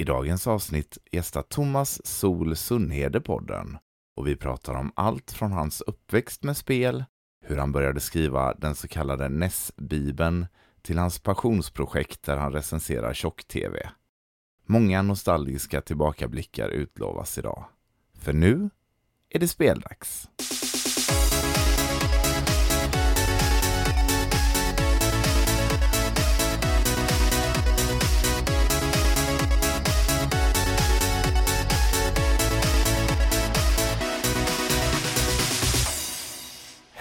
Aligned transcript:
I 0.00 0.04
dagens 0.04 0.46
avsnitt 0.46 0.98
gästar 1.12 1.42
Thomas 1.42 2.06
Sol 2.06 2.56
Sunnhede 2.56 3.20
podden 3.20 3.78
och 4.16 4.26
vi 4.26 4.36
pratar 4.36 4.74
om 4.74 4.92
allt 4.96 5.32
från 5.32 5.52
hans 5.52 5.80
uppväxt 5.80 6.42
med 6.42 6.56
spel, 6.56 7.04
hur 7.44 7.56
han 7.56 7.72
började 7.72 8.00
skriva 8.00 8.54
den 8.54 8.74
så 8.74 8.88
kallade 8.88 9.28
NES-bibeln 9.28 10.46
till 10.82 10.98
hans 10.98 11.18
passionsprojekt 11.18 12.22
där 12.22 12.36
han 12.36 12.52
recenserar 12.52 13.14
tjock-tv. 13.14 13.90
Många 14.66 15.02
nostalgiska 15.02 15.80
tillbakablickar 15.80 16.68
utlovas 16.68 17.38
idag. 17.38 17.64
För 18.18 18.32
nu 18.32 18.70
är 19.30 19.38
det 19.38 19.48
speldags. 19.48 20.28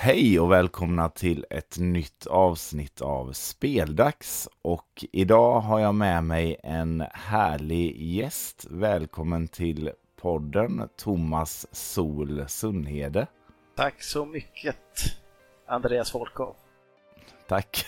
Hej 0.07 0.39
och 0.39 0.51
välkomna 0.51 1.09
till 1.09 1.45
ett 1.49 1.77
nytt 1.79 2.27
avsnitt 2.27 3.01
av 3.01 3.31
Speldags. 3.33 4.49
Och 4.61 5.05
idag 5.11 5.59
har 5.59 5.79
jag 5.79 5.95
med 5.95 6.23
mig 6.23 6.57
en 6.63 7.03
härlig 7.13 8.01
gäst. 8.01 8.67
Välkommen 8.69 9.47
till 9.47 9.91
podden 10.21 10.89
Thomas 10.97 11.67
Sol 11.71 12.43
Sunnhede. 12.47 13.27
Tack 13.75 14.03
så 14.03 14.25
mycket 14.25 14.77
Andreas 15.67 16.11
Folkov. 16.11 16.55
Tack. 17.47 17.85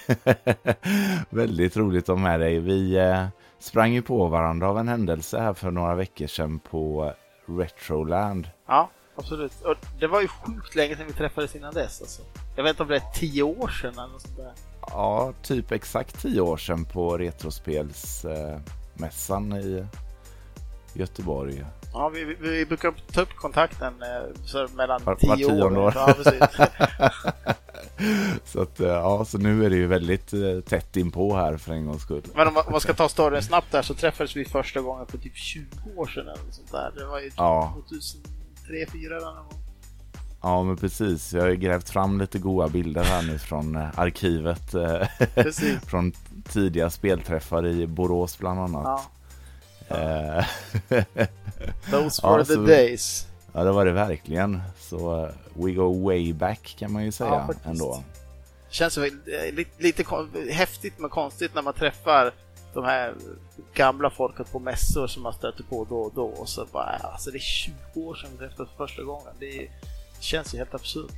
Väldigt 1.29 1.77
roligt 1.77 2.09
att 2.09 2.17
ha 2.17 2.23
med 2.23 2.39
dig. 2.39 2.59
Vi 2.59 2.97
eh, 2.97 3.27
sprang 3.59 3.93
ju 3.93 4.01
på 4.01 4.27
varandra 4.27 4.69
av 4.69 4.77
en 4.79 4.87
händelse 4.87 5.39
här 5.39 5.53
för 5.53 5.71
några 5.71 5.95
veckor 5.95 6.27
sedan 6.27 6.59
på 6.59 7.13
Retroland. 7.45 8.49
Ja, 8.67 8.89
absolut. 9.19 9.51
Och 9.63 9.75
det 9.99 10.07
var 10.07 10.21
ju 10.21 10.27
sjukt 10.27 10.75
länge 10.75 10.95
sedan 10.97 11.07
vi 11.07 11.13
träffades 11.13 11.55
innan 11.55 11.73
dess. 11.73 12.01
Alltså. 12.01 12.21
Jag 12.55 12.63
vet 12.63 12.69
inte 12.69 12.83
om 12.83 12.89
det 12.89 12.95
är 12.95 13.03
tio 13.15 13.43
år 13.43 13.67
sedan 13.67 13.93
eller 13.93 14.07
något 14.07 14.21
sånt 14.21 14.37
där. 14.37 14.51
Ja, 14.81 15.33
typ 15.43 15.71
exakt 15.71 16.21
tio 16.21 16.41
år 16.41 16.57
sedan 16.57 16.85
på 16.85 17.17
Retrospelsmässan 17.17 19.53
i 19.53 19.85
Göteborg. 20.93 21.65
Ja, 21.93 22.09
vi, 22.09 22.23
vi, 22.23 22.35
vi 22.39 22.65
brukar 22.65 22.93
ta 23.11 23.21
upp 23.21 23.35
kontakten 23.35 23.93
eh, 24.01 24.21
så 24.45 24.67
mellan 24.73 25.03
Var- 25.03 25.15
tio 25.15 25.29
var 25.29 25.35
tionde 25.35 25.65
år. 25.65 25.77
år. 25.77 25.93
Ja, 25.95 26.13
så, 28.45 28.61
att, 28.61 28.79
eh, 28.79 28.87
ja, 28.87 29.25
så 29.25 29.37
nu 29.37 29.65
är 29.65 29.69
det 29.69 29.75
ju 29.75 29.87
väldigt 29.87 30.33
eh, 30.33 30.59
tätt 30.67 30.97
inpå 30.97 31.35
här 31.35 31.57
för 31.57 31.73
en 31.73 31.85
gångs 31.85 32.01
skull. 32.01 32.21
Men 32.33 32.47
om 32.47 32.53
man, 32.71 32.81
ska 32.81 32.93
ta 32.93 33.09
storyn 33.09 33.41
snabbt 33.41 33.71
där 33.71 33.81
så 33.81 33.93
träffades 33.93 34.35
vi 34.35 34.45
första 34.45 34.81
gången 34.81 35.05
för 35.07 35.17
typ 35.17 35.35
20 35.35 35.65
år 35.95 36.07
sedan 36.07 36.23
eller 36.27 36.51
sånt 36.51 36.71
där. 36.71 36.91
Det 36.97 37.05
var 37.05 37.19
ju 37.19 37.31
Ja. 37.37 37.73
2003, 37.89 38.29
2004 38.69 39.15
eller 39.17 39.25
någon 39.25 39.35
gång. 39.35 39.53
Ja, 40.41 40.63
men 40.63 40.77
precis. 40.77 41.33
Jag 41.33 41.41
har 41.41 41.51
grävt 41.51 41.89
fram 41.89 42.19
lite 42.21 42.39
goda 42.39 42.67
bilder 42.67 43.03
här 43.03 43.21
nu 43.21 43.37
från 43.39 43.75
eh, 43.75 43.99
arkivet. 43.99 44.73
eh, 44.73 45.07
från 45.87 46.11
tidiga 46.49 46.89
spelträffar 46.89 47.65
i 47.65 47.87
Borås 47.87 48.37
bland 48.39 48.59
annat. 48.59 49.01
Ja. 49.87 49.97
Eh, 49.97 50.45
Those 51.91 52.21
Ja, 52.23 52.31
were 52.31 52.45
the 52.45 52.53
så- 52.53 52.65
days. 52.65 53.27
ja, 53.53 53.63
det 53.63 53.71
var 53.71 53.85
det 53.85 53.91
verkligen. 53.91 54.61
Så 54.79 55.29
we 55.53 55.71
go 55.71 56.03
way 56.05 56.33
back 56.33 56.75
kan 56.79 56.91
man 56.91 57.05
ju 57.05 57.11
säga 57.11 57.29
Ja, 57.47 57.53
ändå. 57.69 58.03
Känns 58.69 58.97
lite, 58.97 59.63
lite 59.77 60.03
häftigt 60.51 60.93
men 60.99 61.09
konstigt 61.09 61.55
när 61.55 61.61
man 61.61 61.73
träffar 61.73 62.31
de 62.73 62.83
här 62.83 63.15
gamla 63.73 64.09
folket 64.09 64.51
på 64.51 64.59
mässor 64.59 65.07
som 65.07 65.23
man 65.23 65.33
stöter 65.33 65.63
på 65.63 65.85
då 65.89 65.99
och 65.99 66.11
då 66.15 66.25
och 66.25 66.49
så 66.49 66.65
bara, 66.71 66.83
alltså 66.83 67.31
det 67.31 67.37
är 67.37 67.39
20 67.39 67.73
år 67.95 68.15
sedan 68.15 68.29
vi 68.31 68.37
träffades 68.37 68.71
första 68.77 69.03
gången. 69.03 69.33
Det, 69.39 69.45
det 69.45 69.69
känns 70.19 70.53
ju 70.53 70.57
helt 70.57 70.73
absurt. 70.73 71.11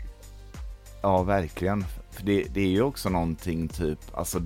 Ja, 1.01 1.23
verkligen. 1.23 1.85
För 2.11 2.23
det, 2.23 2.43
det 2.43 2.61
är 2.61 2.67
ju 2.67 2.81
också 2.81 3.09
någonting 3.09 3.67
typ, 3.67 3.99
alltså 4.13 4.41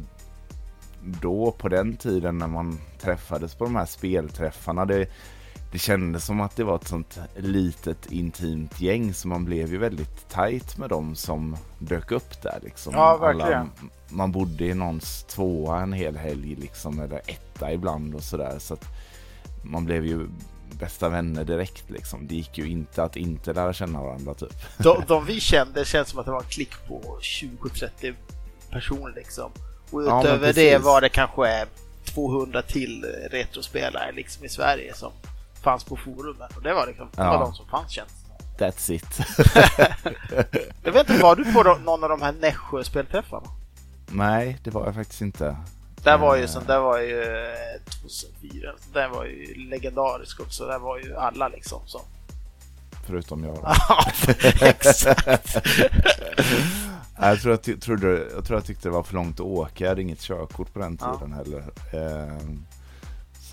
då 1.22 1.52
på 1.52 1.70
den 1.70 1.98
tiden 1.98 2.38
när 2.38 2.48
man 2.48 2.80
träffades 3.00 3.56
på 3.56 3.64
de 3.64 3.76
här 3.76 3.86
spelträffarna, 3.86 4.86
det, 4.86 5.08
det 5.76 5.80
kändes 5.80 6.26
som 6.26 6.42
att 6.42 6.56
det 6.56 6.64
var 6.64 6.76
ett 6.76 6.88
sånt 6.88 7.20
litet 7.36 8.12
intimt 8.12 8.82
gäng 8.82 9.14
så 9.14 9.28
man 9.28 9.46
blev 9.46 9.72
ju 9.72 9.78
väldigt 9.78 10.30
tajt 10.30 10.78
med 10.78 10.90
dem 10.90 11.16
som 11.16 11.58
dök 11.80 12.12
upp 12.12 12.42
där 12.42 12.60
liksom. 12.64 12.94
Ja, 12.94 13.18
verkligen. 13.18 13.72
man 14.10 14.32
bodde 14.32 14.66
i 14.66 14.74
någons 14.74 15.24
tvåa 15.24 15.82
en 15.82 15.94
hel 15.94 16.18
helg 16.18 16.56
liksom, 16.56 17.00
eller 17.00 17.18
etta 17.18 17.74
ibland 17.74 18.16
och 18.16 18.24
sådär. 18.24 18.60
Så 18.60 18.74
att 18.74 18.86
man 19.64 19.86
blev 19.86 20.06
ju 20.06 20.28
bästa 20.80 21.10
vänner 21.10 21.44
direkt 21.44 21.90
liksom. 21.90 22.28
Det 22.28 22.36
gick 22.36 22.58
ju 22.58 22.70
inte 22.70 23.04
att 23.04 23.16
inte 23.16 23.54
lära 23.54 23.74
känna 23.74 24.02
varandra 24.02 24.34
typ. 24.34 24.54
De, 24.78 25.04
de 25.08 25.26
vi 25.26 25.40
kände 25.40 25.86
känns 25.86 26.10
som 26.10 26.20
att 26.20 26.26
det 26.26 26.32
var 26.32 26.42
en 26.42 26.50
klick 26.50 26.88
på 26.88 27.18
20-30 27.22 28.14
personer 28.70 29.14
liksom. 29.16 29.52
Och 29.92 30.04
Ja, 30.04 30.22
utöver 30.22 30.48
det 30.48 30.54
precis. 30.54 30.86
var 30.86 31.02
det 31.02 31.10
kanske 31.10 31.66
200 32.06 32.62
till 32.62 33.06
retrospelare 33.32 34.12
liksom 34.12 34.46
i 34.46 34.50
Sverige 34.50 34.94
som 34.94 35.12
fanns 35.66 35.84
på 35.84 35.96
forumen. 35.96 36.50
Och 36.56 36.62
det 36.64 36.74
var 36.74 36.88
liksom, 36.88 37.08
det 37.16 37.22
Ja. 37.24 37.32
var 37.38 37.40
de 37.40 37.54
som 37.54 37.68
fanns 37.68 37.92
känns. 37.92 38.12
That's 38.58 38.92
it. 38.92 39.20
Jag 40.84 40.92
vet 40.92 41.10
inte, 41.10 41.24
var 41.24 41.36
du 41.36 41.54
på 41.54 41.64
de- 41.64 41.84
någon 41.84 42.04
av 42.04 42.10
de 42.10 42.22
här 42.22 42.32
Nässjö-spelträffarna? 42.42 43.48
Nej, 44.08 44.58
det 44.64 44.72
var 44.72 44.86
jag 44.86 44.96
faktiskt 44.96 45.22
inte. 45.22 45.58
Där 46.04 46.18
var 46.18 46.36
ju 46.36 46.44
Eh. 46.44 46.48
som, 46.50 46.64
där 46.66 46.80
var 46.80 47.00
ju 47.00 47.22
eh, 47.24 47.82
2004, 48.02 48.72
så 48.80 49.00
den 49.00 49.12
var 49.12 49.26
ju 49.26 49.54
legendarisk 49.70 50.40
också. 50.40 50.66
Där 50.66 50.80
var 50.80 50.98
ju 50.98 51.16
alla 51.16 51.48
liksom 51.48 51.80
som... 51.86 52.02
Förutom 53.08 53.44
jag. 53.44 53.58
Ja, 53.90 54.06
exakt. 54.62 55.56
Jag, 57.20 57.42
tror 57.42 57.60
jag, 57.66 57.82
trodde, 57.82 58.08
jag 58.36 58.46
tror 58.46 58.58
jag 58.60 58.66
tyckte 58.66 58.88
det 58.88 58.94
var 58.94 59.04
för 59.04 59.14
långt 59.14 59.36
att 59.40 59.46
åka. 59.46 59.84
Jag 59.84 59.90
hade 59.92 60.02
inget 60.02 60.20
körkort 60.20 60.74
på 60.74 60.80
den 60.80 60.98
Ja. 61.02 61.14
tiden 61.18 61.34
heller. 61.34 61.64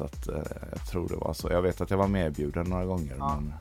Så 0.03 0.07
att 0.07 0.29
eh, 0.29 0.53
jag 0.71 0.87
tror 0.87 1.09
det 1.09 1.17
var 1.17 1.33
så. 1.33 1.49
Jag 1.51 1.63
vet 1.63 1.81
att 1.81 1.91
jag 1.91 1.99
var 1.99 2.09
medbjuden 2.09 2.67
några 2.67 2.85
gånger. 2.85 3.15
Ja. 3.19 3.35
Men 3.41 3.53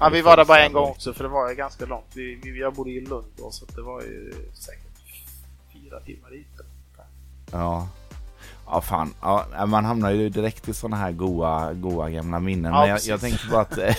Ja, 0.00 0.08
vi 0.08 0.22
var 0.22 0.36
där 0.36 0.44
bara 0.44 0.64
en 0.64 0.72
gång 0.72 0.90
också 0.90 1.12
för 1.12 1.24
det 1.24 1.30
var 1.30 1.50
ju 1.50 1.54
ganska 1.54 1.86
långt. 1.86 2.06
Vi, 2.14 2.40
vi, 2.42 2.60
jag 2.60 2.74
bodde 2.74 2.90
i 2.90 3.00
Lund 3.00 3.26
då 3.36 3.50
så 3.50 3.66
det 3.76 3.82
var 3.82 4.02
ju 4.02 4.32
säkert 4.54 4.86
fyra 5.72 6.00
timmar 6.00 6.30
dit. 6.30 6.46
Ja. 7.52 7.88
Ja, 8.66 8.80
fan. 8.80 9.14
Ja, 9.20 9.66
man 9.66 9.84
hamnar 9.84 10.10
ju 10.10 10.28
direkt 10.28 10.68
i 10.68 10.74
sådana 10.74 10.96
här 10.96 11.12
goa, 11.12 11.72
goa 11.72 12.10
gamla 12.10 12.40
minnen. 12.40 12.72
Ja, 12.72 12.80
Men 12.80 12.88
jag, 12.88 13.00
jag 13.02 13.20
tänkte 13.20 13.46
bara 13.50 13.60
att 13.60 13.78
eh, 13.78 13.94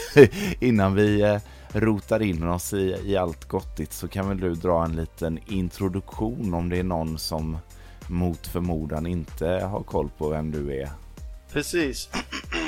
innan 0.60 0.96
vi 0.96 1.22
eh, 1.22 1.40
rotar 1.72 2.22
in 2.22 2.48
oss 2.48 2.74
i, 2.74 2.96
i 3.04 3.18
allt 3.18 3.48
gottigt 3.48 3.94
så 3.94 4.08
kan 4.08 4.28
väl 4.28 4.40
du 4.40 4.54
dra 4.56 4.86
en 4.86 4.96
liten 4.96 5.40
introduktion 5.46 6.54
om 6.54 6.70
det 6.70 6.78
är 6.78 6.84
någon 6.84 7.18
som 7.18 7.58
mot 8.08 8.48
förmodan 8.48 9.06
inte 9.06 9.48
har 9.48 9.84
koll 9.84 10.10
på 10.18 10.30
vem 10.30 10.52
du 10.52 10.82
är. 10.82 10.90
Precis. 11.54 12.10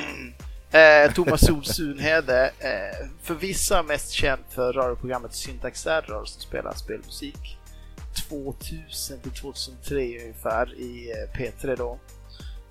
eh, 0.72 1.12
Thomas 1.12 1.46
Sol 1.46 1.64
Sunhede, 1.64 2.50
eh, 2.58 3.08
för 3.22 3.34
vissa 3.34 3.82
mest 3.82 4.10
känd 4.10 4.42
för 4.50 4.72
radioprogrammet 4.72 5.34
Syntax 5.34 5.86
Error 5.86 6.24
som 6.24 6.40
spelar 6.40 6.72
spelmusik 6.74 7.58
2000 8.28 9.20
till 9.20 9.30
2003 9.30 10.20
ungefär 10.20 10.74
i 10.74 11.10
eh, 11.10 11.38
P3 11.38 11.76
då. 11.76 11.98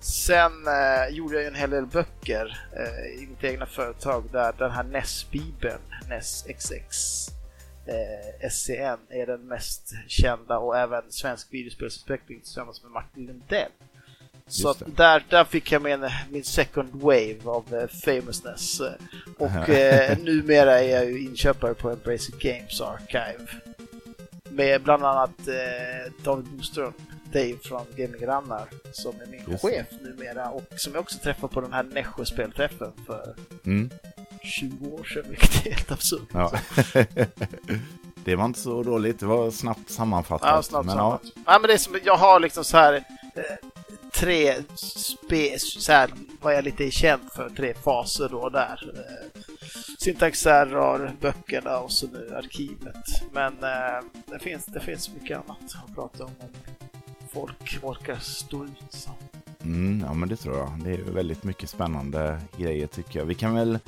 Sen 0.00 0.52
eh, 0.66 1.14
gjorde 1.14 1.34
jag 1.34 1.42
ju 1.42 1.48
en 1.48 1.54
hel 1.54 1.70
del 1.70 1.86
böcker 1.86 2.58
eh, 2.76 3.22
i 3.22 3.26
mitt 3.26 3.44
egna 3.44 3.66
företag 3.66 4.24
där 4.32 4.54
den 4.58 4.70
här 4.70 4.84
NES-bibeln, 4.84 5.80
NES 6.08 6.44
XX 6.58 7.28
eh, 7.86 8.50
SCN 8.50 8.98
är 9.08 9.26
den 9.26 9.48
mest 9.48 9.92
kända 10.08 10.58
och 10.58 10.78
även 10.78 11.02
svensk 11.12 11.52
videospelsutveckling 11.52 12.40
tillsammans 12.40 12.82
med 12.82 12.92
Martin 12.92 13.26
Lundell. 13.26 13.70
Så 14.48 14.74
där, 14.86 15.24
där 15.28 15.44
fick 15.44 15.72
jag 15.72 15.82
min, 15.82 16.10
min 16.30 16.44
second 16.44 16.88
wave 16.92 17.36
av 17.44 17.74
eh, 17.74 17.86
famousness. 18.04 18.80
Och 19.38 19.68
eh, 19.68 20.18
numera 20.18 20.80
är 20.80 20.88
jag 20.94 21.04
ju 21.10 21.24
inköpare 21.24 21.74
på 21.74 21.90
Embracer 21.90 22.34
Games 22.38 22.80
Archive. 22.80 23.46
Med 24.50 24.82
bland 24.82 25.04
annat 25.04 25.48
eh, 25.48 26.12
David 26.24 26.44
Boström, 26.46 26.92
Dave 27.32 27.56
från 27.64 27.86
Gaming 27.96 28.20
Grannar, 28.20 28.68
som 28.92 29.12
är 29.20 29.26
min 29.26 29.42
Just 29.48 29.62
det. 29.64 29.70
chef 29.70 29.86
numera 30.02 30.50
och 30.50 30.64
som 30.76 30.92
jag 30.94 31.00
också 31.00 31.18
träffade 31.18 31.54
på 31.54 31.60
den 31.60 31.72
här 31.72 31.82
Nässjö-spelträffen 31.82 32.92
för 33.06 33.34
Mm. 33.66 33.90
20 34.42 34.86
år 34.90 35.04
sedan, 35.04 35.24
vilket 35.30 35.66
är 35.66 35.70
helt 35.70 35.92
absurt. 35.92 36.28
Ja. 36.32 36.52
det 38.24 38.36
var 38.36 38.44
inte 38.44 38.60
så 38.60 38.82
dåligt. 38.82 39.20
Det 39.20 39.26
var 39.26 39.50
snabbt 39.50 39.90
sammanfattat. 39.90 40.48
Ja, 40.48 40.62
snabbt 40.62 40.86
men, 40.86 40.94
sammanfattat. 40.96 41.32
Ja. 41.46 41.58
men 41.58 41.68
det 41.68 41.72
är 41.74 41.78
som, 41.78 41.98
jag 42.04 42.16
har 42.16 42.40
liksom 42.40 42.64
så 42.64 42.76
här 42.76 42.92
eh, 43.34 43.42
tre 44.14 44.54
spe, 44.74 45.58
så 45.58 45.92
här, 45.92 46.10
vad 46.40 46.54
jag 46.54 46.64
lite 46.64 46.84
är 46.84 46.90
känd 46.90 47.22
för, 47.36 47.48
tre 47.48 47.74
faser 47.74 48.28
då 48.28 48.48
där. 48.48 48.92
Eh, 48.94 49.40
Syntax 49.98 50.46
Error, 50.46 51.12
böckerna 51.20 51.78
och 51.78 51.92
så 51.92 52.06
nu 52.06 52.34
arkivet. 52.36 53.04
Men 53.32 53.52
eh, 53.52 54.04
det, 54.26 54.38
finns, 54.38 54.66
det 54.66 54.80
finns 54.80 55.14
mycket 55.14 55.36
annat 55.36 55.58
att 55.84 55.94
prata 55.94 56.24
om 56.24 56.30
om 56.40 56.48
folk 57.32 57.78
orkar 57.82 58.16
stå 58.16 58.64
ut. 58.64 58.84
Så. 58.88 59.10
Mm, 59.62 60.00
ja 60.06 60.14
men 60.14 60.28
det 60.28 60.36
tror 60.36 60.56
jag. 60.56 60.80
Det 60.84 60.94
är 60.94 61.02
väldigt 61.02 61.44
mycket 61.44 61.70
spännande 61.70 62.40
grejer 62.56 62.86
tycker 62.86 63.18
jag. 63.18 63.26
Vi 63.26 63.34
kan 63.34 63.54
väl, 63.54 63.78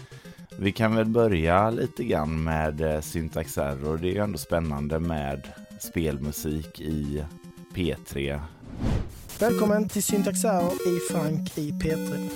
vi 0.58 0.72
kan 0.72 0.96
väl 0.96 1.06
börja 1.06 1.70
lite 1.70 2.04
grann 2.04 2.44
med 2.44 2.80
eh, 2.80 3.00
Syntax 3.00 3.58
Error. 3.58 3.98
Det 3.98 4.08
är 4.08 4.12
ju 4.12 4.22
ändå 4.22 4.38
spännande 4.38 4.98
med 4.98 5.48
spelmusik 5.78 6.80
i 6.80 7.24
P3. 7.74 8.40
Välkommen 9.38 9.88
till 9.88 10.02
Syntax 10.02 10.38
i 10.86 11.12
Frank 11.12 11.58
i 11.58 11.70
P3. 11.70 12.28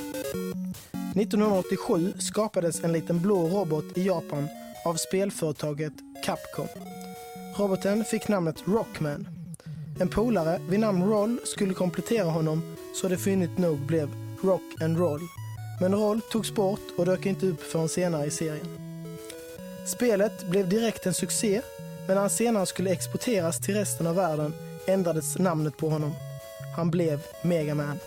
1987 1.17 2.13
skapades 2.19 2.85
en 2.85 2.93
liten 2.93 3.21
blå 3.21 3.49
robot 3.49 3.85
i 3.99 4.07
Japan 4.07 4.49
av 4.85 4.95
spelföretaget 4.95 5.93
Capcom. 6.25 6.67
Roboten 7.57 8.05
fick 8.05 8.29
namnet 8.29 8.57
Rockman. 8.67 9.29
En 10.01 10.09
polare 10.09 10.61
vid 10.69 10.81
namn 10.81 11.05
Roll 11.05 11.39
skulle 11.45 11.75
komplettera 11.75 12.25
honom 12.25 12.77
så 12.95 13.09
det 13.09 13.19
fyndigt 13.19 13.59
nog 13.59 13.79
blev 13.79 14.11
Rock 14.43 14.83
and 14.83 14.99
Roll. 14.99 15.21
Men 15.81 15.95
Roll 15.95 16.21
togs 16.21 16.55
bort 16.55 16.99
och 16.99 17.07
dök 17.07 17.27
inte 17.27 17.47
upp 17.47 17.63
förrän 17.63 17.89
senare 17.89 18.27
i 18.27 18.31
serien. 18.31 18.67
Spelet 19.87 20.51
blev 20.51 20.69
direkt 20.69 21.07
en 21.07 21.15
succé, 21.15 21.63
men 22.07 22.15
när 22.15 22.21
han 22.21 22.31
senare 22.31 22.67
skulle 22.67 22.91
exporteras 22.91 23.59
till 23.59 23.75
resten 23.75 24.07
av 24.07 24.15
världen 24.15 24.55
ändrades 24.87 25.39
namnet 25.39 25.77
på 25.77 25.89
honom. 25.89 26.13
Han 26.77 26.91
blev 26.91 27.21
Megaman. 27.43 27.99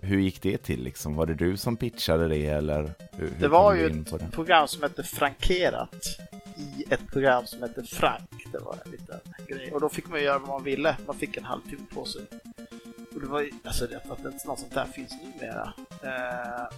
Hur 0.00 0.18
gick 0.20 0.42
det 0.42 0.58
till 0.58 0.82
liksom? 0.82 1.14
Var 1.14 1.26
det 1.26 1.34
du 1.34 1.56
som 1.56 1.76
pitchade 1.76 2.28
det 2.28 2.46
eller? 2.46 2.82
Hur, 3.12 3.28
hur 3.28 3.40
Det 3.40 3.48
var 3.48 3.74
ju 3.74 3.86
ett 3.86 4.10
det? 4.10 4.30
program 4.32 4.68
som 4.68 4.82
hette 4.82 5.02
Frankerat 5.02 6.06
i 6.56 6.84
ett 6.90 7.06
program 7.12 7.46
som 7.46 7.62
hette 7.62 7.82
Frank. 7.82 8.30
Det 8.52 8.58
var 8.58 8.76
en 8.84 8.90
liten 8.90 9.20
grej. 9.48 9.72
Och 9.72 9.80
då 9.80 9.88
fick 9.88 10.08
man 10.08 10.22
göra 10.22 10.38
vad 10.38 10.48
man 10.48 10.64
ville. 10.64 10.96
Man 11.06 11.16
fick 11.16 11.36
en 11.36 11.44
halvtimme 11.44 11.82
på 11.94 12.04
sig. 12.04 12.22
Och 13.14 13.20
det 13.20 13.26
var 13.26 13.40
ju, 13.40 13.50
alltså 13.64 13.86
det, 13.86 13.96
att 13.96 14.24
inte 14.24 14.46
något 14.46 14.58
sånt 14.58 14.74
där 14.74 14.84
finns 14.84 15.12
numera. 15.22 15.72
Eh, 16.02 16.76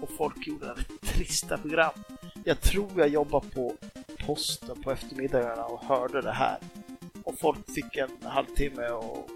och 0.00 0.10
folk 0.16 0.46
gjorde 0.46 0.66
väldigt 0.66 1.00
trista 1.02 1.58
program. 1.58 1.92
Jag 2.44 2.60
tror 2.60 2.90
jag 2.96 3.08
jobbade 3.08 3.46
på 3.54 3.74
posten 4.26 4.82
på 4.82 4.90
eftermiddagarna 4.92 5.64
och 5.64 5.80
hörde 5.84 6.22
det 6.22 6.32
här. 6.32 6.58
Och 7.24 7.38
folk 7.38 7.70
fick 7.74 7.96
en 7.96 8.10
halvtimme 8.22 8.88
och 8.88 9.28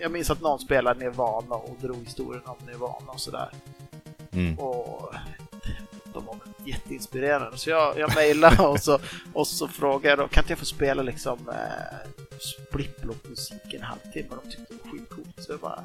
jag 0.00 0.12
minns 0.12 0.30
att 0.30 0.40
någon 0.40 0.58
spelade 0.58 1.00
Nirvana 1.00 1.54
och 1.54 1.76
drog 1.80 2.04
historien 2.04 2.42
om 2.44 2.56
Nirvana 2.66 3.12
och 3.12 3.20
sådär. 3.20 3.50
Mm. 4.32 4.58
Och 4.58 5.14
de 6.04 6.26
var 6.26 6.36
jätteinspirerande. 6.64 7.58
Så 7.58 7.70
jag, 7.70 7.98
jag 7.98 8.14
mejlade 8.14 8.62
och 8.62 8.80
så, 8.80 8.98
och 9.32 9.46
så 9.46 9.68
frågade 9.68 10.08
jag 10.08 10.18
då, 10.18 10.28
kan 10.28 10.42
inte 10.42 10.52
jag 10.52 10.58
få 10.58 10.64
spela 10.64 11.02
liksom 11.02 11.38
eh, 11.48 12.10
splittblock-musik 12.38 13.74
en 13.74 13.82
halvtimme? 13.82 14.28
De 14.42 14.50
tyckte 14.50 14.74
det 14.74 14.84
var 14.84 14.92
skitcoolt. 14.92 15.42
Så 15.42 15.52
jag 15.52 15.60
bara, 15.60 15.84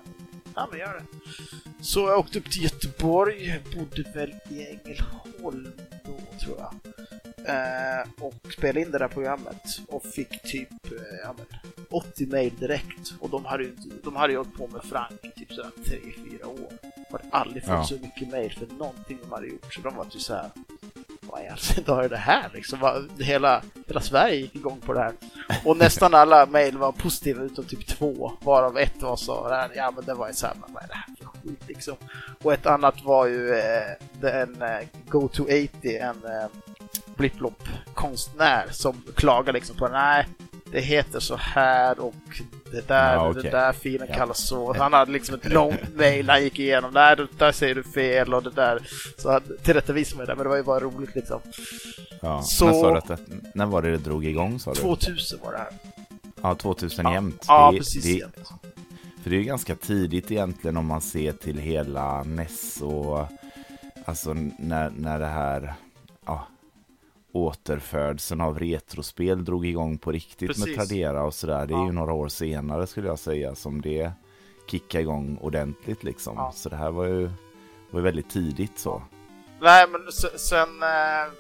ja 0.55 0.67
men 0.71 0.79
gör 0.79 0.93
det. 0.93 1.83
Så 1.83 1.99
jag 1.99 2.19
åkte 2.19 2.39
upp 2.39 2.51
till 2.51 2.63
Göteborg, 2.63 3.61
bodde 3.75 4.11
väl 4.15 4.35
i 4.49 4.67
Ängelholm 4.67 5.71
då 6.05 6.39
tror 6.45 6.57
jag. 6.59 6.73
Eh, 7.45 8.07
och 8.19 8.51
spelade 8.57 8.81
in 8.81 8.91
det 8.91 8.97
där 8.97 9.07
programmet 9.07 9.63
och 9.87 10.03
fick 10.05 10.41
typ 10.43 10.69
eh, 10.85 10.91
ja, 11.23 11.35
men, 11.37 11.45
80 11.89 12.25
mejl 12.25 12.53
direkt. 12.59 13.13
Och 13.19 13.29
de 13.29 13.45
hade 13.45 13.63
ju 13.63 13.69
inte- 13.69 13.95
de 14.03 14.15
hade 14.15 14.33
ju 14.33 14.37
hållit 14.37 14.53
på 14.57 14.67
med 14.67 14.81
Frank 14.83 15.19
i 15.23 15.31
typ 15.39 15.53
sådär 15.53 15.71
3-4 15.85 16.43
år. 16.45 16.71
De 16.81 17.11
hade 17.11 17.23
aldrig 17.31 17.63
fått 17.63 17.71
Ja. 17.73 17.83
så 17.83 17.93
mycket 17.93 18.29
mejl 18.29 18.51
för 18.53 18.67
någonting 18.77 19.17
de 19.23 19.31
hade 19.31 19.47
gjort. 19.47 19.73
Så 19.73 19.81
de 19.81 19.95
var 19.95 20.05
typ 20.05 20.21
såhär, 20.21 20.49
vad 21.31 21.41
i 21.41 21.47
all 21.47 21.57
sin 21.57 21.83
dar 21.83 22.03
är 22.03 22.09
det 22.09 22.17
här 22.17 22.49
liksom? 22.53 23.07
Hela, 23.19 23.61
hela 23.87 24.01
Sverige 24.01 24.35
gick 24.35 24.55
igång 24.55 24.79
på 24.85 24.93
det 24.93 24.99
här. 24.99 25.13
Och 25.65 25.77
nästan 25.77 26.13
alla 26.13 26.45
mejl 26.45 26.77
var 26.77 26.91
positiva 26.91 27.43
utom 27.43 27.65
typ 27.65 27.87
två, 27.87 28.31
varav 28.41 28.77
ett 28.77 29.01
var 29.01 29.15
så 29.15 29.49
här, 29.49 29.71
ja 29.75 29.91
men 29.95 30.05
det 30.05 30.13
var 30.13 30.27
ju 30.27 30.33
såhär, 30.33 30.55
men 30.61 30.73
vad 30.73 30.83
är 30.83 30.87
det 30.87 30.93
här 30.93 31.15
för 31.19 31.25
skit 31.25 31.67
liksom? 31.67 31.95
Och 32.43 32.53
ett 32.53 32.65
annat 32.65 33.03
var 33.03 33.25
ju 33.25 33.53
eh, 33.53 33.91
eh 34.23 34.41
en 34.41 34.61
eh, 34.61 34.87
Go-To-80, 35.09 35.69
en 35.83 36.31
eh, 36.31 36.47
blipplopp-konstnär 37.15 38.67
som 38.71 39.03
klagade 39.15 39.51
liksom 39.51 39.75
på 39.75 39.87
nej, 39.87 40.27
det 40.71 40.81
heter 40.81 41.19
så 41.19 41.35
här 41.35 41.99
och 41.99 42.41
det 42.71 42.87
där, 42.87 43.13
Ja, 43.13 43.21
och 43.21 43.29
okej. 43.31 43.43
den 43.43 43.51
där 43.51 43.73
filen 43.73 44.07
Ja. 44.11 44.15
kallas 44.15 44.47
så. 44.47 44.73
Han 44.77 44.93
hade 44.93 45.11
liksom 45.11 45.35
ett 45.35 45.51
långt 45.51 45.95
mail 45.95 46.29
han 46.29 46.43
gick 46.43 46.59
igenom. 46.59 46.91
Nej, 46.93 47.15
det 47.15 47.27
där 47.37 47.51
säger 47.51 47.75
du 47.75 47.83
fel 47.83 48.33
och 48.33 48.43
det 48.43 48.49
där. 48.51 48.79
Så 49.17 49.31
han 49.31 49.41
tillrättavisade 49.63 50.17
mig 50.17 50.27
där, 50.27 50.35
men 50.35 50.43
det 50.43 50.49
var 50.49 50.57
ju 50.57 50.63
bara 50.63 50.79
roligt 50.79 51.15
liksom. 51.15 51.39
Ja. 52.21 52.41
Så- 52.41 52.65
Men 52.65 52.73
sa 52.73 52.91
du 52.91 52.97
att 52.97 53.07
det, 53.07 53.17
när 53.53 53.65
var 53.65 53.81
det 53.81 53.91
det 53.91 53.97
drog 53.97 54.25
igång 54.25 54.59
sa 54.59 54.73
du? 54.73 54.79
2000 54.79 55.39
var 55.43 55.51
det 55.51 55.57
här. 55.57 55.69
Ja, 56.41 56.55
2000 56.55 57.05
Ja. 57.05 57.13
jämt. 57.13 57.45
Ja, 57.47 57.71
det, 57.71 57.77
precis. 57.77 58.03
Det, 58.03 58.11
jämt. 58.11 58.35
För 59.23 59.29
det 59.29 59.35
är 59.35 59.39
ju 59.39 59.43
ganska 59.45 59.75
tidigt 59.75 60.31
egentligen 60.31 60.77
om 60.77 60.85
man 60.85 61.01
ser 61.01 61.31
till 61.31 61.57
hela 61.57 62.23
NES 62.23 62.81
och 62.81 63.27
alltså 64.05 64.33
när, 64.59 64.89
när 64.97 65.19
det 65.19 65.25
här 65.25 65.73
ja, 66.25 66.47
återfödseln 67.33 68.41
av 68.41 68.59
retrospel 68.59 69.45
drog 69.45 69.65
igång 69.65 69.97
på 69.97 70.11
riktigt 70.11 70.47
med 70.47 70.55
Precis. 70.57 70.75
Tradera 70.75 71.23
och 71.23 71.33
sådär. 71.33 71.65
Det 71.65 71.73
är 71.73 71.77
Ja. 71.77 71.85
ju 71.85 71.91
några 71.91 72.13
år 72.13 72.27
senare 72.27 72.87
skulle 72.87 73.07
jag 73.07 73.19
säga 73.19 73.55
som 73.55 73.81
det 73.81 74.11
kickade 74.67 75.01
igång 75.01 75.37
ordentligt 75.41 76.03
liksom. 76.03 76.33
Ja. 76.37 76.51
Så 76.55 76.69
det 76.69 76.75
här 76.75 76.91
var 76.91 77.05
ju 77.05 77.29
var 77.91 78.01
väldigt 78.01 78.29
tidigt 78.29 78.79
så. 78.79 79.03
Nej, 79.61 79.87
men 79.87 80.11
se- 80.11 80.37
sen 80.39 80.83
eh, 80.83 81.31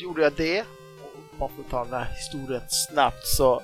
gjorde 0.00 0.22
jag 0.22 0.32
det. 0.36 0.60
Och 0.60 1.38
bara 1.38 1.48
för 1.48 1.62
att 1.62 1.70
ta 1.70 1.84
den 1.84 1.92
här 1.92 2.04
historien 2.16 2.62
snabbt 2.68 3.26
så, 3.26 3.62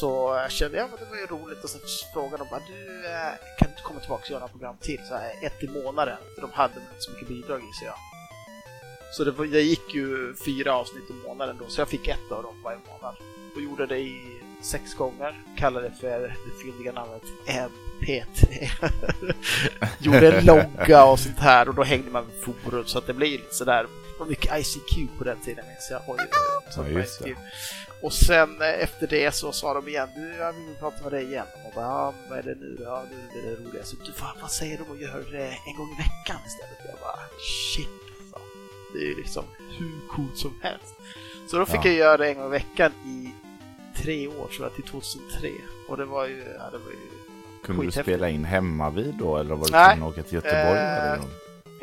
så 0.00 0.38
eh, 0.38 0.48
kände 0.48 0.76
jag 0.78 0.84
att 0.84 0.98
det 1.00 1.06
var 1.10 1.16
ju 1.16 1.26
roligt 1.26 1.64
och 1.64 1.70
så 1.70 1.78
frågade 2.14 2.36
de 2.36 2.48
bara 2.50 2.60
du 2.68 3.06
eh, 3.06 3.32
kan 3.58 3.68
du 3.68 3.70
inte 3.70 3.82
komma 3.82 4.00
tillbaka 4.00 4.22
och 4.24 4.30
göra 4.30 4.40
några 4.40 4.52
program 4.52 4.76
till? 4.80 5.00
Så 5.08 5.14
här, 5.14 5.32
ett 5.42 5.62
i 5.62 5.68
månaden. 5.68 6.16
För 6.34 6.42
de 6.42 6.50
hade 6.52 6.74
inte 6.74 6.86
så 6.98 7.10
mycket 7.12 7.28
bidrag 7.28 7.60
gissar 7.60 7.86
jag. 7.86 7.94
Så 9.12 9.24
det, 9.24 9.30
var, 9.30 9.46
det 9.46 9.60
gick 9.62 9.94
ju 9.94 10.34
fyra 10.44 10.74
avsnitt 10.74 11.10
i 11.10 11.28
månaden 11.28 11.56
då, 11.58 11.64
så 11.68 11.80
jag 11.80 11.88
fick 11.88 12.08
ett 12.08 12.32
av 12.32 12.42
dem 12.42 12.54
varje 12.64 12.78
månad. 12.92 13.16
Och 13.54 13.62
gjorde 13.62 13.86
det 13.86 13.98
i 13.98 14.40
sex 14.62 14.94
gånger. 14.94 15.40
Kallade 15.56 15.88
det 15.88 15.94
för 16.00 16.20
det 16.20 16.62
fyndiga 16.62 16.92
namnet 16.92 17.22
MP3. 17.46 18.24
gjorde 19.98 20.32
en 20.32 20.44
logga 20.44 21.04
och 21.04 21.18
sånt 21.20 21.38
här 21.38 21.68
och 21.68 21.74
då 21.74 21.82
hängde 21.82 22.10
man 22.10 22.24
med 22.26 22.34
forum 22.64 22.84
så 22.86 22.98
att 22.98 23.06
det 23.06 23.12
blev 23.14 23.30
lite 23.30 23.54
sådär. 23.54 23.82
Det 23.82 24.18
var 24.18 24.26
mycket 24.26 24.58
ICQ 24.58 25.18
på 25.18 25.24
den 25.24 25.40
tiden 25.40 25.64
minns 25.66 25.88
jag. 25.90 26.02
Oj, 26.06 26.16
Ja. 27.28 27.36
Och 28.02 28.12
sen 28.12 28.62
eh, 28.62 28.82
efter 28.82 29.06
det 29.06 29.34
så 29.34 29.52
sa 29.52 29.74
de 29.74 29.88
igen, 29.88 30.08
du 30.16 30.34
jag 30.38 30.52
vill 30.52 30.74
prata 30.80 31.02
med 31.02 31.12
dig 31.12 31.24
igen. 31.24 31.46
Och 31.66 31.72
bara, 31.74 31.84
ja, 31.84 32.14
vad 32.30 32.38
är 32.38 32.42
det 32.42 32.54
nu 32.54 32.76
då? 32.78 32.84
Ja, 32.84 33.04
nu 33.10 33.40
är 33.40 33.50
det 33.50 33.56
roliga. 33.64 33.84
Så 33.84 33.96
du, 33.96 34.12
fan, 34.12 34.36
vad 34.40 34.50
säger 34.50 34.78
de 34.78 34.92
att 34.92 35.00
göra 35.00 35.30
det 35.30 35.46
en 35.66 35.76
gång 35.76 35.88
i 35.92 36.02
veckan 36.02 36.40
istället? 36.46 36.78
Jag 36.90 37.00
bara, 37.00 37.18
shit. 37.74 37.88
Det 38.92 38.98
är 38.98 39.08
ju 39.08 39.14
liksom 39.16 39.44
hur 39.78 40.08
coolt 40.08 40.36
som 40.38 40.54
helst. 40.62 40.94
Så 41.46 41.58
då 41.58 41.66
fick 41.66 41.80
Ja. 41.84 41.86
jag 41.86 41.94
göra 41.94 42.16
det 42.16 42.28
en 42.28 42.38
gång 42.38 42.46
i 42.46 42.50
veckan 42.50 42.92
i 43.06 43.30
tre 43.96 44.28
år 44.28 44.46
tror 44.48 44.62
jag, 44.66 44.74
till 44.74 44.84
2003. 44.84 45.50
Och 45.88 45.96
det 45.96 46.04
var 46.04 46.26
ju, 46.26 46.38
ja, 46.58 46.70
det 46.70 46.78
var 46.78 46.90
ju 46.90 46.96
Kunde 47.64 47.84
du 47.84 47.92
spela 47.92 48.28
in 48.28 48.44
hemma 48.44 48.90
vid 48.90 49.14
då 49.14 49.36
eller 49.36 49.54
var 49.54 49.64
du 49.64 49.70
tvungen 49.70 50.02
att 50.02 50.12
åka 50.12 50.22
till 50.22 50.34
Göteborg 50.34 50.78
Eh? 50.78 51.20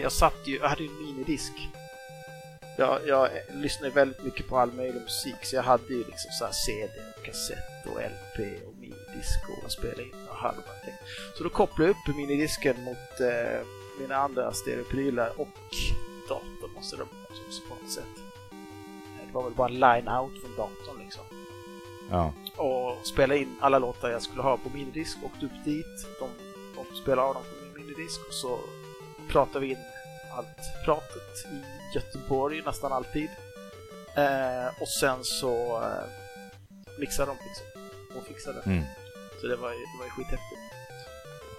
Jag 0.02 0.12
satt 0.12 0.36
ju, 0.46 0.58
jag 0.58 0.70
hade 0.70 0.84
ju 0.84 0.90
en 0.90 1.06
minidisk. 1.06 1.52
Jag, 2.78 3.00
jag 3.08 3.30
lyssnade 3.54 3.94
väldigt 3.94 4.24
mycket 4.24 4.48
på 4.48 4.58
all 4.58 4.72
möjlig 4.74 5.02
musik 5.02 5.36
så 5.42 5.56
jag 5.56 5.64
hade 5.64 5.94
ju 5.94 5.98
liksom 5.98 6.32
så 6.40 6.46
här 6.46 6.52
CD, 6.54 6.94
och 7.18 7.26
kassett 7.26 7.86
och 7.86 8.02
LP 8.02 8.66
och 8.68 8.74
minidisk 8.76 9.40
och 9.64 9.72
spelade 9.72 10.04
in 10.04 10.14
och 10.30 10.38
bara 10.42 10.52
tänkt. 10.86 11.00
Så 11.38 11.44
då 11.44 11.50
kopplade 11.50 11.92
jag 11.92 12.10
upp 12.10 12.16
minidisken 12.16 12.84
mot 12.84 13.20
eh, 13.20 13.62
mina 14.00 14.16
andra 14.16 14.54
stereoprylar 14.54 15.32
och 15.38 15.48
datorn 16.30 16.74
måste 16.76 16.96
det 16.96 17.04
också 17.04 17.62
på 17.70 17.76
något 17.84 17.92
sätt. 17.92 18.24
Det 19.28 19.34
var 19.34 19.44
väl 19.44 19.54
bara 19.54 19.68
en 19.68 19.74
line-out 19.80 20.42
från 20.42 20.56
datorn 20.58 21.00
liksom 21.00 21.24
Ja. 22.12 22.34
och 22.58 23.06
spelade 23.08 23.40
in 23.40 23.56
alla 23.62 23.80
låtar 23.80 24.10
jag 24.10 24.22
skulle 24.22 24.42
ha 24.42 24.58
på 24.58 24.70
minidisk. 24.70 25.18
Åkte 25.24 25.46
upp 25.46 25.66
dit, 25.66 26.08
de, 26.20 26.30
de 26.76 26.96
spelade 27.02 27.28
av 27.28 27.34
dem 27.34 27.44
på 27.44 27.66
min 27.78 27.86
minidisk 27.88 28.20
och 28.28 28.34
så 28.34 28.60
pratade 29.30 29.60
vi 29.66 29.72
in 29.72 29.78
allt 30.38 30.86
pratet 30.86 31.46
i 31.54 31.64
Göteborg 31.96 32.62
nästan 32.66 32.92
alltid. 32.94 33.30
Eh, 34.18 34.82
och 34.82 34.88
sen 34.88 35.24
så 35.24 35.82
eh, 35.84 36.04
mixade 37.00 37.32
de 37.32 37.38
liksom 37.48 37.66
och 38.18 38.24
fixade. 38.28 38.62
Mm. 38.66 38.84
Så 39.42 39.48
det 39.48 39.56
var 39.56 39.72
ju, 39.72 39.78
det 39.78 39.98
var 40.00 40.06
ju 40.06 40.12
skithäftigt. 40.12 40.62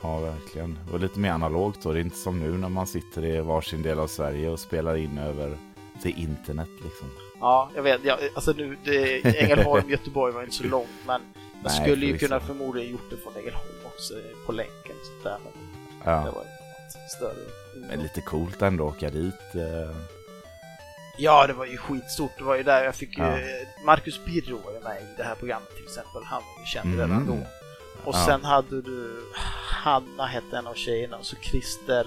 Ja, 0.03 0.19
verkligen. 0.19 0.79
Det 0.87 0.93
var 0.93 0.99
lite 0.99 1.19
mer 1.19 1.31
analogt 1.31 1.83
då. 1.83 1.93
Det 1.93 1.99
är 1.99 2.01
inte 2.01 2.17
som 2.17 2.41
nu 2.41 2.59
när 2.59 2.69
man 2.69 2.87
sitter 2.87 3.25
i 3.25 3.41
varsin 3.41 3.83
del 3.83 3.99
av 3.99 4.07
Sverige 4.07 4.49
och 4.49 4.61
spelar 4.61 4.97
in 4.97 5.19
över 5.19 5.57
till 6.03 6.19
internet 6.19 6.69
liksom. 6.85 7.09
Ja, 7.41 7.71
jag 7.75 7.83
vet. 7.83 8.01
Ja, 8.05 8.19
alltså 8.35 8.53
nu, 8.53 8.77
det, 8.85 9.39
Ängelholm, 9.41 9.91
Göteborg 9.91 10.33
var 10.33 10.43
inte 10.43 10.55
så 10.57 10.65
långt 10.65 10.89
men 11.07 11.21
jag 11.63 11.71
Nej, 11.73 11.83
skulle 11.83 12.07
ju 12.07 12.19
kunna 12.19 12.41
förmodligen 12.41 12.91
gjort 12.93 13.11
det 13.11 13.17
från 13.17 13.33
Ängelholm 13.37 13.67
också 13.85 14.15
på 14.47 14.53
länken 14.53 14.97
och 15.01 15.07
sånt 15.07 15.25
där. 15.25 15.39
Men 15.45 15.53
det 16.05 16.11
Ja. 16.11 16.17
var 16.17 16.25
ju 16.27 16.33
något 16.35 17.11
större. 17.17 17.87
Men 17.89 18.03
lite 18.03 18.21
coolt 18.21 18.63
ändå 18.63 18.89
att 18.89 18.97
åka 18.97 19.11
dit. 19.11 19.55
eh. 19.55 19.97
Ja, 21.19 21.47
det 21.47 21.53
var 21.53 21.67
ju 21.67 21.77
skitstort. 21.77 22.31
Det 22.39 22.45
var 22.45 22.57
ju 22.57 22.63
där 22.63 22.85
jag 22.85 22.95
fick 22.95 23.19
ju... 23.19 23.25
Ja. 23.25 23.39
Marcus 23.87 24.25
Birro 24.25 24.59
var 24.65 24.73
ju 24.73 24.81
med 24.81 24.97
i 25.03 25.07
det 25.17 25.23
här 25.23 25.35
programmet 25.35 25.75
till 25.77 25.85
exempel. 25.85 26.23
Han 26.25 26.43
var 26.43 26.61
ju 26.63 26.67
känd 26.67 26.95
Mm. 26.95 27.01
redan 27.01 27.27
då. 27.27 27.33
Och 28.05 28.15
Ja. 28.15 28.25
sen 28.27 28.45
hade 28.45 28.83
du... 28.83 29.25
Hanna 29.83 30.27
hette 30.27 30.57
en 30.59 30.67
av 30.67 30.75
tjejerna 30.75 31.17
och 31.17 31.25
så 31.27 31.37
Christer, 31.37 32.07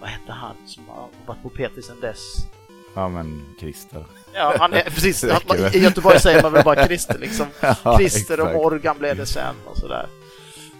vad 0.00 0.10
hette 0.10 0.32
han 0.32 0.56
som 0.66 0.88
har 0.88 1.08
varit 1.26 1.42
på 1.42 1.50
P3 1.50 1.80
sedan 1.80 2.00
dess? 2.00 2.36
Ja 2.94 3.08
men 3.08 3.42
Christer. 3.60 4.04
Ja, 4.32 4.54
han 4.58 4.72
är 4.72 4.82
precis. 4.90 5.24
Väl. 5.24 5.40
I 5.72 5.78
Göteborg 5.78 6.20
säger 6.20 6.42
man 6.42 6.52
väl 6.52 6.64
bara 6.64 6.86
Christer 6.86 7.18
liksom. 7.18 7.46
Ja, 7.60 7.96
Christer 7.98 8.40
och 8.40 8.46
exakt. 8.46 8.62
Morgan 8.62 8.98
blev 8.98 9.16
det 9.16 9.26
sen 9.26 9.54
och 9.66 9.76
sådär. 9.78 10.06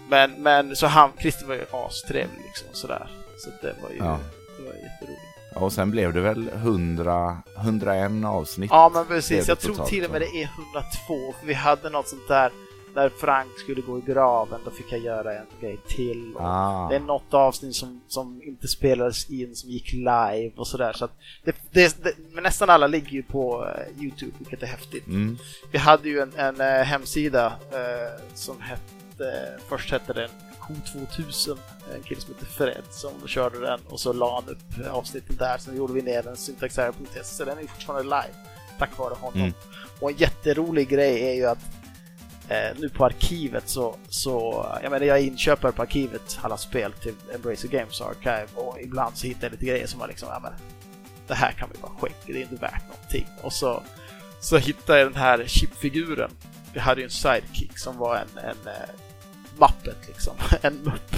Men, 0.09 0.31
men 0.43 0.75
så 0.75 0.87
han, 0.87 1.11
Christer 1.21 1.45
var 1.45 1.55
ju 1.55 1.65
astrevlig 1.71 2.41
liksom 2.45 2.67
sådär. 2.73 3.07
Så 3.37 3.49
det 3.61 3.75
var 3.81 3.89
ju, 3.89 3.97
Ja. 3.97 4.19
det 4.57 4.63
var 4.63 4.73
jätteroligt. 4.73 5.21
Ja, 5.53 5.59
Och 5.61 5.73
sen 5.73 5.91
blev 5.91 6.13
det 6.13 6.21
väl 6.21 6.49
100, 6.53 7.37
101 7.57 8.25
avsnitt. 8.25 8.71
Ja 8.71 8.91
men 8.93 9.05
precis, 9.05 9.47
jag 9.47 9.59
tror 9.59 9.85
till 9.85 10.05
och 10.05 10.11
med 10.11 10.21
det 10.21 10.27
är 10.27 10.49
102. 10.73 11.33
För 11.39 11.47
vi 11.47 11.53
hade 11.53 11.89
något 11.89 12.07
sånt 12.07 12.27
där 12.27 12.51
när 12.95 13.09
Frank 13.09 13.59
skulle 13.59 13.81
gå 13.81 13.97
i 13.97 14.01
graven, 14.01 14.59
då 14.65 14.71
fick 14.71 14.91
jag 14.91 14.99
göra 14.99 15.33
en 15.33 15.45
grej 15.61 15.77
till. 15.87 16.33
Ah. 16.39 16.87
Det 16.89 16.95
är 16.95 16.99
något 16.99 17.33
avsnitt 17.33 17.75
som, 17.75 18.01
som 18.07 18.41
inte 18.43 18.67
spelades 18.67 19.29
in, 19.29 19.55
som 19.55 19.69
gick 19.69 19.93
live 19.93 20.51
och 20.55 20.67
sådär. 20.67 20.93
Så 20.93 21.07
det, 21.43 21.55
det, 21.71 22.03
det, 22.03 22.13
men 22.33 22.43
nästan 22.43 22.69
alla 22.69 22.87
ligger 22.87 23.11
ju 23.11 23.23
på 23.23 23.67
eh, 23.67 24.03
Youtube, 24.03 24.31
vilket 24.37 24.63
är 24.63 24.67
häftigt. 24.67 25.07
Mm. 25.07 25.37
Vi 25.71 25.77
hade 25.77 26.09
ju 26.09 26.19
en, 26.19 26.33
en 26.35 26.61
eh, 26.61 26.83
hemsida 26.83 27.45
eh, 27.71 28.23
som 28.33 28.61
hette, 28.61 29.59
först 29.69 29.91
hette 29.91 30.13
den 30.13 30.29
K2000, 30.59 31.57
en 31.95 32.03
kille 32.03 32.21
som 32.21 32.33
heter 32.33 32.45
Fred 32.45 32.83
som 32.89 33.27
körde 33.27 33.59
den 33.59 33.79
och 33.89 33.99
så 33.99 34.13
la 34.13 34.35
han 34.35 34.49
upp 34.49 34.87
avsnitten 34.91 35.35
där. 35.35 35.57
Sen 35.57 35.77
gjorde 35.77 35.93
vi 35.93 36.01
ner 36.01 36.23
den 36.23 36.37
syntaxerre.se, 36.37 37.23
så 37.23 37.45
den 37.45 37.57
är 37.57 37.67
fortfarande 37.67 38.03
live 38.03 38.55
tack 38.79 38.97
vare 38.97 39.13
honom. 39.13 39.39
Mm. 39.39 39.53
Och 39.99 40.11
en 40.11 40.17
jätterolig 40.17 40.89
grej 40.89 41.23
är 41.29 41.33
ju 41.33 41.45
att 41.45 41.74
eh, 42.49 42.77
nu 42.79 42.89
på 42.89 43.05
arkivet 43.05 43.69
så, 43.69 43.95
så, 44.09 44.65
jag 44.83 44.91
menar 44.91 45.05
jag 45.05 45.21
inköper 45.21 45.71
på 45.71 45.81
arkivet, 45.81 46.39
alla 46.41 46.57
spel 46.57 46.91
till 46.91 47.15
Embracer 47.35 47.67
Games 47.67 48.01
Archive 48.01 48.47
och 48.55 48.77
ibland 48.81 49.17
så 49.17 49.27
hittar 49.27 49.43
jag 49.43 49.51
lite 49.51 49.65
grejer 49.65 49.87
som 49.87 49.99
man 49.99 50.09
liksom, 50.09 50.29
ja 50.31 50.39
men 50.39 50.53
det 51.27 51.33
här 51.33 51.51
kan 51.51 51.69
vi 51.73 51.79
bara 51.81 51.91
skicka, 51.91 52.15
det 52.25 52.37
är 52.37 52.41
inte 52.41 52.55
värt 52.55 52.83
någonting. 52.87 53.27
Och 53.41 53.53
så, 53.53 53.83
så 54.39 54.57
hittade 54.57 54.99
jag 54.99 55.07
den 55.07 55.21
här 55.21 55.43
chipfiguren. 55.47 56.31
Vi 56.73 56.79
hade 56.79 57.01
ju 57.01 57.05
en 57.05 57.11
sidekick 57.11 57.77
som 57.77 57.97
var 57.97 58.15
en, 58.15 58.37
en 58.37 58.67
eh, 58.67 58.89
mappet 59.57 59.97
liksom, 60.07 60.33
en 60.61 60.75
mupp 60.83 61.15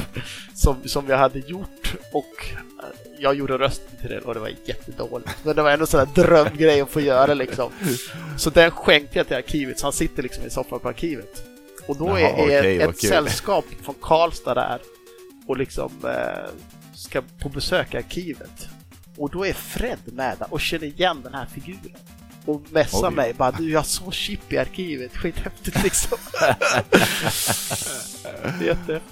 som, 0.54 0.78
som 0.86 1.08
jag 1.08 1.18
hade 1.18 1.40
gjort 1.40 1.96
och 2.12 2.54
eh, 2.80 2.86
jag 3.20 3.36
gjorde 3.36 3.58
rösten 3.58 4.00
till 4.02 4.10
det 4.10 4.20
och 4.20 4.34
det 4.34 4.40
var 4.40 4.52
jättedåligt. 4.66 5.30
Men 5.44 5.56
det 5.56 5.62
var 5.62 5.72
ändå 5.72 5.84
en 5.84 5.88
sån 5.88 6.00
här 6.00 6.24
drömgrej 6.24 6.82
att 6.82 6.90
få 6.90 7.02
göra 7.02 7.34
liksom. 7.34 7.72
Så 8.38 8.50
den 8.50 8.72
skänkte 8.72 9.20
jag 9.20 9.28
till 9.28 9.38
arkivet, 9.38 9.80
så 9.80 9.86
han 9.86 9.94
sitter 9.94 10.24
liksom 10.24 10.46
i 10.46 10.50
soffan 10.50 10.80
på 10.80 10.90
arkivet. 10.90 11.44
Och 11.88 11.98
då 11.98 12.20
Jaha, 12.20 12.52
är, 12.52 12.64
är 12.64 12.80
vad 12.80 12.90
ett 12.90 13.02
sällskap 13.02 13.66
från 13.82 13.96
Karlstad 14.02 14.54
där 14.54 14.80
och 15.48 15.58
liksom 15.58 15.92
eh, 16.04 16.52
ska 16.96 17.22
på 17.40 17.50
besök 17.50 17.94
i 17.94 17.98
arkivet. 17.98 18.68
Och 19.18 19.30
då 19.30 19.46
är 19.46 19.54
Fred 19.54 20.00
med 20.06 20.38
där 20.40 20.54
och 20.54 20.62
känner 20.62 20.86
igen 20.88 21.22
den 21.24 21.34
här 21.34 21.46
figuren. 21.46 21.98
Och 22.48 22.62
messar 22.70 23.10
Oj. 23.10 23.16
mig 23.16 23.34
bara 23.34 23.52
du 23.52 23.72
jag 23.72 23.86
såg 23.86 24.14
chip 24.14 24.54
i 24.54 24.58
arkivet, 24.58 25.18
skithäftigt 25.18 25.84
liksom. 25.84 26.18
Jättehäftigt. 28.62 29.04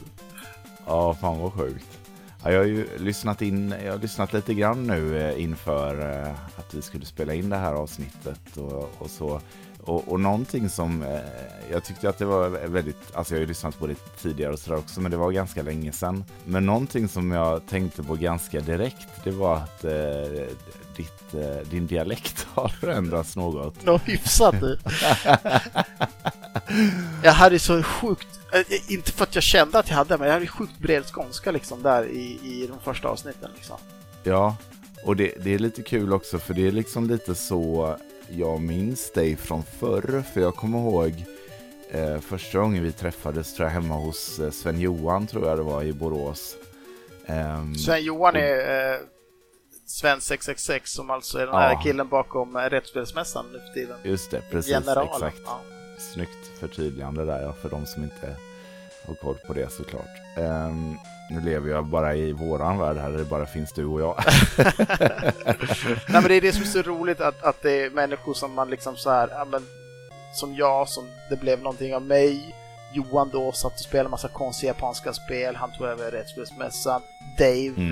Ja, 0.86 1.14
fan 1.22 1.40
vad 1.40 1.54
sjukt. 1.54 2.00
Ja, 2.44 2.52
jag 2.52 2.60
har 2.60 2.66
ju 2.66 2.88
lyssnat 2.98 3.42
in, 3.42 3.76
jag 3.84 3.92
har 3.92 4.00
lyssnat 4.00 4.34
lite 4.34 4.54
grann 4.54 4.88
nu 4.88 5.20
eh, 5.20 5.42
inför 5.42 6.24
eh, 6.26 6.32
att 6.56 6.74
vi 6.74 6.82
skulle 6.82 7.06
spela 7.06 7.34
in 7.34 7.50
det 7.50 7.58
här 7.58 7.74
avsnittet 7.74 8.58
och, 8.58 8.92
och 8.98 9.10
så. 9.10 9.42
Och, 9.84 10.08
och 10.08 10.20
någonting 10.20 10.70
som 10.70 11.04
eh, 11.04 11.20
jag 11.72 11.84
tyckte 11.84 12.10
att 12.10 12.18
det 12.18 12.26
var 12.26 12.50
väldigt, 12.50 13.16
alltså 13.16 13.34
jag 13.34 13.38
har 13.38 13.42
ju 13.42 13.48
lyssnat 13.48 13.80
på 13.80 13.88
det 13.88 13.96
tidigare 14.22 14.54
och 14.54 14.60
sådär 14.60 14.78
också, 14.78 15.02
men 15.02 15.12
det 15.12 15.18
var 15.18 15.32
ganska 15.32 15.62
länge 15.62 15.92
sedan. 15.92 16.24
Men 16.46 16.66
någonting 16.66 17.08
som 17.08 17.32
jag 17.32 17.68
tänkte 17.68 18.04
på 18.04 18.16
ganska 18.16 18.60
direkt, 18.60 19.24
det 19.24 19.32
var 19.32 19.56
att 19.56 19.86
ditt, 20.96 21.34
eh, 21.34 21.70
din 21.70 21.88
dialekt 21.88 22.48
har 22.54 22.68
förändrats 22.68 23.36
något. 23.36 23.86
Nå 23.86 23.98
hyfsat 23.98 24.56
jag 27.24 27.32
hade 27.32 27.60
så 27.60 27.84
sjukt, 27.84 28.40
eh, 28.54 28.94
inte 28.94 29.12
för 29.12 29.24
att 29.24 29.36
jag 29.36 29.44
kände 29.44 29.80
att 29.80 29.90
jag 29.90 29.96
hade, 29.96 30.18
men 30.18 30.28
jag 30.28 30.34
hade 30.34 30.48
sjukt 30.48 30.78
bred 30.78 31.06
skånska 31.06 31.52
liksom 31.52 31.84
där 31.84 32.06
i, 32.06 32.40
i 32.44 32.68
de 32.68 32.80
första 32.80 33.08
avsnitten 33.08 33.52
liksom. 33.56 33.78
Ja, 34.24 34.56
och 35.04 35.16
det, 35.16 35.34
det 35.44 35.54
är 35.54 35.60
lite 35.60 35.82
kul 35.82 36.14
också 36.14 36.40
för 36.40 36.54
det 36.54 36.68
är 36.68 36.72
liksom 36.72 37.08
lite 37.08 37.36
så 37.36 37.98
jag 38.30 38.62
minns 38.62 39.12
dig 39.12 39.36
från 39.36 39.64
förr. 39.64 40.24
För 40.34 40.42
jag 40.42 40.56
kommer 40.56 40.78
ihåg 40.80 41.26
eh, 41.92 42.20
första 42.20 42.60
gången 42.60 42.84
vi 42.84 42.92
träffades 42.92 43.56
tror 43.56 43.68
jag 43.68 43.74
hemma 43.74 43.96
hos 43.96 44.40
eh, 44.40 44.52
Sven-Johan 44.52 45.28
tror 45.28 45.48
jag 45.48 45.58
det 45.58 45.64
var 45.64 45.84
i 45.84 45.94
Borås. 45.94 46.56
Ehm, 47.26 47.76
Sven-Johan 47.76 48.36
är 48.36 48.94
eh, 48.94 49.00
Sven 49.86 50.22
666 50.22 50.92
som 50.92 51.10
alltså 51.10 51.38
är 51.40 51.46
den 51.46 51.56
här 51.56 51.72
Ja. 51.72 51.82
killen 51.84 52.08
bakom 52.08 52.56
eh, 52.56 52.60
Rättsspelsmässan 52.62 53.46
nu 53.54 53.60
för 53.60 53.74
tiden. 53.74 53.98
Just 54.04 54.32
det, 54.32 54.42
precis. 54.52 54.72
Generalen. 54.74 55.12
Exakt. 55.14 55.42
Ja. 55.46 55.60
Snyggt 55.98 56.60
förtydligande 56.60 57.26
där 57.26 57.42
ja, 57.42 57.54
för 57.62 57.70
de 57.70 57.86
som 57.86 58.04
inte 58.04 58.36
har 59.08 59.16
koll 59.16 59.38
på 59.48 59.54
det 59.54 59.72
såklart. 59.72 60.38
Ehm, 60.38 60.98
nu 61.32 61.42
lever 61.42 61.70
jag 61.70 61.86
bara 61.86 62.16
i 62.16 62.32
våran 62.32 62.78
värld 62.80 62.98
här 62.98 63.10
där 63.12 63.18
det 63.18 63.26
bara 63.26 63.46
finns 63.46 63.74
du 63.74 63.86
och 63.86 64.02
jag. 64.02 64.24
Nej 66.08 66.22
men 66.22 66.24
det 66.24 66.36
är 66.36 66.42
det 66.42 66.52
som 66.54 66.62
är 66.62 66.66
så 66.66 66.82
roligt 66.82 67.22
att, 67.22 67.44
att 67.44 67.62
det 67.62 67.72
är 67.84 67.90
människor 67.90 68.34
som 68.34 68.54
man 68.54 68.70
liksom 68.70 68.98
så 68.98 69.10
här, 69.10 69.30
ja, 69.32 69.46
men, 69.46 69.66
som 70.34 70.56
jag, 70.56 70.90
som 70.90 71.08
det 71.30 71.36
blev 71.36 71.60
någonting 71.60 71.96
av 71.96 72.02
mig. 72.02 72.56
Johan 72.96 73.30
då 73.34 73.52
satt 73.52 73.74
och 73.74 73.80
spelade 73.80 74.10
massa 74.10 74.28
konstiga 74.28 74.70
japanska 74.74 75.14
spel, 75.14 75.56
han 75.56 75.72
tog 75.78 75.88
över 75.88 76.12
Rättsspelsmässan. 76.12 77.02
Dave 77.38 77.68
Mm. 77.78 77.92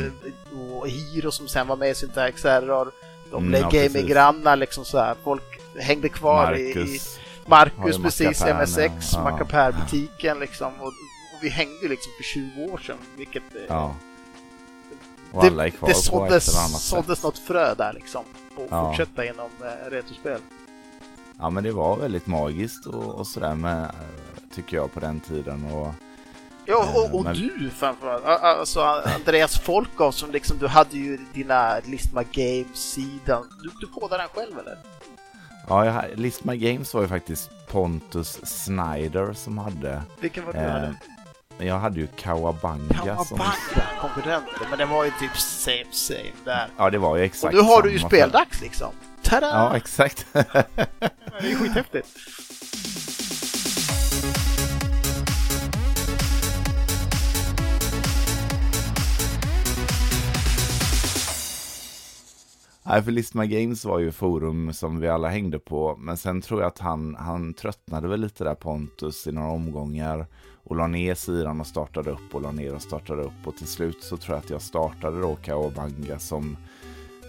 eh, 0.54 0.74
och 0.78 0.88
Hiro 0.88 1.32
som 1.32 1.48
sen 1.48 1.68
var 1.68 1.76
med 1.76 1.90
i 1.90 1.96
Syntax 1.96 2.46
Error. 2.46 2.92
De 3.32 3.38
Mm, 3.38 3.50
blev 3.50 3.62
ja, 3.62 3.70
gaming-grannar 3.70 4.56
liksom 4.56 4.86
så 4.86 4.98
här. 5.00 5.16
Folk 5.24 5.44
hängde 5.80 6.10
kvar 6.10 6.54
i, 6.58 6.62
i 6.62 6.76
Marcus. 6.76 7.18
Marcus 7.46 7.98
precis, 8.04 8.42
MSX, 8.46 9.14
ja. 9.14 9.24
Macapär-butiken 9.24 10.40
liksom. 10.40 10.74
Och, 10.82 10.88
och 10.88 11.40
vi 11.42 11.50
hängde 11.50 11.88
liksom 11.88 12.12
för 12.18 12.24
20 12.24 12.74
år 12.74 12.78
sedan, 12.78 12.98
vilket 13.18 13.44
eh, 13.56 13.62
Ja. 13.68 13.96
Och 15.32 15.42
det, 15.44 15.48
alla 15.48 15.66
är 15.66 15.70
kvar 15.70 15.90
det 15.90 15.96
såddes, 15.96 16.88
såddes 16.90 17.24
något 17.24 17.38
frö 17.38 17.76
där 17.76 17.94
liksom. 17.94 18.24
Och 18.58 18.68
Ja. 18.70 18.88
fortsätta 18.88 19.26
inom 19.26 19.50
eh, 19.62 19.90
retrospel. 19.90 20.40
Ja 21.40 21.50
men 21.50 21.64
det 21.64 21.72
var 21.72 21.98
väldigt 21.98 22.28
magiskt 22.28 22.86
och, 22.86 23.04
och 23.16 23.28
sådär 23.28 23.56
med, 23.56 23.92
tycker 24.56 24.78
jag 24.78 24.94
på 24.94 25.00
den 25.00 25.20
tiden. 25.20 25.72
Och, 25.72 25.94
Ja, 26.66 26.90
och, 26.96 27.16
och 27.16 27.24
Men- 27.24 27.34
du 27.36 27.70
framförallt. 27.70 28.26
Alltså 28.26 28.82
Andreas 29.16 29.60
Folkov 29.60 30.12
som 30.12 30.32
liksom, 30.32 30.58
du 30.58 30.68
hade 30.68 30.98
ju 30.98 31.18
dina 31.34 31.80
Listma 31.86 32.24
Games-sidan. 32.32 33.44
Du, 33.64 33.70
du 33.80 33.88
kodade 33.94 34.24
den 34.24 34.30
själv 34.34 34.60
eller? 34.60 34.78
ja, 35.68 35.86
jag, 35.86 36.20
List 36.20 36.44
My 36.44 36.58
Games 36.58 36.94
var 36.94 37.02
ju 37.02 37.08
faktiskt 37.08 37.50
Pontus 37.68 38.40
Snyder 38.44 39.34
som 39.34 39.58
hade. 39.58 40.02
Vilken 40.20 40.46
var 40.46 40.54
det 40.54 40.60
du 40.60 40.66
Eh, 40.66 40.72
hade? 40.72 40.96
jag 41.58 41.80
hade 41.80 42.00
ju 42.00 42.08
Kawabanga. 42.08 42.88
Som, 43.26 43.38
Kawabanga, 43.38 43.54
konkurrenter. 44.02 44.68
Men 44.70 44.80
det 44.80 44.86
var 44.86 45.06
ju 45.06 45.12
typ 45.20 45.38
same 45.38 45.86
same 45.92 46.32
där. 46.46 46.68
ja 46.78 46.90
det 46.90 46.98
var 46.98 47.16
ju 47.16 47.22
Och 47.22 47.26
exakt 47.26 47.54
nu 47.54 47.62
har 47.62 47.82
du 47.82 47.92
ju 47.92 48.00
speldags 48.00 48.62
liksom. 48.62 48.92
Tada! 49.24 49.48
Ja 49.48 49.76
exakt. 49.78 50.26
Det 50.34 50.46
är 51.40 51.50
ju 51.50 51.56
skithäftigt. 51.56 52.08
Nej, 62.86 63.04
för 63.04 63.12
List 63.12 63.34
My 63.34 63.48
Games 63.48 63.86
var 63.86 64.00
ju 64.00 64.12
forum 64.12 64.74
som 64.74 65.00
vi 65.00 65.08
alla 65.08 65.30
hängde 65.30 65.60
på. 65.60 65.96
Men 66.00 66.18
sen 66.18 66.42
tror 66.42 66.62
jag 66.62 66.68
att 66.68 66.80
han, 66.80 67.16
han 67.16 67.54
tröttnade 67.54 68.08
väl 68.08 68.22
lite 68.22 68.44
där 68.44 68.56
Pontus 68.56 69.28
i 69.28 69.32
några 69.32 69.50
omgångar. 69.50 70.28
Och 70.64 70.76
la 70.76 70.88
ner 70.88 71.16
sidan 71.16 71.60
och 71.60 71.68
startade 71.68 72.12
upp 72.12 72.36
och 72.36 72.42
la 72.42 72.52
ner 72.52 72.76
och 72.76 72.82
startade 72.82 73.24
upp. 73.24 73.48
Och 73.48 73.58
till 73.58 73.68
slut 73.68 74.04
så 74.04 74.18
tror 74.18 74.36
jag 74.36 74.44
att 74.44 74.50
jag 74.50 74.62
startade 74.62 75.22
då 75.22 75.36
Kaobanga 75.36 76.20
som, 76.20 76.58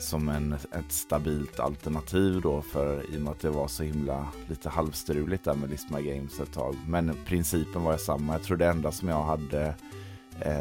som 0.01 0.29
en, 0.29 0.53
ett 0.53 0.93
stabilt 0.93 1.61
alternativ 1.61 2.41
då. 2.41 2.63
För 2.63 3.15
i 3.15 3.17
och 3.17 3.21
med 3.21 3.31
att 3.31 3.41
det 3.41 3.51
var 3.51 3.69
så 3.69 3.83
himla 3.83 4.29
lite 4.49 4.69
halvstruligt 4.69 5.45
där 5.45 5.55
med 5.55 5.71
List 5.71 5.91
My 5.91 6.03
Games 6.03 6.41
ett 6.41 6.53
tag. 6.53 6.77
Men 6.87 7.13
principen 7.27 7.83
var 7.83 7.93
ju 7.93 7.99
samma. 7.99 8.33
Jag 8.33 8.43
tror 8.43 8.57
det 8.57 8.67
enda 8.67 8.93
som 8.93 9.09
jag 9.09 9.23
hade 9.23 9.75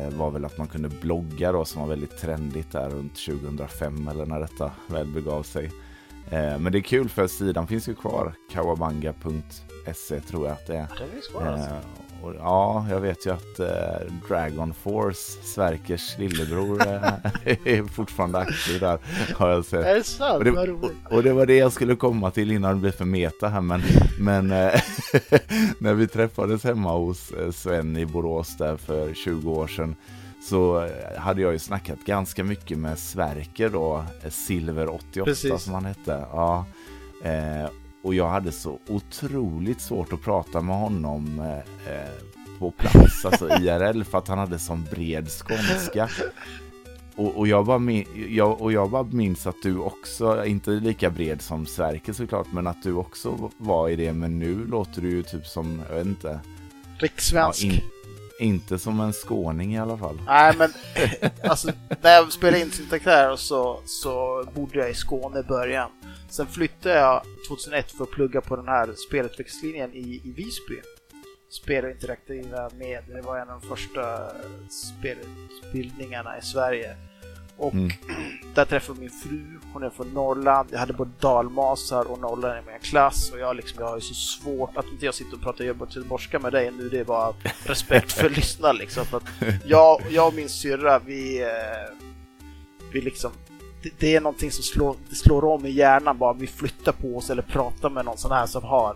var 0.10 0.32
väl 0.32 0.46
att 0.46 0.58
man 0.58 0.68
kunde 0.68 0.89
blogga 0.89 1.51
då 1.51 1.65
som 1.65 1.82
var 1.82 1.89
väldigt 1.89 2.18
trendigt 2.18 2.72
där 2.72 2.89
runt 2.89 3.25
2005 3.25 4.08
eller 4.08 4.25
när 4.25 4.39
detta 4.39 4.72
väl 4.88 5.08
begav 5.08 5.44
sig. 5.44 5.72
Eh, 6.30 6.60
men 6.60 6.72
det 6.72 6.77
är 6.77 6.82
kul 6.82 7.10
för 7.10 7.27
sidan 7.27 7.68
finns 7.68 7.89
ju 7.89 7.96
kvar, 7.96 8.34
kawabanga.se 8.51 10.22
tror 10.22 10.46
jag 10.48 10.53
att 10.53 10.68
det 10.68 10.77
är. 10.77 10.88
Den 11.00 11.18
är 11.18 11.22
svår 11.32 11.48
alltså. 11.48 11.75
Och, 12.24 12.34
ja, 12.39 12.86
jag 12.89 13.00
vet 13.00 13.25
ju 13.25 13.34
att 13.34 13.60
eh, 13.60 13.68
Dragon 14.27 14.74
Force, 14.74 15.42
Sverkers 15.44 16.18
lillebror, 16.18 16.82
eh, 16.82 17.03
är 17.65 17.88
fortfarande 17.88 18.38
aktiv 18.38 18.80
där. 18.80 19.00
Har 19.36 19.50
jag 19.50 19.65
sett. 19.65 19.86
Är 19.86 19.96
det 19.96 20.03
sant? 20.03 20.38
Och 20.38 20.44
det, 20.44 20.72
och, 20.72 20.92
och 21.10 21.24
det 21.24 21.34
var 21.34 21.46
det 21.46 21.56
jag 21.56 21.72
skulle 21.72 21.96
komma 21.96 22.32
till 22.32 22.51
innan 22.51 22.75
det 22.75 22.82
blev 22.82 22.92
för 22.92 23.06
meta 23.06 23.50
här, 23.50 23.62
men, 23.62 23.82
men 24.20 24.51
eh, 24.51 24.82
när 25.77 25.94
vi 25.94 26.08
träffades 26.08 26.63
hemma 26.63 26.92
hos 26.98 27.32
eh, 27.32 27.51
Sven 27.51 27.98
i 27.98 28.06
Borås 28.06 28.58
där 28.58 28.77
för 28.77 29.13
20 29.13 29.51
år 29.51 29.68
sedan 29.68 29.96
så 30.50 30.89
hade 31.18 31.42
jag 31.42 31.53
ju 31.53 31.60
snackat 31.60 32.00
ganska 32.06 32.44
mycket 32.44 32.77
med 32.77 33.00
Sverker 33.00 33.70
då, 33.70 34.06
Silver 34.30 34.89
88 34.89 35.25
Precis. 35.25 35.63
som 35.63 35.74
han 35.74 35.86
hette. 35.86 36.25
Ja, 36.32 36.65
eh, 37.24 37.70
och 38.03 38.15
jag 38.15 38.29
hade 38.29 38.51
så 38.51 38.79
otroligt 38.88 39.81
svårt 39.81 40.13
att 40.13 40.22
prata 40.22 40.62
med 40.62 40.75
honom 40.75 41.39
eh, 41.39 41.93
eh, 41.93 42.10
på 42.60 42.72
plats, 42.72 43.25
alltså 43.25 43.50
IRL, 43.50 44.03
för 44.03 44.17
att 44.17 44.27
han 44.27 44.38
hade 44.38 44.60
sån 44.60 44.88
bred 44.91 45.27
skånska. 45.29 46.10
Och, 47.15 47.38
och, 47.38 47.48
jag 47.48 47.65
bara 47.65 47.79
min, 47.79 48.05
jag, 48.29 48.62
och 48.62 48.72
jag 48.72 48.89
bara 48.89 49.03
minns 49.03 49.48
att 49.48 49.55
du 49.63 49.77
också, 49.77 50.45
inte 50.45 50.72
lika 50.72 51.10
bred 51.10 51.41
som 51.41 51.65
Sverker 51.65 52.13
såklart, 52.13 52.48
men 52.51 52.67
att 52.67 52.83
du 52.83 52.93
också 52.93 53.51
var 53.57 53.89
i 53.89 53.95
det, 53.95 54.13
men 54.13 54.39
nu 54.39 54.65
låter 54.65 55.01
du 55.01 55.10
ju 55.10 55.24
typ 55.24 55.45
som, 55.48 55.81
jag 55.89 55.95
vet 55.95 56.05
inte, 56.05 56.39
ja, 56.43 56.50
Rikssvensk. 56.98 57.63
in, 57.63 57.81
inte 58.43 58.79
som 58.79 59.00
en 59.00 59.13
skåning 59.13 59.75
i 59.75 59.79
alla 59.79 59.97
fall. 59.97 60.21
Nej, 60.25 60.55
men 60.57 60.69
alltså, 61.50 61.71
när 62.01 62.13
jag 62.13 62.31
spelade 62.31 62.59
in 62.59 62.71
Syntaktär 62.71 63.35
så, 63.35 63.79
så 63.85 64.43
bodde 64.55 64.79
jag 64.79 64.89
i 64.89 64.93
Skåne 64.93 65.39
i 65.39 65.43
början. 65.43 65.89
Sen 66.29 66.47
flyttade 66.47 66.95
jag 66.95 67.21
2001 67.47 67.91
för 67.91 68.03
att 68.03 68.12
plugga 68.12 68.41
på 68.41 68.55
den 68.55 68.67
här 68.67 68.93
spelutvecklingslinjen 69.07 69.93
i, 69.93 70.21
i 70.23 70.33
Visby. 70.35 70.81
Spel 71.50 71.85
och 71.85 71.91
interaktiva 71.91 72.69
med, 72.79 73.03
det 73.07 73.21
var 73.21 73.38
en 73.38 73.50
av 73.50 73.62
de 73.62 73.67
första 73.67 74.31
spelutbildningarna 74.69 76.38
i 76.38 76.41
Sverige. 76.41 76.95
Och 77.57 77.74
Mm. 77.74 77.89
där 78.55 78.65
träffade 78.65 79.00
min 79.00 79.10
fru, 79.10 79.60
hon 79.74 79.83
är 79.83 79.89
från 79.89 80.07
Norrland. 80.13 80.69
Jag 80.72 80.79
hade 80.79 80.93
både 80.93 81.12
dalmasar 81.19 82.12
och 82.12 82.19
norrlänningar 82.19 82.62
i 82.69 82.72
min 82.72 82.79
klass 82.81 83.31
och 83.31 83.39
jag, 83.39 83.55
liksom, 83.55 83.77
jag 83.79 83.88
har 83.88 83.95
ju 83.95 84.01
så 84.01 84.13
svårt 84.13 84.77
att 84.77 84.86
inte 84.91 85.05
jag 85.05 85.13
sitter 85.15 85.33
och 85.36 85.41
pratar 85.41 85.63
göteborgska 85.65 86.39
med 86.39 86.51
dig 86.51 86.72
nu. 86.77 86.89
Det 86.89 87.00
är 87.00 87.03
bara 87.03 87.33
respekt 87.65 88.12
för 88.12 88.29
lyssnarna 88.29 88.74
liksom. 88.74 89.05
För 89.05 89.17
att 89.17 89.24
jag, 89.65 90.01
jag 90.10 90.27
och 90.27 90.33
min 90.33 90.50
syrra, 90.50 91.00
vi, 91.00 91.41
eh, 91.41 91.48
vi 92.93 93.01
liksom 93.01 93.31
det, 93.83 93.89
det 94.00 94.15
är 94.15 94.22
någonting 94.22 94.51
som 94.51 94.63
slår, 94.63 94.95
slår 95.24 95.45
om 95.45 95.65
i 95.65 95.69
hjärnan 95.69 96.17
bara 96.17 96.33
vi 96.33 96.48
flyttar 96.48 96.91
på 96.91 97.17
oss 97.17 97.29
eller 97.29 97.41
pratar 97.41 97.89
med 97.89 98.05
någon 98.05 98.17
sån 98.17 98.31
här 98.31 98.45
som 98.45 98.63
har 98.63 98.95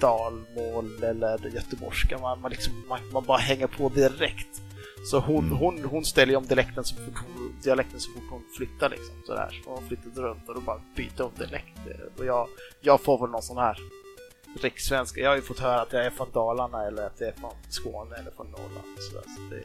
dalmål 0.00 1.04
eller 1.04 1.48
göteborgska. 1.54 2.18
Man, 2.18 2.40
man, 2.40 2.50
liksom, 2.50 2.72
man, 2.88 2.98
man 3.12 3.24
bara 3.24 3.38
hänger 3.38 3.66
på 3.66 3.88
direkt. 3.88 4.62
Så 5.10 5.18
hon, 5.18 5.44
Mm. 5.44 5.56
hon, 5.58 5.84
hon 5.84 6.04
ställer 6.04 6.32
ju 6.32 6.36
om 6.36 6.46
dialekten 6.46 6.84
så 6.84 6.94
fort 6.96 7.14
hon, 7.26 7.41
dialekten 7.62 8.00
så 8.00 8.10
fort 8.12 8.22
hon 8.30 8.42
flyttar 8.56 8.88
liksom. 8.88 9.14
Sådär. 9.26 9.60
Så 9.64 9.70
hon 9.70 9.82
har 9.82 9.88
flyttat 9.88 10.16
runt 10.16 10.48
och 10.48 10.54
då 10.54 10.60
bara 10.60 10.80
byter 10.96 11.22
om 11.22 11.30
dialekt. 11.38 11.78
Och 12.18 12.24
jag, 12.26 12.48
jag 12.80 13.00
får 13.00 13.18
väl 13.18 13.30
någon 13.30 13.42
sån 13.42 13.56
här 13.58 13.78
rikssvenska. 14.62 15.20
Jag 15.20 15.28
har 15.30 15.36
ju 15.36 15.42
fått 15.42 15.58
höra 15.58 15.80
att 15.80 15.92
jag 15.92 16.06
är 16.06 16.10
från 16.10 16.30
Dalarna 16.32 16.86
eller 16.86 17.06
att 17.06 17.16
jag 17.20 17.28
är 17.28 17.34
från 17.40 17.52
Skåne 17.68 18.16
eller 18.16 18.30
från 18.30 18.46
Norrland. 18.46 18.98
Sådär. 19.10 19.22
Så 19.36 19.54
det, 19.54 19.62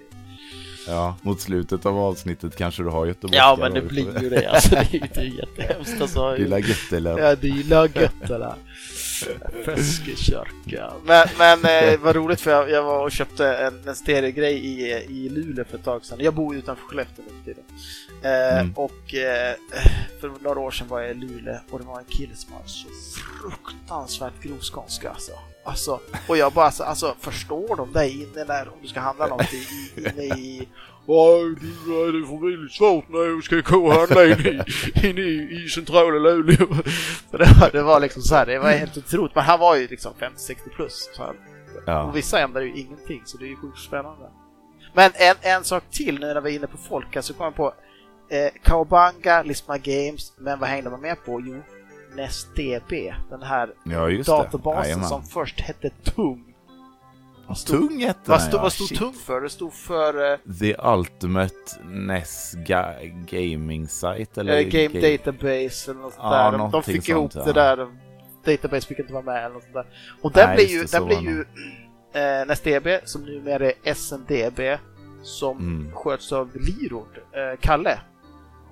Ja, 0.87 1.15
mot 1.21 1.41
slutet 1.41 1.85
av 1.85 1.97
avsnittet 1.97 2.55
kanske 2.55 2.83
du 2.83 2.89
har 2.89 3.05
göteborgska. 3.05 3.37
ja, 3.37 3.57
men 3.59 3.73
det 3.73 3.81
blir 3.81 4.21
ju 4.21 4.29
det. 4.29 4.47
Alltså, 4.47 4.69
det 4.69 4.77
är 4.77 4.93
ju 4.93 4.99
det 4.99 5.17
är 5.19 5.23
ju 5.23 5.35
jättehemskt. 5.37 6.01
Alltså, 6.01 6.35
Lilla 6.35 6.59
Göttele. 6.59 7.09
Ja, 7.09 7.35
det 7.35 7.47
gillar 7.47 7.83
gött 7.99 8.11
det 8.27 8.37
där. 8.37 8.55
Feskekörka. 9.65 10.93
Men, 11.05 11.27
men 11.37 11.65
eh, 11.65 11.99
vad 11.99 12.15
roligt 12.15 12.41
för 12.41 12.51
jag, 12.51 12.69
jag 12.69 12.83
var 12.83 13.03
och 13.03 13.11
köpte 13.11 13.55
en, 13.57 13.87
en 13.87 13.95
stereogrej 13.95 14.53
i, 14.65 14.91
i 14.93 15.29
Luleå 15.29 15.65
för 15.65 15.77
ett 15.77 15.83
tag 15.83 16.05
sedan. 16.05 16.17
Jag 16.21 16.33
bor 16.33 16.53
ju 16.53 16.59
utanför 16.59 16.83
Skellefteå 16.83 17.25
nu 17.27 17.33
för 17.37 17.45
tiden. 17.45 17.63
Eh, 18.21 18.47
Mm. 18.47 18.73
Och 18.75 19.13
eh, 19.13 19.55
för 20.21 20.31
några 20.43 20.59
år 20.59 20.71
sedan 20.71 20.87
var 20.87 21.01
jag 21.01 21.11
i 21.11 21.13
Luleå 21.13 21.57
och 21.71 21.79
det 21.79 21.85
var 21.85 21.99
en 21.99 22.05
kille 22.05 22.35
som 22.35 22.53
hade 22.53 22.67
så 22.67 22.87
fruktansvärt 23.41 24.41
grov 24.41 24.59
skånska 24.59 25.09
alltså. 25.09 25.31
alltså. 25.63 25.99
Och 26.27 26.37
jag 26.37 26.53
bara 26.53 26.65
alltså, 26.65 26.83
alltså 26.83 27.15
förstår 27.19 27.75
de 27.75 27.93
dig 27.93 28.21
inne 28.21 28.43
där 28.43 28.67
om 28.67 28.77
du 28.81 28.87
ska 28.87 28.99
handla 28.99 29.27
något 29.27 29.53
i, 29.53 29.67
inne 29.97 30.23
i 30.23 30.67
det 31.11 32.27
får 32.27 32.39
bli 32.39 32.57
lite 32.57 32.73
svårt 32.73 33.09
när 33.09 33.19
jag 33.19 33.43
ska 33.43 33.55
gå 33.55 33.87
och 33.87 33.93
handla 33.93 34.25
in 34.25 34.39
i, 34.39 35.07
in 35.07 35.17
i, 35.17 35.63
i 35.63 35.69
centrala 35.69 36.19
Luleå. 36.19 36.67
Det, 37.31 37.59
var, 37.59 37.71
det 37.71 37.83
var 37.83 37.99
liksom 37.99 38.21
så 38.21 38.35
här, 38.35 38.45
det 38.45 38.59
var 38.59 38.71
helt 38.71 38.97
otroligt. 38.97 39.35
Men 39.35 39.43
han 39.43 39.59
var 39.59 39.75
ju 39.75 39.87
liksom 39.87 40.13
50-60 40.19 40.55
plus. 40.75 41.09
Så 41.13 41.33
Ja. 41.85 42.03
Och 42.03 42.15
vissa 42.15 42.39
ändrar 42.39 42.61
ju 42.61 42.77
ingenting, 42.79 43.21
så 43.25 43.37
det 43.37 43.45
är 43.45 43.49
ju 43.49 43.55
sjukt 43.55 43.79
spännande. 43.79 44.29
Men 44.93 45.11
en, 45.15 45.35
en 45.41 45.63
sak 45.63 45.83
till 45.91 46.19
nu 46.19 46.33
när 46.33 46.41
vi 46.41 46.51
är 46.51 46.55
inne 46.55 46.67
på 46.67 46.77
folka 46.77 47.21
så 47.21 47.33
kom 47.33 47.43
jag 47.43 47.55
på 47.55 47.73
eh, 48.29 49.45
Lisma 49.45 49.77
Games, 49.77 50.33
men 50.37 50.59
vad 50.59 50.69
hängde 50.69 50.89
man 50.89 51.01
med 51.01 51.25
på? 51.25 51.41
Jo, 51.41 51.61
NestDB, 52.15 53.13
den 53.29 53.41
här 53.41 53.73
Ja, 53.83 54.09
just 54.09 54.29
databasen 54.29 55.03
som 55.03 55.23
först 55.23 55.59
hette 55.59 55.89
Tung. 55.89 56.53
Vad 57.47 57.57
stod, 57.57 57.89
Tung 57.89 57.99
hette 58.03 58.19
vad 58.31 58.39
den, 58.39 58.47
stod, 58.47 58.59
ja. 58.59 58.63
vad 58.63 58.73
stod. 58.73 58.97
Tung 58.97 59.13
för? 59.13 59.41
Det 59.41 59.49
stod 59.49 59.73
för 59.73 60.31
eh, 60.33 60.37
The 60.59 60.75
Ultimate 60.83 61.55
NES 61.85 62.55
ga- 62.57 63.25
Gaming 63.25 63.87
Site 63.87 64.39
eller? 64.41 64.57
Eh, 64.57 64.63
Game 64.63 64.87
Ga- 64.87 65.17
Database 65.17 65.91
eller 65.91 66.01
något 66.01 66.13
sånt 66.13 66.23
Ja, 66.31 66.51
där. 66.51 66.69
De, 66.71 66.83
fick 66.83 67.09
ihop 67.09 67.31
sånt, 67.33 67.45
det 67.45 67.59
ja. 67.61 67.75
där. 67.75 67.87
Database 68.45 68.87
fick 68.87 68.99
inte 68.99 69.13
vara 69.13 69.23
med 69.23 69.37
eller 69.45 69.53
något 69.53 69.63
sånt 69.63 69.73
där. 69.73 69.85
Och 70.21 70.31
den 70.31 70.57
just 70.59 70.71
ju, 70.71 70.83
den 70.83 71.03
var 71.03 71.21
ju 71.21 71.45
eh, 72.13 72.45
NestDB 72.47 72.87
som 73.03 73.21
numera 73.21 73.65
är 73.65 73.73
SNDB 73.83 74.77
som 75.23 75.57
Mm. 75.57 75.91
sköts 75.95 76.31
av 76.31 76.49
Lirord, 76.55 77.17
eh, 77.17 77.59
Kalle. 77.59 77.99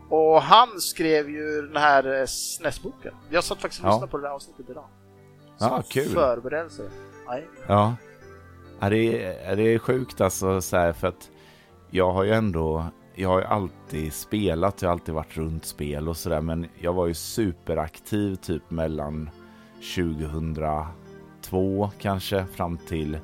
Och 0.09 0.41
han 0.41 0.79
skrev 0.79 1.29
ju 1.29 1.61
den 1.61 1.77
här 1.77 2.19
eh, 2.19 2.25
SNES-boken. 2.25 3.13
Jag 3.29 3.43
satt 3.43 3.61
faktiskt 3.61 3.83
och 3.83 3.89
Ja. 3.89 3.91
lyssnade 3.93 4.11
på 4.11 4.17
det 4.17 4.23
där 4.23 4.29
avsnittet 4.31 4.69
idag. 4.69 4.85
Ja, 5.59 5.69
Som 5.69 5.83
kul. 5.83 6.09
Förberedelse. 6.09 6.83
Nej. 7.27 7.47
Ja. 7.67 7.95
Ja 8.79 8.89
det, 8.89 9.23
är, 9.23 9.55
det 9.55 9.63
är 9.73 9.79
sjukt 9.79 10.21
alltså 10.21 10.61
så 10.61 10.77
här 10.77 10.93
för 10.93 11.07
att 11.07 11.29
jag 11.91 12.11
har 12.11 12.23
ju 12.23 12.31
ändå, 12.33 12.85
jag 13.15 13.29
har 13.29 13.39
ju 13.39 13.45
alltid 13.45 14.13
spelat, 14.13 14.81
jag 14.81 14.89
har 14.89 14.93
alltid 14.93 15.15
varit 15.15 15.37
runt 15.37 15.65
spel 15.65 16.07
och 16.09 16.17
sådär 16.17 16.41
men 16.41 16.67
jag 16.79 16.93
var 16.93 17.07
ju 17.07 17.13
superaktiv 17.13 18.35
typ 18.35 18.71
mellan 18.71 19.29
2002 19.95 21.89
kanske 21.99 22.45
fram 22.55 22.77
till 22.77 23.17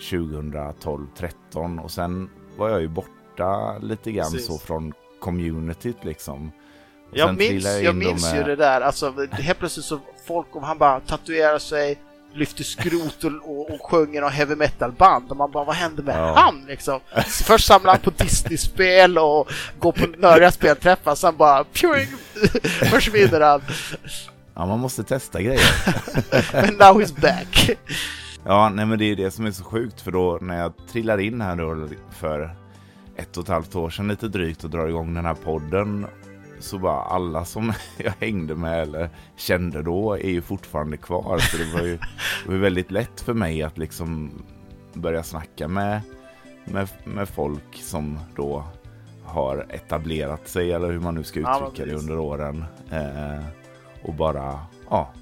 2012-13 0.00 1.82
och 1.82 1.90
sen 1.90 2.30
var 2.56 2.68
jag 2.68 2.80
ju 2.80 2.88
borta 2.88 3.78
lite 3.78 4.12
grann 4.12 4.30
Precis. 4.32 4.46
så 4.46 4.58
från 4.58 4.92
communityt 5.20 6.04
liksom. 6.04 6.50
Och 7.10 7.16
Jag 7.18 7.36
minns, 7.36 7.64
jag 7.64 7.94
då 7.94 7.98
minns 7.98 8.34
ju 8.34 8.36
med- 8.38 8.46
det 8.46 8.56
där, 8.56 8.80
alltså 8.80 9.14
helt 9.30 9.58
plötsligt 9.58 9.84
så 9.86 9.98
folk, 10.26 10.56
om 10.56 10.62
han 10.62 10.78
bara 10.78 11.00
tatuerar 11.00 11.58
sig, 11.58 11.98
lyfter 12.34 12.64
skrot 12.64 13.24
och, 13.24 13.32
och, 13.44 13.70
och 13.70 13.90
sjunger 13.90 14.20
någon 14.20 14.30
heavy 14.32 14.54
metal-band 14.54 15.30
och 15.30 15.36
man 15.36 15.50
bara, 15.50 15.64
vad 15.64 15.76
hände 15.76 16.02
med 16.02 16.18
Ja. 16.18 16.34
han 16.36 16.64
liksom? 16.68 17.00
Först 17.26 17.66
samlar 17.66 17.92
han 17.92 18.00
på 18.00 18.10
Disney-spel 18.10 19.18
och 19.18 19.48
går 19.78 19.92
på 19.92 20.06
nördiga 20.18 20.50
spelträffar, 20.50 21.14
sen 21.14 21.36
bara 21.36 21.64
pjoing, 21.64 22.06
försvinner 22.90 23.40
han. 23.40 23.60
Ja, 24.54 24.66
man 24.66 24.78
måste 24.78 25.04
testa 25.04 25.42
grejer. 25.42 25.70
Men 26.52 26.74
now 26.74 27.00
he's 27.02 27.20
back. 27.20 27.70
Ja, 28.44 28.68
nej 28.68 28.86
men 28.86 28.98
det 28.98 29.04
är 29.04 29.16
det 29.16 29.30
som 29.30 29.46
är 29.46 29.50
så 29.50 29.64
sjukt 29.64 30.00
för 30.00 30.10
då 30.10 30.38
när 30.40 30.58
jag 30.60 30.72
trillar 30.92 31.18
in 31.20 31.40
här 31.40 31.56
då 31.56 31.88
för 32.18 32.54
ett 33.16 33.36
och 33.36 33.42
ett 33.42 33.48
halvt 33.48 33.74
år 33.74 33.90
sedan 33.90 34.08
lite 34.08 34.28
drygt 34.28 34.64
och 34.64 34.70
drar 34.70 34.88
igång 34.88 35.14
den 35.14 35.24
här 35.24 35.34
podden 35.34 36.06
så 36.60 36.78
bara 36.78 37.02
alla 37.02 37.44
som 37.44 37.72
jag 37.96 38.12
hängde 38.20 38.54
med 38.54 38.82
eller 38.82 39.10
kände 39.36 39.82
då 39.82 40.12
är 40.12 40.30
ju 40.30 40.42
fortfarande 40.42 40.96
kvar. 40.96 41.38
Så 41.38 41.56
det 41.56 41.72
var 41.74 41.86
ju 41.86 41.96
det 42.44 42.52
var 42.52 42.58
väldigt 42.58 42.90
lätt 42.90 43.20
för 43.20 43.34
mig 43.34 43.62
att 43.62 43.78
liksom 43.78 44.30
börja 44.94 45.22
snacka 45.22 45.68
med, 45.68 46.00
med, 46.64 46.88
med 47.04 47.28
folk 47.28 47.74
som 47.74 48.18
då 48.36 48.64
har 49.24 49.66
etablerat 49.68 50.48
sig 50.48 50.72
eller 50.72 50.90
hur 50.90 51.00
man 51.00 51.14
nu 51.14 51.24
ska 51.24 51.40
uttrycka 51.40 51.86
det 51.90 51.98
under 51.98 52.18
åren. 52.18 52.64
Eh, 52.90 53.44
och 54.02 54.14
bara 54.14 54.60
ja, 54.90 55.12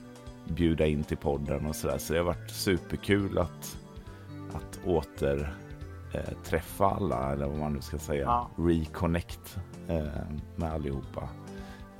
bjuda 0.45 0.87
in 0.87 1.05
till 1.05 1.17
podden 1.17 1.67
och 1.67 1.77
sådär. 1.77 1.99
Så 1.99 2.13
det 2.13 2.19
har 2.19 2.27
varit 2.27 2.51
superkul 2.51 3.39
att, 3.39 3.79
att 4.55 4.81
åter 4.85 5.55
eh, 6.13 6.35
träffa 6.45 6.91
alla, 6.91 7.33
eller 7.33 7.47
vad 7.47 7.59
man 7.59 7.73
nu 7.73 7.81
ska 7.81 7.99
säga. 7.99 8.23
Ja. 8.23 8.51
Reconnect 8.57 9.57
Eh, 9.89 10.07
med 10.57 10.73
allihopa. 10.73 11.29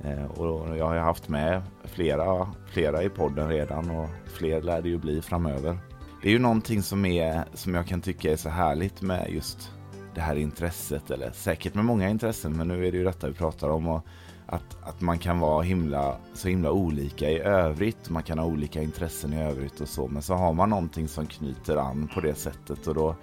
Eh, 0.03 0.25
och 0.25 0.77
jag 0.77 0.85
har 0.85 0.97
haft 0.97 1.29
med 1.29 1.61
flera, 1.83 2.47
flera 2.67 3.03
i 3.03 3.09
podden 3.09 3.49
redan 3.49 3.89
och 3.89 4.09
fler 4.25 4.61
lär 4.61 4.81
det 4.81 4.89
ju 4.89 4.97
bli 4.97 5.21
framöver. 5.21 5.77
Det 6.21 6.27
är 6.27 6.31
ju 6.31 6.39
någonting 6.39 6.83
som, 6.83 7.05
är, 7.05 7.43
som 7.53 7.75
jag 7.75 7.87
kan 7.87 8.01
tycka 8.01 8.31
är 8.31 8.35
så 8.35 8.49
härligt 8.49 9.01
med 9.01 9.29
just 9.29 9.71
det 10.15 10.21
här 10.21 10.35
intresset, 10.35 11.11
eller 11.11 11.31
säkert 11.31 11.73
med 11.73 11.85
många 11.85 12.09
intressen, 12.09 12.57
men 12.57 12.67
nu 12.67 12.87
är 12.87 12.91
det 12.91 12.97
ju 12.97 13.03
detta 13.03 13.27
vi 13.27 13.33
pratar 13.33 13.69
om. 13.69 13.87
Och 13.87 14.01
att, 14.45 14.77
att 14.83 15.01
man 15.01 15.19
kan 15.19 15.39
vara 15.39 15.63
himla, 15.63 16.17
så 16.33 16.47
himla 16.47 16.71
olika 16.71 17.29
i 17.29 17.39
övrigt. 17.39 18.09
Man 18.09 18.23
kan 18.23 18.39
ha 18.39 18.45
olika 18.45 18.81
intressen 18.81 19.33
i 19.33 19.43
övrigt 19.43 19.81
och 19.81 19.87
så. 19.87 20.07
Men 20.07 20.21
så 20.21 20.33
har 20.33 20.53
man 20.53 20.69
någonting 20.69 21.07
som 21.07 21.25
knyter 21.25 21.77
an 21.77 22.09
på 22.13 22.21
det 22.21 22.35
sättet 22.35 22.87
och 22.87 22.95
då, 22.95 23.15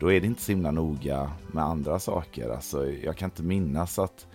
då 0.00 0.12
är 0.12 0.20
det 0.20 0.26
inte 0.26 0.42
så 0.42 0.52
himla 0.52 0.70
noga 0.70 1.30
med 1.52 1.64
andra 1.64 1.98
saker. 1.98 2.48
Alltså, 2.50 2.86
jag 2.90 3.16
kan 3.16 3.26
inte 3.26 3.42
minnas 3.42 3.98
att, 3.98 4.26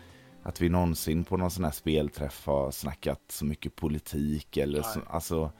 att 0.44 0.62
vi 0.62 0.70
någonsin 0.70 1.24
på 1.24 1.38
någon 1.38 1.52
sån 1.52 1.64
här 1.64 1.72
spelträff 1.72 2.46
har 2.46 2.72
snackat 2.72 3.20
så 3.30 3.46
mycket 3.46 3.76
politik 3.76 4.58
eller 4.58 4.82
så, 4.82 5.00
alltså 5.10 5.52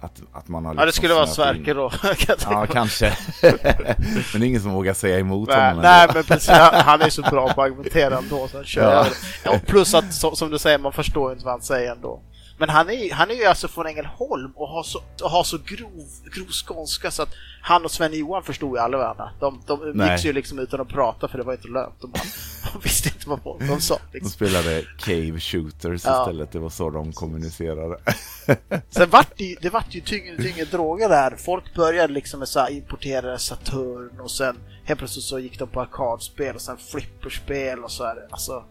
att, 0.00 0.22
att 0.32 0.48
man 0.48 0.64
har 0.64 0.74
Ja, 0.74 0.80
det 0.80 0.86
liksom 0.86 1.00
skulle 1.02 1.14
vara 1.14 1.26
in- 1.26 1.32
Sverker 1.32 1.74
då. 1.74 1.90
kan 2.18 2.36
Ja, 2.50 2.66
kanske. 2.66 3.16
men 3.42 4.40
det 4.40 4.46
är 4.46 4.48
ingen 4.48 4.60
som 4.60 4.72
vågar 4.72 4.94
säga 4.94 5.18
emot 5.18 5.48
Nej, 5.48 5.68
honom. 5.68 5.82
nej 5.82 6.08
men 6.14 6.24
precis. 6.24 6.48
Han 6.72 7.02
är 7.02 7.08
så 7.10 7.22
bra 7.22 7.52
på 7.52 7.62
att 7.62 7.66
argumentera 7.70 8.18
ändå. 8.18 8.48
Så 8.48 8.56
han 8.56 8.64
kör 8.66 9.06
Ja. 9.44 9.54
och 9.56 9.66
plus 9.66 9.94
att, 9.94 10.14
som, 10.14 10.36
som 10.36 10.50
du 10.50 10.58
säger, 10.58 10.78
man 10.78 10.92
förstår 10.92 11.32
inte 11.32 11.44
vad 11.44 11.54
han 11.54 11.62
säger 11.62 11.92
ändå. 11.92 12.20
Men 12.60 12.68
han 12.68 12.90
är, 12.90 13.12
han 13.12 13.30
är 13.30 13.34
ju 13.34 13.44
alltså 13.44 13.68
från 13.68 13.86
Ängelholm 13.86 14.52
och 14.56 14.68
har 14.68 14.82
så, 14.82 15.02
och 15.22 15.30
har 15.30 15.44
så 15.44 15.58
grov, 15.58 16.08
grov 16.34 16.46
skånska 16.66 17.10
så 17.10 17.22
att 17.22 17.28
han 17.62 17.84
och 17.84 17.90
Sven-Johan 17.90 18.42
förstod 18.42 18.76
ju 18.76 18.78
aldrig 18.78 18.98
varandra. 18.98 19.30
De, 19.40 19.62
de 19.66 19.82
umgicks 19.82 20.24
ju 20.24 20.32
liksom 20.32 20.58
utan 20.58 20.80
att 20.80 20.88
prata 20.88 21.28
för 21.28 21.38
det 21.38 21.44
var 21.44 21.52
inte 21.52 21.68
lönt. 21.68 21.94
De, 22.00 22.12
de 22.72 22.80
visste 22.82 23.08
inte 23.08 23.28
vad 23.28 23.58
de 23.68 23.80
sa. 23.80 23.94
De 23.94 24.18
Liksom. 24.18 24.30
spelade 24.30 24.84
Cave 24.98 25.40
Shooters 25.40 26.04
Ja. 26.04 26.22
istället. 26.22 26.52
Det 26.52 26.58
var 26.58 26.68
så 26.70 26.90
de 26.90 27.12
kommunicerade. 27.12 27.98
Sen 28.90 29.10
vart 29.10 29.32
det, 29.36 29.56
det 29.62 29.70
vart 29.70 29.94
ju 29.94 30.00
tyngre 30.00 30.36
och 30.36 30.42
tyngre 30.42 30.64
droger 30.64 31.08
där. 31.08 31.36
Folk 31.36 31.74
började 31.74 32.12
liksom 32.12 32.38
med 32.38 32.48
så 32.48 32.60
här 32.60 32.70
importerade 32.70 33.38
Saturn 33.38 34.20
och 34.20 34.30
sen 34.30 34.56
helt 34.84 34.98
plötsligt 34.98 35.24
så 35.24 35.38
gick 35.38 35.58
de 35.58 35.68
på 35.68 35.80
arkadspel 35.80 36.54
och 36.54 36.60
sen 36.60 36.76
flipperspel 36.76 37.84
och 37.84 37.90
så 37.90 38.04
här. 38.04 38.16
Alltså, 38.30 38.64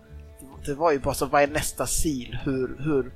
det 0.65 0.73
var 0.73 0.91
ju 0.91 0.99
bara 0.99 1.13
så, 1.13 1.25
vad 1.25 1.41
är 1.43 1.47
nästa 1.47 1.87
sil? 1.99 2.37
Hur, 2.43 2.77
hur, 2.79 3.11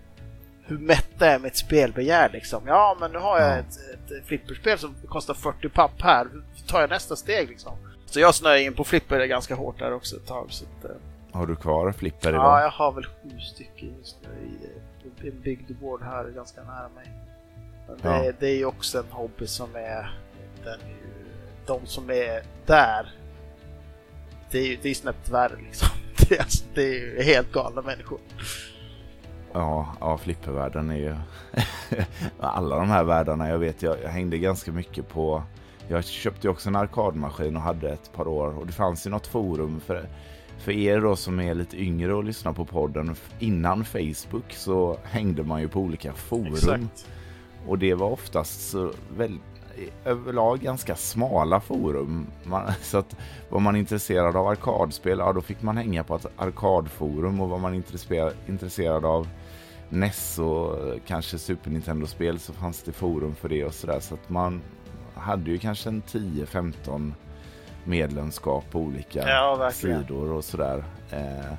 hur 0.65 0.77
mättar 0.77 1.27
jag 1.31 1.41
mitt 1.41 1.55
spelbegär 1.57 2.29
liksom? 2.33 2.63
Ja, 2.67 2.97
men 2.99 3.11
nu 3.11 3.17
har 3.17 3.39
jag 3.39 3.49
Ja. 3.51 3.55
ett, 3.57 3.75
ett 4.11 4.25
flipperspel 4.25 4.77
som 4.79 4.95
kostar 5.07 5.33
40 5.33 5.69
papp 5.69 6.01
här. 6.01 6.27
Hur 6.31 6.43
tar 6.67 6.81
jag 6.81 6.89
nästa 6.89 7.15
steg 7.15 7.49
liksom? 7.49 7.73
Så 8.05 8.19
jag 8.19 8.35
snöade 8.35 8.61
in 8.63 8.73
på 8.73 8.83
flipper 8.83 9.25
ganska 9.25 9.55
hårt 9.55 9.79
där 9.79 9.93
också 9.93 10.15
ett 10.15 10.25
tag. 10.27 10.47
Så 10.49 10.65
att, 10.65 10.85
eh, 10.85 10.91
Har 11.31 11.47
du 11.47 11.55
kvar 11.55 11.91
flipper 11.91 12.29
idag? 12.29 12.41
Ja, 12.43 12.61
jag 12.61 12.69
har 12.69 12.91
väl 12.91 13.05
sju 13.05 13.39
stycken 13.53 13.95
just 13.97 14.17
nu 14.23 14.45
i 14.47 14.69
i 15.23 15.29
en 15.29 15.41
bygdegård 15.41 16.01
här 16.03 16.29
ganska 16.29 16.63
nära 16.63 16.89
mig. 16.95 17.11
Men 17.87 17.97
det, 18.01 18.25
Ja. 18.25 18.31
det 18.39 18.47
är 18.47 18.55
ju 18.57 18.65
också 18.65 18.99
en 18.99 19.11
hobby 19.11 19.47
som 19.47 19.75
är, 19.75 20.19
den 20.63 20.79
är 20.81 20.87
ju, 20.87 21.25
de 21.65 21.85
som 21.85 22.09
är 22.09 22.43
där, 22.65 23.11
det 24.51 24.57
är 24.59 24.65
ju 24.67 24.77
det 24.81 24.89
är 24.89 24.93
snäppet 24.93 25.29
värre 25.29 25.55
liksom. 25.61 25.87
Det 26.29 26.35
är, 26.35 26.39
alltså, 26.41 26.65
det 26.73 26.81
är 26.81 26.93
ju 26.93 27.21
helt 27.23 27.51
galna 27.51 27.81
människor. 27.81 28.19
Ja, 29.53 29.87
ja 29.99 30.17
flippervärlden 30.17 30.89
är 30.89 30.95
ju... 30.95 31.15
Alla 32.39 32.79
de 32.79 32.89
här 32.89 33.03
världarna, 33.03 33.49
jag 33.49 33.59
vet, 33.59 33.81
jag, 33.81 33.97
jag 34.03 34.09
hängde 34.09 34.37
ganska 34.37 34.71
mycket 34.71 35.09
på... 35.09 35.43
Jag 35.87 36.03
köpte 36.03 36.47
ju 36.47 36.51
också 36.51 36.69
en 36.69 36.75
arkadmaskin 36.75 37.55
och 37.55 37.61
hade 37.61 37.89
ett 37.89 38.13
par 38.13 38.27
år 38.27 38.59
och 38.59 38.67
det 38.67 38.73
fanns 38.73 39.07
ju 39.07 39.09
något 39.09 39.27
forum 39.27 39.79
för, 39.79 40.09
för 40.57 40.71
er 40.71 41.01
då 41.01 41.15
som 41.15 41.39
är 41.39 41.53
lite 41.53 41.77
yngre 41.77 42.13
och 42.13 42.23
lyssnar 42.23 42.53
på 42.53 42.65
podden. 42.65 43.15
Innan 43.39 43.85
Facebook 43.85 44.53
så 44.53 44.97
hängde 45.03 45.43
man 45.43 45.61
ju 45.61 45.67
på 45.67 45.79
olika 45.79 46.13
forum. 46.13 46.89
Och 47.67 47.77
det 47.77 47.93
var 47.93 48.09
oftast 48.09 48.69
så 48.69 48.91
väl, 49.17 49.39
överlag 50.05 50.59
ganska 50.59 50.95
smala 50.95 51.59
forum. 51.59 52.27
Man, 52.43 52.71
så 52.81 52.97
att 52.97 53.15
var 53.49 53.59
man 53.59 53.75
intresserad 53.75 54.35
av 54.35 54.47
arkadspel, 54.47 55.19
ja 55.19 55.33
då 55.33 55.41
fick 55.41 55.61
man 55.61 55.77
hänga 55.77 56.03
på 56.03 56.15
ett 56.15 56.27
arkadforum 56.37 57.41
och 57.41 57.49
var 57.49 57.59
man 57.59 57.73
intresserad, 57.73 58.33
intresserad 58.47 59.05
av 59.05 59.27
NES 59.93 60.39
och 60.39 60.77
kanske 61.07 61.37
Super 61.37 61.71
Nintendo-spel 61.71 62.39
så 62.39 62.53
fanns 62.53 62.83
det 62.83 62.91
forum 62.91 63.35
för 63.35 63.49
det 63.49 63.65
och 63.65 63.73
sådär. 63.73 63.99
Så 63.99 64.13
att 64.13 64.29
man 64.29 64.61
hade 65.15 65.51
ju 65.51 65.57
kanske 65.57 65.89
en 65.89 66.01
10-15 66.11 67.11
medlemskap 67.83 68.65
på 68.71 68.79
olika 68.79 69.29
Ja, 69.29 69.71
sidor 69.73 70.31
och 70.31 70.43
sådär. 70.43 70.83
Eh, 71.11 71.53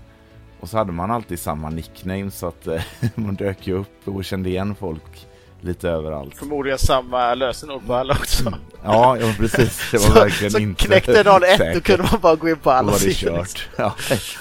och 0.61 0.68
så 0.68 0.79
hade 0.79 0.92
man 0.92 1.11
alltid 1.11 1.38
samma 1.38 1.70
nickname 1.70 2.31
så 2.31 2.47
att 2.47 2.66
eh, 2.66 2.83
man 3.14 3.35
dök 3.35 3.66
ju 3.66 3.75
upp 3.79 4.09
och 4.09 4.25
kände 4.25 4.49
igen 4.49 4.75
folk 4.75 5.27
lite 5.61 5.88
överallt. 5.90 6.37
Förmodligen 6.37 6.79
samma 6.79 7.35
lösenord 7.35 7.87
på 7.87 7.94
alla 7.94 8.14
också. 8.14 8.53
Ja, 8.87 9.16
ja 9.20 9.33
precis. 9.38 9.90
Det 9.90 9.99
var 9.99 10.05
så 10.07 10.12
verkligen 10.12 10.51
så 10.51 10.59
inte 10.59 10.87
knäckte 10.87 11.23
någon 11.23 11.42
ett, 11.42 11.51
då 11.51 11.57
säkert. 11.57 11.85
kunde 11.85 12.03
man 12.12 12.20
bara 12.20 12.37
gå 12.37 12.49
in 12.49 12.57
på 12.57 12.70
Då 12.70 12.77
alla 12.77 12.92
sidor. 12.92 13.47
Ja, 13.77 13.94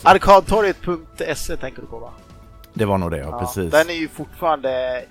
Arkadtorget.se 0.04 1.58
tänker 1.58 1.82
du 1.82 1.88
på 1.88 2.00
va? 2.00 2.14
Det 2.74 2.86
var 2.86 2.98
nog 2.98 3.12
det, 3.12 3.18
ja, 3.18 3.28
Ja, 3.32 3.40
precis. 3.40 3.72
Den 3.72 3.90
är 3.90 3.94
ju 3.94 4.08
fortfarande 4.10 5.06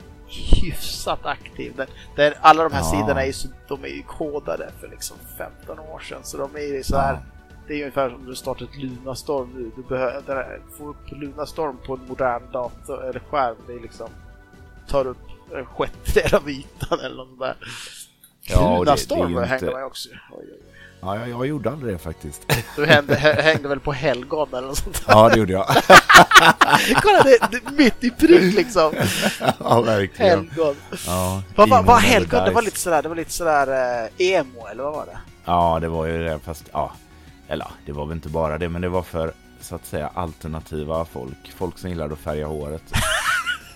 hyfsat 0.63 1.27
aktiv. 1.27 1.73
Den, 1.77 1.87
där 2.17 2.35
alla 2.41 2.63
de 2.63 2.73
här 2.73 2.81
Ja. 2.81 2.91
sidorna 2.91 3.23
är 3.23 3.27
ju, 3.27 3.33
så, 3.33 3.49
de 3.69 3.85
är 3.85 3.89
ju 3.89 4.03
kodade 4.03 4.71
för 4.81 4.89
liksom 4.89 5.17
15 5.39 5.79
år 5.79 5.99
sedan. 6.01 6.21
Så 6.23 6.37
de 6.37 6.57
är 6.57 6.61
ju 6.75 6.83
så 6.83 6.97
här. 6.97 7.13
Ja. 7.13 7.19
Det 7.69 7.75
är 7.75 7.79
ungefär 7.79 8.11
som 8.11 8.27
du 8.27 8.35
startar 8.35 8.65
ett 8.65 8.77
Lunarstorm 8.77 9.51
nu. 9.55 9.71
Du 9.77 9.83
behöver 9.89 10.61
få 10.79 10.89
upp 10.89 11.11
Lunarstorm 11.11 11.77
på 11.87 11.95
en 11.95 12.01
modern 12.09 12.43
dator 12.53 13.05
eller 13.09 13.21
skärm. 13.21 13.57
Det 13.67 13.73
är 13.73 13.81
liksom 13.81 14.09
tar 14.89 15.07
upp 15.07 15.19
en 15.55 15.67
sjättedel 15.67 16.35
av 16.35 16.51
ytan 16.51 17.01
eller 17.01 17.17
något 17.17 17.29
sånt 17.29 17.41
där. 17.41 17.57
Ja, 18.43 18.79
och 18.79 18.85
det- 18.85 19.09
det 19.09 19.15
ju 19.15 19.27
inte- 19.29 19.45
hängde 19.45 19.71
man 19.71 19.81
ju 19.81 19.87
också. 19.87 20.09
Oj, 20.11 20.17
oj, 20.39 20.47
oj. 20.53 20.59
Ja, 21.05 21.19
jag, 21.19 21.29
jag 21.29 21.47
gjorde 21.47 21.71
aldrig 21.71 21.95
det 21.95 21.99
faktiskt. 21.99 22.53
Du 22.77 22.87
hängde, 22.87 23.15
hä- 23.17 23.43
hängde 23.43 23.69
väl 23.69 23.81
på 23.81 23.93
Helgon 23.93 24.49
eller 24.55 24.69
något 24.69 24.79
sånt 24.79 25.07
där. 25.07 25.13
Ja, 25.15 25.29
det 25.29 25.39
gjorde 25.39 25.53
jag. 25.53 25.67
Kolla, 27.03 27.23
det, 27.23 27.39
det, 27.51 27.71
mitt 27.73 28.05
i 28.05 28.11
prick 28.11 28.55
liksom. 28.55 28.93
ja, 29.61 29.81
verkligen. 29.81 30.31
Helgon. 30.49 30.77
Ja, 31.07 31.43
Vad 31.57 31.69
var, 31.69 31.83
var 31.83 31.99
Helgon? 31.99 32.45
Det 32.45 32.51
var 32.51 32.63
lite 32.63 32.79
sådär, 32.79 33.03
det 33.03 33.09
var 33.09 33.17
lite 33.17 33.31
sådär 33.33 34.03
eh, 34.19 34.27
emo, 34.27 34.67
eller 34.67 34.83
vad 34.85 34.93
var 34.93 35.07
det? 35.07 35.19
Ja, 35.45 35.79
det 35.81 35.89
var 35.89 36.07
ju 36.07 36.25
det, 36.25 36.39
fast 36.39 36.65
ja. 36.73 36.93
Eller 37.49 37.67
det 37.87 37.93
var 37.93 38.07
väl 38.07 38.17
inte 38.17 38.29
bara 38.29 38.59
det, 38.59 38.69
men 38.69 38.83
det 38.83 38.89
var 38.89 39.03
för 39.03 39.33
så 39.61 39.75
att 39.75 39.87
säga 39.87 40.11
alternativa 40.15 41.05
folk. 41.05 41.53
Folk 41.57 41.79
som 41.79 41.91
gillade 41.91 42.13
att 42.15 42.21
färga 42.21 42.47
håret. 42.47 42.83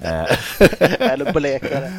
eh, 0.01 0.27
eller 1.11 1.33
blekare. 1.33 1.93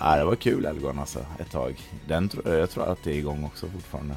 ja, 0.00 0.16
det 0.16 0.24
var 0.24 0.34
kul 0.36 0.66
Elgon 0.66 0.98
alltså, 0.98 1.18
ett 1.38 1.50
tag. 1.52 1.80
Den, 2.08 2.28
tror- 2.28 2.54
jag 2.54 2.70
tror 2.70 2.92
att 2.92 2.98
det 3.04 3.10
är 3.10 3.14
igång 3.14 3.44
också 3.44 3.66
fortfarande. 3.74 4.14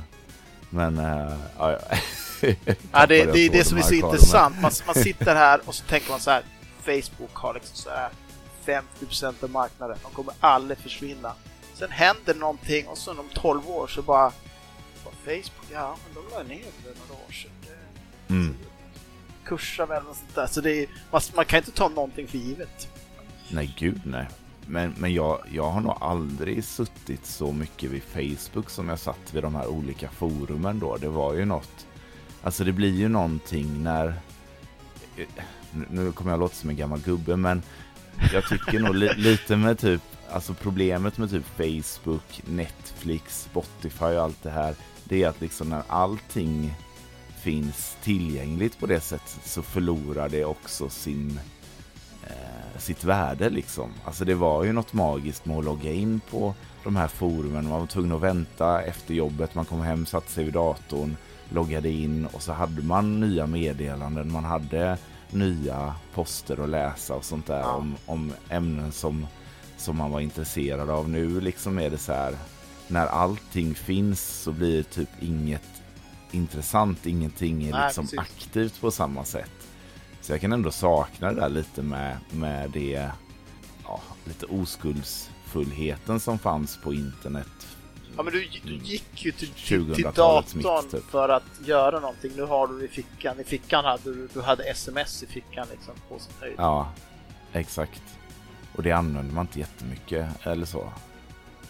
Men, 0.69 0.97
eh, 0.97 1.33
ja, 1.57 1.71
ja. 1.71 1.77
Det, 2.41 2.55
Tappade 2.91 3.25
det 3.25 3.39
är 3.39 3.49
det 3.49 3.63
som 3.63 3.77
är 3.77 3.81
så 3.81 3.93
intressant. 3.93 4.61
Man, 4.61 4.71
man 4.85 4.95
sitter 4.95 5.35
här 5.35 5.61
och 5.65 5.75
så 5.75 5.83
tänker 5.83 6.09
man 6.09 6.19
så 6.19 6.31
här. 6.31 6.43
Facebook 6.85 7.33
har 7.33 7.53
liksom 7.53 7.75
så 7.75 7.89
här 7.89 8.09
50% 8.65 9.43
av 9.43 9.49
marknaden. 9.49 9.97
De 10.03 10.11
kommer 10.11 10.33
aldrig 10.39 10.77
försvinna. 10.79 11.33
Sen 11.73 11.91
händer 11.91 12.35
någonting 12.35 12.87
och 12.87 12.97
så 12.97 13.11
om 13.11 13.29
12 13.33 13.69
år 13.69 13.87
så 13.87 14.01
bara... 14.01 14.31
Vad, 15.05 15.13
Facebook? 15.25 15.67
Ja, 15.71 15.95
men 16.05 16.23
de 16.23 16.35
la 16.37 16.43
ner 16.43 16.57
det 16.65 16.93
för 16.99 17.07
några 17.09 17.23
år 17.27 17.31
sedan. 17.31 17.51
Det 17.61 18.33
Mm. 18.33 18.55
kursar 19.45 19.85
väl 19.87 20.03
och 20.07 20.15
sånt 20.15 20.35
där. 20.35 20.47
Så 20.47 20.61
det 20.61 20.71
är, 20.83 20.87
man, 21.11 21.21
man 21.35 21.45
kan 21.45 21.57
inte 21.57 21.71
ta 21.71 21.87
någonting 21.89 22.27
för 22.27 22.37
givet. 22.37 22.87
Nej, 23.49 23.75
gud 23.77 24.01
nej. 24.05 24.27
Men, 24.67 24.93
men 24.97 25.13
jag, 25.13 25.39
jag 25.51 25.69
har 25.71 25.81
nog 25.81 25.97
aldrig 26.01 26.63
suttit 26.63 27.25
så 27.25 27.51
mycket 27.51 27.91
vid 27.91 28.03
Facebook 28.03 28.69
som 28.69 28.89
jag 28.89 28.99
satt 28.99 29.33
vid 29.33 29.43
de 29.43 29.55
här 29.55 29.67
olika 29.67 30.09
forumen 30.09 30.79
då. 30.79 30.97
Det 30.97 31.09
var 31.09 31.33
ju 31.33 31.45
något. 31.45 31.87
Alltså 32.43 32.63
det 32.63 32.71
blir 32.71 32.93
ju 32.95 33.07
någonting 33.07 33.83
när... 33.83 34.07
Eh, 35.17 35.25
nu- 35.89 36.11
kommer 36.11 36.31
jag 36.31 36.39
låta 36.39 36.55
som 36.55 36.69
en 36.69 36.75
gammal 36.75 36.99
gubbe 36.99 37.35
men 37.37 37.61
jag 38.33 38.43
tycker 38.49 38.79
nog 38.79 38.95
li, 38.95 39.09
lite 39.17 39.55
med 39.55 39.79
typ, 39.79 40.01
alltså 40.31 40.53
problemet 40.53 41.17
med 41.17 41.29
typ 41.29 41.45
Facebook, 41.57 42.41
Netflix, 42.45 43.43
Spotify 43.43 44.05
och 44.05 44.23
allt 44.23 44.43
det 44.43 44.49
här. 44.51 44.75
Det 45.03 45.23
är 45.23 45.27
att 45.29 45.41
liksom 45.41 45.69
när 45.69 45.83
allting 45.87 46.73
finns 47.41 47.97
tillgängligt 48.03 48.79
på 48.79 48.85
det 48.85 48.99
sättet 48.99 49.39
så 49.43 49.61
förlorar 49.61 50.29
det 50.29 50.45
också 50.45 50.89
sin 50.89 51.39
eh, 52.23 52.31
sitt 52.79 53.03
värde 53.03 53.49
liksom. 53.49 53.89
Alltså 54.05 54.25
det 54.25 54.35
var 54.35 54.63
ju 54.63 54.73
något 54.73 54.93
magiskt 54.93 55.45
med 55.45 55.57
att 55.57 55.65
logga 55.65 55.91
in 55.91 56.21
på 56.31 56.53
de 56.83 56.95
här 56.95 57.07
forumen. 57.07 57.69
Man 57.69 57.79
var 57.79 57.87
tvungen 57.87 58.11
att 58.11 58.21
vänta 58.21 58.81
efter 58.81 59.13
jobbet, 59.13 59.55
man 59.55 59.65
kom 59.65 59.81
hem, 59.81 60.05
satte 60.05 60.31
sig 60.31 60.43
vid 60.43 60.53
datorn, 60.53 61.17
loggade 61.49 61.89
in 61.89 62.25
och 62.25 62.41
så 62.41 62.51
hade 62.53 62.81
man 62.81 63.19
nya 63.19 63.47
meddelanden, 63.47 64.31
man 64.31 64.43
hade 64.45 64.97
nya 65.31 65.95
poster 66.13 66.63
att 66.63 66.69
läsa 66.69 67.13
och 67.15 67.25
sånt 67.25 67.47
där 67.47 67.59
Ja. 67.59 67.71
om, 67.73 67.95
om 68.05 68.33
ämnen 68.49 68.91
som, 68.91 69.27
som 69.77 69.97
man 69.97 70.11
var 70.11 70.19
intresserad 70.19 70.89
av. 70.89 71.09
Nu 71.09 71.41
liksom 71.41 71.79
är 71.79 71.89
det 71.89 71.97
så 71.97 72.13
här, 72.13 72.33
när 72.87 73.05
allting 73.07 73.75
finns 73.75 74.21
så 74.43 74.51
blir 74.51 74.77
det 74.77 74.83
typ 74.83 75.09
inget 75.19 75.63
intressant, 76.31 77.05
ingenting 77.05 77.63
är 77.67 77.71
Nej, 77.71 77.85
liksom 77.85 78.03
precis. 78.03 78.19
aktivt 78.19 78.81
på 78.81 78.91
samma 78.91 79.23
sätt. 79.23 79.51
Så 80.27 80.33
jag 80.33 80.41
kan 80.41 80.53
ändå 80.53 80.71
sakna 80.71 81.33
det 81.33 81.41
där 81.41 81.49
lite 81.49 81.81
med, 81.81 82.17
med 82.31 82.69
det, 82.69 83.09
ja, 83.83 84.01
lite 84.25 84.45
oskuldsfullheten 84.45 86.19
som 86.19 86.39
fanns 86.39 86.77
på 86.77 86.93
internet 86.93 87.67
Ja 88.17 88.23
men 88.23 88.33
du, 88.33 88.47
du 88.63 88.77
gick 88.77 89.25
ju 89.25 89.31
till, 89.31 89.49
till, 89.49 89.93
till 89.93 90.05
2000-talets 90.05 90.53
datorn 90.53 90.83
mitt, 90.83 90.91
typ. 90.91 91.11
för 91.11 91.29
att 91.29 91.43
göra 91.65 91.99
någonting. 91.99 92.31
Nu 92.35 92.43
har 92.43 92.67
du 92.67 92.85
i 92.85 92.87
fickan. 92.87 93.39
I 93.39 93.43
fickan 93.43 93.85
hade 93.85 94.03
du, 94.03 94.27
du 94.33 94.41
hade 94.41 94.63
sms 94.63 95.23
i 95.23 95.25
fickan 95.25 95.67
liksom 95.71 95.93
på 96.09 96.19
sin 96.19 96.33
höjd. 96.39 96.55
Ja, 96.57 96.91
exakt. 97.53 98.01
Och 98.75 98.83
det 98.83 98.91
använder 98.91 99.33
man 99.33 99.45
inte 99.45 99.59
jättemycket, 99.59 100.29
eller 100.43 100.65
så. 100.65 100.91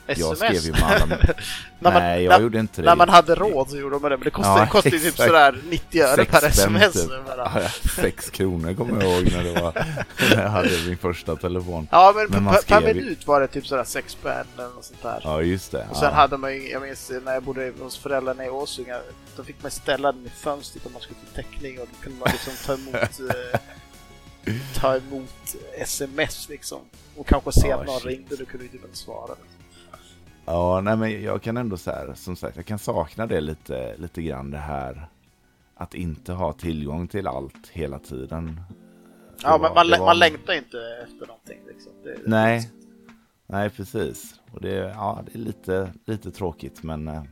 Jag 0.08 0.38
skrev 0.38 0.54
ju 0.66 0.72
med 0.72 0.84
alla... 0.84 1.06
När 1.80 1.92
man- 1.92 1.94
Nej, 1.94 2.24
jag 2.24 2.32
när- 2.32 2.40
gjorde 2.40 2.60
inte 2.60 2.82
det. 2.82 2.86
När 2.88 2.96
man 2.96 3.10
hade 3.10 3.36
råd 3.36 3.70
så 3.70 3.78
gjorde 3.78 4.00
man 4.00 4.12
det, 4.12 4.18
men 4.18 4.24
det 4.24 4.30
kostade, 4.32 4.60
Ja, 4.60 4.68
kostade 4.68 4.96
ju 4.96 5.02
typ 5.02 5.16
sådär 5.16 5.62
90 5.70 6.02
öre 6.04 6.26
per 6.26 6.46
sms. 6.48 6.94
typ. 6.94 7.26
Bara. 7.28 7.52
Ja, 7.64 7.70
Sex 7.96 8.30
kronor 8.30 8.74
kommer 8.74 9.04
jag 9.04 9.14
ihåg 9.14 9.32
när, 9.32 9.44
det 9.44 9.62
var, 9.62 9.74
när 10.36 10.44
jag 10.44 10.50
hade 10.50 10.70
min 10.88 10.98
första 10.98 11.36
telefon. 11.36 11.88
Ja, 11.92 12.14
men, 12.16 12.28
Men 12.30 12.46
per, 12.46 12.54
per 12.54 12.62
skrev 12.62 12.96
minut 12.96 13.28
var 13.28 13.42
det 13.42 13.48
typ 13.48 13.68
sådär 13.68 13.84
6 13.84 14.12
spänn 14.12 14.46
eller 14.58 14.70
något 14.70 14.86
sånt 14.86 15.02
där. 15.04 15.22
Ja, 15.24 15.42
just 15.42 15.72
det. 15.72 15.88
Och 15.90 15.98
sen 15.98 16.10
ja. 16.10 16.16
hade 16.16 16.38
man 16.38 16.54
ju, 16.56 16.70
jag 16.70 16.82
minns 16.82 17.12
när 17.26 17.34
jag 17.34 17.44
bodde 17.44 17.74
hos 17.80 17.98
föräldrarna 17.98 18.46
i 18.46 18.50
Åsynga, 18.50 19.00
då 19.36 19.44
fick 19.44 19.56
man 19.62 19.72
ställa 19.72 20.12
den 20.12 20.26
i 20.26 20.30
fönstret 20.30 20.86
om 20.86 20.94
man 20.94 21.02
skulle 21.02 21.20
till 21.20 21.44
täckning 21.44 21.80
och 21.80 21.88
då 21.92 22.04
kunde 22.04 22.20
man 22.20 22.30
liksom 22.32 22.54
ta 22.66 22.74
emot 22.74 22.96
eh, 23.54 23.60
ta 24.76 24.96
emot 24.98 25.56
sms 25.78 26.50
liksom. 26.50 26.80
Och 27.16 27.28
kanske 27.28 27.52
se 27.52 27.72
att 27.72 27.86
någon 27.86 28.00
ringde, 28.00 28.36
då 28.36 28.46
kunde 28.46 28.66
du 28.66 28.72
typ 28.72 28.84
inte 28.86 28.98
svara. 28.98 29.36
Ja, 30.50 30.82
nej 30.82 30.98
men 30.98 31.22
jag 31.24 31.42
kan 31.42 31.58
ändå 31.58 31.78
så 31.78 31.92
här, 31.92 32.14
som 32.16 32.36
sagt, 32.36 32.56
jag 32.58 32.66
kan 32.66 32.80
sakna 32.80 33.28
det 33.28 33.42
lite, 33.42 33.96
lite 33.98 34.22
grann 34.22 34.52
det 34.52 34.58
här 34.58 35.08
att 35.76 35.94
inte 35.94 36.34
ha 36.34 36.54
tillgång 36.54 37.08
till 37.08 37.28
allt 37.28 37.68
hela 37.72 38.00
tiden. 38.00 38.62
Ja, 39.44 39.52
Det 39.58 39.62
men 39.62 39.74
var- 39.74 39.76
man, 39.86 40.00
var- 40.00 40.06
man 40.06 40.20
längtar 40.20 40.54
inte 40.54 40.78
efter 41.04 41.28
någonting 41.28 41.60
liksom. 41.68 41.92
Det, 42.04 42.10
det- 42.10 42.22
Nej, 42.30 42.72
nej 43.48 43.70
precis. 43.70 44.40
Och 44.52 44.62
det, 44.62 44.74
ja, 44.76 45.22
det 45.26 45.40
är 45.40 45.44
lite, 45.44 45.94
lite 46.06 46.32
tråkigt, 46.32 46.84
men 46.84 47.08
eh, 47.08 47.24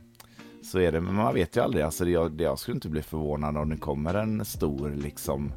så 0.64 0.78
är 0.78 0.92
det. 0.92 1.00
Men 1.00 1.14
man 1.14 1.34
vet 1.34 1.56
ju 1.56 1.60
aldrig. 1.60 1.84
Alltså, 1.84 2.08
jag, 2.08 2.40
jag 2.40 2.58
skulle 2.58 2.74
inte 2.74 2.88
bli 2.88 3.02
förvånad 3.02 3.56
om 3.56 3.68
det 3.70 3.76
kommer 3.76 4.14
en 4.14 4.44
stor 4.44 4.90
liksom 4.90 5.52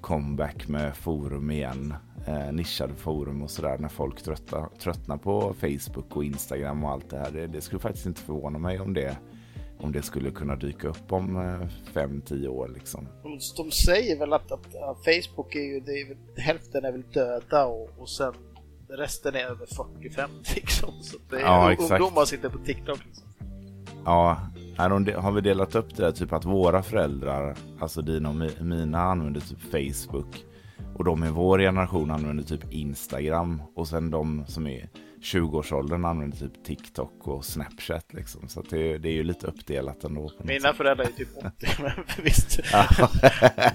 comeback 0.00 0.68
med 0.68 0.96
forum 0.96 1.50
igen. 1.50 1.94
Eh, 2.26 2.52
nischade 2.52 2.94
forum 2.94 3.42
och 3.42 3.50
sådär 3.50 3.78
när 3.78 3.88
folk 3.88 4.22
tröttnar, 4.22 4.68
tröttnar 4.82 5.16
på 5.16 5.54
Facebook 5.60 6.16
och 6.16 6.24
Instagram 6.24 6.84
och 6.84 6.90
allt 6.90 7.10
det 7.10 7.18
här. 7.18 7.30
Det, 7.30 7.46
det 7.46 7.60
skulle 7.60 7.80
faktiskt 7.80 8.06
inte 8.06 8.20
förvåna 8.20 8.58
mig 8.58 8.80
om 8.80 8.94
det, 8.94 9.16
om 9.78 9.92
det 9.92 10.02
skulle 10.02 10.30
kunna 10.30 10.56
dyka 10.56 10.88
upp 10.88 11.12
om 11.12 11.36
eh, 11.36 11.68
fem, 11.92 12.20
tio 12.26 12.48
år 12.48 12.68
liksom. 12.74 13.08
De, 13.56 13.70
säger 13.70 14.18
väl 14.18 14.32
att, 14.32 14.52
att, 14.52 14.74
att 14.74 14.96
Facebook 15.04 15.54
är 15.54 15.60
ju, 15.60 15.80
det 15.80 15.92
är 15.92 16.08
väl, 16.08 16.16
hälften 16.36 16.84
är 16.84 16.92
väl 16.92 17.02
döda 17.12 17.66
och, 17.66 17.90
och 17.98 18.08
sen 18.08 18.32
resten 18.88 19.34
är 19.34 19.44
över 19.44 19.66
40-50 19.66 20.28
liksom. 20.54 20.90
Så 21.02 21.16
det 21.30 21.36
är 21.36 21.40
Ja, 21.40 21.76
ungdomar 21.78 22.24
sitter 22.24 22.48
på 22.48 22.58
TikTok 22.58 22.98
liksom. 23.06 23.26
Ja, 24.04 24.40
har 24.76 25.00
de- 25.00 25.12
har 25.12 25.32
vi 25.32 25.40
delat 25.40 25.74
upp 25.74 25.96
det 25.96 26.02
där, 26.02 26.12
typ 26.12 26.32
att 26.32 26.44
våra 26.44 26.82
föräldrar, 26.82 27.56
alltså 27.80 28.02
dina 28.02 28.28
och 28.28 28.34
mi- 28.34 28.62
mina, 28.62 29.00
använder 29.00 29.40
typ 29.40 29.58
Facebook. 29.60 30.44
Och 31.00 31.04
de 31.04 31.24
i 31.24 31.30
vår 31.30 31.58
generation 31.58 32.10
använder 32.10 32.44
typ 32.44 32.72
Instagram. 32.72 33.62
Och 33.74 33.88
sen 33.88 34.10
de 34.10 34.44
som 34.48 34.66
är 34.66 34.88
20-årsåldern 35.22 36.04
använder 36.04 36.38
typ 36.38 36.64
TikTok 36.64 37.28
och 37.28 37.44
Snapchat 37.44 38.12
liksom. 38.12 38.48
Så 38.48 38.62
det, 38.70 38.98
det 38.98 39.08
är 39.08 39.12
ju 39.12 39.24
lite 39.24 39.46
uppdelat 39.46 40.04
ändå. 40.04 40.32
Mina 40.42 40.72
föräldrar 40.72 41.04
är 41.04 41.08
typ 41.08 41.28
80, 41.36 41.50
men 41.82 41.92
visst. 42.24 42.60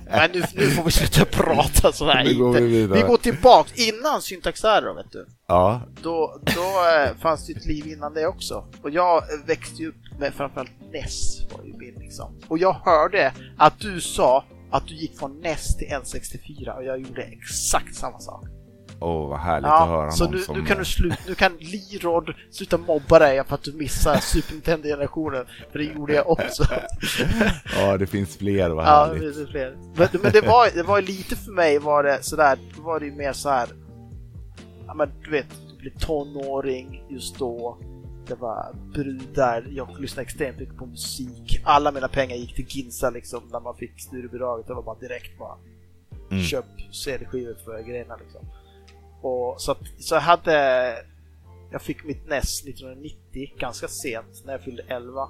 Men 0.05 0.31
nu, 0.33 0.43
nu 0.55 0.69
får 0.69 0.83
vi 0.83 0.91
sluta 0.91 1.25
prata 1.25 1.91
sådär. 1.91 2.23
Nu 2.23 2.35
går 2.35 2.53
vi 2.53 2.61
vidare. 2.61 3.01
vi 3.01 3.07
går 3.07 3.17
tillbaks 3.17 3.73
innan 3.89 4.21
Syntax 4.21 4.63
Error, 4.63 4.93
vet 4.93 5.11
du. 5.11 5.27
Ja, 5.47 5.81
Då, 6.01 6.39
då 6.43 6.61
eh, 6.61 7.17
fanns 7.17 7.47
det 7.47 7.53
ett 7.53 7.65
liv 7.65 7.87
innan 7.87 8.13
det 8.13 8.27
också. 8.27 8.65
Och 8.81 8.89
jag 8.89 9.23
växte 9.45 9.81
ju 9.81 9.89
upp 9.89 10.19
med 10.19 10.33
framförallt 10.33 10.71
NES 10.93 11.41
var 11.53 11.65
ju 11.65 11.73
min 11.73 11.95
liksom. 11.99 12.35
Och 12.47 12.57
jag 12.57 12.73
hörde 12.73 13.33
att 13.57 13.79
du 13.79 14.01
sa 14.01 14.43
att 14.77 14.87
du 14.87 14.95
gick 14.95 15.19
från 15.19 15.39
NES 15.39 15.77
till 15.77 15.87
N64 15.87 16.75
och 16.77 16.83
jag 16.83 16.99
gjorde 16.99 17.21
exakt 17.21 17.95
samma 17.95 18.19
sak. 18.19 18.45
åh 18.99 19.29
vad 19.29 19.39
härligt 19.39 19.69
att 19.69 19.87
höra 19.87 20.11
så 20.11 20.29
nu, 20.29 20.39
som... 20.39 20.59
nu 20.59 20.65
kan 20.65 20.77
du 20.77 20.85
sluta, 20.85 21.17
nu 21.27 21.35
kan 21.35 21.57
Lirod 21.59 22.33
sluta 22.51 22.77
mobba 22.77 23.19
dig 23.19 23.43
för 23.47 23.55
att 23.55 23.63
du 23.63 23.73
missar 23.73 24.15
Super 24.15 24.53
Nintendo-generationen, 24.53 25.45
för 25.71 25.79
det 25.79 25.85
gjorde 25.85 26.13
jag 26.13 26.29
också. 26.29 26.63
Ja, 27.75 27.97
det 27.97 28.07
finns 28.07 28.37
fler, 28.37 28.69
vad 28.69 28.85
Ja, 28.85 29.05
härligt. 29.05 29.35
det 29.35 29.41
är 29.41 29.45
fler. 29.47 29.77
Men, 29.95 30.07
men 30.23 30.31
det 30.31 30.41
var, 30.41 30.69
det 30.75 30.83
var 30.83 31.01
lite 31.01 31.35
för 31.35 31.51
mig 31.51 31.79
var 31.79 32.03
det 32.03 32.23
sådär, 32.23 32.57
då 32.75 32.81
var 32.81 32.99
det 32.99 33.05
ju 33.05 33.11
mer 33.11 33.33
så 33.33 33.49
här. 33.49 33.67
Ja 34.87 34.93
men 34.93 35.09
du 35.23 35.31
vet, 35.31 35.45
du 35.69 35.77
blir 35.77 35.91
tonåring 35.99 37.03
just 37.09 37.39
då. 37.39 37.77
Det 38.27 38.35
var 38.35 38.75
brudar, 38.93 39.67
jag 39.71 39.99
lyssnade 39.99 40.21
extremt 40.25 40.59
mycket 40.59 40.77
på 40.77 40.85
musik. 40.85 41.61
Alla 41.65 41.91
mina 41.91 42.07
pengar 42.07 42.35
gick 42.35 42.55
till 42.55 42.65
Ginsa 42.67 43.09
liksom 43.09 43.43
när 43.51 43.59
man 43.59 43.75
fick 43.75 44.01
studiebidraget. 44.01 44.67
Det 44.67 44.73
var 44.73 44.83
bara 44.83 44.99
direkt 44.99 45.39
bara 45.39 45.57
Mm. 46.31 46.43
köp 46.43 46.65
CD-skivor 46.91 47.55
för 47.65 47.81
grejerna 47.81 48.15
liksom. 48.15 48.41
Och 49.21 49.61
så, 49.61 49.71
att, 49.71 49.77
så 49.99 50.15
jag 50.15 50.21
hade, 50.21 50.95
jag 51.71 51.81
fick 51.81 52.03
mitt 52.03 52.27
NES 52.29 52.63
1990 52.63 53.53
ganska 53.57 53.87
sent 53.87 54.41
när 54.45 54.53
jag 54.53 54.61
fyllde 54.61 54.83
11. 54.87 55.29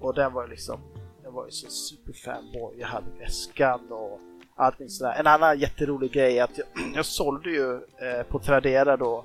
Och 0.00 0.14
den 0.14 0.32
var 0.32 0.44
ju 0.44 0.50
liksom, 0.50 0.80
jag 1.22 1.30
var 1.30 1.44
ju 1.44 1.50
så 1.50 1.70
superfanboy. 1.70 2.74
Jag 2.78 2.86
hade 2.88 3.06
väskan 3.18 3.92
och 3.92 4.20
allting 4.56 4.88
sådär. 4.88 5.14
En 5.18 5.26
annan 5.26 5.58
jätterolig 5.58 6.12
grej 6.12 6.38
är 6.38 6.44
att 6.44 6.58
jag, 6.58 6.66
jag 6.94 7.06
sålde 7.06 7.50
ju 7.50 7.74
eh, 7.74 8.22
på 8.28 8.38
Tradera 8.38 8.96
då 8.96 9.24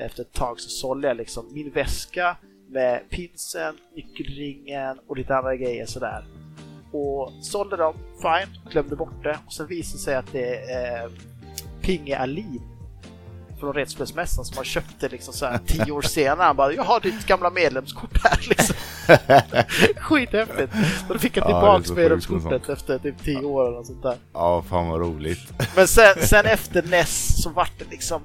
efter 0.00 0.22
ett 0.22 0.32
tag 0.32 0.60
så 0.60 0.68
sålde 0.70 1.08
jag 1.08 1.16
liksom 1.16 1.46
min 1.52 1.70
väska 1.70 2.36
med 2.68 3.02
pinsen, 3.10 3.74
nyckelringen 3.96 4.98
och 5.08 5.16
lite 5.16 5.36
andra 5.36 5.56
grejer 5.56 5.86
sådär. 5.86 6.24
Och 6.92 7.32
sålde 7.42 7.76
dem, 7.76 7.94
fine, 8.22 8.70
glömde 8.72 8.96
bort 8.96 9.22
det. 9.22 9.38
Och 9.46 9.52
sen 9.52 9.66
visade 9.66 9.98
det 9.98 10.02
sig 10.02 10.14
att 10.14 10.32
det 10.32 10.56
är 10.72 11.04
eh, 11.04 11.10
Pinge 11.80 12.18
Alin 12.18 12.62
från 13.60 13.72
Redspelsmässan 13.74 14.44
som 14.44 14.56
har 14.56 14.64
köpt 14.64 15.00
det 15.00 15.08
liksom 15.08 15.34
så 15.34 15.46
här 15.46 15.58
tio 15.66 15.92
år 15.92 16.02
senare. 16.02 16.46
Han 16.46 16.56
bara, 16.56 16.72
jag 16.72 16.84
har 16.84 17.00
ditt 17.00 17.26
gamla 17.26 17.50
medlemskort 17.50 18.24
här 18.24 18.38
liksom. 18.48 18.76
Skithäftigt! 19.96 20.72
Och 21.08 21.14
då 21.14 21.18
fick 21.18 21.36
jag 21.36 21.42
Ja, 21.42 21.46
tillbaks 21.46 21.88
så 21.88 21.94
medlemskortet 21.94 22.68
efter 22.68 22.98
typ 22.98 23.24
tio 23.24 23.44
år 23.44 23.68
eller 23.68 23.82
sånt 23.82 24.02
där. 24.02 24.16
Ja, 24.32 24.62
fan 24.62 24.88
vad 24.88 25.00
roligt. 25.00 25.52
Men 25.76 25.88
sen, 25.88 26.14
sen 26.20 26.46
efter 26.46 26.82
NES 26.82 27.42
så 27.42 27.50
vart 27.50 27.78
det 27.78 27.90
liksom... 27.90 28.22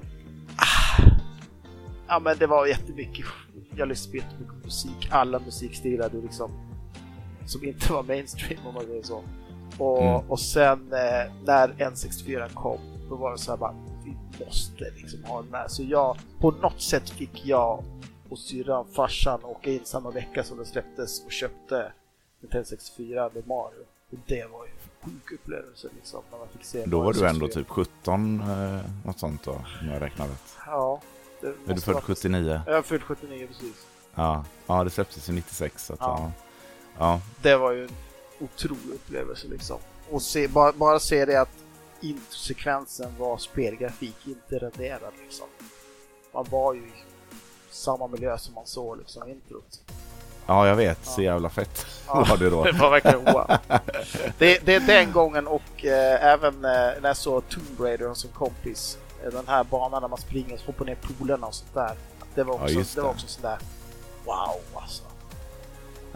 Ja 2.08 2.18
men 2.18 2.38
det 2.38 2.46
var 2.46 2.66
jättemycket, 2.66 3.26
jag 3.76 3.88
lyssnade 3.88 4.10
på 4.18 4.24
jättemycket 4.26 4.64
musik, 4.64 5.08
alla 5.10 5.38
musikstilar 5.38 6.08
du 6.08 6.22
liksom, 6.22 6.50
som 7.46 7.64
inte 7.64 7.92
var 7.92 8.02
mainstream 8.02 8.66
om 8.66 8.74
man 8.74 8.84
säger 8.84 9.02
så. 9.02 9.22
Och, 9.78 10.02
Mm. 10.02 10.30
och 10.30 10.40
sen 10.40 10.92
eh, 10.92 11.32
när 11.44 11.68
N64 11.68 12.48
kom, 12.54 12.78
då 13.08 13.16
var 13.16 13.32
det 13.32 13.38
så 13.38 13.50
här 13.50 13.58
bara, 13.58 13.74
vi 14.04 14.44
måste 14.44 14.84
liksom 14.96 15.24
ha 15.24 15.42
den 15.42 15.54
här. 15.54 15.68
Så 15.68 15.82
jag, 15.82 16.16
på 16.38 16.50
något 16.50 16.80
sätt 16.82 17.10
fick 17.10 17.46
jag 17.46 17.84
och 18.28 18.38
syrran, 18.38 18.86
farsan 18.96 19.44
åka 19.44 19.70
in 19.70 19.80
samma 19.84 20.10
vecka 20.10 20.44
som 20.44 20.58
det 20.58 20.64
släpptes 20.64 21.24
och 21.24 21.32
köpte 21.32 21.92
Nintendo 22.40 22.64
64 22.66 23.30
med 23.34 23.46
Mario. 23.46 23.84
Och 24.10 24.18
det 24.26 24.46
var 24.52 24.64
ju 24.66 24.70
en 24.70 25.10
sjuk 25.10 25.32
upplevelse 25.32 25.88
liksom, 25.96 26.20
när 26.30 26.38
man 26.38 26.48
fick 26.48 26.64
se 26.64 26.84
Då 26.86 26.98
var 26.98 27.04
Mario 27.04 27.20
du 27.20 27.28
ändå 27.28 27.46
64. 27.46 27.62
typ 27.62 27.68
17, 27.70 28.40
eh, 28.40 28.80
något 29.06 29.18
sånt 29.18 29.44
då, 29.44 29.50
om 29.52 29.88
jag 29.92 30.02
räknar 30.02 30.26
rätt. 30.28 30.56
Ja. 30.66 31.00
Det 31.40 31.46
Är 31.70 31.74
du 31.74 31.80
född 31.80 31.94
vara- 31.94 32.04
79? 32.04 32.60
Jag 32.66 32.76
är 32.76 32.82
född 32.82 33.02
79 33.02 33.46
precis. 33.46 33.86
Ja, 34.14 34.44
ja 34.66 34.84
det 34.84 34.90
släpptes 34.90 35.28
ju 35.28 35.32
96. 35.32 35.84
Så 35.86 35.92
att, 35.92 35.98
Ja. 36.00 36.32
ja. 36.98 37.20
Det 37.42 37.56
var 37.56 37.72
ju 37.72 37.82
en 37.84 37.90
otrolig 38.40 38.94
upplevelse 38.94 39.46
liksom. 39.48 39.78
Och 40.10 40.22
se, 40.22 40.48
bara, 40.48 40.72
bara 40.72 41.00
se 41.00 41.24
det 41.24 41.40
att 41.40 41.50
introsekvensen 42.00 43.14
var 43.18 43.38
spelgrafik, 43.38 44.16
inte 44.26 44.58
raderad 44.58 45.12
liksom. 45.22 45.46
Man 46.34 46.46
var 46.50 46.74
ju 46.74 46.80
i 46.80 46.92
samma 47.70 48.06
miljö 48.06 48.38
som 48.38 48.54
man 48.54 48.66
såg 48.66 48.98
liksom 48.98 49.28
introt. 49.28 49.80
ja, 50.46 50.68
jag 50.68 50.76
vet. 50.76 51.06
Så 51.06 51.22
jävla 51.22 51.48
fett 51.48 51.86
Ja. 52.06 52.24
var 52.30 52.36
det 52.36 52.50
då. 52.50 52.64
Det 52.64 52.72
var 52.72 52.90
verkligen 52.90 53.24
wow. 53.24 53.56
det, 54.38 54.58
det 54.66 54.74
är 54.74 54.80
den 54.80 55.12
gången 55.12 55.46
och 55.46 55.84
eh, 55.84 56.24
även 56.24 56.54
eh, 56.54 56.60
när 56.70 57.06
jag 57.08 57.16
såg 57.16 57.48
Tomb 57.48 57.80
Raider 57.80 58.14
som 58.14 58.30
kompis. 58.30 58.98
Den 59.30 59.46
här 59.48 59.64
banan 59.64 60.02
där 60.02 60.08
man 60.08 60.18
springer 60.18 60.54
och 60.54 60.60
hoppar 60.66 60.84
ner 60.84 60.94
polerna 61.18 61.46
och 61.46 61.54
sånt 61.54 61.74
där. 61.74 61.96
Det 62.34 62.42
var 62.42 62.54
Ja, 62.54 62.62
också, 62.62 62.74
just 62.74 62.94
det 62.94 63.00
var 63.00 63.08
det. 63.08 63.14
också 63.14 63.28
sådär 63.28 63.58
wow 64.24 64.60
alltså. 64.82 65.02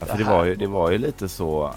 Ja, 0.00 0.06
för 0.06 0.18
det, 0.18 0.24
var 0.24 0.44
ju, 0.44 0.54
det 0.54 0.66
var 0.66 0.90
ju 0.90 0.98
lite 0.98 1.28
så. 1.28 1.74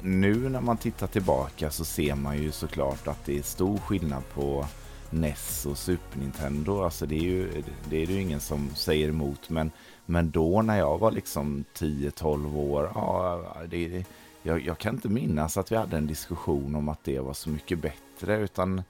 Nu 0.00 0.48
när 0.48 0.60
man 0.60 0.76
tittar 0.76 1.06
tillbaka 1.06 1.70
så 1.70 1.84
ser 1.84 2.14
man 2.14 2.38
ju 2.38 2.52
såklart 2.52 3.06
att 3.08 3.24
det 3.24 3.38
är 3.38 3.42
stor 3.42 3.78
skillnad 3.78 4.22
på 4.34 4.66
NES 5.10 5.66
och 5.66 5.78
Super 5.78 6.18
Nintendo. 6.18 6.82
Alltså 6.82 7.06
det 7.06 7.14
är 7.14 7.22
ju 7.22 7.62
det 7.90 8.02
är 8.02 8.06
det 8.06 8.12
ju 8.12 8.20
ingen 8.22 8.40
som 8.40 8.70
säger 8.74 9.08
emot. 9.08 9.50
Men, 9.50 9.70
men 10.06 10.30
då 10.30 10.62
när 10.62 10.78
jag 10.78 10.98
var 10.98 11.10
liksom 11.10 11.64
10-12 11.74 12.56
år. 12.56 12.92
Ja, 12.94 13.44
det, 13.68 13.88
det, 13.88 14.04
jag, 14.42 14.60
jag 14.60 14.78
kan 14.78 14.94
inte 14.94 15.08
minnas 15.08 15.56
att 15.56 15.72
vi 15.72 15.76
hade 15.76 15.96
en 15.96 16.06
diskussion 16.06 16.74
om 16.74 16.88
att 16.88 17.04
det 17.04 17.18
var 17.20 17.34
så 17.34 17.48
mycket 17.50 17.78
bättre. 17.78 18.36
Utan 18.36 18.82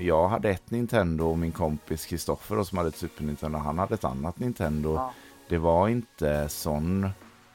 jag 0.00 0.28
hade 0.28 0.50
ett 0.50 0.70
Nintendo 0.70 1.24
och 1.24 1.38
min 1.38 1.52
kompis 1.52 2.06
Kristoffer 2.06 2.62
som 2.62 2.78
hade 2.78 2.88
ett 2.88 2.96
Super 2.96 3.24
Nintendo. 3.24 3.58
Han 3.58 3.78
hade 3.78 3.94
ett 3.94 4.04
annat 4.04 4.38
Nintendo. 4.38 4.94
Ja. 4.94 5.12
det 5.48 5.58
var 5.58 5.88
inte 5.88 6.48
sån 6.48 7.08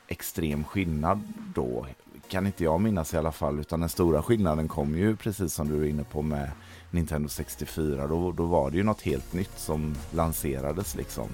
extrem 0.07 0.63
skillnad 0.63 1.21
då. 1.55 1.85
Kan 2.27 2.47
inte 2.47 2.63
jag 2.63 2.81
minnas 2.81 3.13
i 3.13 3.17
alla 3.17 3.31
fall. 3.31 3.59
Utan 3.59 3.79
den 3.79 3.89
stora 3.89 4.23
skillnaden 4.23 4.67
kom 4.67 4.97
ju 4.97 5.15
precis 5.15 5.53
som 5.53 5.69
du 5.69 5.83
är 5.83 5.89
inne 5.89 6.03
på 6.03 6.21
med 6.21 6.51
Nintendo 6.91 7.29
64. 7.29 8.07
Då, 8.07 8.31
då 8.31 8.45
var 8.45 8.71
det 8.71 8.77
ju 8.77 8.83
något 8.83 9.01
helt 9.01 9.33
nytt 9.33 9.59
som 9.59 9.95
lanserades 10.11 10.95
liksom. 10.95 11.27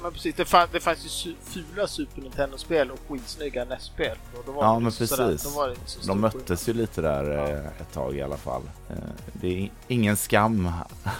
Ja, 0.00 0.02
men 0.02 0.12
precis. 0.12 0.34
Det, 0.34 0.44
fann, 0.44 0.68
det 0.72 0.80
fanns 0.80 1.26
ju 1.26 1.34
fula 1.42 1.86
Super 1.86 2.22
Nintendo-spel 2.22 2.90
och 2.90 2.98
skitsnygga 3.08 3.64
NES-spel. 3.64 4.16
Ja, 4.46 4.78
men 4.78 4.92
precis. 4.92 5.10
Sådär, 5.42 5.76
De 6.06 6.20
möttes 6.20 6.68
ju 6.68 6.72
lite 6.72 7.00
där 7.00 7.24
ja. 7.24 7.48
Eh, 7.48 7.80
ett 7.80 7.92
tag 7.92 8.16
i 8.16 8.22
alla 8.22 8.36
fall. 8.36 8.62
Eh, 8.90 8.96
det 9.32 9.46
är 9.48 9.70
ingen 9.88 10.16
skam 10.16 10.72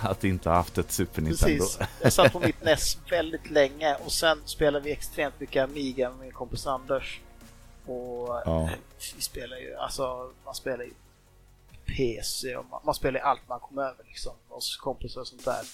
att 0.02 0.24
inte 0.24 0.48
ha 0.48 0.56
haft 0.56 0.78
ett 0.78 0.92
Super 0.92 1.22
Nintendo. 1.22 1.64
Precis. 1.64 1.78
Jag 2.02 2.12
satt 2.12 2.32
på 2.32 2.40
mitt 2.46 2.64
NES 2.64 2.98
väldigt 3.10 3.50
länge 3.50 3.96
och 4.04 4.12
sen 4.12 4.42
spelade 4.44 4.84
vi 4.84 4.92
extremt 4.92 5.40
mycket 5.40 5.64
Amiga 5.64 6.10
med 6.10 6.18
min 6.18 6.32
kompis 6.32 6.66
Anders. 6.66 7.20
Och 7.86 8.42
ja. 8.44 8.70
vi 9.16 9.22
spelar 9.22 9.56
ju, 9.56 9.74
alltså 9.74 10.30
man 10.44 10.54
spelar 10.54 10.84
ju 10.84 10.92
PC 11.96 12.56
och 12.56 12.64
man, 12.70 12.80
man 12.84 12.94
spelar 12.94 13.20
allt 13.20 13.48
man 13.48 13.60
kommer 13.60 13.82
över 13.82 14.04
liksom. 14.06 14.32
Hos 14.48 14.76
kompisar 14.76 15.20
och 15.20 15.26
sånt 15.26 15.44
där. 15.44 15.64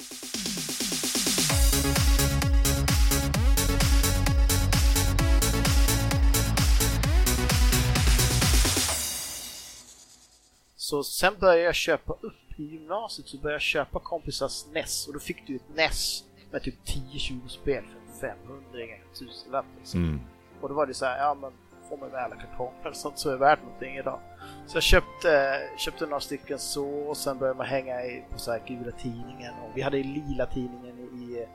Så 10.87 11.03
sen 11.03 11.35
började 11.41 11.63
jag 11.63 11.75
köpa 11.75 12.13
upp 12.21 12.59
i 12.59 12.63
gymnasiet 12.63 13.29
så 13.29 13.37
började 13.37 13.55
jag 13.55 13.63
köpa 13.63 14.01
kompisars 14.01 14.67
NES 14.73 15.07
och 15.07 15.15
då 15.15 15.21
fick 15.21 15.47
du 15.47 15.57
ett 15.57 15.75
NES 15.75 16.25
med 16.51 16.63
typ 16.63 16.75
10-20 16.85 17.49
spel 17.49 17.85
för 18.21 18.29
500 18.29 18.65
eller 18.73 19.03
1000 19.13 19.53
lapp 19.53 19.65
liksom. 19.79 20.05
Mm. 20.05 20.21
Och 20.61 20.69
då 20.69 20.75
var 20.75 20.87
det 20.87 20.95
så 20.95 21.05
här, 21.05 21.19
ja 21.19 21.35
men 21.35 21.53
får 21.89 21.97
man 21.97 22.11
väl 22.11 22.31
kartonger 22.31 22.93
sånt 22.93 23.19
så 23.19 23.29
är 23.29 23.33
det 23.33 23.39
värt 23.39 23.63
någonting 23.63 23.97
idag. 23.97 24.21
Så 24.67 24.77
jag 24.77 24.83
köpte, 24.83 25.61
köpte 25.79 26.07
några 26.07 26.21
stycken 26.21 26.59
så 26.59 26.89
och 26.89 27.17
sen 27.17 27.39
började 27.39 27.59
man 27.59 27.67
hänga 27.67 28.05
i, 28.05 28.25
på 28.33 28.39
så 28.39 28.53
här 28.53 28.63
gula 28.67 28.91
tidningen 28.91 29.55
och 29.65 29.71
vi 29.75 29.83
hade 29.83 29.97
lila 29.97 30.47
tidningen 30.47 30.99
i, 30.99 31.23
i, 31.23 31.47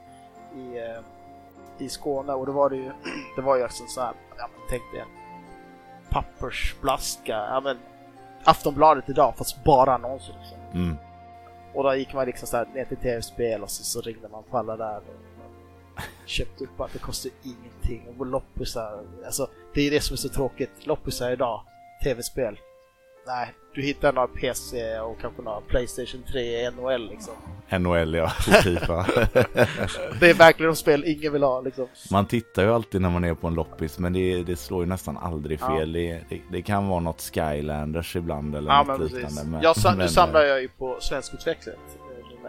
i, 0.60 0.96
i 1.86 1.90
Skåne 1.90 2.34
och 2.34 2.46
då 2.46 2.52
var 2.52 2.70
det 2.70 2.76
ju, 2.76 2.92
det 3.36 3.42
var 3.42 3.56
ju 3.56 3.64
alltså 3.64 3.84
så 3.88 4.02
här, 4.02 4.14
ja 4.38 4.50
men 4.54 4.62
tänk 4.70 4.84
dig 4.92 5.02
en 5.02 5.08
pappersblaska, 6.10 7.34
ja 7.34 7.62
men 7.64 7.78
Aftonbladet 8.44 9.10
idag 9.10 9.34
fast 9.38 9.64
bara 9.64 9.94
annonser 9.94 10.36
liksom. 10.40 10.58
Mm. 10.74 10.98
Och 11.74 11.84
då 11.84 11.96
gick 11.96 12.14
man 12.14 12.26
liksom 12.26 12.48
så 12.48 12.58
här 12.58 12.66
ner 12.66 12.86
till 12.86 12.98
tv-spel 12.98 13.64
och 13.64 13.70
så, 13.70 13.84
så 13.84 14.02
ringde 14.02 14.28
man 14.28 14.44
på 14.44 14.58
alla 14.58 14.78
där 14.78 14.98
och 14.98 16.02
köpte 16.26 16.64
upp 16.64 16.82
allt. 16.82 16.94
Det 16.94 17.00
kostade 17.00 17.36
ingenting. 17.44 18.16
Och 18.20 18.26
loppisar, 18.26 19.04
alltså 19.26 19.48
det 19.74 19.82
är 19.82 19.92
det 19.92 20.02
som 20.02 20.14
är 20.14 20.18
så 20.18 20.30
tråkigt. 20.30 20.72
Loppisar 20.86 21.32
idag, 21.32 21.62
tv-spel. 22.04 22.60
Nej, 23.28 23.54
du 23.74 23.82
hittar 23.82 24.14
några 24.14 24.28
PC 24.28 25.00
och 25.00 25.22
kanske 25.22 25.42
några 25.42 25.62
Playstation 25.62 26.24
3 26.32 26.72
NHL 26.72 27.10
liksom. 27.10 27.34
NHL 27.80 28.14
ja, 28.14 28.30
Fifa. 28.64 29.06
det 30.20 30.30
är 30.30 30.34
verkligen 30.34 30.72
de 30.72 30.76
spel 30.76 31.04
ingen 31.06 31.34
vill 31.34 31.44
ha 31.44 31.62
liksom. 31.62 31.88
Man 32.12 32.26
tittar 32.26 32.64
ju 32.64 32.74
alltid 32.74 33.02
när 33.02 33.10
man 33.10 33.24
är 33.24 33.34
på 33.34 33.48
en 33.48 33.54
loppis 33.54 34.00
men 34.00 34.14
det, 34.14 34.44
det 34.44 34.56
slår 34.56 34.84
ju 34.84 34.90
nästan 34.90 35.18
aldrig 35.18 35.60
fel. 35.60 35.96
Ja. 35.96 36.02
Det, 36.02 36.22
det, 36.30 36.42
det, 36.52 36.62
kan 36.62 36.88
vara 36.88 37.00
något 37.00 37.22
Skylanders 37.22 38.16
ibland 38.16 38.56
eller 38.56 38.72
ja, 38.72 38.84
något 38.84 39.00
men 39.00 39.08
liknande. 39.08 39.44
Men, 39.44 39.62
jag, 39.62 39.76
sam, 39.76 39.98
nu 39.98 40.08
samlar 40.08 40.42
jag 40.42 40.62
ju 40.62 40.68
på 40.68 40.98
Svenskutvecklat. 41.00 41.76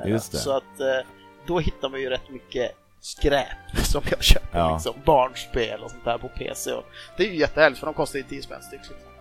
Eh, 0.04 0.10
Just 0.10 0.32
det. 0.32 0.38
Så 0.38 0.56
att 0.56 0.80
eh, 0.80 1.06
då 1.46 1.58
hittar 1.58 1.88
man 1.88 2.00
ju 2.00 2.10
rätt 2.10 2.30
mycket 2.30 2.72
skräp 3.00 3.76
som 3.82 4.02
jag 4.10 4.22
köper. 4.22 4.58
Ja. 4.58 4.74
Liksom, 4.74 4.94
barnspel 5.04 5.82
och 5.82 5.90
sånt 5.90 6.04
där 6.04 6.18
på 6.18 6.28
PC. 6.28 6.72
Och 6.72 6.84
det 7.16 7.26
är 7.26 7.28
ju 7.28 7.36
jättehärligt 7.36 7.80
för 7.80 7.86
de 7.86 7.94
kostar 7.94 8.18
ju 8.18 8.24
10 8.24 8.42
spänn 8.42 8.62
styck. 8.62 8.80
Liksom. 8.80 9.11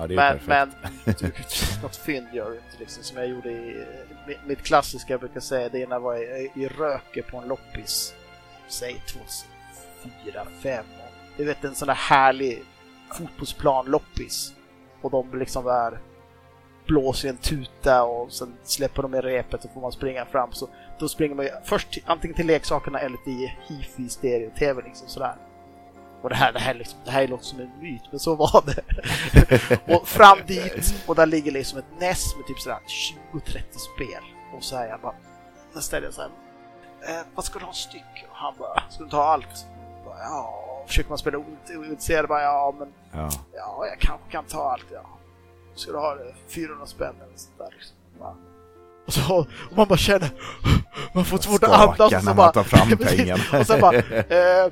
Ja, 0.00 0.06
men, 0.16 0.38
men 0.46 0.72
något 1.82 1.96
fynd 1.96 2.26
gör 2.32 2.50
du 2.50 2.56
inte 2.56 2.78
liksom 2.78 3.04
som 3.04 3.16
jag 3.16 3.28
gjorde 3.28 3.50
i 3.50 3.86
mitt 4.46 4.62
klassiska 4.62 5.12
jag 5.12 5.20
brukar 5.20 5.40
säga 5.40 5.68
det 5.68 5.82
är 5.82 5.86
när 5.86 5.96
jag 5.96 6.00
var 6.00 6.16
i, 6.16 6.52
i 6.54 6.68
Röke 6.68 7.22
på 7.22 7.36
en 7.36 7.48
loppis. 7.48 8.14
Säg 8.68 8.94
2004, 8.94 10.44
2005. 10.44 10.84
Du 11.36 11.44
vet 11.44 11.64
en 11.64 11.74
sån 11.74 11.88
där 11.88 11.94
härlig 11.94 12.62
fotbollsplan 13.12 13.86
loppis. 13.86 14.54
Och 15.02 15.10
de 15.10 15.38
liksom 15.38 15.64
där 15.64 15.98
blåser 16.86 17.28
en 17.28 17.36
tuta 17.36 18.02
och 18.02 18.32
sen 18.32 18.56
släpper 18.62 19.02
de 19.02 19.14
i 19.14 19.20
repet 19.20 19.64
och 19.64 19.70
får 19.74 19.80
man 19.80 19.92
springa 19.92 20.26
fram. 20.26 20.52
Så 20.52 20.68
då 20.98 21.08
springer 21.08 21.34
man 21.34 21.44
ju 21.44 21.50
först 21.64 21.98
antingen 22.06 22.36
till 22.36 22.46
leksakerna 22.46 22.98
eller 23.00 23.16
till 23.16 23.50
hifi 23.68 24.08
stereo-tv 24.08 24.82
liksom 24.82 25.08
sådär. 25.08 25.34
Och 26.22 26.28
det 26.28 26.34
här, 26.34 26.52
det 26.52 26.58
här, 26.58 26.74
liksom, 26.74 26.98
det 27.04 27.10
här 27.10 27.28
låter 27.28 27.44
som 27.44 27.60
en 27.60 27.70
myt, 27.80 28.02
men 28.10 28.20
så 28.20 28.34
var 28.34 28.64
det. 28.66 29.94
och 29.94 30.08
fram 30.08 30.38
dit, 30.46 31.04
och 31.06 31.14
där 31.14 31.26
ligger 31.26 31.52
liksom 31.52 31.78
ett 31.78 32.00
NES 32.00 32.36
med 32.36 32.46
typ 32.46 32.58
sådär 32.58 32.78
20-30 33.32 33.62
spel. 33.94 34.22
Och 34.56 34.64
så 34.64 34.76
här 34.76 34.88
jag 34.88 35.00
bara, 35.00 35.14
sen 35.72 35.82
ställer 35.82 36.06
jag 36.06 36.14
såhär, 36.14 36.30
eh, 37.08 37.26
vad 37.34 37.44
ska 37.44 37.58
du 37.58 37.64
ha 37.64 37.72
styck? 37.72 38.26
Och 38.30 38.36
han 38.36 38.54
bara, 38.58 38.82
ska 38.90 39.04
du 39.04 39.10
ta 39.10 39.22
allt? 39.24 39.66
Bara, 40.04 40.18
ja, 40.18 40.84
försöker 40.86 41.08
man 41.08 41.18
spela 41.18 41.38
ointresserad, 41.38 42.28
bara 42.28 42.42
ja, 42.42 42.74
men 42.78 42.92
ja. 43.12 43.30
ja, 43.52 43.86
jag 43.86 43.98
kanske 43.98 44.30
kan 44.30 44.44
ta 44.44 44.70
allt, 44.70 44.86
ja. 44.92 45.04
Ska 45.74 45.92
du 45.92 45.98
ha 45.98 46.14
det 46.14 46.34
400 46.48 46.86
spänn 46.86 47.14
eller 47.22 47.36
sånt 47.36 47.58
där 47.58 47.68
liksom. 47.72 47.96
Bara, 48.18 48.36
och, 49.06 49.12
så, 49.12 49.38
och 49.38 49.76
man 49.76 49.88
bara 49.88 49.98
känner, 49.98 50.30
man 51.14 51.24
får 51.24 51.38
svårt 51.38 51.62
att 51.62 51.70
andas. 51.70 52.12
Och 52.16 52.22
så 52.22 52.34
bara, 52.34 52.52
tar 52.52 52.62
fram 52.62 52.98
pengarna. 52.98 53.60
och 53.60 53.66
sen 53.66 53.80
bara, 53.80 53.96
eh, 53.96 54.70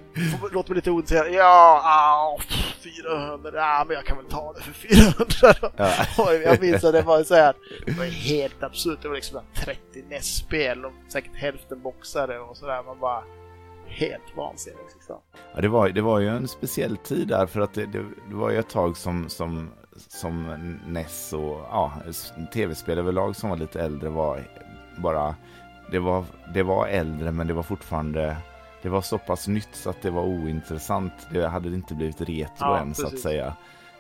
låter 0.53 0.71
mig 0.71 0.77
lite 0.77 0.91
ointresserad. 0.91 1.33
Ja, 1.33 1.81
ah, 1.85 2.39
400, 2.83 3.51
ja 3.55 3.85
men 3.87 3.95
jag 3.95 4.05
kan 4.05 4.17
väl 4.17 4.27
ta 4.27 4.53
det 4.53 4.63
för 4.63 4.73
400 4.73 5.71
Ja. 5.77 5.93
och 6.25 6.35
jag 6.35 6.61
minns 6.61 6.85
att 6.85 6.93
det 6.93 7.03
var 7.03 7.25
så 7.25 7.35
här, 7.35 7.55
det 7.87 7.93
var 7.93 8.05
helt 8.05 8.63
absurt. 8.63 8.99
Det 9.03 9.09
var 9.09 9.15
liksom 9.15 9.41
30 9.55 9.79
NES-spel 10.09 10.85
och 10.85 10.93
säkert 11.13 11.37
hälften 11.37 11.83
boxare 11.83 12.39
och 12.39 12.57
sådär. 12.57 12.83
Man 12.83 13.01
bara, 13.01 13.23
helt 13.89 14.37
vansinnigt. 14.37 14.95
Liksom. 14.95 15.17
Ja, 15.55 15.61
det 15.61 15.69
var, 15.69 15.89
det 15.89 16.03
var 16.03 16.19
ju 16.19 16.29
en 16.29 16.49
speciell 16.49 16.97
tid 16.97 17.29
där 17.29 17.47
för 17.47 17.61
att 17.61 17.75
det, 17.75 17.87
det, 17.87 18.05
det 18.29 18.35
var 18.35 18.51
ju 18.51 18.59
ett 18.59 18.71
tag 18.71 18.97
som, 18.97 19.29
som 19.29 19.71
som 19.99 20.47
NES 20.87 21.33
och 21.33 21.61
ja, 21.71 21.93
tv-spel 22.53 22.99
överlag 22.99 23.37
som 23.37 23.51
var 23.51 23.57
lite 23.57 23.83
äldre 23.83 24.09
var 24.09 24.45
bara 24.97 25.35
det 25.91 25.99
var, 25.99 26.25
det 26.55 26.63
var 26.63 26.87
äldre 26.87 27.33
men 27.33 27.47
det 27.47 27.55
var 27.55 27.63
fortfarande 27.63 28.37
det 28.83 28.89
var 28.89 29.01
så 29.01 29.19
pass 29.19 29.49
nytt 29.49 29.69
så 29.73 29.91
att 29.91 30.03
det 30.03 30.11
var 30.11 30.23
ointressant. 30.23 31.13
Det 31.31 31.49
hade 31.49 31.69
inte 31.69 31.95
blivit 31.95 32.21
retro 32.21 32.47
ja, 32.59 32.79
än 32.79 32.89
precis. 32.89 33.11
så 33.11 33.15
att 33.15 33.21
säga. 33.21 33.57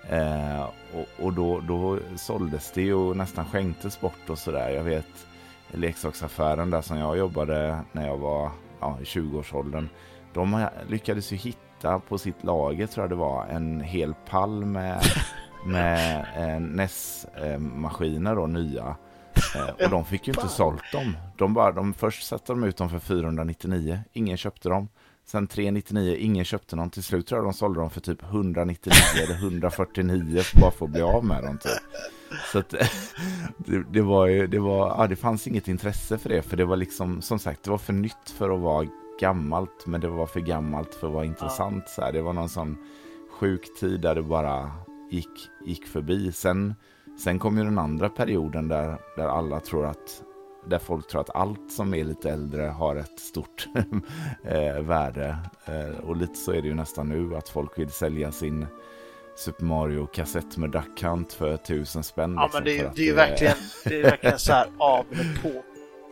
Eh, 0.08 0.62
och, 0.94 1.24
och 1.24 1.32
då, 1.32 1.60
då 1.60 1.98
såldes 2.16 2.72
det 2.72 2.94
och 2.94 3.16
nästan 3.16 3.44
skänktes 3.44 4.00
bort 4.00 4.30
och 4.30 4.38
sådär. 4.38 4.70
Jag 4.70 4.84
vet 4.84 5.26
leksaksaffären 5.72 6.70
där 6.70 6.80
som 6.80 6.98
jag 6.98 7.18
jobbade 7.18 7.80
när 7.92 8.06
jag 8.06 8.18
var 8.18 8.50
ja, 8.80 8.98
i 9.00 9.04
20-årsåldern. 9.04 9.88
De 10.32 10.66
lyckades 10.88 11.32
ju 11.32 11.36
hitta 11.36 11.98
på 11.98 12.18
sitt 12.18 12.44
lager 12.44 12.86
tror 12.86 13.02
jag 13.02 13.10
det 13.10 13.16
var 13.16 13.46
en 13.46 13.80
hel 13.80 14.14
pall 14.14 14.64
med 14.64 15.02
med 15.64 16.26
eh, 16.36 16.60
NES-maskiner 16.60 18.34
då, 18.36 18.46
nya. 18.46 18.96
Eh, 19.54 19.84
och 19.84 19.90
de 19.90 20.04
fick 20.04 20.28
ju 20.28 20.32
inte 20.32 20.48
sålt 20.48 20.92
dem. 20.92 21.16
De 21.36 21.54
bara, 21.54 21.72
de, 21.72 21.94
först 21.94 22.26
satte 22.26 22.52
de 22.52 22.64
ut 22.64 22.76
dem 22.76 22.90
för 22.90 22.98
499, 22.98 24.00
ingen 24.12 24.36
köpte 24.36 24.68
dem. 24.68 24.88
Sen 25.26 25.46
399, 25.46 26.16
ingen 26.18 26.44
köpte 26.44 26.76
dem. 26.76 26.90
Till 26.90 27.02
slut 27.02 27.26
tror 27.26 27.38
jag 27.38 27.46
de 27.46 27.52
sålde 27.52 27.80
dem 27.80 27.90
för 27.90 28.00
typ 28.00 28.22
199 28.22 28.94
eller 29.24 29.34
149 29.34 30.42
bara 30.60 30.70
för 30.70 30.84
att 30.84 30.90
bli 30.90 31.02
av 31.02 31.24
med 31.24 31.42
dem. 31.42 31.58
Typ. 31.58 31.72
Så 32.52 32.58
att, 32.58 32.70
det, 33.56 33.84
det, 33.90 34.02
var 34.02 34.26
ju, 34.26 34.46
det 34.46 34.58
var, 34.58 34.88
ja, 34.98 35.06
det 35.06 35.16
fanns 35.16 35.46
inget 35.46 35.68
intresse 35.68 36.18
för 36.18 36.28
det. 36.28 36.42
För 36.42 36.56
det 36.56 36.64
var 36.64 36.76
liksom, 36.76 37.22
som 37.22 37.38
sagt, 37.38 37.62
det 37.62 37.70
var 37.70 37.78
för 37.78 37.92
nytt 37.92 38.30
för 38.36 38.50
att 38.50 38.60
vara 38.60 38.86
gammalt. 39.20 39.86
Men 39.86 40.00
det 40.00 40.08
var 40.08 40.26
för 40.26 40.40
gammalt 40.40 40.94
för 40.94 41.06
att 41.06 41.12
vara 41.12 41.24
intressant. 41.24 41.88
Så 41.88 42.02
här. 42.02 42.12
Det 42.12 42.22
var 42.22 42.32
någon 42.32 42.48
sån 42.48 42.76
sjuk 43.40 43.78
tid 43.80 44.00
där 44.00 44.14
det 44.14 44.22
bara 44.22 44.72
gick, 45.10 45.50
gick 45.66 45.86
förbi. 45.86 46.32
Sen, 46.32 46.74
sen 47.24 47.38
kom 47.38 47.58
ju 47.58 47.64
den 47.64 47.78
andra 47.78 48.08
perioden 48.08 48.68
där, 48.68 48.98
där 49.16 49.28
alla 49.28 49.60
tror 49.60 49.86
att 49.86 50.22
där 50.66 50.78
folk 50.78 51.08
tror 51.08 51.20
att 51.20 51.36
allt 51.36 51.72
som 51.72 51.94
är 51.94 52.04
lite 52.04 52.30
äldre 52.30 52.62
har 52.62 52.96
ett 52.96 53.20
stort 53.20 53.68
eh, 54.44 54.82
värde. 54.82 55.38
Eh, 55.64 56.04
och 56.04 56.16
lite 56.16 56.34
så 56.34 56.52
är 56.52 56.62
det 56.62 56.68
ju 56.68 56.74
nästan 56.74 57.08
nu 57.08 57.36
att 57.36 57.48
folk 57.48 57.78
vill 57.78 57.90
sälja 57.90 58.32
sin 58.32 58.66
Super 59.36 59.64
Mario-kassett 59.64 60.56
med 60.56 60.70
Duck 60.70 61.02
Hunt 61.02 61.32
för 61.32 61.56
tusen 61.56 62.02
spänn. 62.02 62.34
Ja, 62.34 62.42
liksom, 62.42 62.58
men 62.58 62.64
det, 62.64 62.78
är, 62.78 62.92
det 62.96 63.02
är 63.02 63.06
ju 63.06 63.14
verkligen, 63.14 63.56
det 63.84 64.00
är 64.00 64.02
verkligen 64.02 64.38
så 64.38 64.52
här 64.52 64.66
av 64.78 65.04
på. 65.42 65.62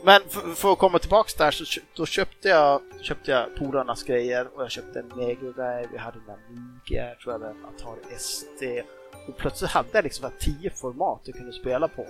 Men 0.06 0.20
för, 0.28 0.40
för, 0.54 0.72
att 0.72 0.78
komma 0.78 0.98
tillbaks 0.98 1.34
där 1.34 1.50
så 1.50 1.80
då 1.94 2.06
köpte 2.06 2.48
jag, 2.48 2.80
köpte 3.00 3.30
jag 3.30 3.56
polarnas 3.56 4.02
grejer 4.02 4.48
och 4.54 4.62
jag 4.62 4.70
köpte 4.70 4.98
en 4.98 5.12
Mega 5.16 5.40
Drive, 5.40 5.88
vi 5.92 5.98
hade 5.98 6.18
en 6.18 6.34
Amiga, 6.34 7.08
jag 7.08 7.20
tror 7.20 7.34
jag 7.34 7.40
hade 7.40 7.50
en 7.50 7.64
Atari 7.64 8.14
ST 8.16 8.82
och 9.28 9.36
plötsligt 9.36 9.70
hade 9.70 9.88
jag 9.92 10.04
liksom 10.04 10.30
tio 10.40 10.70
format 10.70 11.20
jag 11.24 11.36
kunde 11.36 11.52
spela 11.52 11.88
på. 11.88 12.06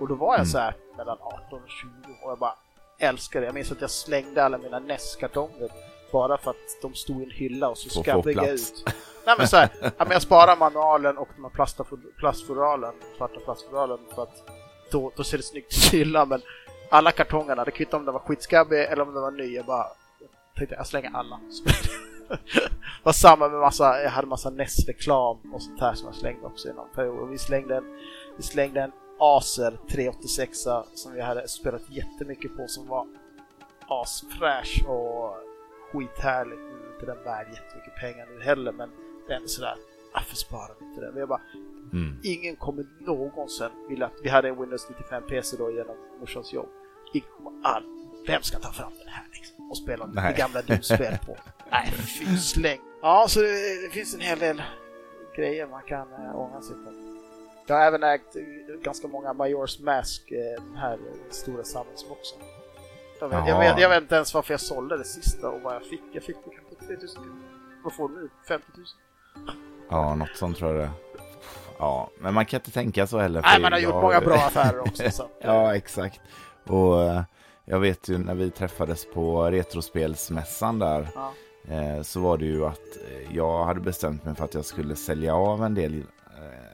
Och 0.00 0.08
då 0.08 0.14
var 0.14 0.28
jag 0.28 0.34
mm. 0.34 0.46
så 0.46 0.58
här 0.58 0.74
mellan 0.96 1.18
18 1.20 1.62
och 1.62 1.70
20 1.70 1.90
och 2.22 2.30
jag 2.30 2.38
bara 2.38 2.54
älskade 2.98 3.44
det. 3.44 3.46
Jag 3.46 3.54
minns 3.54 3.72
att 3.72 3.80
jag 3.80 3.90
slängde 3.90 4.44
alla 4.44 4.58
mina 4.58 4.78
NES-kartonger 4.78 5.70
bara 6.12 6.38
för 6.38 6.50
att 6.50 6.82
de 6.82 6.94
stod 6.94 7.20
i 7.20 7.24
en 7.24 7.30
hylla 7.30 7.68
och 7.68 7.78
så 7.78 8.02
skabbiga 8.02 8.50
ut. 8.50 8.94
Nej 9.26 9.34
men 9.38 9.48
så 9.48 9.56
här, 9.56 9.68
ja, 9.82 9.90
men 9.98 10.10
jag 10.10 10.22
sparar 10.22 10.56
manualen 10.56 11.18
och 11.18 11.28
de 11.36 11.44
här 11.44 11.50
plastfodalen, 12.18 12.94
svarta 13.16 13.40
plastfodalen 13.40 13.98
för 14.14 14.22
att 14.22 14.50
då, 14.90 15.12
då 15.16 15.24
ser 15.24 15.36
det 15.36 15.44
snyggt 15.44 15.72
ut 15.72 15.94
i 15.94 15.96
hyllan 15.96 16.28
men 16.28 16.42
alla 16.90 17.12
kartongerna, 17.12 17.64
det 17.64 17.70
kvittade 17.70 17.96
om 17.96 18.04
de 18.04 18.12
var 18.12 18.20
skitskabbig 18.20 18.84
eller 18.84 19.02
om 19.02 19.14
de 19.14 19.22
var 19.22 19.30
ny, 19.30 19.54
jag 19.54 19.66
bara 19.66 19.86
tänkte 20.56 20.74
jag 20.74 20.86
slänger 20.86 21.10
alla. 21.14 21.40
det 22.28 22.38
var 23.02 23.12
samma 23.12 23.48
med 23.48 23.60
massa, 23.60 24.02
jag 24.02 24.10
hade 24.10 24.26
massa 24.26 24.50
NES-reklam 24.50 25.54
och 25.54 25.62
sånt 25.62 25.80
här 25.80 25.94
som 25.94 26.06
jag 26.06 26.14
slängde 26.14 26.46
också 26.46 26.68
i 26.68 26.72
någon 26.72 26.88
period. 26.94 27.18
Och 27.18 27.32
vi 27.32 27.38
slängde 27.38 27.76
en, 27.76 27.84
vi 28.36 28.42
slängde 28.42 28.80
en 28.80 28.92
Acer 29.20 29.78
386 29.90 30.58
som 30.94 31.12
vi 31.12 31.20
hade 31.20 31.48
spelat 31.48 31.90
jättemycket 31.90 32.56
på 32.56 32.66
som 32.68 32.86
var 32.86 33.06
asfräsch 33.88 34.84
och 34.88 35.34
skithärlig. 35.92 36.58
Nu 36.58 36.88
är 36.88 36.94
inte 36.94 37.06
den 37.06 37.24
värd 37.24 37.46
jättemycket 37.48 37.94
pengar 38.00 38.26
nu 38.26 38.42
heller 38.42 38.72
men 38.72 38.90
det 39.26 39.32
är 39.32 39.36
ändå 39.36 39.48
sådär, 39.48 39.76
varför 40.14 40.36
sparar 40.36 40.74
vi 40.80 40.86
inte 40.86 41.00
det? 41.00 41.10
Men 41.10 41.18
jag 41.20 41.28
bara, 41.28 41.40
Mm. 41.92 42.16
ingen 42.22 42.56
kommer 42.56 42.86
någonsin 43.00 43.68
vilja 43.88 44.06
att 44.06 44.12
vi 44.22 44.28
hade 44.28 44.48
en 44.48 44.60
Windows 44.60 44.88
95 44.88 45.22
PC 45.28 45.56
då 45.56 45.70
genom 45.70 45.96
morsans 46.20 46.52
jobb. 46.52 46.68
Ingen 47.12 47.28
kommer 47.36 47.52
all... 47.62 47.82
Vem 48.26 48.42
ska 48.42 48.58
ta 48.58 48.72
fram 48.72 48.92
den 48.98 49.08
här 49.08 49.24
liksom 49.32 49.70
och 49.70 49.76
spela 49.76 50.06
Nej. 50.06 50.32
det 50.32 50.38
gamla 50.38 50.62
Doom-spel 50.62 51.18
på? 51.26 51.36
Nej, 51.70 51.92
fy 51.92 52.36
släng! 52.36 52.80
Ja, 53.02 53.26
så 53.28 53.40
det, 53.40 53.82
det 53.82 53.90
finns 53.92 54.14
en 54.14 54.20
hel 54.20 54.38
del 54.38 54.62
grejer 55.36 55.66
man 55.66 55.82
kan 55.82 56.12
äh, 56.12 56.36
ångra 56.36 56.60
sig 56.60 56.76
på. 56.76 56.92
Jag 57.66 57.76
har 57.76 57.82
även 57.82 58.02
ägt 58.02 58.36
eh, 58.36 58.42
ganska 58.82 59.08
många 59.08 59.32
Majors 59.32 59.80
Mask, 59.80 60.30
eh, 60.30 60.62
den 60.64 60.76
här 60.76 60.98
stora 61.30 61.64
samlingsboxen. 61.64 62.38
Jag 63.20 63.28
vet, 63.28 63.48
jag, 63.48 63.58
vet, 63.58 63.80
jag 63.80 63.88
vet 63.88 64.02
inte 64.02 64.14
ens 64.14 64.34
varför 64.34 64.52
jag 64.52 64.60
sålde 64.60 64.98
det 64.98 65.04
sista 65.04 65.50
och 65.50 65.60
vad 65.60 65.74
jag 65.74 65.84
fick. 65.84 66.02
Jag 66.12 66.22
fick 66.22 66.36
det 66.44 66.50
kanske 66.56 66.86
3000 66.86 67.22
kronor. 67.22 67.42
Vad 67.84 67.92
får 67.94 68.08
du 68.08 68.14
nu? 68.14 68.30
50 68.48 68.66
000? 68.76 68.86
Ja, 69.90 70.14
något 70.14 70.36
sånt 70.36 70.56
tror 70.58 70.70
jag 70.74 70.80
det. 70.80 70.90
Ja, 71.78 72.10
men 72.18 72.34
man 72.34 72.46
kan 72.46 72.60
inte 72.60 72.70
tänka 72.70 73.06
så 73.06 73.18
heller. 73.18 73.42
Nej, 73.42 73.60
man 73.62 73.72
har 73.72 73.78
gjort 73.78 73.94
jag- 73.94 74.02
många 74.02 74.20
bra 74.20 74.34
affärer 74.34 74.80
också. 74.80 75.10
Så. 75.10 75.22
Ja, 75.40 75.74
exakt. 75.76 76.20
Och 76.66 77.02
eh, 77.02 77.22
jag 77.64 77.78
vet 77.80 78.08
ju 78.08 78.18
när 78.18 78.34
vi 78.34 78.50
träffades 78.50 79.06
på 79.14 79.42
Retrospelsmässan 79.50 80.78
där 80.78 81.08
Ja. 81.14 81.32
eh, 81.74 82.02
så 82.02 82.20
var 82.20 82.36
det 82.38 82.44
ju 82.44 82.66
att 82.66 82.80
eh, 83.10 83.36
jag 83.36 83.64
hade 83.64 83.80
bestämt 83.80 84.24
mig 84.24 84.34
för 84.34 84.44
att 84.44 84.54
jag 84.54 84.64
skulle 84.64 84.96
sälja 84.96 85.34
av 85.34 85.64
en 85.64 85.74
del, 85.74 86.02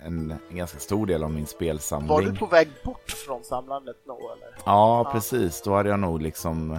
en, 0.04 0.34
en 0.50 0.56
ganska 0.56 0.78
stor 0.78 1.06
del 1.06 1.24
av 1.24 1.30
min 1.30 1.46
spelsamling. 1.46 2.08
Var 2.08 2.22
du 2.22 2.34
på 2.36 2.46
väg 2.46 2.68
bort 2.84 3.10
från 3.26 3.44
samlandet 3.44 3.96
då 4.06 4.12
eller? 4.36 4.48
Ja, 4.64 5.04
Ja. 5.04 5.10
precis. 5.12 5.62
Då 5.62 5.74
hade 5.74 5.88
jag 5.88 6.00
nog 6.00 6.22
liksom 6.22 6.78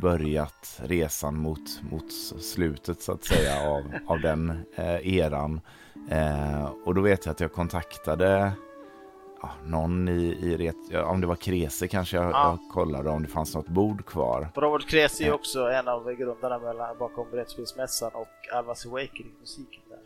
börjat 0.00 0.80
resan 0.84 1.36
mot, 1.36 1.82
mot 1.90 2.12
slutet 2.40 3.02
så 3.02 3.12
att 3.12 3.24
säga 3.24 3.70
av, 3.70 3.84
av 4.06 4.20
den 4.20 4.66
eh, 4.74 5.16
eran. 5.16 5.60
Eh, 6.10 6.64
och 6.84 6.94
då 6.94 7.00
vet 7.00 7.26
jag 7.26 7.32
att 7.32 7.40
jag 7.40 7.52
kontaktade 7.52 8.52
ja, 9.42 9.50
någon 9.64 10.08
i, 10.08 10.22
i 10.22 10.56
ret, 10.56 10.76
ja, 10.90 11.04
om 11.04 11.20
det 11.20 11.26
var 11.26 11.36
Krese 11.36 11.88
kanske 11.88 12.16
jag, 12.16 12.30
Ja. 12.30 12.58
jag 12.62 12.72
kollade 12.72 13.10
om 13.10 13.22
det 13.22 13.28
fanns 13.28 13.54
något 13.54 13.68
bord 13.68 14.06
kvar. 14.06 14.48
Robert 14.54 14.88
Kresi 14.88 15.24
är 15.24 15.32
också 15.32 15.70
en 15.70 15.88
av 15.88 16.12
grundarna 16.12 16.58
mellan, 16.58 16.98
bakom 16.98 17.30
Brädspelsmässan 17.30 18.10
och 18.14 18.54
Alvas 18.54 18.86
Awakening 18.86 19.32
musiken 19.40 19.82
där. 19.88 19.98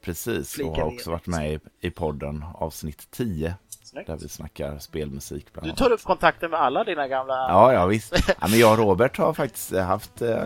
Precis, 0.00 0.38
och 0.38 0.46
Flika 0.46 0.82
har 0.82 0.94
också 0.94 1.10
varit 1.10 1.26
med 1.26 1.52
i, 1.52 1.60
i 1.80 1.90
podden 1.90 2.44
avsnitt 2.54 3.10
10 3.10 3.54
Snyggt. 3.90 4.06
där 4.06 4.16
vi 4.16 4.28
snackar 4.28 4.78
spelmusik 4.78 5.52
bland 5.52 5.66
Du 5.66 5.70
annat. 5.70 5.78
tar 5.78 5.92
upp 5.92 6.02
kontakter 6.04 6.48
med 6.48 6.60
alla 6.60 6.84
dina 6.84 7.08
gamla... 7.08 7.34
Ja, 7.34 7.72
ja 7.72 7.86
visst. 7.86 8.14
Ja, 8.40 8.48
men 8.48 8.58
jag 8.58 8.72
och 8.72 8.78
Robert 8.78 9.18
har 9.18 9.32
faktiskt 9.32 9.72
haft 9.76 10.22
eh, 10.22 10.36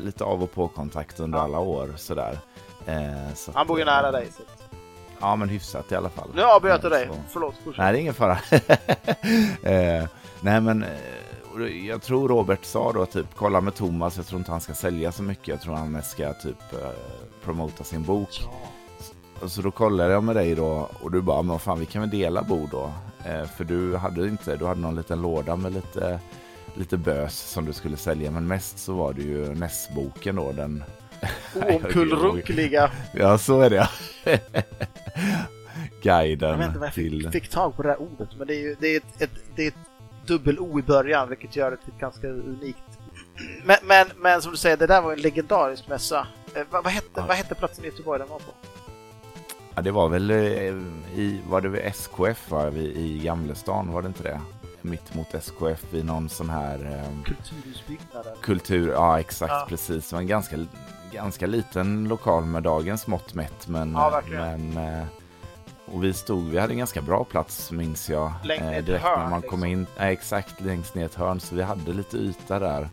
lite 0.00 0.24
av 0.24 0.42
och 0.42 0.52
på 0.52 0.68
kontakt 0.68 1.20
under 1.20 1.38
Ja. 1.38 1.44
alla 1.44 1.58
år. 1.58 1.92
Sådär. 1.96 2.38
Eh, 2.86 3.34
så 3.34 3.52
Han 3.54 3.66
bor 3.66 3.78
ju 3.78 3.82
att, 3.82 3.86
nära 3.86 4.06
eh, 4.06 4.12
dig. 4.12 4.28
Så. 4.36 4.42
Ja, 5.20 5.36
men 5.36 5.48
hyfsat 5.48 5.92
i 5.92 5.94
alla 5.94 6.08
fall. 6.10 6.28
Nu 6.34 6.42
avbröt 6.42 6.82
jag 6.82 6.92
Eh, 6.92 6.98
dig. 6.98 7.06
så- 7.08 7.20
Förlåt, 7.28 7.54
fortsätt. 7.64 7.78
Nej, 7.78 7.92
det 7.92 7.98
är 7.98 8.00
ingen 8.00 8.14
fara. 8.14 8.32
eh, 9.62 10.04
nej, 10.40 10.60
men 10.60 10.82
eh, 10.82 11.86
jag 11.86 12.02
tror 12.02 12.28
Robert 12.28 12.64
sa 12.64 12.92
då 12.92 13.06
typ, 13.06 13.26
kolla 13.36 13.60
med 13.60 13.74
Thomas, 13.74 14.16
jag 14.16 14.26
tror 14.26 14.38
inte 14.38 14.50
han 14.50 14.60
ska 14.60 14.74
sälja 14.74 15.12
så 15.12 15.22
mycket. 15.22 15.48
Jag 15.48 15.60
tror 15.60 15.74
han 15.74 15.92
mest 15.92 16.10
ska 16.10 16.32
typ 16.32 16.72
eh, 16.72 16.90
promota 17.44 17.84
sin 17.84 18.02
bok. 18.02 18.28
Ja. 18.42 18.50
Och 19.42 19.50
så 19.50 19.62
då 19.62 19.70
kollade 19.70 20.12
jag 20.12 20.24
med 20.24 20.36
dig 20.36 20.54
då 20.54 20.90
och 21.00 21.10
du 21.10 21.20
bara, 21.20 21.42
men 21.42 21.48
vad 21.52 21.62
fan 21.62 21.80
vi 21.80 21.86
kan 21.86 22.02
väl 22.02 22.10
dela 22.10 22.42
bord 22.42 22.68
då? 22.70 22.92
Eh, 23.24 23.44
för 23.44 23.64
du 23.64 23.96
hade 23.96 24.28
inte, 24.28 24.56
du 24.56 24.64
hade 24.66 24.80
någon 24.80 24.96
liten 24.96 25.22
låda 25.22 25.56
med 25.56 25.72
lite, 25.74 26.20
lite 26.74 26.96
bös 26.96 27.38
som 27.38 27.64
du 27.64 27.72
skulle 27.72 27.96
sälja. 27.96 28.30
Men 28.30 28.46
mest 28.46 28.78
så 28.78 28.94
var 28.94 29.12
det 29.12 29.22
ju 29.22 29.54
NES-boken 29.54 30.36
då, 30.36 30.52
den... 30.52 30.84
Oomkullrunkliga. 31.54 32.90
Ja, 33.14 33.38
så 33.38 33.60
är 33.60 33.70
det 33.70 33.88
Jag 34.24 34.38
Guiden 36.02 36.58
vet 36.58 36.68
inte 36.68 36.80
jag 36.84 36.94
till... 36.94 37.22
fick, 37.22 37.32
fick 37.42 37.50
tag 37.50 37.76
på 37.76 37.82
det 37.82 37.88
här 37.88 38.00
ordet, 38.02 38.28
men 38.38 38.46
det 38.46 38.54
är 38.54 38.60
ju 38.60 38.76
det 38.80 38.86
är 38.88 38.96
ett, 38.96 39.22
ett, 39.22 39.30
det 39.56 39.62
är 39.64 39.68
ett 39.68 39.74
dubbel-O 40.26 40.78
i 40.78 40.82
början, 40.82 41.28
vilket 41.28 41.56
gör 41.56 41.70
det 41.70 41.76
till 41.76 41.92
ganska 42.00 42.28
unikt. 42.28 42.78
Men, 43.64 43.76
men, 43.82 44.06
men 44.16 44.42
som 44.42 44.50
du 44.52 44.56
säger, 44.58 44.76
det 44.76 44.86
där 44.86 45.02
var 45.02 45.12
en 45.12 45.20
legendarisk 45.20 45.88
mässa. 45.88 46.26
Eh, 46.54 46.62
vad, 46.70 46.84
vad, 46.84 46.92
hette, 46.92 47.06
Ja. 47.14 47.24
vad 47.28 47.36
hette 47.36 47.54
platsen 47.54 47.84
i 47.84 47.88
Göteborg 47.88 48.18
den 48.18 48.28
var 48.28 48.38
på? 48.38 48.52
Ja, 49.78 49.82
det 49.82 49.90
var 49.90 50.08
väl 50.08 50.30
eh, 50.30 50.36
i, 51.14 51.40
var 51.48 51.60
det 51.60 51.80
SKF 51.80 52.50
va? 52.50 52.68
I 52.70 53.20
Gamlestan, 53.24 53.92
var 53.92 54.02
det 54.02 54.08
inte 54.08 54.22
det? 54.22 54.40
Mitt 54.82 55.14
mot 55.14 55.34
SKF 55.34 55.94
i 55.94 56.02
någon 56.02 56.28
sån 56.28 56.50
här 56.50 57.02
eh, 57.04 57.34
kultur, 58.40 58.90
ja 58.92 59.20
exakt 59.20 59.52
Ja. 59.52 59.66
precis. 59.68 60.10
Det 60.10 60.16
var 60.16 60.20
en 60.20 60.26
ganska, 60.26 60.56
ganska 61.12 61.46
liten 61.46 62.08
lokal 62.08 62.44
med 62.44 62.62
dagens 62.62 63.06
mått 63.06 63.34
mätt. 63.34 63.68
Men, 63.68 63.92
Ja, 63.92 64.22
men 64.30 64.76
eh, 64.76 65.04
och 65.92 66.04
vi 66.04 66.12
stod, 66.12 66.48
vi 66.48 66.58
hade 66.58 66.72
en 66.72 66.78
ganska 66.78 67.02
bra 67.02 67.24
plats 67.24 67.70
minns 67.70 68.10
jag. 68.10 68.32
Längst 68.44 68.64
ner 68.64 68.78
ett 68.78 68.86
direkt 68.86 69.04
hörn, 69.04 69.20
när 69.20 69.30
man 69.30 69.42
kom 69.42 69.60
liksom. 69.60 69.64
in. 69.72 69.86
Ja, 69.96 70.04
exakt, 70.04 70.60
längst 70.60 70.94
ner 70.94 71.06
ett 71.06 71.14
hörn. 71.14 71.40
Så 71.40 71.54
vi 71.54 71.62
hade 71.62 71.92
lite 71.92 72.16
yta 72.16 72.58
där. 72.58 72.88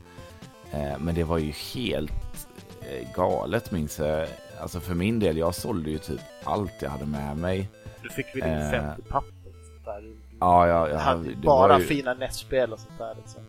Eh, 0.72 0.98
men 1.00 1.16
det 1.16 1.24
var 1.24 1.38
ju 1.38 1.52
helt 1.52 2.48
eh, 2.82 3.08
galet 3.16 3.72
minns 3.72 4.00
jag. 4.00 4.28
Alltså 4.62 4.80
för 4.80 4.93
min 4.93 5.20
del, 5.20 5.38
jag 5.38 5.56
sålde 5.56 5.89
ju 5.89 5.97
typ 5.97 6.22
allt 6.43 6.74
jag 6.82 6.89
hade 6.89 7.06
med 7.06 7.38
mig. 7.38 7.70
Du 8.03 8.10
fick 8.10 8.26
väl 8.36 8.43
in 8.43 8.58
Eh. 8.58 8.72
50 8.72 9.01
papper 9.01 9.28
och 9.45 9.66
sånt 9.66 9.86
där. 9.86 10.01
Du 10.01 10.16
Ja, 10.39 10.68
ja, 10.68 10.89
ja, 10.89 10.97
hade 10.97 11.30
det 11.30 11.36
bara 11.36 11.80
ju- 11.80 11.86
fina 11.86 12.14
nätspel 12.14 12.74
och 12.74 12.80
sånt 12.80 12.97
där. 12.97 13.16
Liksom. 13.18 13.41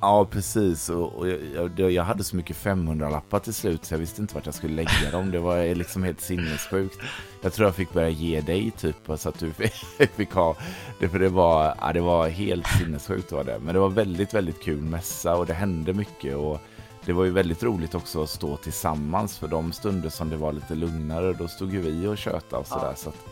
Ja, 0.00 0.24
precis. 0.30 0.88
Och, 0.88 1.12
och 1.12 1.28
jag, 1.28 1.70
jag, 1.76 1.90
jag 1.90 2.02
hade 2.02 2.24
så 2.24 2.36
mycket 2.36 2.56
500-lappar 2.56 3.38
till 3.38 3.54
slut 3.54 3.84
så 3.84 3.94
jag 3.94 3.98
visste 3.98 4.20
inte 4.22 4.34
vart 4.34 4.46
jag 4.46 4.54
skulle 4.54 4.74
lägga 4.74 5.10
dem. 5.12 5.30
Det 5.30 5.38
var 5.38 5.74
liksom 5.74 6.02
helt 6.02 6.20
sinnessjukt. 6.20 6.96
Jag 7.42 7.52
tror 7.52 7.66
jag 7.68 7.74
fick 7.74 7.92
börja 7.92 8.08
ge 8.08 8.40
dig 8.40 8.70
typ 8.70 8.96
så 9.16 9.28
att 9.28 9.38
du 9.38 9.52
fick, 9.52 9.74
fick 10.16 10.32
ha 10.32 10.56
det. 11.00 11.08
För 11.08 11.18
det 11.18 11.28
var, 11.28 11.74
ja, 11.80 11.92
det 11.92 12.00
var 12.00 12.28
helt 12.28 12.66
sinnessjukt 12.66 13.32
var 13.32 13.44
det. 13.44 13.58
Men 13.64 13.74
det 13.74 13.80
var 13.80 13.88
väldigt, 13.88 14.34
väldigt 14.34 14.62
kul 14.62 14.80
mässa 14.82 15.36
och 15.36 15.46
det 15.46 15.54
hände 15.54 15.92
mycket. 15.92 16.36
Och 16.36 16.60
det 17.06 17.12
var 17.12 17.24
ju 17.24 17.30
väldigt 17.30 17.62
roligt 17.62 17.94
också 17.94 18.22
att 18.22 18.30
stå 18.30 18.56
tillsammans 18.56 19.38
för 19.38 19.48
de 19.48 19.72
stunder 19.72 20.08
som 20.08 20.30
det 20.30 20.36
var 20.36 20.52
lite 20.52 20.74
lugnare. 20.74 21.32
Då 21.32 21.48
stod 21.48 21.72
ju 21.72 21.80
vi 21.80 22.06
och 22.06 22.18
tjötade 22.18 22.56
och 22.56 22.66
sådär. 22.66 22.86
Ja. 22.86 22.94
Så 22.94 23.08
att, 23.08 23.26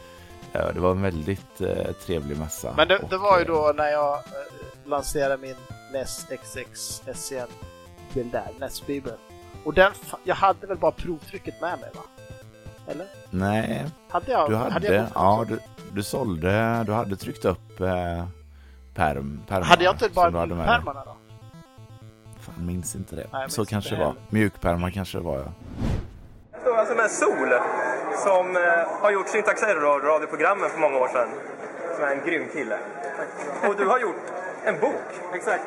ja, 0.53 0.73
det 0.73 0.81
var 0.81 0.91
en 0.91 1.03
väldigt 1.03 1.61
eh, 1.61 1.93
trevlig 2.07 2.39
mässa. 2.39 2.75
Men 2.77 2.89
det, 2.89 3.01
det 3.11 3.17
var 3.17 3.39
ju 3.39 3.45
eh, 3.45 3.49
då 3.49 3.73
när 3.77 3.89
jag 3.89 4.15
eh, 4.15 4.23
lanserade 4.87 5.37
min 5.37 5.57
NES 5.93 6.27
XX 6.43 7.03
SCN 7.15 7.53
bil 8.15 8.31
där, 8.31 8.51
NES-bibeln. 8.61 9.17
Och 9.65 9.75
den, 9.75 9.93
jag 10.25 10.35
hade 10.35 10.67
väl 10.67 10.79
bara 10.79 10.93
provtrycket 10.93 11.61
med 11.61 11.79
mig 11.79 11.91
va? 11.95 12.03
Eller? 12.87 13.07
Nej, 13.31 13.87
Hade 14.09 14.33
jag? 14.33 14.51
Du 14.51 14.57
hade, 14.57 14.95
jag 14.95 15.07
ja 15.15 15.45
du, 15.49 15.59
du 15.93 16.03
sålde, 16.03 16.85
du 16.87 16.93
hade 16.93 17.17
tryckt 17.17 17.45
upp 17.45 17.81
eh, 17.81 18.25
perm, 18.95 19.43
permar 19.49 19.67
Hade 19.67 19.85
jag 19.85 19.95
inte 19.95 20.09
bara 20.09 20.39
hade 20.39 20.55
pärmarna 20.55 21.05
då? 21.05 21.17
Fan, 22.47 22.67
minns 22.67 22.95
inte 22.95 23.17
det. 23.17 23.27
Nej, 23.33 23.43
jag 23.43 23.51
så 23.53 23.65
kanske 23.65 23.91
det 23.95 23.99
var. 23.99 24.07
heller. 24.07 24.21
Mjukpärmar 24.31 24.91
kanske 24.91 25.19
det 25.19 25.25
var 25.25 25.37
ja. 25.39 25.45
Det 26.53 26.61
står 26.61 26.77
alltså 26.77 26.95
med 26.95 27.11
Sol 27.11 27.53
som 28.17 28.57
eh, 28.57 28.63
har 29.01 29.11
gjort 29.11 29.29
Syntax 29.29 29.63
Error 29.63 30.01
radioprogrammen 30.01 30.71
för 30.71 30.79
många 30.81 30.99
år 30.99 31.09
sedan. 31.09 31.29
Som 31.97 32.05
är 32.05 32.09
en 32.13 32.21
grym 32.27 32.49
kille. 32.53 32.79
Och 33.69 33.77
du 33.77 33.87
har 33.87 33.99
gjort 33.99 34.17
en 34.65 34.81
bok. 34.81 34.95
Exakt. 35.35 35.63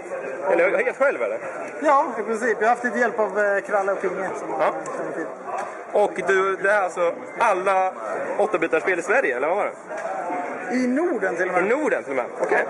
Eller 0.52 0.84
helt 0.86 0.98
själv 0.98 1.22
eller? 1.22 1.40
Ja, 1.84 2.06
i 2.20 2.24
princip. 2.24 2.58
Jag 2.60 2.68
har 2.68 2.70
haft 2.76 2.84
lite 2.84 3.00
hjälp 3.00 3.20
av 3.20 3.40
eh, 3.40 3.60
Kralle 3.62 3.92
och 3.92 4.02
Pinge 4.02 4.30
som 4.40 4.50
Ja. 4.60 4.74
känner 4.98 5.12
till. 5.12 5.26
Och 5.94 6.12
du, 6.28 6.56
det 6.56 6.72
är 6.72 6.82
alltså 6.82 7.14
alla 7.40 7.94
8-bitarspel 8.38 9.00
i 9.00 9.02
Sverige, 9.02 9.38
eller 9.38 9.48
vad 9.48 9.58
var 9.58 9.66
det? 9.66 10.76
I 10.76 10.88
Norden 10.88 11.36
till 11.36 11.50
och 11.50 11.58
I 11.58 11.62
med. 11.62 11.70
Norden 11.70 12.04
till 12.04 12.12
och 12.12 12.16
med? 12.18 12.26
Okej. 12.42 12.66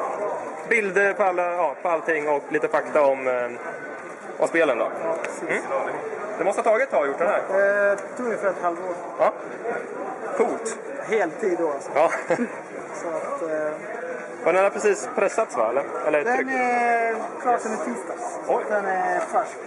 Bilder 0.70 1.14
på, 1.14 1.24
alla, 1.24 1.51
ja, 1.51 1.76
på 1.82 1.89
allting 1.89 2.28
och 2.30 2.43
lite 2.49 2.68
fakta 2.68 3.01
om, 3.06 3.28
eh, 3.28 3.49
om 4.39 4.47
spelen 4.47 4.77
då. 4.77 4.86
Mm. 5.49 5.63
Det 6.38 6.43
måste 6.43 6.61
ha 6.61 6.71
tagit 6.71 6.83
ett 6.83 6.91
tag 6.91 7.01
att 7.01 7.07
gjort 7.07 7.17
den 7.17 7.27
här. 7.27 7.91
Eh, 7.91 7.97
tog 8.17 8.25
ungefär 8.25 8.49
ett 8.49 8.61
halvår. 8.61 8.95
Ja. 9.19 9.33
Coolt. 10.38 10.77
Heltid 11.09 11.57
då 11.59 11.71
alltså. 11.71 11.91
Ja. 11.95 12.11
Så 13.01 13.07
att, 13.07 13.41
eh, 13.41 13.71
Och 14.45 14.53
den 14.53 14.63
har 14.63 14.69
precis 14.69 15.09
pressats 15.15 15.57
va? 15.57 15.69
Eller, 15.69 15.83
eller 16.07 16.23
Den 16.23 16.36
tryckt? 16.38 16.51
är 16.51 17.15
klar 17.41 17.57
sedan 17.57 17.73
i 17.73 17.77
tisdags. 17.77 18.39
Oj. 18.47 18.63
Den 18.69 18.86
är 18.86 19.19
färsk. 19.19 19.57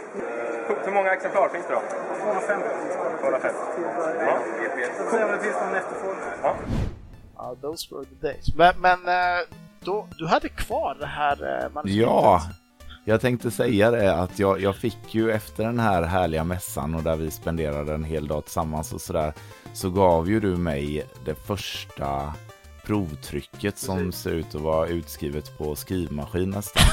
Coolt. 0.67 0.79
Hur 0.87 0.93
många 0.93 1.13
exemplar 1.13 1.49
finns 1.49 1.67
det 1.67 1.75
då? 1.75 1.81
250 2.23 2.69
250. 3.21 3.59
till 3.75 3.85
början. 3.97 4.27
Ja. 4.27 4.39
Får 5.05 5.17
se 5.17 5.25
om 5.25 5.31
det 5.33 5.39
finns 5.39 5.57
någon 5.57 5.75
efterfrågan. 5.75 6.19
Ja. 6.43 6.55
Ja, 7.37 7.57
those 7.63 7.95
were 7.95 8.05
the 8.05 8.15
days. 8.27 8.55
Men, 8.57 8.75
men 8.81 9.09
eh, 9.09 9.41
då, 9.81 10.09
du 10.19 10.27
hade 10.27 10.49
kvar 10.49 10.97
det 11.01 11.07
här 11.07 11.33
eh, 11.33 11.71
manuskriptet? 11.73 12.09
Ja, 12.09 12.41
jag 13.09 13.21
tänkte 13.21 13.51
säga 13.51 13.91
det 13.91 14.15
att 14.15 14.39
jag, 14.39 14.61
jag 14.61 14.77
fick 14.77 15.15
ju 15.15 15.31
efter 15.33 15.65
den 15.65 15.81
här 15.81 16.03
härliga 16.03 16.45
mässan 16.45 16.95
och 16.95 17.03
där 17.03 17.17
vi 17.17 17.31
spenderade 17.31 17.95
en 17.95 18.05
hel 18.05 18.27
dag 18.27 18.45
tillsammans 18.45 18.93
och 18.93 19.01
sådär 19.01 19.33
så 19.73 19.91
gav 19.91 20.31
ju 20.31 20.41
du 20.41 20.57
mig 20.57 21.07
det 21.25 21.35
första 21.35 22.35
provtrycket 22.85 23.79
som 23.79 24.13
ser 24.13 24.31
ut 24.31 24.55
att 24.55 24.61
vara 24.61 24.87
utskrivet 24.89 25.59
på 25.59 25.75
skrivmaskin 25.77 26.51
nästan. 26.51 26.83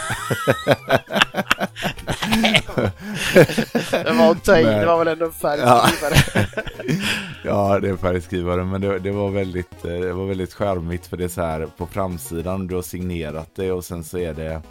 Det 3.91 4.11
var 4.11 4.35
ta 4.35 4.59
i, 4.59 4.63
Men- 4.63 4.79
det 4.79 4.85
var 4.85 4.97
väl 4.99 5.07
ändå 5.07 5.25
en 5.25 5.31
färgskrivare. 5.31 6.47
Ja, 7.43 7.79
det 7.79 7.89
är 7.89 7.95
färgskrivare, 7.97 8.63
men 8.63 8.81
det, 8.81 8.99
det, 8.99 9.11
var 9.11 9.29
väldigt, 9.29 9.85
eh, 9.85 9.91
det 9.91 10.13
var 10.13 10.25
väldigt 10.25 10.53
charmigt 10.53 11.07
för 11.07 11.17
det 11.17 11.23
är 11.23 11.27
så 11.27 11.41
här 11.41 11.67
på 11.77 11.85
framsidan, 11.85 12.67
du 12.67 12.75
har 12.75 12.81
signerat 12.81 13.49
det 13.55 13.71
och 13.71 13.85
sen 13.85 14.03
så 14.03 14.17
är 14.17 14.33
det 14.33 14.61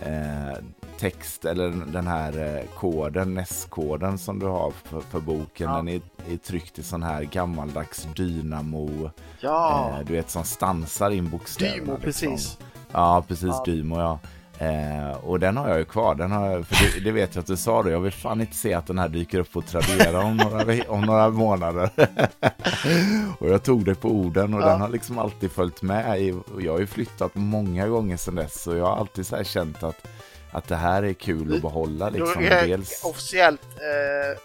eh, 0.00 0.58
text 1.00 1.44
eller 1.44 1.70
den 1.92 2.06
här 2.06 2.56
eh, 2.58 2.64
koden, 2.78 3.34
NES-koden 3.34 4.18
som 4.18 4.38
du 4.38 4.46
har 4.46 4.70
för, 4.84 5.00
för 5.00 5.20
boken. 5.20 5.70
Ja. 5.70 5.76
Den 5.76 5.88
är, 5.88 6.00
är 6.30 6.36
tryckt 6.36 6.78
i 6.78 6.82
sån 6.82 7.02
här 7.02 7.22
gammaldags 7.22 8.08
dynamo, 8.16 9.10
Ja, 9.40 9.90
eh, 9.98 10.06
du 10.06 10.12
vet 10.12 10.30
som 10.30 10.44
stansar 10.44 11.10
in 11.10 11.30
bokstäverna. 11.30 11.76
Dymo 11.76 11.92
liksom. 11.92 12.04
precis. 12.04 12.58
Ja, 12.92 13.24
precis. 13.28 13.48
Ja. 13.48 13.62
Dymo, 13.66 13.98
ja. 13.98 14.18
Eh, 14.66 15.10
och 15.24 15.40
den 15.40 15.56
har 15.56 15.68
jag 15.68 15.78
ju 15.78 15.84
kvar. 15.84 16.14
Den 16.14 16.32
har 16.32 16.62
för 16.62 16.74
det, 16.94 17.04
det 17.04 17.10
vet 17.12 17.34
jag 17.34 17.40
att 17.42 17.46
du 17.46 17.56
sa 17.56 17.82
då. 17.82 17.90
Jag 17.90 18.00
vill 18.00 18.12
fan 18.12 18.40
inte 18.40 18.56
se 18.56 18.74
att 18.74 18.86
den 18.86 18.98
här 18.98 19.08
dyker 19.08 19.38
upp 19.38 19.52
på 19.52 19.62
Tradera 19.62 20.24
om 20.24 20.36
några, 20.36 20.82
om 20.88 21.00
några 21.00 21.28
månader. 21.30 21.90
och 23.38 23.48
jag 23.48 23.62
tog 23.62 23.84
det 23.84 23.94
på 23.94 24.08
orden 24.08 24.54
och 24.54 24.60
Ja. 24.62 24.66
den 24.66 24.80
har 24.80 24.88
liksom 24.88 25.18
alltid 25.18 25.50
följt 25.50 25.82
med. 25.82 26.20
I, 26.20 26.32
och 26.32 26.62
jag 26.62 26.72
har 26.72 26.80
ju 26.80 26.86
flyttat 26.86 27.30
många 27.34 27.88
gånger 27.88 28.16
sedan 28.16 28.34
dess. 28.34 28.62
Så 28.62 28.76
jag 28.76 28.86
har 28.86 28.96
alltid 28.96 29.26
så 29.26 29.36
här 29.36 29.44
känt 29.44 29.82
att, 29.82 30.06
att 30.52 30.68
det 30.68 30.76
här 30.76 31.02
är 31.02 31.12
kul 31.12 31.54
att 31.54 31.62
behålla. 31.62 32.10
Liksom. 32.10 32.42
Är 32.42 32.66
Dels... 32.66 33.04
officiellt 33.04 33.62
eh, 33.62 34.38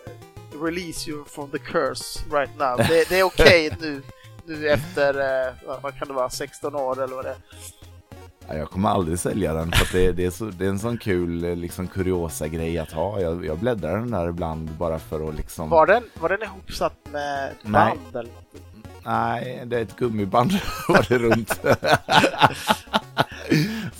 release 0.64 1.10
you 1.10 1.26
from 1.26 1.50
the 1.52 1.58
curse 1.60 2.20
right 2.32 2.58
now. 2.60 2.78
Det, 2.90 3.10
det 3.10 3.20
är 3.20 3.24
okej 3.24 3.78
nu, 3.82 4.02
nu 4.46 4.70
efter, 4.70 5.14
eh, 5.48 5.54
vad- 5.82 5.98
kan 6.00 6.08
det 6.08 6.14
vara, 6.14 6.30
16 6.30 6.76
år 6.76 7.04
eller 7.04 7.16
vad 7.16 7.26
det 7.26 7.30
är. 7.32 7.38
Ja, 8.48 8.56
jag 8.56 8.70
kommer 8.70 8.90
aldrig 8.90 9.20
sälja 9.20 9.54
den 9.54 9.72
för 9.72 9.98
det, 9.98 10.12
det, 10.12 10.26
är 10.26 10.30
så, 10.32 10.46
det 10.46 10.66
är 10.66 10.70
en 10.70 10.80
sån 10.80 10.98
kul 10.98 11.44
eh, 11.44 11.56
liksom, 11.56 11.88
kuriosa 11.88 12.48
grej 12.48 12.78
att 12.80 12.92
ha. 12.92 13.20
Jag, 13.22 13.46
jag 13.46 13.58
bläddrar 13.58 13.98
den 13.98 14.12
där 14.12 14.30
ibland 14.30 14.70
bara 14.72 15.00
för 15.00 15.30
att 15.30 15.36
liksom... 15.36 15.70
Var 15.70 15.86
den, 15.88 16.04
var 16.20 16.30
den 16.30 16.44
ihopsatt 16.44 16.94
med 17.12 17.48
ett 17.52 17.58
Nej. 17.62 17.72
band 17.72 18.16
eller? 18.16 18.34
Nej, 19.06 19.64
det 19.66 19.78
är 19.78 19.82
ett 19.82 19.96
gummiband 19.96 20.52
var 20.88 21.06
det 21.10 21.18
runt. 21.18 21.60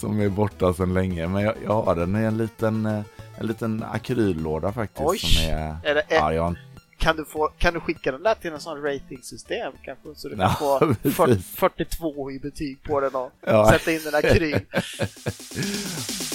Som 0.06 0.20
är 0.22 0.30
borta 0.30 0.74
sedan 0.74 0.94
länge. 0.94 1.28
Men 1.28 1.44
jag, 1.44 1.54
jag 1.66 1.82
har 1.82 1.96
den 1.96 2.16
i 2.16 2.24
en 2.26 2.38
liten, 2.38 2.86
eh, 2.86 3.02
en 3.38 3.48
liten 3.48 3.84
akryllåda 3.92 4.72
faktiskt. 4.74 5.02
Oj. 5.10 5.18
Som 5.20 5.44
är, 5.44 5.78
Är 5.84 5.96
det, 5.96 6.02
är, 6.08 6.16
ja, 6.16 6.34
jag, 6.34 6.56
kan, 6.98 7.16
du 7.18 7.26
få, 7.26 7.48
kan 7.58 7.74
du 7.74 7.80
skicka 7.80 8.12
den 8.12 8.24
där 8.24 8.36
till 8.36 8.52
en 8.54 8.60
sån 8.60 8.82
ratingsystem 8.82 9.74
kanske? 9.84 10.10
Så 10.16 10.30
du 10.30 10.36
kan 10.36 10.44
Ja, 10.44 10.56
få 10.60 10.80
fyr- 10.86 11.26
precis. 11.26 11.46
42 11.56 12.32
i 12.32 12.40
betyg 12.40 12.84
på 12.84 13.00
den 13.00 13.16
och 13.16 13.32
Ja. 13.46 13.70
sätta 13.72 13.92
in 13.92 14.00
en 14.08 14.16
akryl. 14.16 14.60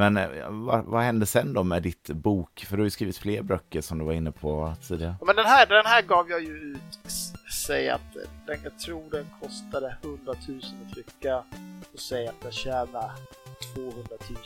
Men 0.00 0.16
eh, 0.16 0.50
vad, 0.50 0.84
vad 0.84 1.02
hände 1.02 1.26
sen 1.26 1.52
då 1.52 1.62
med 1.62 1.82
ditt 1.82 2.10
bok? 2.10 2.64
För 2.68 2.76
du 2.76 2.82
har 2.82 2.84
ju 2.84 2.90
skrivit 2.90 3.18
fler 3.18 3.42
böcker 3.42 3.80
som 3.80 3.98
du 3.98 4.04
var 4.04 4.12
inne 4.12 4.32
på 4.32 4.74
tidigare. 4.88 5.14
Men 5.26 5.36
den 5.36 5.44
här, 5.44 5.66
den 5.66 5.86
här 5.86 6.02
gav 6.02 6.30
jag 6.30 6.42
ju 6.42 6.52
ut, 6.52 7.00
säg 7.66 7.88
att 7.88 8.14
den, 8.46 8.60
jag 8.64 8.78
tror 8.78 9.10
den 9.10 9.26
kostade 9.40 9.96
100 10.02 10.34
000 10.48 10.60
att 10.86 10.94
trycka 10.94 11.44
och 11.92 12.00
säg 12.00 12.28
att 12.28 12.34
jag 12.42 12.52
tjänar 12.52 13.10
200 13.74 14.02
000 14.08 14.38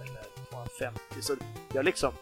eller 0.00 0.24
250 0.50 1.00
så 1.20 1.36
jag 1.74 1.84
liksom 1.84 2.12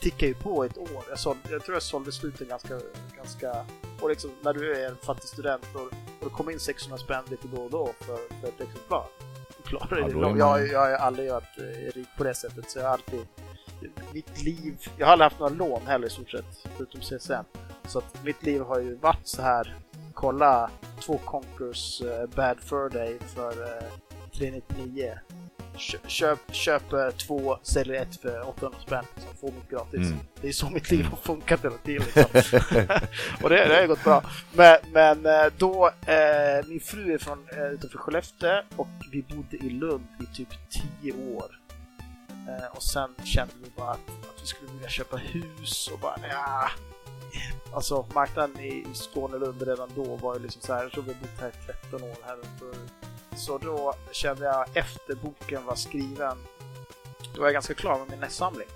tickar 0.00 0.26
ju 0.26 0.34
på 0.34 0.64
ett 0.64 0.78
år. 0.78 1.04
Jag, 1.08 1.18
såld, 1.18 1.38
jag 1.50 1.64
tror 1.64 1.74
jag 1.74 1.82
sålde 1.82 2.12
slut 2.12 2.38
ganska, 2.38 2.80
ganska 3.16 3.64
och 4.00 4.08
liksom 4.08 4.30
när 4.42 4.54
du 4.54 4.76
är 4.76 4.88
en 4.88 4.96
fattig 4.96 5.28
student 5.28 5.64
och, 5.74 5.82
och 5.82 5.90
det 6.20 6.30
kommer 6.30 6.52
in 6.52 6.60
600 6.60 6.98
spänn 6.98 7.24
lite 7.30 7.48
då 7.48 7.62
och 7.62 7.70
då 7.70 7.92
för, 8.00 8.40
för 8.40 8.48
ett 8.48 8.60
exemplar. 8.60 9.06
Klarar 9.68 9.98
Ja, 10.00 10.06
det. 10.08 10.14
man- 10.14 10.38
jag, 10.38 10.68
jag 10.68 10.78
har 10.80 10.88
ju 10.88 10.94
aldrig 10.94 11.32
varit 11.32 11.58
eh, 11.58 11.92
rik 11.94 12.08
på 12.16 12.24
det 12.24 12.34
sättet 12.34 12.70
så 12.70 12.78
jag 12.78 12.84
har 12.84 12.92
alltid 12.92 13.26
mitt 14.12 14.42
liv, 14.42 14.76
jag 14.96 15.06
har 15.06 15.12
aldrig 15.12 15.24
haft 15.24 15.38
några 15.40 15.54
lån 15.54 15.86
heller 15.86 16.06
i 16.06 16.10
stort 16.10 16.30
sett, 16.30 16.66
förutom 16.76 17.00
CSN. 17.00 17.32
Så 17.86 17.98
att 17.98 18.24
mitt 18.24 18.42
liv 18.42 18.62
har 18.62 18.78
ju 18.80 18.94
varit 18.96 19.26
så 19.26 19.42
här, 19.42 19.76
kolla 20.14 20.70
två 21.00 21.18
Conkers 21.24 22.02
uh, 22.02 22.26
Bad 22.36 22.60
Fur 22.60 22.88
Day 22.88 23.18
för 23.34 23.62
uh, 23.62 23.82
399. 24.38 25.18
Kö- 25.78 26.08
Köp, 26.08 26.38
köper 26.50 27.10
två, 27.10 27.58
säljer 27.62 28.02
ett 28.02 28.20
för 28.20 28.48
800 28.48 28.78
spänn, 28.86 29.04
så 29.16 29.36
får 29.40 29.52
mitt 29.52 29.70
gratis. 29.70 30.06
Mm. 30.06 30.18
Det 30.40 30.48
är 30.48 30.52
så 30.52 30.70
mitt 30.70 30.90
liv 30.90 31.04
har 31.04 31.16
funkat 31.16 31.64
hela 31.64 31.76
tiden. 31.78 32.06
Liksom. 32.06 32.24
och 33.42 33.50
det, 33.50 33.68
det 33.68 33.74
har 33.74 33.82
ju 33.82 33.88
gått 33.88 34.04
bra. 34.04 34.22
Men, 34.52 34.78
men 34.92 35.26
eh, 35.26 35.52
då, 35.58 35.90
eh, 36.06 36.66
min 36.66 36.80
fru 36.80 37.14
är 37.14 37.18
från 37.18 37.46
eh, 37.52 37.62
utanför 37.66 37.98
Skellefteå 37.98 38.62
och 38.76 38.88
vi 39.12 39.22
bodde 39.22 39.56
i 39.56 39.70
Lund 39.70 40.06
i 40.20 40.36
typ 40.36 40.48
10 41.02 41.12
år. 41.12 41.58
Eh, 42.48 42.76
och 42.76 42.82
sen 42.82 43.14
kände 43.24 43.54
vi 43.64 43.70
bara 43.76 43.90
att, 43.90 44.08
att 44.08 44.42
vi 44.42 44.46
skulle 44.46 44.72
vilja 44.72 44.88
köpa 44.88 45.16
hus 45.16 45.90
och 45.92 45.98
bara 45.98 46.16
ja. 46.30 46.70
Alltså 47.74 48.06
marknaden 48.14 48.60
i, 48.60 48.86
Skåne 48.94 49.38
Lund 49.38 49.62
redan 49.62 49.88
då 49.94 50.16
var 50.16 50.34
ju 50.34 50.42
liksom 50.42 50.62
så 50.62 50.74
här, 50.74 50.82
jag 50.82 50.92
tror 50.92 51.02
vi 51.04 51.12
har 51.12 51.20
bott 51.20 51.40
här 51.40 51.48
i 51.48 51.72
13 51.90 52.02
år 52.02 52.16
här 52.26 52.36
uppe. 52.36 52.78
Så 53.38 53.58
då 53.58 53.94
kände 54.12 54.44
jag 54.44 54.66
efter 54.76 55.14
boken 55.14 55.64
var 55.64 55.74
skriven, 55.74 56.38
då 57.34 57.40
var 57.40 57.46
jag 57.46 57.52
ganska 57.54 57.74
klar 57.74 57.98
med 57.98 58.10
min 58.10 58.20
nästsamling. 58.20 58.68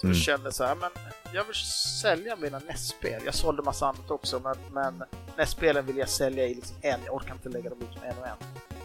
Så 0.00 0.06
Mm. 0.06 0.16
jag 0.16 0.22
kände 0.24 0.52
så 0.52 0.64
här, 0.64 0.74
men 0.74 0.90
jag 1.32 1.44
vill 1.44 1.54
sälja 2.02 2.36
mina 2.36 2.58
NES-spel. 2.58 3.22
Jag 3.24 3.34
sålde 3.34 3.62
massa 3.62 3.86
annat 3.86 4.10
också, 4.10 4.40
men, 4.40 4.56
men 4.72 5.04
NES-spelen 5.36 5.86
vill 5.86 5.96
jag 5.96 6.08
sälja 6.08 6.46
i 6.46 6.54
liksom 6.54 6.76
en. 6.82 7.00
Jag 7.04 7.14
orkar 7.14 7.32
inte 7.34 7.48
lägga 7.48 7.70
dem 7.70 7.78
ut 7.82 7.96
en 8.04 8.18
och 8.18 8.26
en. 8.26 8.36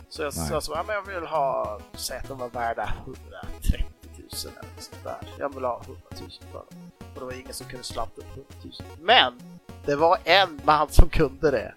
Så 0.10 0.22
jag 0.22 0.34
sa 0.34 0.62
så, 0.62 0.72
ja, 0.72 0.84
men 0.88 0.95
jag 0.95 1.02
vill 1.20 1.30
ha, 1.30 1.80
säg 1.93 2.18
att 2.18 2.28
de 2.28 2.38
var 2.38 2.49
värda 2.49 2.93
130 3.06 3.86
000 4.18 4.28
eller 4.43 4.82
sånt 4.82 5.04
där. 5.04 5.18
Jag 5.39 5.54
vill 5.56 5.64
ha 5.64 5.82
100 5.86 6.02
000 6.20 6.32
för 6.52 6.58
dem. 6.60 6.91
Och 7.14 7.20
det 7.20 7.26
var 7.26 7.32
ingen 7.34 7.54
som 7.54 7.68
kunde 7.68 7.84
slanta 7.84 8.22
upp 8.22 8.28
100 8.30 8.43
000. 8.64 8.74
Men! 8.99 9.62
Det 9.86 9.95
var 9.95 10.18
en 10.24 10.62
man 10.66 10.89
som 10.89 11.10
kunde 11.10 11.52
det. 11.52 11.74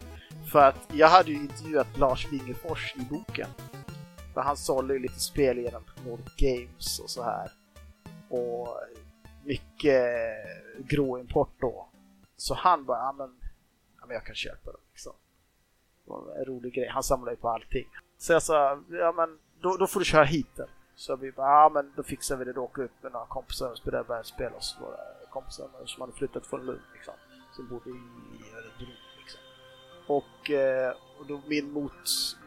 För 0.53 0.59
att 0.59 0.89
jag 0.93 1.09
hade 1.09 1.31
ju 1.31 1.37
intervjuat 1.37 1.99
Lars 1.99 2.33
Wingefors 2.33 2.95
i 2.97 3.05
boken. 3.11 3.49
För 4.35 4.41
han 4.41 4.57
sålde 4.57 4.95
ju 4.95 5.01
lite 5.01 5.21
spel 5.21 5.59
genom 5.59 5.83
Nordic 6.07 6.37
Games 6.37 6.99
och 6.99 7.11
så 7.11 7.23
här. 7.23 7.51
Och 8.29 8.81
mycket 9.45 10.05
grå 10.79 11.19
import 11.19 11.53
då. 11.61 11.89
Så 12.37 12.55
han 12.55 12.85
bara, 12.85 12.99
ja 12.99 13.13
men, 13.13 13.37
ja, 14.01 14.07
men 14.07 14.15
jag 14.15 14.25
kan 14.25 14.35
köpa 14.35 14.73
dem 14.73 14.81
liksom. 14.93 15.13
Det 16.05 16.11
var 16.11 16.37
en 16.39 16.45
rolig 16.45 16.75
grej. 16.75 16.89
Han 16.89 17.03
samlade 17.03 17.33
ju 17.33 17.37
på 17.37 17.49
allting. 17.49 17.89
Så 18.19 18.33
jag 18.33 18.43
sa, 18.43 18.83
ja 18.91 19.13
men 19.13 19.39
då, 19.61 19.77
då 19.77 19.87
får 19.87 20.01
du 20.01 20.07
köra 20.07 20.25
hit 20.25 20.57
den. 20.57 20.69
Så 20.97 21.17
vi 21.17 21.33
bara, 21.33 21.63
ja 21.63 21.69
men 21.69 21.93
då 21.97 22.03
fixar 22.03 22.37
vi 22.37 22.45
det. 22.45 22.53
Då 22.53 22.63
åker 22.63 22.83
vi 22.83 22.89
upp 22.89 23.03
med 23.03 23.13
några 23.13 23.27
kompisar 23.27 23.71
och 23.71 23.79
spelar 23.79 24.23
spel 24.23 24.53
hos 24.53 24.77
våra 24.81 24.99
kompisar 25.31 25.69
som 25.85 26.01
hade 26.01 26.13
flyttat 26.13 26.47
från 26.47 26.67
Lund 26.67 26.81
liksom. 26.95 27.15
Som 27.53 27.69
bodde 27.69 27.91
i 27.91 27.93
liksom. 28.39 28.54
Och, 30.07 30.51
eh, 30.51 30.93
och 31.21 31.27
då 31.27 31.41
min 31.47 31.73
mot, 31.73 31.93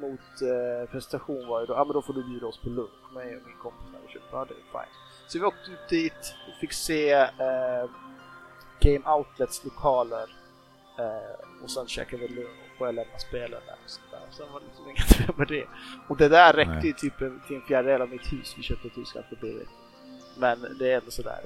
mot 0.01 0.19
eh, 0.41 0.91
prestation 0.91 1.47
var 1.47 1.59
ju 1.61 1.65
då, 1.65 1.73
ja 1.73 1.83
men 1.85 1.93
då 1.93 2.01
får 2.01 2.13
du 2.13 2.23
bjuda 2.23 2.47
oss 2.47 2.57
på 2.57 2.69
lunch. 2.69 3.13
Mig 3.13 3.37
och 3.37 3.47
min 3.47 3.57
kompis 3.57 3.87
när 3.93 3.99
vi 4.07 4.13
köpte, 4.13 4.27
ja 4.31 4.45
det 4.45 4.53
är 4.53 4.57
fine. 4.81 4.93
Så 5.27 5.39
vi 5.39 5.45
åkte 5.45 5.71
ut 5.71 5.89
dit 5.89 6.35
och 6.47 6.59
fick 6.59 6.73
se 6.73 7.11
eh, 7.13 7.85
Game 8.79 9.09
Outlets 9.17 9.63
lokaler 9.63 10.29
eh, 10.99 11.63
och 11.63 11.69
sen 11.71 11.87
käkade 11.87 12.27
vi 12.27 12.33
lunch 12.35 12.49
och 12.79 12.87
jag 12.87 12.95
lämnade 12.95 13.19
spelen 13.19 13.61
där 13.65 13.73
och 13.83 13.89
sånt 13.89 14.11
där. 14.11 14.19
Sen 14.31 14.51
var 14.53 14.59
det 14.59 14.65
liksom 14.65 14.89
inget 14.89 15.19
mer 15.27 15.37
med 15.37 15.47
det. 15.47 15.65
Och 16.07 16.17
det 16.17 16.29
där 16.29 16.53
räckte 16.53 16.73
Nej. 16.73 16.85
ju 16.87 16.93
typ 16.93 17.21
en- 17.21 17.41
till 17.47 17.55
en 17.55 17.61
fjärdedel 17.61 18.01
av 18.01 18.09
mitt 18.09 18.33
hus 18.33 18.53
vi 18.57 18.63
köpte 18.63 18.87
i 18.87 18.89
Tyskland 18.89 19.25
för 19.29 19.35
billigt. 19.35 19.69
Men 20.37 20.75
det 20.79 20.91
är 20.91 20.97
ändå 20.97 21.11
sådär 21.11 21.39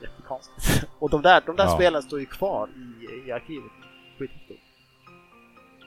jättekonstigt. 0.00 0.84
Och 0.98 1.10
de 1.10 1.22
där, 1.22 1.42
de 1.46 1.56
där 1.56 1.64
Ja. 1.64 1.74
spelen 1.74 2.02
står 2.02 2.20
ju 2.20 2.26
kvar 2.26 2.68
i, 2.76 3.28
i 3.28 3.32
arkivet. 3.32 3.72
Skithäftigt. 4.18 4.61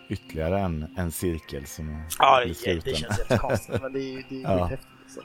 Ytterligare 0.10 0.60
en, 0.60 0.94
en 0.98 1.12
cirkel 1.12 1.68
som 1.68 2.04
Ja, 2.20 2.42
blir 2.44 2.48
det, 2.48 2.76
det 2.76 2.82
sluten. 2.82 2.96
känns 2.96 3.20
jättekonstigt 3.20 3.82
men 3.82 3.94
det 3.94 4.00
är 4.00 4.12
ju 4.12 4.24
det 4.30 4.44
är 4.44 4.58
Ja. 4.58 4.64
skithäftigt 4.70 4.92
liksom. 5.04 5.24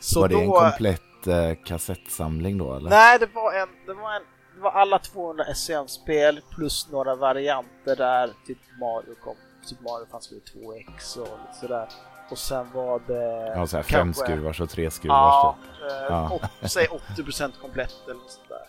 Så 0.00 0.20
var 0.20 0.28
det 0.28 0.34
en 0.34 0.46
då- 0.46 0.60
komplett 0.60 1.26
eh, 1.26 1.52
kassettsamling 1.64 2.58
då 2.58 2.74
eller? 2.74 2.90
Nej, 2.90 3.18
det 3.18 3.28
var 3.34 3.52
en, 3.52 3.68
det 3.86 3.94
var 3.94 4.12
en, 4.14 4.22
det 4.56 4.60
var 4.60 4.70
alla 4.70 4.98
200 4.98 5.44
SCM-spel 5.54 6.40
plus 6.50 6.88
några 6.92 7.14
varianter 7.14 7.96
där, 7.96 8.30
typ 8.46 8.58
Mario 8.80 9.14
kom, 9.24 9.36
Super 9.62 9.82
Mario 9.84 10.06
fanns 10.10 10.32
väl 10.32 10.38
i 10.38 10.42
2X 10.58 11.18
och 11.18 11.28
lite 11.40 11.58
sådär. 11.60 11.88
Och 12.30 12.38
sen 12.38 12.66
var 12.72 13.00
det... 13.06 13.52
Ja, 13.56 13.66
så 13.66 13.76
här 13.76 13.82
kanske- 13.82 13.96
fem 13.96 14.14
skruvars 14.14 14.60
och 14.60 14.70
tre 14.70 14.90
skruvars 14.90 15.16
Ja, 15.16 15.56
typ. 15.62 15.90
eh, 15.90 16.06
Ja. 16.08 16.68
säg 16.68 16.86
80% 17.16 17.52
komplett 17.60 17.94
eller 18.04 18.14
något 18.14 18.30
sånt 18.30 18.48
där. 18.48 18.68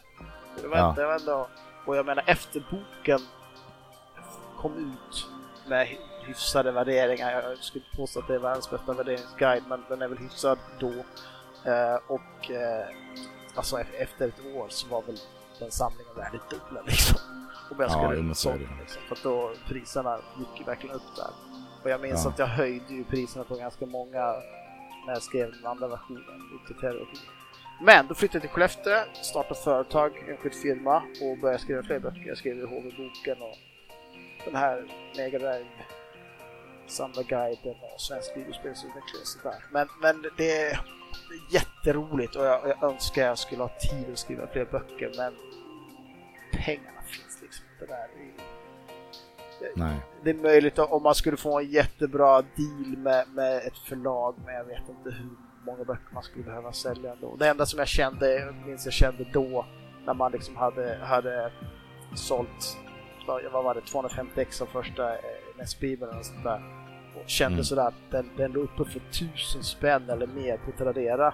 Det 0.61 0.67
var, 0.67 0.77
Ja. 0.77 0.93
det 0.97 1.05
var 1.05 1.15
ändå, 1.15 1.47
och 1.85 1.95
jag 1.97 2.05
menar 2.05 2.23
efter 2.27 2.63
boken 2.71 3.19
kom 4.69 4.77
ut 4.77 5.27
med 5.67 5.87
hy- 5.87 5.97
hyfsade 6.27 6.71
värderingar, 6.71 7.31
jag 7.31 7.57
skulle 7.57 7.85
inte 7.85 7.97
påstå 7.97 8.19
att 8.19 8.27
det 8.27 8.35
är 8.35 8.39
världens 8.39 8.69
bästa 8.69 8.93
värderingsguide, 8.93 9.63
men 9.69 9.83
den 9.89 10.01
är 10.01 10.07
väl 10.07 10.17
hyfsad 10.17 10.57
då. 10.79 10.89
Eh, 11.71 11.95
och 12.07 12.51
eh, 12.51 12.85
alltså 13.55 13.79
e- 13.79 13.85
efter 13.99 14.27
ett 14.27 14.45
år 14.55 14.67
så 14.69 14.87
var 14.87 15.01
väl 15.01 15.17
den 15.59 15.71
samlingen 15.71 16.15
värd 16.15 16.31
det 16.31 16.55
dubbla 16.55 16.81
liksom. 16.81 17.17
Om 17.71 17.77
jag 17.79 17.89
Ja, 17.89 17.93
skulle 18.03 18.15
jo, 18.17 18.23
men 18.23 18.35
så 18.35 18.53
liksom. 18.55 19.01
För 19.07 19.15
att 19.15 19.23
då 19.23 19.51
priserna 19.67 20.19
gick 20.39 20.67
verkligen 20.67 20.95
upp 20.95 21.15
där. 21.15 21.29
Och 21.83 21.89
jag 21.89 22.01
minns 22.01 22.23
Ja. 22.23 22.29
att 22.29 22.39
jag 22.39 22.47
höjde 22.47 22.93
ju 22.93 23.03
priserna 23.03 23.43
på 23.43 23.55
ganska 23.55 23.85
många 23.85 24.21
när 25.05 25.13
jag 25.13 25.23
skrev 25.23 25.51
den 25.51 25.65
andra 25.65 25.87
versionen, 25.87 26.23
Terror-versionen. 26.81 27.25
Men 27.81 28.07
då 28.07 28.13
flyttade 28.15 28.37
jag 28.37 28.41
till 28.41 28.49
Skellefteå, 28.51 28.99
startade 29.23 29.59
företag, 29.59 30.25
enskild 30.29 30.55
firma 30.55 30.97
och 31.21 31.37
började 31.41 31.59
skriva 31.63 31.83
fler 31.83 31.99
böcker. 31.99 32.23
Jag 32.27 32.37
skrev 32.37 32.65
HV-boken 32.67 33.41
och 33.41 33.57
den 34.45 34.55
här 34.55 34.85
Mega 35.17 35.39
Drive 35.39 35.67
Samlarguiden 36.87 37.75
och 37.93 38.01
Svensk 38.01 38.37
videospelsutveckling 38.37 39.21
och 39.21 39.27
sådär. 39.27 39.65
Men, 39.71 39.87
men 40.01 40.25
det 40.37 40.61
är 40.61 40.79
jätteroligt 41.51 42.35
och 42.35 42.45
jag, 42.45 42.67
jag 42.67 42.83
önskar 42.83 43.21
jag 43.21 43.37
skulle 43.37 43.61
ha 43.61 43.71
tid 43.91 44.13
att 44.13 44.19
skriva 44.19 44.47
fler 44.47 44.65
böcker 44.65 45.11
men 45.17 45.33
pengarna 46.51 47.01
finns 47.05 47.41
liksom 47.41 47.65
inte 47.73 47.93
där. 47.93 48.07
Nej. 49.75 49.95
Det 50.23 50.29
är 50.29 50.33
möjligt 50.33 50.79
om 50.79 51.03
man 51.03 51.15
skulle 51.15 51.37
få 51.37 51.59
en 51.59 51.69
jättebra 51.69 52.41
deal 52.41 52.97
med, 52.97 53.27
med 53.29 53.57
ett 53.57 53.77
förlag 53.77 54.35
men 54.45 54.55
jag 54.55 54.63
vet 54.63 54.89
inte 54.89 55.09
hur 55.09 55.29
många 55.65 55.83
böcker 55.83 56.13
man 56.13 56.23
skulle 56.23 56.43
behöva 56.43 56.73
sälja 56.73 57.11
ändå. 57.11 57.35
Det 57.35 57.47
enda 57.47 57.65
som 57.65 57.79
jag 57.79 57.87
kände, 57.87 58.53
minns 58.65 58.85
jag 58.85 58.93
kände 58.93 59.25
då 59.33 59.65
när 60.05 60.13
man 60.13 60.31
liksom 60.31 60.55
hade, 60.55 60.99
hade 61.03 61.51
sålt 62.15 62.77
vad 63.27 63.63
var 63.63 63.75
det, 63.75 63.81
250 63.81 64.41
ex 64.41 64.61
av 64.61 64.65
första 64.65 65.13
eh, 65.13 65.19
NES-bibeln 65.57 66.17
och 66.17 66.25
sånt 66.25 66.43
där. 66.43 66.61
Och 67.15 67.29
kände 67.29 67.53
Mm. 67.53 67.63
sådär 67.63 67.87
att 67.87 68.11
den, 68.11 68.29
den 68.37 68.51
låg 68.51 68.63
uppe 68.63 68.85
för 68.85 68.99
tusen 68.99 69.63
spänn 69.63 70.09
eller 70.09 70.27
mer 70.27 70.57
på 70.57 70.71
Tradera. 70.71 71.33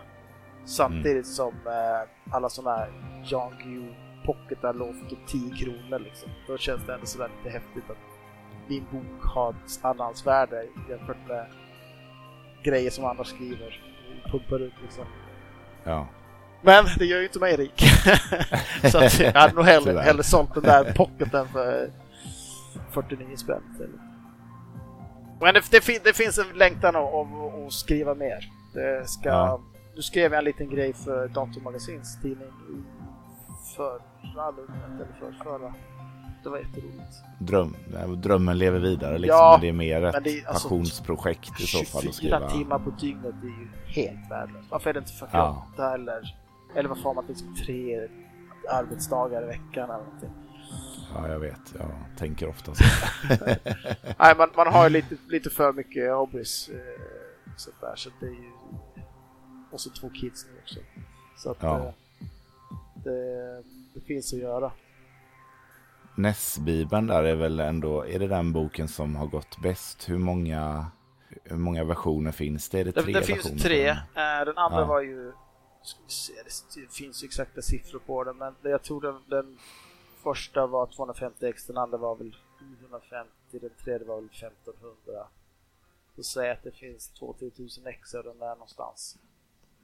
Samtidigt 0.66 1.28
som 1.28 1.54
eh, 1.68 2.34
alla 2.36 2.50
sådana 2.50 2.78
här 2.78 2.90
Jan 3.26 3.54
Guillou 3.64 3.94
pocketar 4.26 4.74
låg 4.74 4.96
för 4.96 5.10
typ 5.10 5.28
10 5.28 5.56
kronor 5.56 6.00
liksom. 6.00 6.30
Då 6.48 6.58
känns 6.58 6.86
det 6.86 6.94
ändå 6.94 7.06
sådär 7.06 7.30
lite 7.38 7.50
häftigt 7.60 7.90
att 7.90 7.98
min 8.68 8.86
bok 8.92 9.24
har 9.24 9.50
ett 9.50 9.86
andrahandsvärde 9.86 10.68
jämfört 10.90 11.28
med 11.28 11.46
grejer 12.64 12.90
som 12.90 13.06
andra 13.06 13.24
skriver 13.24 13.82
pumpar 14.32 14.60
ut 14.60 14.74
liksom. 14.82 15.06
Ja. 15.84 16.08
Men 16.62 16.86
det 16.98 17.06
gör 17.06 17.18
ju 17.18 17.24
inte 17.24 17.40
mig 17.40 17.56
rik. 17.56 17.84
så 18.92 18.98
att 18.98 19.20
jag 19.20 19.34
hade 19.34 19.54
nog 19.54 19.66
hellre, 19.66 20.00
hellre 20.00 20.24
sålt 20.24 20.54
den 20.54 20.64
där 20.64 20.94
pocketen 20.94 21.48
för 21.48 21.90
49 22.92 23.36
spänn 23.38 23.62
istället. 23.72 24.00
Men 25.40 25.54
det, 25.54 25.72
det, 25.72 26.04
det 26.04 26.14
finns 26.14 26.38
en 26.38 26.58
längtan 26.58 26.96
att 26.96 27.74
skriva 27.74 28.16
mer. 28.16 28.50
Det 28.74 29.10
ska, 29.10 29.30
Ja. 29.30 29.62
Nu 29.96 30.02
skrev 30.02 30.32
jag 30.32 30.40
en 30.40 30.46
liten 30.46 30.70
grej 30.70 30.94
för 30.94 31.28
Datormagasins 31.28 32.22
tidning 32.22 32.48
förra 33.76 34.48
eller 34.48 35.08
för 35.20 35.44
förra. 35.44 35.74
Det 36.44 36.50
var 36.50 36.58
jätteroligt. 36.58 37.14
Dröm, 37.40 37.76
drömmen 38.18 38.58
lever 38.58 38.80
vidare 38.80 39.18
liksom. 39.18 39.38
Ja, 39.38 39.52
men 39.52 39.62
det 39.62 39.70
är 39.70 39.74
mer 39.74 40.04
ett 40.06 40.24
det 40.24 40.46
alltså 40.46 40.54
passionsprojekt 40.70 41.60
i 41.60 41.64
så 41.68 41.78
fall 41.78 42.08
att 42.08 42.16
24 42.16 42.38
skriva. 42.40 42.50
timmar 42.50 42.80
på 42.80 42.90
dygnet 42.90 43.36
är 43.44 43.46
ju 43.48 43.68
helt 43.86 44.32
värdelöst. 44.32 44.68
Varför 44.72 44.90
är 44.90 44.94
det 44.94 45.00
inte 45.00 45.12
48 45.14 45.66
Ja. 45.78 45.94
eller, 45.94 46.36
eller 46.76 46.90
varför 46.90 47.04
har 47.04 47.14
man 47.14 47.26
liksom 47.28 47.56
tre 47.56 48.08
arbetsdagar 48.70 49.44
i 49.44 49.46
veckan 49.46 49.84
eller 49.90 50.04
någonting? 50.04 50.30
Ja, 51.16 51.28
jag 51.28 51.40
vet. 51.40 51.74
Jag 51.80 51.92
tänker 52.18 52.48
ofta 52.50 52.74
så. 52.76 52.84
Nej, 54.20 54.36
man, 54.38 54.50
man 54.56 54.68
har 54.68 54.84
ju 54.84 54.90
lite, 54.90 55.16
lite 55.28 55.50
för 55.50 55.74
mycket 55.74 56.12
hobbys. 56.14 56.70
Eh, 56.70 57.02
sånt 57.58 57.82
där, 57.82 57.96
så 57.96 58.10
det 58.20 58.26
är 58.26 58.30
ju... 58.32 58.52
Och 59.72 59.82
så 59.82 59.90
två 59.90 60.10
kids 60.10 60.46
nu 60.46 60.60
också. 60.62 60.80
Så 61.38 61.52
att 61.52 61.58
Ja. 61.64 61.78
eh, 61.80 61.94
det, 63.04 63.64
det 63.94 64.02
finns 64.02 64.34
att 64.34 64.40
göra. 64.40 64.72
NES-bibeln 66.16 67.08
där 67.08 67.24
är 67.24 67.36
väl 67.36 67.60
ändå, 67.60 68.06
är 68.06 68.20
det 68.20 68.28
den 68.28 68.54
boken 68.54 68.88
som 68.88 69.16
har 69.16 69.28
gått 69.28 69.62
bäst? 69.62 70.10
Hur 70.10 70.18
många, 70.18 70.86
hur 71.44 71.58
många 71.58 71.84
versioner 71.84 72.32
finns 72.32 72.70
det? 72.70 72.80
Är 72.80 72.86
det 72.86 72.92
Det, 72.92 73.04
tre 73.04 73.14
det 73.14 73.22
finns 73.24 73.46
versioner? 73.46 73.60
tre. 73.62 73.88
Eh, 73.90 74.46
Den 74.46 74.58
andra 74.58 74.80
Ja. 74.80 74.86
var 74.86 75.02
ju... 75.02 75.32
Ska 75.84 76.00
vi 76.06 76.12
se, 76.12 76.34
det 76.76 76.92
finns 76.94 77.24
ju 77.24 77.26
exakta 77.26 77.62
siffror 77.62 78.00
på 78.00 78.24
den, 78.24 78.38
men 78.38 78.56
jag 78.62 78.84
tror 78.84 79.02
den, 79.02 79.22
den 79.28 79.58
första 80.24 80.68
var 80.68 80.86
250x, 80.86 81.68
den 81.68 81.78
andra 81.78 81.98
var 81.98 82.16
väl 82.16 82.36
750, 82.60 83.30
den 83.52 83.70
tredje 83.84 84.08
var 84.08 84.16
väl 84.16 84.26
1500. 84.26 85.28
Så 86.16 86.24
säg 86.24 86.52
att 86.52 86.64
det 86.64 86.72
finns 86.72 87.10
2000 87.10 87.88
x 87.88 88.16
av 88.16 88.24
den 88.24 88.40
där 88.40 88.50
någonstans. 88.56 89.18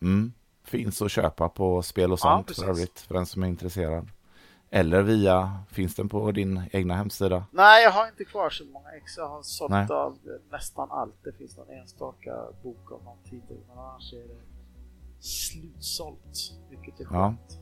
Mm. 0.01 0.33
Finns 0.63 1.01
att 1.01 1.11
köpa 1.11 1.49
på 1.49 1.81
spel 1.81 2.11
och 2.13 2.19
Ja, 2.23 2.35
sånt 2.35 2.47
precis. 2.47 2.63
för 2.63 2.69
övrigt, 2.71 2.99
för 2.99 3.13
den 3.13 3.25
som 3.25 3.43
är 3.43 3.47
intresserad. 3.47 4.07
Eller 4.69 5.01
via, 5.01 5.59
finns 5.71 5.95
den 5.95 6.09
på 6.09 6.31
din 6.31 6.69
egna 6.71 6.95
hemsida? 6.95 7.45
Nej, 7.51 7.83
jag 7.83 7.91
har 7.91 8.07
inte 8.07 8.25
kvar 8.25 8.49
så 8.49 8.65
många 8.65 8.89
ex. 8.91 9.17
Jag 9.17 9.27
har 9.29 9.41
sålt 9.41 9.71
Nej. 9.71 9.87
av 9.89 10.17
nästan 10.51 10.91
allt. 10.91 11.15
Det 11.23 11.31
finns 11.31 11.57
någon 11.57 11.69
enstaka 11.69 12.45
bok 12.63 12.91
av 12.91 13.03
någon 13.03 13.17
titel, 13.23 13.57
men 13.67 13.77
annars 13.77 14.13
är 14.13 14.17
det 14.17 14.56
slutsålt. 15.19 16.51
Vilket 16.69 16.99
är 16.99 17.03
Ja. 17.03 17.09
skönt. 17.09 17.59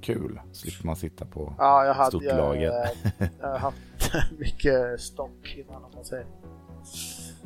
Kul, 0.00 0.40
slipper 0.52 0.86
man 0.86 0.96
sitta 0.96 1.24
på. 1.24 1.54
Ja, 1.58 1.84
jag 1.84 1.94
hade 1.94 2.10
Stort 2.10 2.24
lager. 2.24 2.70
eh, 2.84 3.28
jag 3.40 3.48
har 3.48 3.58
haft 3.58 3.78
mycket 4.38 5.00
stock 5.00 5.54
innan 5.56 5.84
om 5.84 5.90
man 5.94 6.04
säger. 6.04 6.26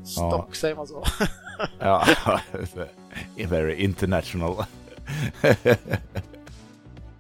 Stock, 0.05 0.55
säger 0.55 0.77
man 0.77 0.87
så? 0.87 1.05
Ja, 1.79 2.05
very 3.49 3.75
international. 3.75 4.65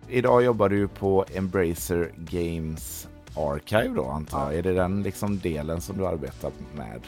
Idag 0.09 0.43
jobbar 0.43 0.69
du 0.69 0.89
på 0.89 1.25
Embracer 1.35 2.13
Games 2.17 3.09
Archive 3.37 3.89
då 3.95 4.05
antar 4.07 4.39
jag. 4.41 4.53
Ja. 4.55 4.59
Är 4.59 4.63
det 4.63 4.73
den 4.73 5.03
liksom 5.03 5.39
delen 5.39 5.81
som 5.81 5.99
du 5.99 6.07
arbetar 6.07 6.53
med? 6.77 7.01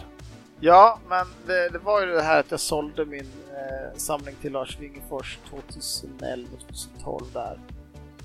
Ja, 0.64 0.98
men 1.08 1.26
det, 1.46 1.68
det 1.68 1.78
var 1.78 2.00
ju 2.00 2.12
det 2.12 2.22
här 2.22 2.40
att 2.40 2.50
jag 2.50 2.60
sålde 2.60 3.04
min 3.04 3.26
eh, 3.50 3.96
samling 3.96 4.34
till 4.40 4.52
Lars 4.52 4.78
Wingefors 4.80 5.38
2011-2012 5.50 7.24
där. 7.32 7.58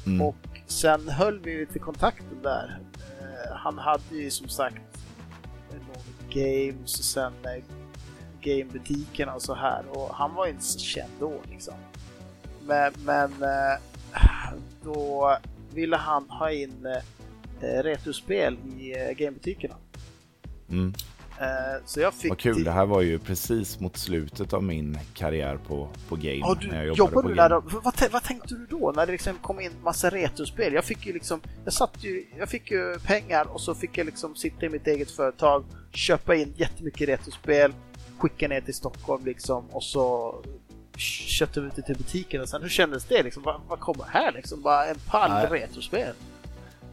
Mm. 0.06 0.22
Och 0.22 0.36
sen 0.68 1.10
höll 1.10 1.40
vi 1.40 1.66
till 1.66 1.82
kontakten 1.82 2.42
där. 2.44 2.80
Eh, 3.20 3.56
han 3.56 3.78
hade 3.78 4.16
ju 4.16 4.30
som 4.30 4.50
sagt 4.50 4.76
Nordic 5.72 6.30
Games 6.30 7.00
och 7.00 7.06
sen 7.06 7.34
eh, 7.44 7.64
Gamebutikerna 8.42 9.34
och 9.34 9.42
så 9.42 9.54
här. 9.54 9.84
Och 9.92 10.16
han 10.16 10.36
var 10.36 10.46
ju 10.46 10.52
inte 10.52 10.66
så 10.66 10.80
känd 10.80 11.12
då 11.20 11.34
liksom. 11.52 11.74
Men, 12.66 12.94
men 13.06 13.32
eh, 13.32 13.80
då 14.84 15.38
ville 15.74 15.96
han 15.96 16.30
ha 16.30 16.52
in 16.52 16.86
eh, 17.62 17.84
retrospel 17.84 18.58
i 18.80 19.00
eh, 19.00 19.12
gamebutikerna. 19.12 19.76
Mm. 20.70 20.94
Eh, 21.40 21.82
så 21.86 22.00
jag 22.00 22.14
fick 22.14 22.30
Vad 22.30 22.40
kul, 22.40 22.64
det 22.64 22.72
här 22.72 22.86
var 22.86 23.02
ju 23.02 23.20
precis 23.20 23.80
mot 23.80 23.98
slutet 23.98 24.54
av 24.54 24.64
min 24.64 25.00
karriär 25.14 25.60
på, 25.68 25.90
på 26.10 26.16
Game. 26.16 26.38
Ja, 26.38 26.58
när 26.62 26.84
jag 26.84 26.96
du, 26.96 26.98
jobbade 26.98 26.98
jobbade 26.98 27.22
på 27.22 27.30
du 27.30 27.36
Game. 27.36 27.50
då? 27.50 27.80
Vad, 27.84 28.12
vad, 28.12 28.24
tänkte 28.24 28.56
du 28.56 28.66
då 28.70 28.94
när 28.96 29.06
det 29.06 29.12
liksom 29.12 29.38
kom 29.42 29.60
in 29.60 29.72
massa 29.84 30.10
retrospel? 30.10 30.74
Jag 30.74 30.84
fick 30.84 31.06
ju 31.06 31.14
liksom, 31.14 31.42
jag 31.64 31.74
satt 31.74 31.98
ju, 32.00 32.26
jag 32.38 32.50
fick 32.50 32.72
ju 32.72 33.00
pengar 33.00 33.46
och 33.46 33.62
så 33.62 33.76
fick 33.76 33.98
jag 33.98 34.06
liksom 34.06 34.36
sitta 34.36 34.66
i 34.66 34.70
mitt 34.70 34.88
eget 34.88 35.12
företag, 35.12 35.66
köpa 35.92 36.36
in 36.36 36.54
jättemycket 36.58 37.10
retrospel, 37.10 37.74
skicka 38.18 38.48
ner 38.48 38.62
till 38.62 38.74
Stockholm 38.74 39.26
liksom 39.26 39.66
och 39.70 39.84
så 39.84 40.36
köpte 40.98 41.62
vi 41.62 41.68
ut 41.68 41.76
det 41.76 41.82
till 41.82 41.98
butiken 41.98 42.42
och 42.42 42.50
sen 42.50 42.62
hur 42.62 42.70
kändes 42.70 43.06
det 43.06 43.24
liksom? 43.24 43.44
Vad, 43.44 43.62
vad 43.68 43.80
kommer 43.80 44.06
här 44.08 44.32
liksom? 44.32 44.62
Bara 44.62 44.86
en 44.86 45.00
pall 45.08 45.32
Nej. 45.32 45.62
retrospel? 45.62 46.14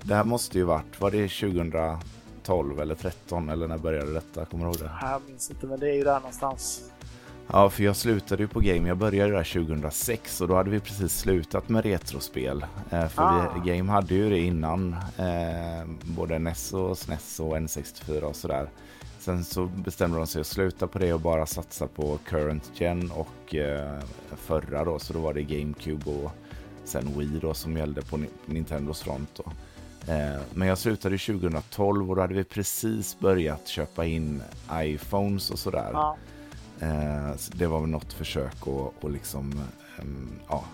Det 0.03 0.15
här 0.15 0.25
måste 0.25 0.59
ju 0.59 0.65
varit, 0.65 1.01
var 1.01 1.11
det 1.11 1.29
2012 2.45 2.81
eller 2.81 2.95
13 2.95 3.49
eller 3.49 3.69
när 3.69 3.79
började 3.79 4.13
detta? 4.13 4.45
Kommer 4.45 4.65
du 4.65 4.71
ihåg 4.71 4.79
det? 4.79 4.91
Jag 5.03 5.21
minns 5.29 5.51
inte 5.51 5.67
men 5.67 5.81
det 5.81 5.89
är 5.91 5.95
ju 5.95 6.05
där 6.05 6.15
någonstans. 6.21 6.91
Ja, 7.53 7.71
för 7.71 7.83
jag 7.85 7.97
slutade 7.97 8.43
ju 8.43 8.49
på 8.49 8.61
Game. 8.61 8.89
Jag 8.89 8.97
började 8.97 9.33
där 9.33 9.45
2006 9.67 10.41
och 10.41 10.49
då 10.49 10.55
hade 10.55 10.71
vi 10.71 10.81
precis 10.81 11.19
slutat 11.19 11.69
med 11.69 11.85
retrospel. 11.85 12.65
Eh, 12.91 13.09
för 13.09 13.23
Ah. 13.23 13.55
vi, 13.65 13.71
Game 13.77 13.93
hade 13.93 14.15
ju 14.15 14.31
det 14.31 14.39
innan. 14.39 14.93
Eh, 15.19 15.87
både 16.05 16.39
NES 16.39 16.73
och 16.73 16.99
SNES 16.99 17.41
och 17.41 17.57
N64 17.57 18.21
och 18.23 18.37
sådär. 18.37 18.69
Sen 19.19 19.45
så 19.45 19.67
bestämde 19.67 20.17
de 20.19 20.27
sig 20.27 20.41
att 20.41 20.47
sluta 20.47 20.87
på 20.87 20.99
det 20.99 21.13
och 21.13 21.21
bara 21.21 21.47
satsa 21.47 21.87
på 21.87 22.19
Current 22.25 22.71
Gen 22.75 23.11
och 23.11 23.55
eh, 23.55 23.99
förra 24.37 24.85
då. 24.85 24.99
Så 24.99 25.13
då 25.13 25.19
var 25.19 25.35
det 25.35 25.43
GameCube 25.43 26.11
och 26.11 26.31
sen 26.85 27.19
Wii 27.19 27.39
då 27.43 27.55
som 27.55 27.77
gällde 27.77 28.03
på 28.03 28.17
Ni- 28.17 28.29
Nintendos 28.47 29.03
front 29.03 29.29
då. 29.35 29.45
Eh, 30.09 30.41
men 30.55 30.69
jag 30.69 30.79
slutade 30.79 31.19
2012 31.19 32.11
och 32.11 32.17
då 32.17 32.23
hade 32.23 32.35
vi 32.35 32.45
precis 32.45 33.19
börjat 33.19 33.69
köpa 33.69 34.05
in 34.05 34.43
iPhones 34.73 35.51
och 35.51 35.59
sådär. 35.59 35.91
Ja. 35.93 36.17
Eh, 36.81 37.37
så 37.37 37.53
det 37.57 37.67
var 37.67 37.81
väl 37.81 37.89
något 37.91 38.13
försök 38.13 38.67
att, 38.67 39.05
att 39.05 39.13
liksom, 39.13 39.61
ehm, 39.99 40.29
ja, 40.49 40.65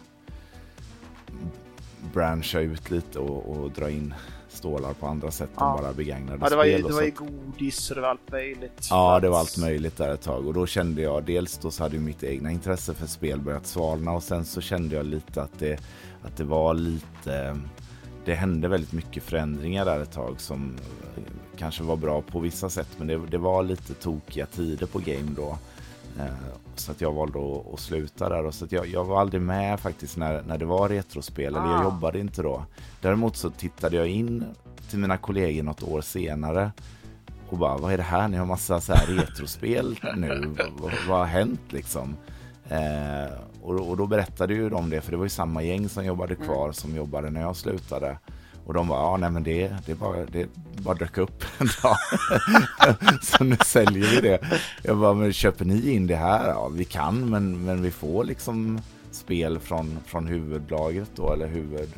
branscha 2.14 2.60
ut 2.60 2.90
lite 2.90 3.18
och, 3.18 3.56
och 3.56 3.70
dra 3.70 3.90
in 3.90 4.14
stålar 4.48 4.92
på 4.92 5.06
andra 5.06 5.30
sätt 5.30 5.50
Ja. 5.56 5.76
än 5.76 5.82
bara 5.82 5.92
begagnade 5.92 6.38
Ja, 6.42 6.48
det 6.50 6.56
var 6.56 6.64
ju, 6.64 6.72
spel. 6.78 6.86
det 6.88 6.94
var 6.94 7.02
ju 7.02 7.10
godis 7.10 7.90
och 7.90 7.94
det 7.96 8.02
var 8.02 8.08
allt 8.08 8.30
möjligt. 8.32 8.86
Ja, 8.90 9.20
det 9.20 9.28
var 9.28 9.38
allt 9.38 9.58
möjligt 9.58 9.96
där 9.96 10.08
ett 10.14 10.22
tag 10.22 10.46
och 10.46 10.54
då 10.54 10.66
kände 10.66 11.02
jag 11.02 11.24
dels 11.24 11.58
då 11.58 11.70
så 11.70 11.82
hade 11.82 11.96
ju 11.96 12.02
mitt 12.02 12.22
egna 12.22 12.50
intresse 12.50 12.94
för 12.94 13.06
spel 13.06 13.40
börjat 13.40 13.66
svalna 13.66 14.12
och 14.12 14.22
sen 14.22 14.44
så 14.44 14.60
kände 14.60 14.96
jag 14.96 15.06
lite 15.06 15.42
att 15.42 15.58
det, 15.58 15.80
att 16.22 16.36
det 16.36 16.44
var 16.44 16.74
lite, 16.74 17.58
det 18.30 18.36
hände 18.36 18.68
väldigt 18.68 18.92
mycket 18.92 19.22
förändringar 19.22 19.84
där 19.84 20.00
ett 20.00 20.12
tag 20.12 20.40
som 20.40 20.76
eh, 21.16 21.22
kanske 21.58 21.82
var 21.82 21.96
bra 21.96 22.22
på 22.22 22.40
vissa 22.40 22.70
sätt 22.70 22.88
men 22.98 23.06
det, 23.06 23.18
det 23.30 23.38
var 23.38 23.62
lite 23.62 23.94
tokiga 23.94 24.46
tider 24.46 24.86
på 24.86 24.98
game 24.98 25.30
då. 25.36 25.58
Eh, 26.18 26.24
Så 26.74 26.92
att 26.92 27.00
jag 27.00 27.12
valde 27.12 27.38
att, 27.74 27.80
sluta 27.80 28.28
där. 28.28 28.44
Och 28.46 28.54
så 28.54 28.66
jag, 28.70 28.86
jag 28.86 29.04
var 29.04 29.20
aldrig 29.20 29.42
med 29.42 29.80
faktiskt 29.80 30.16
när, 30.16 30.42
när 30.42 30.58
det 30.58 30.64
var 30.64 30.88
retrospel, 30.88 31.46
eller 31.56 31.66
jag 31.66 31.80
Ah. 31.80 31.82
jobbade 31.84 32.18
inte 32.20 32.42
då. 32.42 32.64
Däremot 33.00 33.36
så 33.36 33.50
tittade 33.50 33.96
jag 33.96 34.08
in 34.08 34.44
till 34.90 34.98
mina 34.98 35.16
kollegor 35.16 35.62
något 35.62 35.82
år 35.82 36.00
senare 36.00 36.72
och 37.48 37.58
bara, 37.58 37.76
vad 37.76 37.92
är 37.92 37.96
det 37.96 38.02
här? 38.02 38.28
Ni 38.28 38.36
har 38.36 38.46
massa 38.46 38.80
så 38.80 38.92
här 38.92 39.06
retrospel 39.06 39.98
nu. 40.16 40.54
vad, 40.58 40.70
vad, 40.80 40.92
vad 41.08 41.18
har 41.18 41.26
hänt 41.26 41.60
liksom? 41.68 42.16
Eh, 42.70 43.32
och, 43.62 43.88
och 43.88 43.96
då 43.96 44.06
berättade 44.06 44.54
ju 44.54 44.68
de 44.68 44.90
det, 44.90 45.00
för 45.00 45.10
det 45.10 45.16
var 45.16 45.24
ju 45.24 45.30
samma 45.30 45.62
gäng 45.62 45.88
som 45.88 46.04
jobbade 46.04 46.34
kvar 46.34 46.72
som 46.72 46.96
jobbade 46.96 47.30
när 47.30 47.40
jag 47.40 47.56
slutade. 47.56 48.18
Och 48.66 48.74
de 48.74 48.88
bara, 48.88 49.00
ja 49.00 49.16
nej 49.16 49.30
men 49.30 49.42
det, 49.42 49.72
det, 49.86 49.94
bara, 49.94 50.24
det 50.26 50.48
bara 50.78 50.94
dök 50.94 51.18
upp 51.18 51.44
en 51.58 51.68
dag. 51.82 51.96
så 53.22 53.44
nu 53.44 53.56
säljer 53.56 54.10
vi 54.10 54.20
det. 54.20 54.38
Jag 54.82 54.96
bara, 54.98 55.14
men 55.14 55.32
köper 55.32 55.64
ni 55.64 55.90
in 55.90 56.06
det 56.06 56.16
här? 56.16 56.48
Ja, 56.48 56.68
vi 56.68 56.84
kan, 56.84 57.30
men, 57.30 57.64
men 57.64 57.82
vi 57.82 57.90
får 57.90 58.24
liksom 58.24 58.80
spel 59.10 59.58
från, 59.58 59.98
från 60.06 60.26
huvudlagret 60.26 61.10
då, 61.14 61.32
eller 61.32 61.46
huvud... 61.46 61.92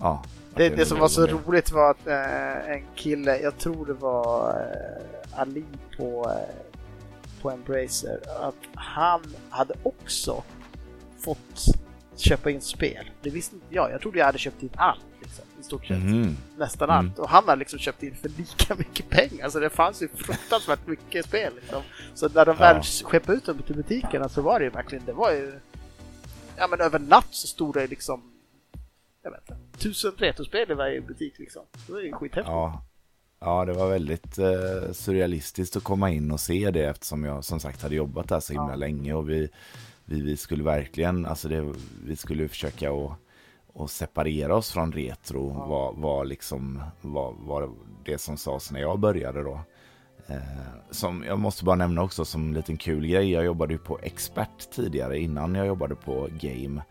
Ja. 0.00 0.22
Det, 0.54 0.66
att 0.66 0.76
det 0.76 0.86
som 0.86 0.98
var 0.98 1.08
så 1.08 1.26
det. 1.26 1.32
roligt 1.32 1.72
var 1.72 1.90
att 1.90 2.06
eh, 2.06 2.70
en 2.70 2.82
kille, 2.94 3.38
jag 3.38 3.58
tror 3.58 3.86
det 3.86 3.92
var 3.92 4.48
eh, 4.50 5.40
Ali 5.40 5.64
på, 5.96 6.30
eh, 6.30 6.75
på 7.46 7.50
Embracer, 7.52 8.20
att 8.40 8.54
han 8.74 9.20
hade 9.50 9.74
också 9.82 10.42
fått 11.18 11.64
köpa 12.16 12.50
in 12.50 12.60
spel. 12.60 13.10
Det 13.22 13.30
visste 13.30 13.54
inte 13.54 13.66
jag. 13.70 13.90
Jag 13.90 14.00
trodde 14.00 14.18
jag 14.18 14.26
hade 14.26 14.38
köpt 14.38 14.62
in 14.62 14.70
allt, 14.76 15.00
liksom, 15.20 15.44
i 15.60 15.62
stort 15.62 15.86
sett. 15.86 15.98
Mhm. 15.98 16.36
Nästan 16.58 16.90
Mm. 16.90 17.06
allt. 17.06 17.18
Och 17.18 17.28
han 17.28 17.44
hade 17.48 17.58
liksom 17.58 17.78
köpt 17.78 18.02
in 18.02 18.14
för 18.16 18.28
lika 18.28 18.74
mycket 18.74 19.08
pengar. 19.08 19.48
Så 19.48 19.58
det 19.60 19.70
fanns 19.70 20.02
ju 20.02 20.08
fruktansvärt 20.08 20.86
mycket 20.86 21.24
spel. 21.26 21.52
Liksom. 21.60 21.82
Så 22.14 22.28
när 22.28 22.44
de 22.46 22.56
Ja. 22.60 22.72
väl 22.72 22.82
skeppade 22.82 23.38
ut 23.38 23.44
dem 23.46 23.58
till 23.62 23.76
butikerna 23.76 24.28
så 24.28 24.42
var 24.42 24.58
det 24.58 24.64
ju 24.64 24.70
verkligen, 24.70 25.04
det 25.04 25.12
var 25.12 25.30
ju... 25.32 25.58
Ja 26.56 26.66
men 26.66 26.80
över 26.80 26.98
natt 26.98 27.28
så 27.30 27.46
stod 27.46 27.74
det 27.74 27.86
liksom... 27.86 28.32
Jag 29.22 29.30
vet 29.30 29.40
inte. 29.50 29.78
Tusen 29.78 30.12
retrospel 30.16 30.70
i 30.70 30.74
varje 30.74 31.00
butik 31.00 31.38
liksom. 31.38 31.62
Det 31.86 31.92
var 31.92 32.00
ju 32.00 32.12
skithäftigt. 32.12 32.46
Ja. 32.48 32.82
Ja, 33.46 33.64
det 33.64 33.72
var 33.72 33.88
väldigt 33.88 34.38
eh, 34.38 34.92
surrealistiskt 34.92 35.76
att 35.76 35.84
komma 35.84 36.10
in 36.10 36.30
och 36.30 36.40
se 36.40 36.70
det 36.70 36.84
eftersom 36.84 37.24
jag 37.24 37.44
som 37.44 37.60
sagt 37.60 37.82
hade 37.82 37.94
jobbat 37.94 38.28
där 38.28 38.40
så 38.40 38.52
himla 38.52 38.70
Ja. 38.70 38.76
länge 38.76 39.14
och 39.14 39.30
vi, 39.30 39.48
vi, 40.04 40.20
vi 40.20 40.36
skulle 40.36 40.62
verkligen, 40.64 41.26
alltså 41.26 41.48
det, 41.48 41.72
vi 42.04 42.16
skulle 42.16 42.48
försöka 42.48 42.90
att 42.92 43.10
och 43.72 43.90
separera 43.90 44.56
oss 44.56 44.70
från 44.72 44.92
retro 44.92 45.52
Ja. 45.58 45.66
var, 45.66 45.92
var 45.92 46.24
liksom 46.24 46.82
var, 47.00 47.34
var 47.38 47.70
det 48.04 48.18
som 48.18 48.36
sades 48.36 48.70
när 48.72 48.80
jag 48.80 48.98
började 48.98 49.42
då. 49.42 49.60
Eh, 50.26 50.36
som 50.90 51.24
jag 51.26 51.38
måste 51.38 51.64
bara 51.64 51.76
nämna 51.76 52.02
också 52.02 52.24
som 52.24 52.48
en 52.48 52.54
liten 52.54 52.76
kul 52.76 53.06
grej. 53.06 53.30
Jag 53.30 53.44
jobbade 53.44 53.72
ju 53.72 53.78
på 53.78 53.98
Expert 54.02 54.70
tidigare 54.74 55.18
innan 55.18 55.54
jag 55.54 55.66
jobbade 55.66 55.94
på 55.94 56.28
Game. 56.40 56.82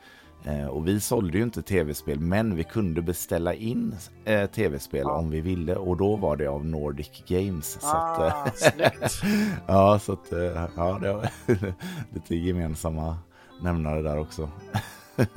Eh, 0.48 0.68
och 0.68 0.88
vi 0.88 1.00
sålde 1.00 1.38
ju 1.38 1.44
inte 1.44 1.62
tv-spel 1.62 2.20
men 2.20 2.56
vi 2.56 2.64
kunde 2.64 3.02
beställa 3.02 3.54
in 3.54 3.96
eh, 4.26 4.50
tv-spel 4.50 5.02
Ja. 5.06 5.12
om 5.18 5.30
vi 5.30 5.42
ville 5.42 5.76
och 5.76 5.98
då 5.98 6.16
var 6.16 6.36
det 6.36 6.48
av 6.48 6.66
Nordic 6.66 7.24
Games. 7.28 7.82
Så 7.82 7.98
att, 7.98 8.20
eh, 8.20 8.42
Ah, 8.44 8.52
snyggt. 8.56 9.22
ja, 9.68 10.00
så 10.00 10.14
att, 10.14 10.32
eh, 10.32 10.68
ja, 10.76 11.00
det 11.02 11.14
var 11.14 11.30
lite 12.14 12.36
gemensamma 12.36 13.18
nämnare 13.62 14.02
där 14.02 14.20
också. 14.20 14.50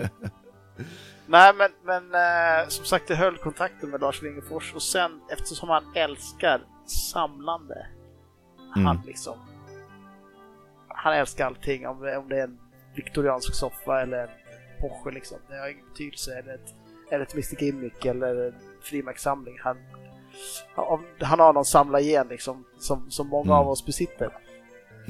Nej 1.26 1.52
men, 1.54 1.70
men 1.84 2.14
eh, 2.14 2.68
som 2.68 2.84
sagt, 2.84 3.10
jag 3.10 3.16
höll 3.16 3.36
kontakten 3.36 3.90
med 3.90 4.00
Lars 4.00 4.22
Wingefors 4.22 4.74
och 4.74 4.82
sen 4.82 5.20
eftersom 5.32 5.68
han 5.68 5.84
älskar 5.94 6.60
samlande. 6.86 7.86
Han 8.74 8.86
Mm. 8.86 9.02
liksom... 9.06 9.34
Han 10.88 11.14
älskar 11.14 11.46
allting, 11.46 11.86
om, 11.88 11.96
om 11.96 12.28
det 12.28 12.38
är 12.40 12.44
en 12.44 12.58
viktoriansk 12.94 13.54
soffa 13.54 14.00
eller 14.02 14.22
en 14.22 14.28
Porsche 14.80 15.10
liksom. 15.10 15.38
Det 15.48 15.56
har 15.58 15.68
ingen 15.68 15.88
betydelse. 15.88 16.38
Eller 16.38 16.54
ett, 16.54 16.74
eller 17.10 17.22
ett 17.24 17.34
Mr 17.34 17.62
Gimmick 17.62 18.04
eller 18.04 18.46
en 18.46 18.54
frimärkssamling. 18.82 19.58
Han, 19.64 19.76
han, 21.20 21.40
har 21.40 21.52
någon 21.52 21.64
samlargen 21.64 22.28
liksom, 22.28 22.64
som, 22.78 23.10
som 23.10 23.28
många 23.28 23.52
Mm. 23.52 23.58
av 23.58 23.68
oss 23.68 23.86
besitter 23.86 24.30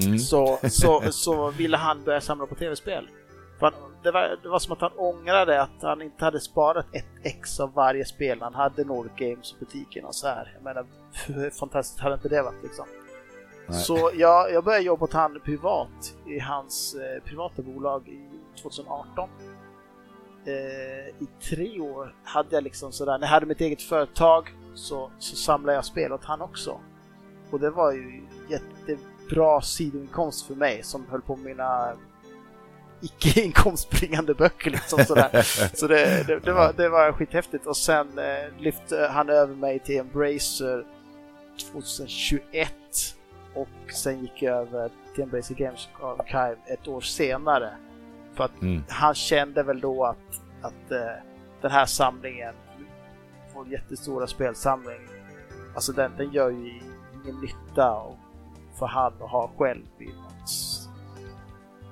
Mm. 0.06 0.18
så, 0.18 0.58
så, 0.62 1.02
så 1.12 1.50
ville 1.50 1.76
han 1.76 2.04
börja 2.04 2.20
samla 2.20 2.46
på 2.46 2.54
tv-spel. 2.54 3.08
Han, 3.60 3.72
det, 4.02 4.10
var, 4.10 4.38
det 4.42 4.48
var 4.48 4.58
som 4.58 4.72
att 4.72 4.80
han 4.80 4.92
ångrade 4.96 5.62
att 5.62 5.82
han 5.82 6.02
inte 6.02 6.24
hade 6.24 6.40
sparat 6.40 6.86
ett 6.92 7.06
ex 7.22 7.60
av 7.60 7.72
varje 7.72 8.04
spel. 8.04 8.38
Han 8.42 8.54
hade 8.54 8.84
Nordic 8.84 9.12
Games 9.16 9.52
och 9.52 9.58
butiken 9.58 10.04
och 10.04 10.14
så 10.14 10.26
här. 10.26 10.52
Jag 10.54 10.62
menar, 10.64 10.86
hur 11.26 11.50
fantastiskt 11.50 12.00
hade 12.00 12.14
inte 12.14 12.28
det 12.28 12.42
varit 12.42 12.62
liksom? 12.62 12.86
Nej. 13.66 13.78
Så 13.80 14.10
jag, 14.14 14.52
jag 14.52 14.64
började 14.64 14.84
jobba 14.84 15.04
åt 15.04 15.12
han 15.12 15.40
privat 15.44 16.14
i 16.26 16.38
hans 16.38 16.94
eh, 16.94 17.22
privata 17.24 17.62
bolag 17.62 18.08
i 18.08 18.28
2018. 18.62 19.28
Eh, 20.48 21.08
I 21.08 21.28
tre 21.50 21.80
år 21.80 22.14
hade 22.24 22.56
jag 22.56 22.64
liksom 22.64 22.92
sådär, 22.92 23.18
när 23.18 23.26
jag 23.26 23.32
hade 23.32 23.46
mitt 23.46 23.60
eget 23.60 23.82
företag 23.82 24.54
så, 24.74 25.10
så 25.18 25.36
samlade 25.36 25.76
jag 25.76 25.84
spel 25.84 26.12
åt 26.12 26.24
han 26.24 26.40
också. 26.40 26.80
Och 27.50 27.60
det 27.60 27.70
var 27.70 27.92
ju 27.92 28.22
jättebra 28.48 29.60
sidoinkomst 29.60 30.46
för 30.46 30.54
mig 30.54 30.82
som 30.82 31.06
höll 31.10 31.22
på 31.22 31.36
med 31.36 31.44
mina 31.44 31.96
icke 33.00 33.40
inkomstbringande 33.40 34.34
böcker 34.34 34.70
liksom 34.70 35.04
sådär. 35.04 35.42
Så 35.76 35.86
det, 35.86 36.26
det, 36.26 36.38
det, 36.38 36.52
var, 36.52 36.72
det 36.76 36.88
var 36.88 37.12
skithäftigt 37.12 37.66
och 37.66 37.76
sen 37.76 38.18
eh, 38.18 38.62
lyfte 38.62 39.08
han 39.12 39.28
över 39.28 39.54
mig 39.54 39.78
till 39.78 39.98
Embracer 39.98 40.86
2021 41.72 42.72
och 43.54 43.92
sen 43.92 44.20
gick 44.20 44.42
jag 44.42 44.56
över 44.56 44.90
till 45.14 45.22
Embracer 45.24 45.54
Games 45.54 45.88
Archive 46.02 46.56
ett 46.66 46.88
år 46.88 47.00
senare. 47.00 47.70
För 48.38 48.44
att 48.44 48.62
Mm. 48.62 48.82
han 48.88 49.14
kände 49.14 49.62
väl 49.62 49.80
då 49.80 50.04
att, 50.04 50.40
att 50.62 50.90
eh, 50.92 51.22
den 51.60 51.70
här 51.70 51.86
samlingen, 51.86 52.54
vår 53.54 53.68
jättestora 53.68 54.26
spelsamling, 54.26 55.00
alltså 55.74 55.92
den, 55.92 56.12
den 56.16 56.32
gör 56.32 56.50
ju 56.50 56.80
ingen 57.24 57.40
nytta 57.40 57.92
och- 57.94 58.16
för 58.78 58.86
han 58.86 59.12
att 59.20 59.30
ha 59.30 59.50
själv 59.58 59.82
i 59.98 60.04
något 60.06 60.50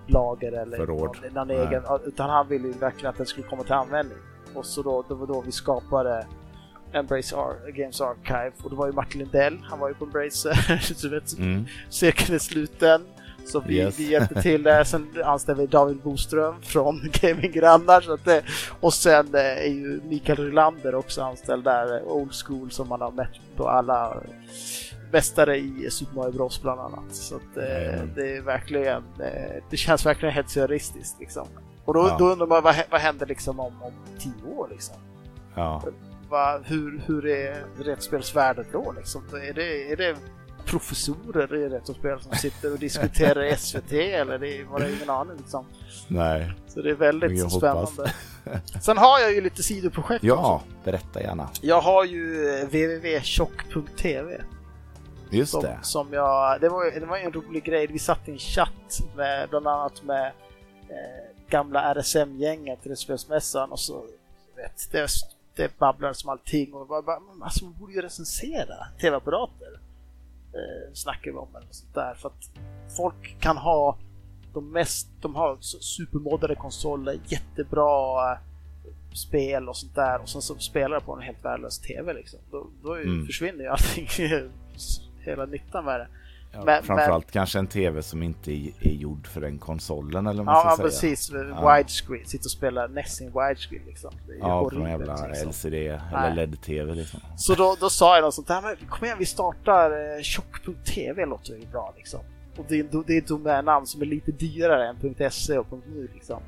lager 0.06 0.52
eller 0.52 0.76
Förråd. 0.76 1.18
någon, 1.22 1.32
någon 1.34 1.50
egen, 1.50 1.82
utan 2.04 2.30
han 2.30 2.48
ville 2.48 2.68
ju 2.68 2.72
verkligen 2.74 3.10
att 3.10 3.16
den 3.16 3.26
skulle 3.26 3.46
komma 3.46 3.62
till 3.62 3.72
användning. 3.72 4.18
Och 4.54 4.66
så 4.66 4.82
då, 4.82 5.02
det 5.08 5.14
var 5.14 5.26
då 5.26 5.40
vi 5.40 5.52
skapade 5.52 6.26
Embrace 6.92 7.36
Ar- 7.36 7.70
Games 7.70 8.00
Archive 8.00 8.52
och 8.64 8.70
det 8.70 8.76
var 8.76 8.86
ju 8.86 8.92
Martin 8.92 9.20
Lindell, 9.20 9.58
han 9.70 9.78
var 9.78 9.88
ju 9.88 9.94
på 9.94 10.04
Embracer, 10.04 10.76
så 10.94 11.08
vet, 11.10 11.38
Mm. 11.38 11.64
cirkeln 11.90 12.34
är 12.34 12.38
sluten. 12.38 13.04
Så 13.46 13.60
vi, 13.60 13.74
Yes. 13.76 13.98
vi 13.98 14.10
hjälpte 14.10 14.42
till 14.42 14.62
där. 14.62 14.84
Sen 14.84 15.08
anställde 15.24 15.62
vi 15.62 15.66
David 15.66 15.96
Boström 15.96 16.62
från 16.62 17.00
Gaming 17.22 17.52
Grannar. 17.52 18.00
Så 18.00 18.12
att 18.12 18.24
det, 18.24 18.42
och 18.80 18.94
sen 18.94 19.34
eh, 19.34 19.40
är 19.40 19.66
ju 19.68 20.00
Mikael 20.04 20.38
Rylander 20.38 20.94
också 20.94 21.22
anställd 21.22 21.64
där, 21.64 21.96
eh, 21.96 22.02
Old 22.06 22.32
School, 22.34 22.70
som 22.70 22.88
man 22.88 23.00
har 23.00 23.10
mött 23.10 23.40
på 23.56 23.68
alla 23.68 24.16
mästare 25.12 25.56
i 25.56 25.88
Super 25.90 26.14
Mario 26.16 26.32
Bros 26.32 26.62
bland 26.62 26.80
annat. 26.80 27.14
Så 27.14 27.36
att, 27.36 27.56
eh, 27.56 27.64
Jajamän. 27.64 28.12
det 28.14 28.36
är 28.36 28.40
verkligen, 28.42 29.02
eh, 29.20 29.62
det 29.70 29.76
känns 29.76 30.06
verkligen 30.06 30.34
helt 30.34 30.50
surrealistiskt 30.50 31.20
liksom. 31.20 31.48
Och 31.84 31.94
då, 31.94 32.00
Ja. 32.00 32.16
då 32.18 32.28
undrar 32.28 32.46
man 32.46 32.62
vad, 32.62 32.74
vad 32.90 33.00
händer 33.00 33.26
liksom 33.26 33.60
om, 33.60 33.82
om 33.82 33.92
tio 34.18 34.54
år 34.56 34.68
liksom? 34.70 34.96
Ja. 35.54 35.82
Va, 36.30 36.60
hur, 36.64 37.00
hur 37.06 37.26
är 37.26 37.64
rättsspelsvärlden 37.84 38.64
då 38.72 38.92
liksom? 38.96 39.22
Är 39.48 39.52
det, 39.52 39.92
är 39.92 39.96
det 39.96 40.16
professorer 40.66 41.54
i 41.54 41.68
retrospel 41.68 42.20
som 42.20 42.32
sitter 42.32 42.72
och 42.72 42.78
diskuterar 42.78 43.56
SVT 43.56 43.92
eller 43.92 44.38
det 44.38 44.64
var 44.64 44.80
det 44.80 44.92
ingen 44.96 45.10
aning 45.10 45.36
liksom. 45.36 45.66
Nej. 46.08 46.52
Så 46.68 46.82
det 46.82 46.90
är 46.90 46.94
väldigt 46.94 47.38
Jag 47.38 47.52
spännande. 47.52 48.12
Sen 48.82 48.98
har 48.98 49.20
jag 49.20 49.32
ju 49.34 49.40
lite 49.40 49.62
sidoprojekt 49.62 50.24
Ja, 50.24 50.54
också. 50.54 50.66
berätta 50.84 51.22
gärna. 51.22 51.48
Jag 51.60 51.80
har 51.80 52.04
ju 52.04 52.48
eh, 52.48 52.64
www.tjock.tv 52.64 54.40
Just 55.30 55.52
som, 55.52 55.62
det. 55.62 55.78
som 55.82 56.12
jag, 56.12 56.60
det 56.60 56.68
var, 56.68 56.84
ju- 56.84 57.00
det 57.00 57.06
var 57.06 57.16
ju 57.18 57.22
en 57.24 57.32
rolig 57.32 57.64
grej. 57.64 57.86
Vi 57.86 57.98
satt 57.98 58.28
i 58.28 58.32
en 58.32 58.38
chatt 58.38 59.00
med 59.16 59.48
bland 59.48 59.66
annat 59.68 60.02
med 60.02 60.26
eh, 60.88 61.48
gamla 61.48 61.94
RSM-gänget 61.94 62.82
till 62.82 62.96
Spelsmässan 62.96 63.72
och 63.72 63.80
så 63.80 64.04
vet, 64.56 64.88
det, 64.92 65.08
det 65.54 65.78
babblades 65.78 66.24
om 66.24 66.30
allting 66.30 66.74
och 66.74 66.86
bara, 66.86 67.02
bara 67.02 67.20
"Men 67.20 67.42
alltså 67.42 67.64
man 67.64 67.74
borde 67.80 67.92
ju 67.92 68.02
recensera 68.02 68.86
tv-apparater. 69.00 69.78
Eh, 70.56 70.92
snackar 70.94 71.30
vi 71.30 71.36
om 71.36 71.56
eller 71.56 71.66
sånt 71.70 71.94
där 71.94 72.14
för 72.14 72.28
att 72.28 72.50
folk 72.96 73.36
kan 73.40 73.56
ha 73.56 73.98
de 74.54 74.70
mest, 74.72 75.08
de 75.20 75.34
har 75.34 75.56
supermoddade 75.60 76.54
konsoler, 76.54 77.18
jättebra 77.26 78.32
eh, 78.32 78.38
spel 79.14 79.68
och 79.68 79.76
sånt 79.76 79.94
där 79.94 80.20
och 80.22 80.28
sen 80.28 80.42
så 80.42 80.54
spelar 80.58 81.00
på 81.00 81.12
en 81.16 81.22
helt 81.22 81.44
värdelös 81.44 81.78
TV 81.78 82.12
liksom. 82.12 82.38
Då, 82.50 82.66
då 82.82 82.94
Mm. 82.94 83.26
försvinner 83.26 83.64
ju 83.64 83.68
allting, 83.68 84.08
hela 85.24 85.46
nyttan 85.46 85.84
med 85.84 86.00
det. 86.00 86.08
Ja, 86.58 86.64
men- 86.64 86.82
framförallt 86.82 87.30
kanske 87.30 87.58
en 87.58 87.66
TV 87.66 88.02
som 88.02 88.22
inte 88.22 88.52
är, 88.52 88.72
gjord 88.90 89.26
för 89.26 89.40
den 89.40 89.58
konsolen 89.58 90.26
eller 90.26 90.36
vad 90.42 90.46
man 90.46 90.54
Ja, 90.54 90.60
ska 90.60 90.70
ja 90.70 90.76
säga. 90.90 91.10
precis. 91.10 91.30
Ja. 91.32 91.76
Widescreen. 91.76 92.26
Sitta 92.26 92.42
och 92.46 92.50
spela 92.50 92.84
i 92.84 92.88
widescreen 92.88 93.82
liksom. 93.86 94.10
Det 94.26 94.32
är 94.32 94.36
ju 94.36 94.40
Ja, 94.40 94.68
på 94.70 94.78
någon 94.78 94.90
jävla 94.90 95.26
liksom. 95.26 95.48
LCD 95.48 95.74
eller. 95.88 96.34
LED-TV 96.34 96.94
liksom. 96.94 97.20
Så 97.36 97.54
då, 97.54 97.76
då 97.80 97.90
sa 97.90 98.14
jag 98.14 98.22
något 98.24 98.34
sånt 98.34 98.48
där, 98.48 98.62
men 98.62 98.76
kom 98.88 99.04
igen 99.04 99.16
vi 99.18 99.26
startar 99.26 99.90
eh, 100.16 100.22
tjock.tv 100.22 101.26
låter 101.26 101.54
ju 101.54 101.66
bra 101.66 101.94
liksom. 101.96 102.20
Och 102.58 102.64
det 102.68 102.78
är, 102.80 103.04
det 103.06 103.12
är 103.14 103.18
ett 103.18 103.26
domännamn 103.28 103.86
som 103.86 104.02
är 104.02 104.06
lite 104.06 104.32
dyrare 104.32 104.88
än 104.88 105.30
.se 105.30 105.58
och 105.58 105.66
.nu 105.86 106.08
liksom. 106.14 106.42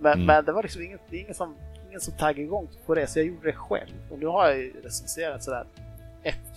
Men, 0.00 0.12
Mm. 0.12 0.26
men 0.26 0.44
det 0.44 0.52
var 0.52 0.62
liksom 0.62 0.82
inget, 0.82 1.00
det 1.10 1.16
är 1.16 1.20
ingen 1.20 1.34
som, 1.34 1.54
ingen 1.88 2.00
som 2.00 2.14
taggade 2.14 2.42
igång 2.42 2.68
på 2.86 2.94
det, 2.94 3.06
så 3.06 3.18
jag 3.18 3.26
gjorde 3.26 3.46
det 3.46 3.52
själv. 3.56 3.90
Och 4.10 4.18
nu 4.18 4.26
har 4.26 4.46
jag 4.46 4.58
ju 4.58 4.72
recenserat 4.84 5.44
sådär 5.44 5.66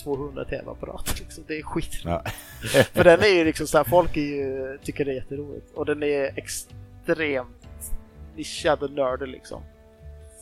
1-200 0.05 0.49
tv-apparater 0.49 1.20
liksom. 1.20 1.43
Det 1.47 1.57
är 1.57 1.64
skit. 1.64 2.01
Ja. 2.05 2.24
För 2.93 3.03
den 3.03 3.20
är 3.20 3.28
ju 3.28 3.43
liksom 3.43 3.68
såhär, 3.68 3.84
folk 3.84 4.18
är 4.18 4.22
ju, 4.22 4.78
tycker 4.84 5.05
det 5.05 5.12
är 5.12 5.16
jätteroligt. 5.16 5.72
Och 5.74 5.86
den 5.86 6.03
är 6.03 6.39
extremt 6.39 7.91
nischad 8.36 8.84
och 8.84 8.91
nördig 8.91 9.28
liksom. 9.28 9.62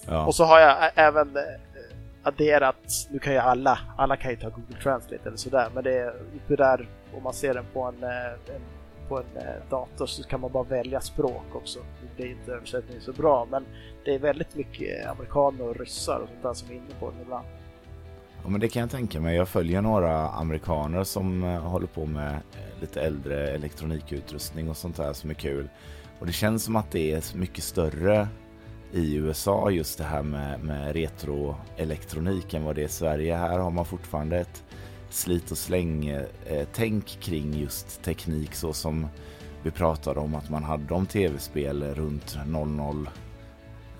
Ja. 0.07 0.25
Och 0.25 0.35
så 0.35 0.43
har 0.43 0.59
jag 0.59 0.91
även 0.95 1.37
eh, 1.37 1.43
adderat, 2.23 3.07
nu 3.11 3.19
kan 3.19 3.33
ju 3.33 3.39
alla, 3.39 3.79
alla 3.97 4.17
kan 4.17 4.31
ju 4.31 4.37
ta 4.37 4.49
Google 4.49 4.81
Translate 4.83 5.27
eller 5.27 5.37
sådär, 5.37 5.69
men 5.73 5.83
det 5.83 5.93
är 5.93 6.57
där, 6.57 6.87
om 7.17 7.23
man 7.23 7.33
ser 7.33 7.53
den 7.53 7.65
på 7.73 7.83
en, 7.83 8.03
eh, 8.03 8.55
en 8.55 8.61
på 9.07 9.17
en 9.17 9.37
eh, 9.37 9.69
dator 9.69 10.05
så 10.05 10.23
kan 10.23 10.39
man 10.39 10.51
bara 10.51 10.63
välja 10.63 11.01
språk 11.01 11.55
också. 11.55 11.79
Det 12.17 12.23
är 12.23 12.27
inte 12.27 12.51
översättningen 12.51 13.01
så 13.01 13.11
bra, 13.11 13.47
men 13.51 13.65
det 14.05 14.15
är 14.15 14.19
väldigt 14.19 14.55
mycket 14.55 15.07
amerikaner 15.07 15.67
och 15.67 15.79
ryssar 15.79 16.19
och 16.19 16.29
sånt 16.29 16.43
där 16.43 16.53
som 16.53 16.69
är 16.69 16.73
inne 16.73 16.93
på 16.99 17.11
den 17.11 17.21
ibland. 17.21 17.45
Ja, 18.43 18.49
men 18.49 18.59
det 18.59 18.67
kan 18.67 18.79
jag 18.79 18.91
tänka 18.91 19.21
mig. 19.21 19.35
Jag 19.35 19.49
följer 19.49 19.81
några 19.81 20.29
amerikaner 20.29 21.03
som 21.03 21.43
eh, 21.43 21.61
håller 21.61 21.87
på 21.87 22.05
med 22.05 22.31
eh, 22.33 22.81
lite 22.81 23.01
äldre 23.01 23.49
elektronikutrustning 23.49 24.69
och 24.69 24.77
sånt 24.77 24.97
där 24.97 25.13
som 25.13 25.29
är 25.29 25.33
kul. 25.33 25.69
Och 26.19 26.25
det 26.25 26.31
känns 26.31 26.63
som 26.63 26.75
att 26.75 26.91
det 26.91 27.11
är 27.11 27.37
mycket 27.37 27.63
större 27.63 28.27
i 28.91 29.15
USA 29.15 29.69
just 29.69 29.97
det 29.97 30.03
här 30.03 30.23
med, 30.23 30.59
med 30.59 30.93
retroelektronik 30.93 32.53
än 32.53 32.63
vad 32.63 32.75
det 32.75 32.81
är 32.81 32.85
i 32.85 32.89
Sverige. 32.89 33.35
Här 33.35 33.59
har 33.59 33.71
man 33.71 33.85
fortfarande 33.85 34.37
ett 34.37 34.63
slit 35.09 35.51
och 35.51 35.57
släng 35.57 36.07
eh, 36.07 36.67
tänk 36.73 37.05
kring 37.05 37.53
just 37.53 38.03
teknik 38.03 38.55
så 38.55 38.73
som 38.73 39.07
vi 39.63 39.71
pratade 39.71 40.19
om 40.19 40.35
att 40.35 40.49
man 40.49 40.63
hade 40.63 40.93
om 40.93 41.05
tv-spel 41.05 41.83
runt 41.83 42.37
00 42.45 43.09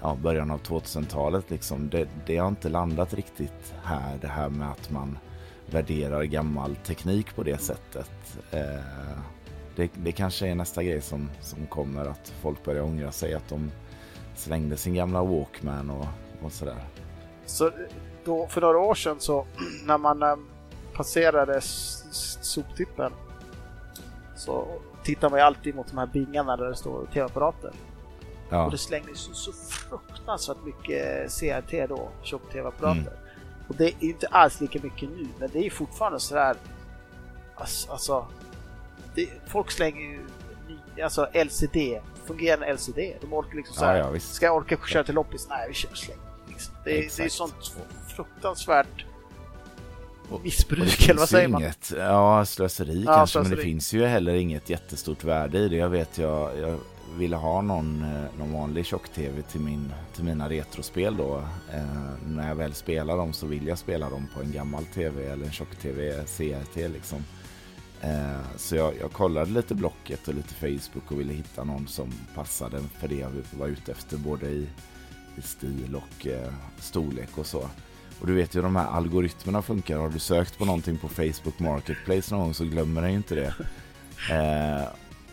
ja, 0.01 0.17
början 0.23 0.51
av 0.51 0.61
2000-talet. 0.61 1.49
Liksom. 1.49 1.89
Det, 1.89 2.07
det 2.25 2.37
har 2.37 2.47
inte 2.47 2.69
landat 2.69 3.13
riktigt 3.13 3.73
här, 3.83 4.17
det 4.21 4.27
här 4.27 4.49
med 4.49 4.71
att 4.71 4.89
man 4.91 5.17
värderar 5.65 6.23
gammal 6.23 6.75
teknik 6.75 7.35
på 7.35 7.43
det 7.43 7.57
sättet. 7.57 8.39
Eh, 8.51 9.19
det, 9.75 9.91
det 9.93 10.11
kanske 10.11 10.47
är 10.47 10.55
nästa 10.55 10.83
grej 10.83 11.01
som, 11.01 11.29
som 11.41 11.67
kommer, 11.67 12.05
att 12.05 12.33
folk 12.41 12.63
börjar 12.63 12.83
ångra 12.83 13.11
sig 13.11 13.33
att 13.33 13.49
de 13.49 13.71
slängde 14.35 14.77
sin 14.77 14.93
gamla 14.93 15.23
Walkman 15.23 15.89
och, 15.89 16.05
och 16.41 16.51
sådär. 16.51 16.85
Så 17.45 17.71
då, 18.25 18.47
för 18.47 18.61
några 18.61 18.77
år 18.79 18.95
sedan 18.95 19.15
så 19.19 19.45
när 19.85 19.97
man 19.97 20.23
eh, 20.23 20.35
passerade 20.93 21.61
soptippen 22.41 23.11
så 24.35 24.67
tittar 25.03 25.29
man 25.29 25.39
ju 25.39 25.45
alltid 25.45 25.75
mot 25.75 25.87
de 25.87 25.97
här 25.97 26.07
bingarna 26.07 26.57
där 26.57 26.65
det 26.65 26.75
står 26.75 27.05
tv-apparater. 27.05 27.71
Ja, 28.49 28.65
Och 28.65 28.71
det 28.71 28.77
slängdes 28.77 29.19
så, 29.19 29.33
så 29.33 29.51
fruktansvärt 29.53 30.57
mycket 30.65 31.31
CRT 31.39 31.89
då, 31.89 32.09
tjock-tv-apparater. 32.23 33.01
Mm. 33.01 33.13
Och 33.67 33.75
det 33.75 33.83
är 33.85 33.93
ju 33.99 34.09
inte 34.09 34.27
alls 34.27 34.61
lika 34.61 34.79
mycket 34.83 35.09
nu, 35.09 35.27
men 35.39 35.49
det 35.53 35.65
är 35.65 35.69
fortfarande 35.69 36.19
sådär... 36.19 36.55
Alltså, 37.55 37.91
alltså 37.91 38.27
det, 39.15 39.29
folk 39.47 39.71
slänger 39.71 40.01
ju 40.01 40.19
ny, 40.95 41.01
alltså 41.01 41.27
LCD, 41.33 41.99
fungerande 42.25 42.73
LCD. 42.73 43.13
De 43.21 43.33
orkar 43.33 43.55
liksom 43.55 43.73
ja, 43.75 43.79
såhär, 43.79 43.95
ja 43.97 44.09
visst. 44.09 44.33
ska 44.33 44.45
jag 44.45 44.55
orka 44.55 44.77
köra 44.87 45.03
till 45.03 45.15
loppis? 45.15 45.47
Nej, 45.49 45.67
vi 45.67 45.73
kör 45.73 45.93
släng. 45.95 46.17
Liksom. 46.47 46.73
Det, 46.83 46.89
är- 46.91 46.93
det 46.95 46.99
är 46.99 47.03
Exakt. 47.05 47.31
sånt 47.31 47.71
fruktansvärt 48.15 49.05
Och- 50.29 50.43
missbruk, 50.43 51.03
eller 51.09 51.13
vad 51.13 51.21
ju 51.23 51.27
säger 51.27 51.47
man? 51.47 51.61
Inget, 51.61 51.93
ja, 51.97 52.45
slöseri 52.45 53.03
Ja, 53.05 53.15
kanske, 53.15 53.37
men 53.39 53.43
det 53.43 53.49
slöseri. 53.49 53.71
finns 53.71 53.93
ju 53.93 54.05
heller 54.05 54.33
inget 54.33 54.69
jättestort 54.69 55.23
värde 55.23 55.57
i 55.57 55.69
det. 55.69 55.75
Jag 55.75 55.89
vet, 55.89 56.17
jag, 56.17 56.57
jag 56.59 56.79
ville 57.17 57.35
ha 57.35 57.61
någon, 57.61 58.01
eh, 58.01 58.37
någon 58.39 58.53
vanlig 58.53 58.85
tjock-tv 58.85 59.41
till, 59.41 59.61
min, 59.61 59.93
till 60.15 60.23
mina 60.23 60.49
retrospel 60.49 61.17
då. 61.17 61.37
Eh, 61.73 62.27
när 62.27 62.47
jag 62.47 62.55
väl 62.55 62.73
spelar 62.73 63.17
dem 63.17 63.33
så 63.33 63.47
vill 63.47 63.67
jag 63.67 63.77
spela 63.77 64.09
dem 64.09 64.27
på 64.33 64.41
en 64.41 64.51
gammal 64.51 64.85
tv 64.85 65.25
eller 65.25 65.45
en 65.45 65.51
tjock-tv 65.51 66.25
CRT 66.25 66.75
liksom. 66.75 67.23
Eh, 68.01 68.57
så 68.57 68.75
jag, 68.75 68.93
jag 69.01 69.11
kollade 69.11 69.51
lite 69.51 69.75
Blocket 69.75 70.27
och 70.27 70.33
lite 70.33 70.53
Facebook 70.53 71.11
och 71.11 71.19
ville 71.19 71.33
hitta 71.33 71.63
någon 71.63 71.87
som 71.87 72.13
passade 72.35 72.79
för 72.99 73.07
det 73.07 73.15
jag 73.15 73.31
var 73.51 73.67
ute 73.67 73.91
efter 73.91 74.17
både 74.17 74.49
i, 74.49 74.67
i 75.35 75.41
stil 75.41 75.95
och 75.95 76.27
eh, 76.27 76.53
storlek 76.79 77.37
och 77.37 77.45
så. 77.45 77.69
Och 78.19 78.27
du 78.27 78.33
vet 78.33 78.55
ju 78.55 78.57
hur 78.57 78.63
de 78.63 78.75
här 78.75 78.87
algoritmerna 78.87 79.61
funkar. 79.61 79.97
Har 79.97 80.09
du 80.09 80.19
sökt 80.19 80.57
på 80.57 80.65
någonting 80.65 80.97
på 80.97 81.07
Facebook 81.07 81.59
Marketplace 81.59 82.35
någon 82.35 82.43
gång 82.43 82.53
så 82.53 82.65
glömmer 82.65 83.01
den 83.01 83.11
ju 83.11 83.17
inte 83.17 83.35
det. 83.35 83.53
Eh, 84.31 84.87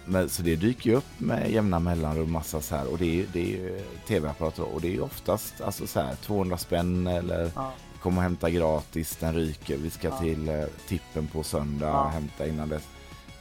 men, 0.06 0.28
så 0.28 0.42
det 0.42 0.56
dyker 0.56 0.90
ju 0.90 0.96
upp 0.96 1.20
med 1.20 1.50
jämna 1.50 1.78
mellanrum 1.78 2.32
massa 2.32 2.60
så 2.60 2.76
här. 2.76 2.86
Och 2.92 2.98
det 2.98 3.04
är, 3.06 3.14
ju- 3.14 3.26
det 3.32 3.54
är 3.54 3.82
tv-apparater 4.06 4.62
och 4.74 4.80
det 4.80 4.94
är 4.96 5.02
oftast 5.02 5.60
alltså 5.60 5.86
så 5.86 6.00
här 6.00 6.14
200 6.14 6.58
spänn 6.58 7.06
eller 7.06 7.50
Ja. 7.54 7.72
kom 8.02 8.16
och 8.16 8.22
hämta 8.22 8.50
gratis, 8.50 9.16
den 9.20 9.34
ryker. 9.34 9.76
Vi 9.76 9.90
ska 9.90 10.08
Ja. 10.08 10.18
till 10.18 10.48
eh, 10.48 10.64
tippen 10.88 11.26
på 11.26 11.42
söndag 11.42 11.86
Ja. 11.88 12.08
hämta 12.08 12.46
innan 12.46 12.68
dess. 12.68 12.82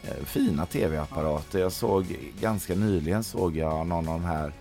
Eh, 0.03 0.25
fina 0.25 0.65
tv-apparater. 0.65 1.59
Jag 1.59 1.71
såg 1.71 2.05
ganska 2.41 2.75
nyligen 2.75 3.23
såg 3.23 3.57
jag 3.57 3.87
någon 3.87 4.07
av 4.07 4.19
de 4.19 4.25
här 4.25 4.53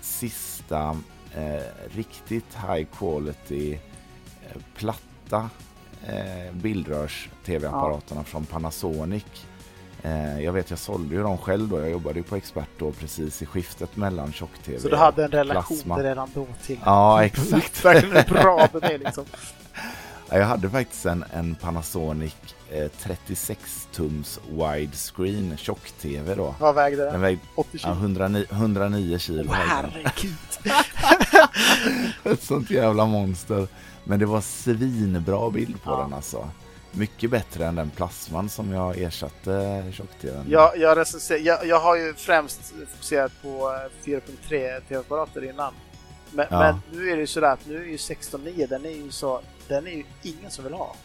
sista 0.00 0.96
eh, 1.34 1.62
riktigt 1.96 2.54
high 2.68 2.86
quality 2.98 3.72
eh, 3.72 4.60
platta 4.76 5.50
eh, 6.06 6.52
bildrörs 6.54 7.28
tv-apparaterna 7.44 8.24
från 8.24 8.46
Panasonic. 8.46 9.24
Eh, 10.02 10.40
jag 10.40 10.52
vet, 10.52 10.70
jag 10.70 10.78
sålde 10.78 11.14
ju 11.14 11.22
dem 11.22 11.38
själv 11.38 11.68
då. 11.68 11.80
Jag 11.80 11.90
jobbade 11.90 12.18
ju 12.18 12.22
på 12.22 12.36
Expert 12.36 12.68
då 12.78 12.92
precis 12.92 13.42
i 13.42 13.46
skiftet 13.46 13.96
mellan 13.96 14.32
tjock-tv 14.32 14.78
Så 14.80 14.88
du 14.88 14.96
hade 14.96 15.24
en 15.24 15.30
relation 15.30 15.76
plasma. 15.76 16.02
redan 16.02 16.30
då 16.34 16.46
till 16.66 16.78
Ja, 16.84 17.24
exakt. 17.24 17.82
Bra 18.28 18.68
med 18.72 18.82
det 18.82 18.98
liksom. 18.98 19.24
Ja, 20.28 20.38
Jag 20.38 20.46
hade 20.46 20.70
faktiskt 20.70 21.06
en, 21.06 21.24
en 21.32 21.54
Panasonic 21.54 22.34
eh, 22.70 22.88
36-tums 23.02 24.38
widescreen 24.48 25.56
tjock-tv 25.56 26.34
då. 26.34 26.54
Vad 26.58 26.74
vägde 26.74 27.02
Den 27.04 27.12
den? 27.12 27.20
vägde 27.20 27.40
80 27.54 27.68
ja, 27.72 27.78
kilo? 27.78 27.92
109, 27.94 28.44
109 28.50 29.18
kilo. 29.18 29.42
Den. 29.42 29.52
herregud! 29.52 30.34
Ett 32.32 32.42
sånt 32.42 32.70
jävla 32.70 33.06
monster. 33.06 33.68
Men 34.04 34.18
det 34.18 34.26
var 34.26 34.40
svinbra 34.40 35.50
bild 35.50 35.82
på 35.82 35.90
Ja. 35.90 35.98
den 36.02 36.12
alltså. 36.14 36.48
Mycket 36.94 37.30
bättre 37.30 37.66
än 37.66 37.74
den 37.74 37.90
plasman 37.90 38.48
som 38.48 38.72
jag 38.72 38.98
ersatte 38.98 39.84
tjock-tvn. 39.92 40.46
Jag, 40.50 40.78
jag, 40.78 40.98
recenser, 40.98 41.36
jag, 41.38 41.66
jag 41.66 41.80
har 41.80 41.96
ju 41.96 42.14
främst 42.14 42.72
fokuserat 42.92 43.32
på 43.42 43.48
eh, 43.48 44.06
4.3 44.08 44.80
tv-apparater 44.88 45.44
innan. 45.44 45.74
Men, 46.30 46.46
Ja. 46.50 46.58
men 46.58 46.98
nu 46.98 47.10
är 47.10 47.14
det 47.16 47.20
ju 47.20 47.26
sådär 47.26 47.52
att 47.52 47.66
nu 47.66 47.76
är 47.76 47.86
ju 47.86 47.96
16.9, 47.96 48.66
den 48.68 48.84
är 48.84 48.90
ju 48.90 49.10
så, 49.10 49.40
den 49.68 49.86
är 49.86 49.90
ju 49.90 50.04
ingen 50.22 50.50
som 50.50 50.64
vill 50.64 50.74
ha. 50.74 50.96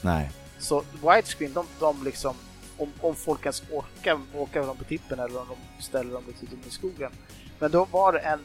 Nej. 0.00 0.30
Så 0.58 0.84
widescreen, 1.02 1.52
de, 1.52 1.66
de 1.80 2.04
liksom, 2.04 2.34
om, 2.78 2.92
om 3.00 3.14
folk 3.14 3.40
ens 3.42 3.62
orkar 3.72 4.20
åka 4.34 4.62
dem 4.66 4.76
på 4.76 4.84
tippen 4.84 5.18
eller 5.18 5.40
om 5.40 5.46
de 5.48 5.82
ställer 5.82 6.12
dem 6.12 6.24
lite 6.26 6.44
ute 6.44 6.68
i 6.68 6.70
skogen. 6.70 7.12
Men 7.58 7.70
då 7.70 7.84
var 7.84 8.12
det 8.12 8.18
en, 8.18 8.40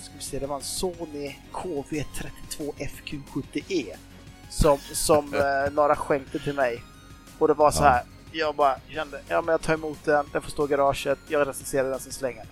ska 0.00 0.12
vi 0.16 0.22
se, 0.22 0.38
det 0.38 0.46
var 0.46 0.56
en 0.56 0.62
Sony 0.62 1.36
KV32 1.52 2.72
FQ70E 2.78 3.94
som, 4.52 4.78
som 4.92 5.34
eh, 5.34 5.72
några 5.72 5.96
skänkte 5.96 6.38
till 6.38 6.54
mig. 6.54 6.82
Och 7.38 7.48
det 7.48 7.54
var 7.54 7.70
så 7.70 7.82
Ja. 7.82 7.88
här, 7.88 8.02
jag 8.32 8.54
bara 8.56 8.76
kände, 8.88 9.20
ja 9.28 9.42
men 9.42 9.52
jag 9.52 9.62
tar 9.62 9.74
emot 9.74 9.98
den, 10.04 10.26
den 10.32 10.42
får 10.42 10.50
stå 10.50 10.64
i 10.64 10.68
garaget, 10.68 11.18
jag 11.28 11.48
recenserar 11.48 11.90
den, 11.90 12.00
sen 12.00 12.12
slänger 12.12 12.38
den. 12.44 12.46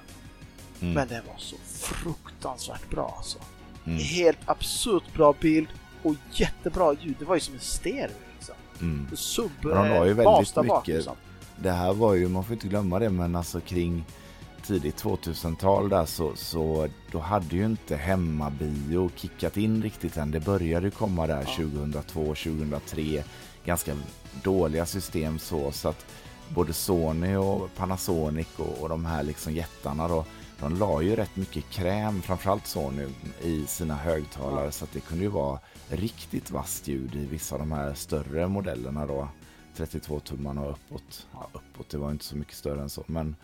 Mm. 0.81 0.95
Men 0.95 1.09
den 1.09 1.27
var 1.27 1.39
så 1.39 1.57
fruktansvärt 2.05 2.91
bra 2.91 3.15
alltså. 3.17 3.39
Mm. 3.87 3.99
Helt 3.99 4.39
absurt 4.45 5.15
bra 5.15 5.35
bild 5.41 5.69
och 6.03 6.15
jättebra 6.33 6.93
ljud. 7.01 7.17
Det 7.19 7.25
var 7.25 7.35
ju 7.35 7.41
som 7.41 7.55
en 7.55 7.61
stereo 7.61 8.11
liksom. 8.39 8.55
Mm. 8.81 9.17
Sub, 9.17 9.51
Men 9.63 9.71
de 9.77 9.89
la 9.89 10.05
ju 10.05 10.11
eh, 10.11 10.17
väldigt 10.17 10.55
där 10.55 10.63
bak, 10.63 10.87
mycket- 10.87 10.97
liksom. 10.97 11.17
Det 11.57 11.71
här 11.71 11.93
var 11.93 12.15
ju, 12.15 12.29
man 12.29 12.45
får 12.45 12.53
inte 12.53 12.69
glömma 12.69 12.99
det, 12.99 13.11
men 13.11 13.37
alltså 13.37 13.61
kring 13.61 14.05
tidigt 14.63 15.03
2000-tal 15.03 15.89
där 15.89 16.05
så, 16.05 16.33
så 16.37 16.89
då 17.13 17.19
hade 17.19 17.57
ju 17.57 17.65
inte 17.65 17.97
hemmabio 17.97 19.11
kickat 19.17 19.57
in 19.57 19.83
riktigt 19.83 20.17
än. 20.17 20.31
Det 20.31 20.41
började 20.41 20.91
komma 20.91 21.27
där 21.27 21.45
2002, 21.45 22.25
2003. 22.25 23.25
Ganska 23.65 23.97
dåliga 24.43 24.87
system 24.87 25.39
så, 25.39 25.73
så 25.73 25.89
att 25.89 26.07
både 26.55 26.73
Sony 26.73 27.37
och 27.37 27.75
Panasonic 27.77 28.49
och, 28.57 28.83
och 28.83 28.89
de 28.89 29.05
här 29.05 29.23
liksom 29.23 29.53
jättarna 29.53 30.09
då, 30.09 30.25
de 30.61 30.77
la 30.77 31.03
ju 31.03 31.17
rätt 31.17 31.37
mycket 31.37 31.71
kräm, 31.71 32.23
framförallt 32.23 32.67
Sony, 32.67 33.07
i 33.43 33.67
sina 33.67 33.95
högtalare 33.95 34.73
så 34.73 34.85
att 34.85 34.93
det 34.93 35.01
kunde 35.01 35.25
ju 35.25 35.31
vara 35.31 35.59
riktigt 35.89 36.51
vasst 36.51 36.89
ljud 36.89 37.15
i 37.15 37.27
vissa 37.27 37.55
av 37.55 37.59
de 37.59 37.73
här 37.73 37.95
större 37.95 38.49
modellerna 38.49 39.07
då. 39.07 39.29
32 39.77 40.21
tummarna 40.21 40.63
och 40.63 40.71
uppåt. 40.71 41.27
Ja, 41.33 41.49
uppåt, 41.53 41.89
det 41.91 41.99
var 41.99 42.11
inte 42.11 42.25
så 42.25 42.37
mycket 42.37 42.55
större 42.55 42.83
än 42.83 42.91
så. 42.91 43.05
Men, 43.07 43.37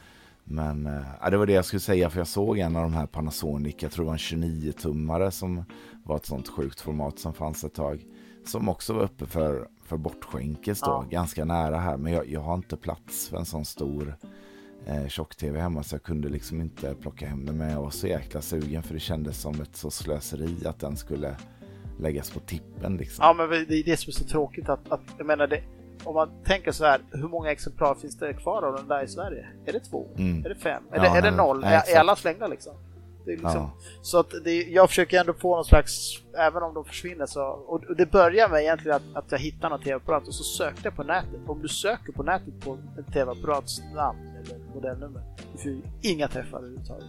men 0.49 0.89
ja, 1.23 1.31
det 1.31 1.37
var 1.37 1.47
det 1.47 1.53
jag 1.53 1.65
skulle 1.65 1.81
säga 1.81 2.11
för 2.11 2.19
jag 2.21 2.27
såg 2.27 2.59
en 2.59 2.77
av 2.77 2.83
de 2.83 2.93
här 2.95 3.07
Panasonic, 3.07 3.75
jag 3.79 3.93
tror 3.93 4.05
det 4.05 4.07
var 4.07 4.13
en 4.13 4.19
29-tummare 4.19 5.31
som 5.31 5.65
var 6.05 6.17
ett 6.17 6.27
sånt 6.27 6.49
sjukt 6.49 6.81
format 6.81 7.19
som 7.19 7.33
fanns 7.35 7.65
ett 7.65 7.75
tag. 7.75 8.05
Som 8.45 8.69
också 8.69 8.93
var 8.93 9.03
uppe 9.03 9.27
för, 9.27 9.69
för 9.85 9.97
bortskänkes 9.97 10.81
då, 10.81 10.87
Ja. 10.87 11.07
ganska 11.11 11.45
nära 11.45 11.79
här. 11.79 11.97
Men 11.97 12.13
jag, 12.13 12.29
jag 12.29 12.41
har 12.41 12.55
inte 12.55 12.77
plats 12.77 13.29
för 13.29 13.37
en 13.37 13.45
sån 13.45 13.65
stor 13.65 14.17
eh, 14.87 15.07
tjock-tv 15.09 15.61
hemma 15.61 15.83
så 15.83 15.95
jag 15.95 16.03
kunde 16.03 16.29
liksom 16.29 16.61
inte 16.61 16.95
plocka 16.95 17.27
hem 17.29 17.47
den. 17.47 17.57
Men 17.57 17.71
jag 17.71 17.83
var 17.83 17.91
så 17.91 18.07
jäkla 18.07 18.41
sugen 18.43 18.83
för 18.83 18.95
det 18.95 19.01
kändes 19.01 19.41
som 19.41 19.61
ett 19.61 19.77
så 19.77 19.91
slöseri 19.91 20.67
att 20.67 20.79
den 20.81 20.97
skulle 20.97 21.37
läggas 21.99 22.31
på 22.31 22.41
tippen 22.41 22.97
liksom. 22.97 23.23
Ja, 23.25 23.33
men 23.35 23.49
det 23.51 23.75
är 23.79 23.85
det 23.85 23.97
som 23.97 24.11
är 24.11 24.13
så 24.13 24.25
tråkigt 24.25 24.69
att, 24.69 24.93
att 24.93 25.03
jag 25.19 25.27
menar 25.27 25.47
det, 25.47 25.63
om 26.05 26.15
man 26.15 26.31
tänker 26.45 26.73
så 26.73 26.85
här, 26.85 27.01
hur 27.13 27.29
många 27.29 27.51
exemplar 27.51 27.95
finns 27.95 28.19
det 28.19 28.33
kvar 28.33 28.63
av 28.63 28.75
den 28.77 28.89
där 28.89 29.05
i 29.05 29.09
Sverige? 29.09 29.47
Är 29.67 29.73
det 29.73 29.81
två? 29.81 30.07
Mm. 30.17 30.45
Är 30.45 30.49
det 30.49 30.55
fem? 30.55 30.83
Ja, 30.91 30.97
är, 30.97 31.01
det, 31.01 31.19
är 31.19 31.23
det 31.23 31.37
noll? 31.37 31.61
nej, 31.61 31.83
är, 31.87 31.95
är 31.95 32.01
alla 32.01 32.17
slängda 32.17 32.47
liksom? 32.47 32.73
Är 33.27 33.31
liksom 33.31 33.51
Ja. 33.53 33.71
Så 34.03 34.19
att 34.19 34.31
det, 34.45 34.63
jag 34.63 34.89
försöker 34.89 35.21
ändå 35.21 35.33
få 35.33 35.57
någon 35.57 35.65
slags, 35.65 36.23
även 36.39 36.63
om 36.63 36.75
de 36.75 36.85
försvinner 36.85 37.27
så, 37.27 37.43
och, 37.43 37.97
det 37.97 38.07
börjar 38.07 38.49
med 38.49 38.63
egentligen 38.63 38.97
att, 38.97 39.25
att 39.25 39.33
jag 39.33 39.39
hittar 39.39 39.71
någon 39.71 39.81
tv-apparat 39.81 40.29
och 40.29 40.35
så 40.35 40.45
sökte 40.45 40.81
jag 40.85 40.97
på 40.97 41.03
nätet. 41.03 41.41
Om 41.47 41.63
du 41.63 41.69
söker 41.69 42.13
på 42.13 42.23
nätet 42.23 42.61
på 42.61 42.79
en 42.99 43.05
tv-apparats 43.13 43.81
namn 43.95 44.19
eller 44.45 44.59
modellnummer, 44.75 45.23
du 45.53 45.59
får 45.59 45.71
ju 45.71 45.81
inga 46.03 46.29
träffar 46.29 46.59
överhuvudtaget. 46.59 47.05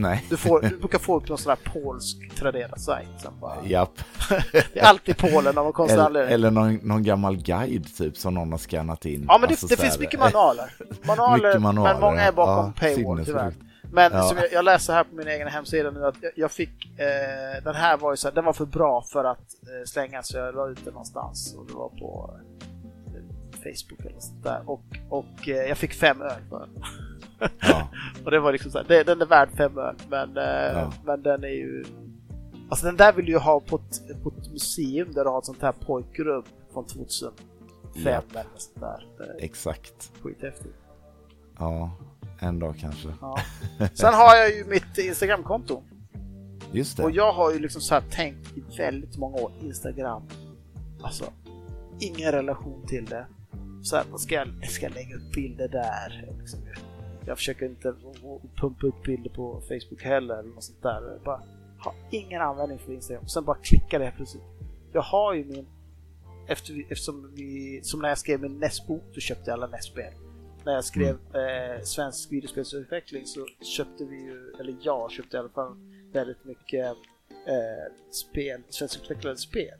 Nej. 0.00 0.26
Du, 0.30 0.36
får, 0.36 0.60
du 0.60 0.76
brukar 0.76 0.98
få 0.98 1.16
upp 1.16 1.28
någon 1.28 1.38
sån 1.38 1.50
här 1.50 1.72
polsk 1.72 2.16
Tradera-sajt 2.38 3.08
som 3.18 3.40
bara... 3.40 3.56
Japp. 3.64 3.98
Det 4.52 4.78
är 4.78 4.84
alltid 4.84 5.16
Polen 5.16 5.46
av 5.58 5.64
någon 5.64 5.72
konstig 5.72 5.98
Eller, 6.00 6.20
eller 6.22 6.50
någon, 6.50 6.74
någon 6.74 7.02
gammal 7.02 7.36
guide 7.36 7.96
typ 7.96 8.16
som 8.16 8.34
någon 8.34 8.50
har 8.52 8.58
skannat 8.58 9.04
in. 9.04 9.24
Ja, 9.28 9.38
men 9.38 9.48
det, 9.48 9.52
Alltså 9.52 9.66
det 9.66 9.76
finns 9.76 9.98
mycket 9.98 10.20
manualer. 10.20 10.72
Manualer, 11.06 11.48
Mycket 11.48 11.62
manualer, 11.62 11.92
men 11.92 12.00
många 12.00 12.20
är 12.22 12.32
bakom 12.32 12.72
ja. 12.76 12.80
paywall 12.80 13.24
tyvärr. 13.24 13.52
Men 13.92 14.12
Ja. 14.12 14.22
som 14.22 14.38
jag, 14.38 14.52
jag 14.52 14.64
läser 14.64 14.92
här 14.94 15.04
på 15.04 15.14
min 15.14 15.28
egen 15.28 15.48
hemsida 15.48 15.90
nu 15.90 16.06
att 16.06 16.14
jag, 16.20 16.32
jag 16.36 16.50
fick, 16.50 16.98
eh, 17.00 17.64
den 17.64 17.74
här 17.74 17.96
var 17.96 18.12
ju 18.12 18.16
så 18.16 18.28
här, 18.28 18.34
den 18.34 18.44
var 18.44 18.52
för 18.52 18.66
bra 18.66 19.02
för 19.12 19.24
att 19.24 19.38
eh, 19.38 19.84
slängas 19.86 20.28
så 20.28 20.38
jag 20.38 20.54
la 20.54 20.68
ut 20.68 20.84
den 20.84 20.92
någonstans 20.92 21.54
och 21.58 21.66
det 21.66 21.72
var 21.72 21.88
på 21.88 22.34
eh, 23.06 23.22
Facebook 23.58 24.00
eller 24.00 24.20
sånt 24.20 24.44
där 24.44 24.62
och, 24.66 24.82
och 25.10 25.48
eh, 25.48 25.56
jag 25.56 25.78
fick 25.78 25.94
fem 25.94 26.22
öl 26.22 26.40
för 26.50 26.58
den. 26.58 26.82
Ja. 27.60 27.88
Och 28.24 28.30
det 28.30 28.40
var 28.40 28.52
liksom 28.52 28.70
så 28.70 28.78
här, 28.78 28.84
det, 28.88 29.02
den 29.02 29.22
är 29.22 29.26
värd 29.26 29.48
fem 29.56 29.78
öl 29.78 29.94
men, 30.08 30.36
eh, 30.36 30.42
Ja. 30.72 30.92
men 31.04 31.22
den 31.22 31.44
är 31.44 31.48
ju 31.48 31.84
Alltså 32.68 32.86
den 32.86 32.96
där 32.96 33.12
vill 33.12 33.24
du 33.26 33.32
ju 33.32 33.38
ha 33.38 33.60
på 33.60 33.76
ett, 33.76 34.22
på 34.22 34.28
ett 34.28 34.52
museum 34.52 35.12
där 35.12 35.24
du 35.24 35.30
har 35.30 35.38
ett 35.38 35.44
sånt 35.44 35.62
här 35.62 35.72
pojkrum 35.72 36.42
från 36.72 36.86
2005 36.86 37.32
Japp. 37.94 38.24
eller 38.30 38.44
sånt 38.56 38.80
där. 38.80 39.34
Exakt. 39.38 40.12
skithäftigt. 40.22 40.74
Ja, 41.58 41.90
en 42.40 42.58
dag 42.58 42.74
kanske. 42.80 43.08
Ja. 43.20 43.38
Sen 43.94 44.14
har 44.14 44.36
jag 44.36 44.54
ju 44.54 44.64
mitt 44.64 44.98
Instagramkonto. 44.98 45.82
Just 46.72 46.96
det. 46.96 47.02
Och 47.02 47.10
jag 47.10 47.32
har 47.32 47.52
ju 47.52 47.58
liksom 47.58 47.80
så 47.80 47.94
här 47.94 48.02
tänkt 48.10 48.56
i 48.56 48.62
väldigt 48.78 49.16
många 49.16 49.36
år, 49.36 49.52
Instagram. 49.62 50.22
Alltså, 51.02 51.24
ingen 52.00 52.32
relation 52.32 52.86
till 52.86 53.04
det. 53.04 53.26
Så 53.82 53.96
här, 53.96 54.04
ska 54.18 54.34
jag, 54.34 54.68
ska 54.70 54.86
jag 54.86 54.94
lägga 54.94 55.16
upp 55.16 55.32
bilder 55.34 55.68
där? 55.68 56.28
Liksom, 56.38 56.60
jag 57.26 57.36
försöker 57.38 57.66
inte 57.66 57.94
pumpa 58.56 58.86
upp 58.86 59.02
bilder 59.02 59.30
på 59.30 59.60
Facebook 59.60 60.02
heller 60.02 60.38
eller 60.38 60.50
något 60.54 60.64
sånt 60.64 60.82
där. 60.82 61.02
Jag 61.12 61.20
bara 61.22 61.42
har 61.78 61.94
ingen 62.10 62.42
användning 62.42 62.78
för 62.78 62.92
Instagram. 62.92 63.28
Sen 63.28 63.44
bara 63.44 63.56
klickar 63.56 63.98
det 63.98 64.04
helt 64.04 64.16
plötsligt. 64.16 64.42
Jag 64.92 65.02
har 65.02 65.34
ju 65.34 65.44
min... 65.44 65.66
Efter, 66.48 66.72
vi- 66.72 66.82
eftersom 66.90 67.32
vi, 67.34 67.80
som 67.82 68.00
när 68.00 68.08
jag 68.08 68.18
skrev 68.18 68.40
min 68.40 68.58
NES-bok, 68.58 69.02
då 69.14 69.20
köpte 69.20 69.50
jag 69.50 69.54
alla 69.54 69.66
NES-spel. 69.66 70.12
När 70.64 70.72
jag 70.72 70.84
skrev 70.84 71.18
eh, 71.34 71.82
svensk 71.82 72.32
videospelsutveckling 72.32 73.26
så 73.26 73.46
köpte 73.76 74.04
vi 74.04 74.16
ju, 74.16 74.52
eller 74.60 74.76
jag 74.82 75.10
köpte 75.10 75.36
i 75.36 75.40
alla 75.40 75.48
fall 75.48 75.76
väldigt 76.12 76.44
mycket 76.44 76.86
eh, 77.46 77.92
spel, 78.10 78.62
svenskutvecklade 78.68 79.36
spel. 79.36 79.78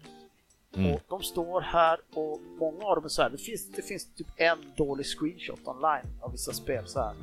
Mm. 0.76 0.94
Och 0.94 1.01
de 1.09 1.22
står 1.22 1.61
här 1.61 2.01
och 2.14 2.40
många 2.59 2.84
av 2.84 2.94
dem 2.97 3.05
är 3.05 3.09
så 3.09 3.22
här, 3.22 3.30
det 3.30 3.38
finns, 3.38 3.72
det 3.72 3.82
finns 3.82 4.14
typ 4.14 4.26
en 4.36 4.59
dålig 4.76 5.07
screenshot 5.07 5.61
online 5.64 6.07
av 6.20 6.32
vissa 6.32 6.53
spel 6.53 6.86
så 6.86 7.01
här. 7.01 7.14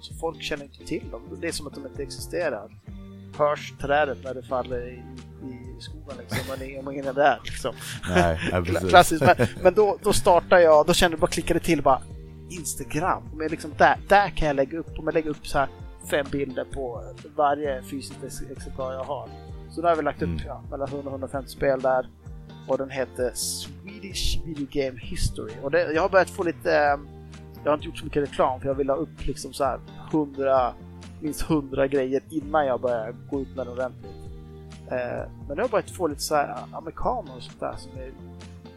Så 0.00 0.14
folk 0.14 0.42
känner 0.42 0.64
inte 0.64 0.84
till 0.84 1.10
dem, 1.10 1.22
det 1.40 1.48
är 1.48 1.52
som 1.52 1.66
att 1.66 1.74
de 1.74 1.86
inte 1.86 2.02
existerar. 2.02 2.70
Hörs 3.38 3.72
trädet 3.80 4.18
när 4.24 4.34
det 4.34 4.42
faller 4.42 4.88
i, 4.88 5.02
i 5.48 5.80
skogen 5.80 6.16
liksom, 6.18 6.62
ingen- 6.64 6.92
ingen 6.92 7.06
är 7.06 7.12
där 7.12 7.40
liksom. 7.44 7.74
Nej. 8.08 8.38
Klassiskt, 8.88 9.22
men, 9.24 9.36
men 9.62 9.74
då, 9.74 9.98
då 10.02 10.12
startar 10.12 10.58
jag, 10.58 10.86
då 10.86 10.92
kände 10.94 11.12
jag 11.14 11.20
bara 11.20 11.30
klickade 11.30 11.60
till 11.60 11.82
bara 11.82 12.02
Instagram. 12.50 13.22
Men 13.34 13.48
liksom 13.48 13.70
där, 13.78 13.96
där 14.08 14.28
kan 14.30 14.46
jag 14.48 14.56
lägga 14.56 14.78
upp, 14.78 14.98
om 14.98 15.04
jag 15.04 15.14
lägger 15.14 15.30
upp 15.30 15.46
så 15.46 15.58
här 15.58 15.68
fem 16.10 16.26
bilder 16.30 16.64
på 16.64 17.02
varje 17.36 17.82
fysiskt 17.82 18.24
ex- 18.26 18.50
exemplar 18.56 18.92
jag 18.92 19.04
har. 19.04 19.28
Så 19.70 19.80
då 19.82 19.88
har 19.88 19.96
vi 19.96 20.02
lagt 20.02 20.22
upp 20.22 20.28
Mm. 20.28 20.42
ja, 20.46 20.62
mellan 20.70 20.88
100 20.88 21.06
och 21.06 21.12
150 21.12 21.50
spel 21.50 21.80
där. 21.80 22.08
Och 22.68 22.78
den 22.78 22.90
heter 22.90 23.30
Swedish 23.34 24.40
Video 24.46 24.66
Game 24.70 24.98
History. 25.00 25.52
Och 25.62 25.70
det, 25.70 25.92
jag 25.92 26.02
har 26.02 26.08
börjat 26.08 26.30
få 26.30 26.42
lite, 26.42 26.76
eh, 26.78 26.96
jag 27.64 27.70
har 27.70 27.76
inte 27.76 27.86
gjort 27.86 27.98
så 27.98 28.04
mycket 28.04 28.22
reklam 28.22 28.60
för 28.60 28.68
jag 28.68 28.74
vill 28.74 28.90
ha 28.90 28.96
upp 28.96 29.26
liksom 29.26 29.52
så 29.52 29.64
här 29.64 29.80
100, 30.10 30.74
minst 31.20 31.50
100 31.50 31.86
grejer 31.86 32.22
innan 32.30 32.66
jag 32.66 32.80
börjar 32.80 33.14
gå 33.30 33.40
ut 33.40 33.56
med 33.56 33.66
den 33.66 33.72
ordentligt. 33.72 34.12
Eh, 34.90 35.30
men 35.48 35.48
nu 35.48 35.54
har 35.54 35.60
jag 35.60 35.70
börjat 35.70 35.90
få 35.90 36.06
lite 36.06 36.20
så 36.20 36.34
här 36.34 36.56
amerikaner 36.72 37.36
och 37.36 37.42
sånt 37.42 37.60
där 37.60 37.76
som 37.76 37.92
är 37.98 38.12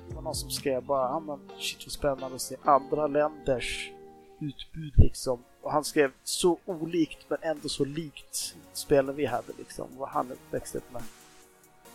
det 0.10 0.16
var 0.16 0.22
någon 0.22 0.36
som 0.36 0.50
skrev 0.50 0.84
bara, 0.84 1.08
ja 1.08 1.20
men 1.20 1.40
shit 1.60 1.86
vad 1.86 1.92
spännande 1.92 2.36
att 2.36 2.42
se 2.42 2.56
andra 2.64 3.08
länders 3.08 3.92
utbud 4.40 4.94
liksom. 4.96 5.40
Och 5.62 5.72
han 5.72 5.84
skrev 5.84 6.12
så 6.24 6.58
olikt 6.66 7.26
men 7.30 7.38
ändå 7.42 7.70
så 7.70 7.86
likt 7.86 8.56
spelen 8.74 9.16
vi 9.16 9.26
hade 9.26 9.54
liksom, 9.58 9.88
vad 9.98 10.10
han 10.10 10.32
växte 10.52 10.78
upp 10.78 10.94
med. 10.94 11.02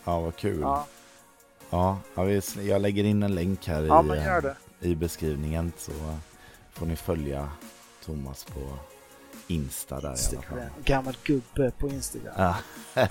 Ja, 0.04 0.20
vad 0.20 0.36
kul. 0.36 0.60
Ja. 0.60 0.86
Ja, 1.70 1.98
jag 2.62 2.82
lägger 2.82 3.04
in 3.04 3.22
en 3.22 3.34
länk 3.34 3.66
här 3.66 3.82
ja 3.82 4.16
i, 4.16 4.42
det. 4.42 4.56
i 4.80 4.94
beskrivningen 4.94 5.72
så 5.76 5.92
får 6.76 6.86
ni 6.86 6.96
följa 6.96 7.48
Thomas 8.04 8.44
på 8.44 8.60
Insta 9.46 10.00
där 10.00 10.02
i 10.02 10.06
alla 10.06 10.16
fall. 10.16 10.34
Instagram. 10.34 10.70
Gammal 10.84 11.16
gubbe 11.24 11.70
på 11.70 11.88
Instagram. 11.88 12.34
Ja. 12.36 12.56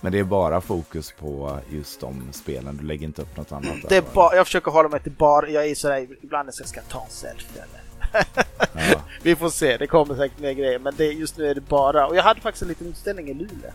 Men 0.00 0.12
det 0.12 0.18
är 0.18 0.24
bara 0.24 0.60
fokus 0.60 1.12
på 1.18 1.58
just 1.70 2.00
de 2.00 2.32
spelen, 2.32 2.76
du 2.76 2.84
lägger 2.84 3.06
inte 3.06 3.22
upp 3.22 3.36
något 3.36 3.52
annat? 3.52 3.76
Det 3.88 3.96
är 3.96 4.04
bara, 4.14 4.36
jag 4.36 4.46
försöker 4.46 4.70
hålla 4.70 4.88
mig 4.88 5.00
till 5.00 5.12
bara, 5.12 5.48
jag 5.48 5.66
är 5.66 5.74
sådär 5.74 6.06
ibland 6.22 6.46
när 6.46 6.54
jag 6.58 6.68
ska 6.68 6.80
ta 6.82 7.04
en 7.04 7.10
selfie 7.10 7.62
eller 7.62 7.82
Ja. 8.74 9.00
Vi 9.22 9.36
får 9.36 9.50
se, 9.50 9.76
det 9.76 9.86
kommer 9.86 10.14
säkert 10.14 10.38
mer 10.38 10.52
grejer 10.52 10.78
men 10.78 10.94
det, 10.96 11.04
just 11.04 11.36
nu 11.36 11.46
är 11.46 11.54
det 11.54 11.60
bara, 11.60 12.06
och 12.06 12.16
jag 12.16 12.22
hade 12.22 12.40
faktiskt 12.40 12.62
en 12.62 12.68
liten 12.68 12.86
utställning 12.86 13.28
i 13.28 13.34
Luleå. 13.34 13.70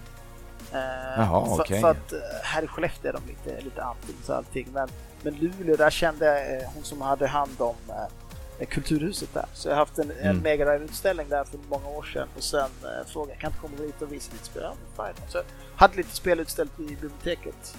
Eh, 0.72 0.80
Jaha, 1.18 1.46
för, 1.46 1.64
okej. 1.64 1.82
för 1.82 1.92
att 1.92 2.14
eh, 2.14 2.20
här 2.44 2.64
i 2.64 2.68
Skellefteå 2.68 3.10
är 3.10 3.14
de 3.14 3.22
lite, 3.28 3.62
lite 3.62 3.84
anti 3.84 4.14
och 4.28 4.36
allting 4.36 4.68
men, 4.74 4.90
men 5.22 5.34
Luleå 5.34 5.76
där 5.76 5.90
kände 5.90 6.58
eh, 6.58 6.70
hon 6.74 6.84
som 6.84 7.02
hade 7.02 7.28
hand 7.28 7.56
om 7.58 7.76
eh, 7.90 7.96
kulturhuset 8.66 9.34
där. 9.34 9.46
Så 9.54 9.68
jag 9.68 9.76
har 9.76 9.80
haft 9.80 9.98
en, 10.00 10.12
en 10.12 10.18
Mm. 10.18 10.38
Mega 10.44 10.66
Drive-utställning 10.66 11.30
där 11.30 11.44
för 11.44 11.60
många 11.70 11.88
år 11.88 12.04
sedan 12.04 12.28
och 12.38 12.44
sen 12.44 12.70
eh, 12.84 13.08
frågade 13.08 13.32
jag 13.34 13.40
kan 13.42 13.50
inte 13.52 13.60
komma 13.62 13.78
dit 13.78 14.02
och 14.02 14.12
visa 14.14 14.32
lite 14.32 14.46
spel. 14.46 14.64
Ja. 14.98 15.06
Så 15.28 15.38
jag 15.38 15.44
hade 15.76 15.98
lite 15.98 16.16
spel 16.16 16.40
utställt 16.40 16.80
i 16.80 16.84
biblioteket. 16.84 17.76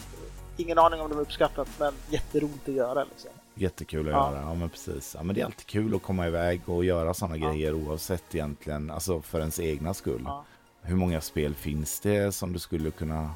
Ingen 0.57 0.79
aning 0.79 1.01
om 1.01 1.09
det 1.09 1.15
var 1.15 1.23
uppskattat 1.23 1.69
men 1.79 1.93
jätteroligt 2.11 2.69
att 2.69 2.75
göra 2.75 3.05
liksom. 3.05 3.31
Jättekul 3.55 4.09
att 4.09 4.13
Ja. 4.15 4.31
göra, 4.33 4.41
ja 4.41 4.55
men 4.55 4.71
precis. 4.71 5.15
Ja, 5.19 5.23
men 5.23 5.35
det 5.35 5.41
är 5.41 5.45
alltid 5.45 5.67
kul 5.67 5.95
att 5.95 6.03
komma 6.03 6.27
iväg 6.27 6.61
och 6.69 6.85
göra 6.85 7.15
sådana 7.15 7.37
Ja. 7.37 7.51
grejer 7.51 7.75
oavsett 7.75 8.35
egentligen, 8.35 8.91
alltså 8.91 9.23
för 9.23 9.39
ens 9.41 9.61
egna 9.61 9.95
skull. 9.95 10.23
Ja. 10.25 10.45
Hur 10.83 10.97
många 10.97 11.21
spel 11.21 11.55
finns 11.55 12.01
det 12.01 12.33
som 12.35 12.53
du 12.53 12.59
skulle 12.59 12.91
kunna 12.91 13.31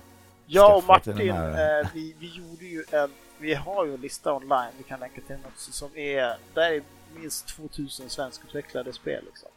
Jag 0.47 0.76
och 0.76 0.84
Martin, 0.86 1.16
den 1.16 1.28
eh, 1.30 1.88
vi, 1.95 2.14
vi 2.18 2.26
gjorde 2.26 2.64
ju 2.64 2.84
en, 2.90 3.11
vi 3.38 3.55
har 3.55 3.86
ju 3.86 3.95
en 3.95 4.01
lista 4.01 4.34
online, 4.34 4.70
vi 4.78 4.84
kan 4.84 5.01
länka 5.01 5.20
till 5.26 5.36
något 5.36 5.59
som 5.59 5.90
är, 5.97 6.36
där 6.55 6.72
är 6.72 6.82
minst 7.21 7.47
2000 7.49 8.11
svenskutvecklade 8.11 8.93
spel 8.93 9.25
liksom. 9.25 9.49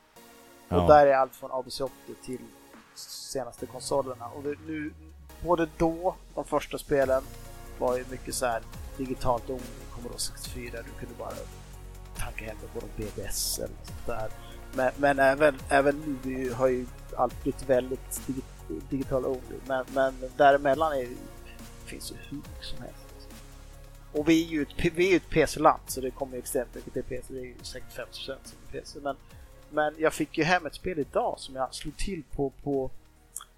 Och 0.70 0.78
Ja. 0.78 0.88
där 0.88 1.08
är 1.08 1.14
allt 1.16 1.36
från 1.36 1.52
ABC 1.52 1.82
80 1.82 1.92
till 2.26 2.40
senaste 2.96 3.66
konsolerna. 3.66 4.28
Och 4.28 4.44
det, 4.44 4.56
nu, 4.68 4.94
både 5.44 5.68
då, 5.78 6.16
de 6.36 6.46
första 6.46 6.78
spelen, 6.78 7.24
var 7.80 7.98
ju 7.98 8.06
mycket 8.12 8.36
så 8.36 8.46
här 8.46 8.62
digitalt 8.98 9.50
only, 9.50 9.62
Commodore 9.96 10.20
64, 10.20 10.72
du 10.82 11.00
kunde 11.00 11.16
bara 11.20 11.34
tanka 12.18 12.46
hem 12.46 12.58
det 12.62 12.68
på 12.80 12.86
någon 12.86 12.96
BBS 12.98 13.58
eller 13.60 13.68
sånt 13.86 14.06
där. 14.06 14.30
Men, 14.74 14.92
men 14.98 15.20
även, 15.20 15.56
även 15.70 16.20
nu 16.24 16.52
har 16.54 16.68
ju 16.68 16.86
allt 17.18 17.44
blivit 17.44 17.70
väldigt 17.70 18.28
digi, 18.28 18.42
digital 18.90 19.26
only. 19.26 19.60
Men, 19.68 19.86
men 19.94 20.16
däremellan 20.38 20.94
är, 20.94 21.08
finns 21.86 22.12
ju 22.12 22.16
hur 22.30 22.42
som 22.62 22.82
helst. 22.82 23.05
Och 24.16 24.30
vi 24.30 24.46
är 24.46 24.50
ju 24.50 24.62
ett, 24.62 24.94
vi 24.96 25.08
är 25.08 25.12
ju 25.12 25.18
ett 25.18 25.30
PC-land 25.30 25.82
så 25.88 26.02
det 26.02 26.12
kommer 26.12 26.34
ju 26.34 26.40
extremt 26.40 26.76
mycket 26.76 26.94
till 26.94 27.04
PC. 27.04 27.34
Det 27.34 27.40
är 27.40 27.44
ju 27.44 27.56
säkert 27.62 27.98
50% 27.98 28.06
som 28.24 28.36
är 28.68 28.80
PC. 28.80 29.00
Men, 29.00 29.16
men 29.70 29.94
jag 29.98 30.14
fick 30.14 30.38
ju 30.38 30.44
hem 30.44 30.66
ett 30.66 30.76
spel 30.76 31.00
idag 31.00 31.36
som 31.40 31.56
jag 31.56 31.74
slog 31.76 31.98
till 31.98 32.24
på, 32.32 32.50
på, 32.64 32.92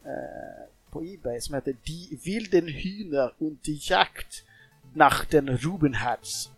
eh, 0.06 0.92
på 0.92 1.04
Ebay 1.04 1.42
som 1.42 1.56
heter 1.56 1.76
Die 1.88 2.20
wilden 2.26 2.68
Hühner 2.68 3.32
und 3.38 3.64
die 3.66 3.80
Jagd 3.82 4.34
nach 4.94 5.26
den 5.32 5.58
Rubenherz. 5.58 6.50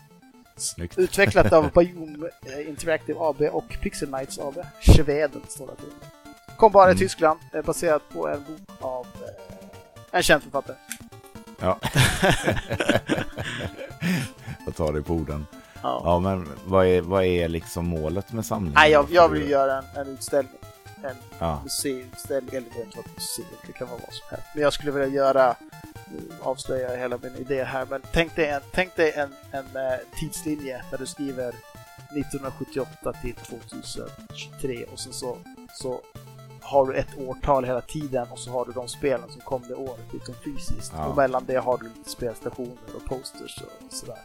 Snyggt. 0.58 0.98
Utvecklat 0.98 1.54
av 1.54 1.72
Biome 1.76 2.30
eh, 2.46 2.70
Interactive 2.70 3.20
AB 3.20 3.42
och 3.42 3.78
Pixel 3.82 4.08
Knights 4.08 4.40
AB. 4.40 4.58
Schweden 4.82 5.42
står 5.48 5.68
det 5.68 5.76
till. 5.76 5.94
Kom 6.58 6.72
bara 6.72 6.90
i 6.90 6.92
Mm. 6.92 7.00
Tyskland, 7.00 7.40
eh, 7.54 7.62
baserat 7.62 8.10
på 8.10 8.28
en 8.28 8.44
bok 8.44 8.82
av 8.82 9.06
eh, 9.06 10.18
en 10.18 10.24
känd 10.24 10.44
författare. 10.44 10.78
Ja. 11.60 11.80
jag 14.66 14.76
tar 14.76 14.94
det 14.94 15.02
på 15.02 15.14
orden. 15.14 15.46
Ja. 15.82 16.02
Ja, 16.04 16.20
men 16.20 16.48
vad 16.66 16.86
är, 16.86 17.02
vad 17.02 17.24
är 17.26 17.48
liksom 17.48 17.86
målet 17.88 18.34
med 18.34 18.46
samlingen? 18.46 18.74
Nej, 18.76 18.92
jag, 18.92 19.08
jag 19.12 19.30
vill 19.30 19.50
göra 19.50 19.78
en, 19.78 19.86
en 19.96 20.08
utställning. 20.08 20.54
En 21.04 21.16
Ja, 21.40 21.62
museiutställning, 21.64 22.56
eller 22.56 22.68
det 22.76 22.82
ett 23.00 23.16
museum, 23.16 23.48
det 23.68 23.74
kan 23.74 23.88
vara 23.88 24.00
vad 24.06 24.14
som 24.14 24.28
helst. 24.30 24.46
Men 24.54 24.64
jag 24.64 24.74
skulle 24.74 24.92
vilja 24.92 25.08
göra, 25.08 25.56
nu 26.12 26.22
avslöjar 26.42 26.92
jag 26.92 26.98
hela 26.98 27.18
min 27.24 27.36
idé 27.36 27.64
här, 27.64 27.86
men 27.90 28.02
tänk 28.14 28.36
dig 28.36 28.48
en, 28.48 28.62
tänk 28.72 28.96
dig 28.96 29.14
en, 29.16 29.30
en 29.52 29.66
eh, 29.76 30.00
tidslinje 30.20 30.82
där 30.92 30.98
du 30.98 31.06
skriver 31.06 31.50
1978 31.50 33.14
till 33.14 33.36
2023 33.36 34.86
och 34.94 35.00
sen 35.00 35.14
så, 35.14 35.38
så 35.74 36.02
har 36.62 36.86
du 36.86 36.94
ett 36.94 37.18
årtal 37.18 37.66
hela 37.66 37.82
tiden 37.82 38.28
och 38.32 38.40
så 38.40 38.52
har 38.52 38.66
du 38.66 38.72
de 38.72 38.88
spelen 38.88 39.30
som 39.30 39.42
kom 39.42 39.64
det 39.68 39.76
året 39.76 40.14
liksom 40.14 40.36
fysiskt. 40.46 40.94
Ja. 40.96 41.06
Och 41.06 41.18
mellan 41.18 41.46
det 41.46 41.58
har 41.58 41.78
du 41.78 41.84
lite 41.84 42.10
spelstationer 42.10 42.78
och 42.96 43.06
posters 43.06 43.62
och 43.62 43.94
sådär. 43.94 44.20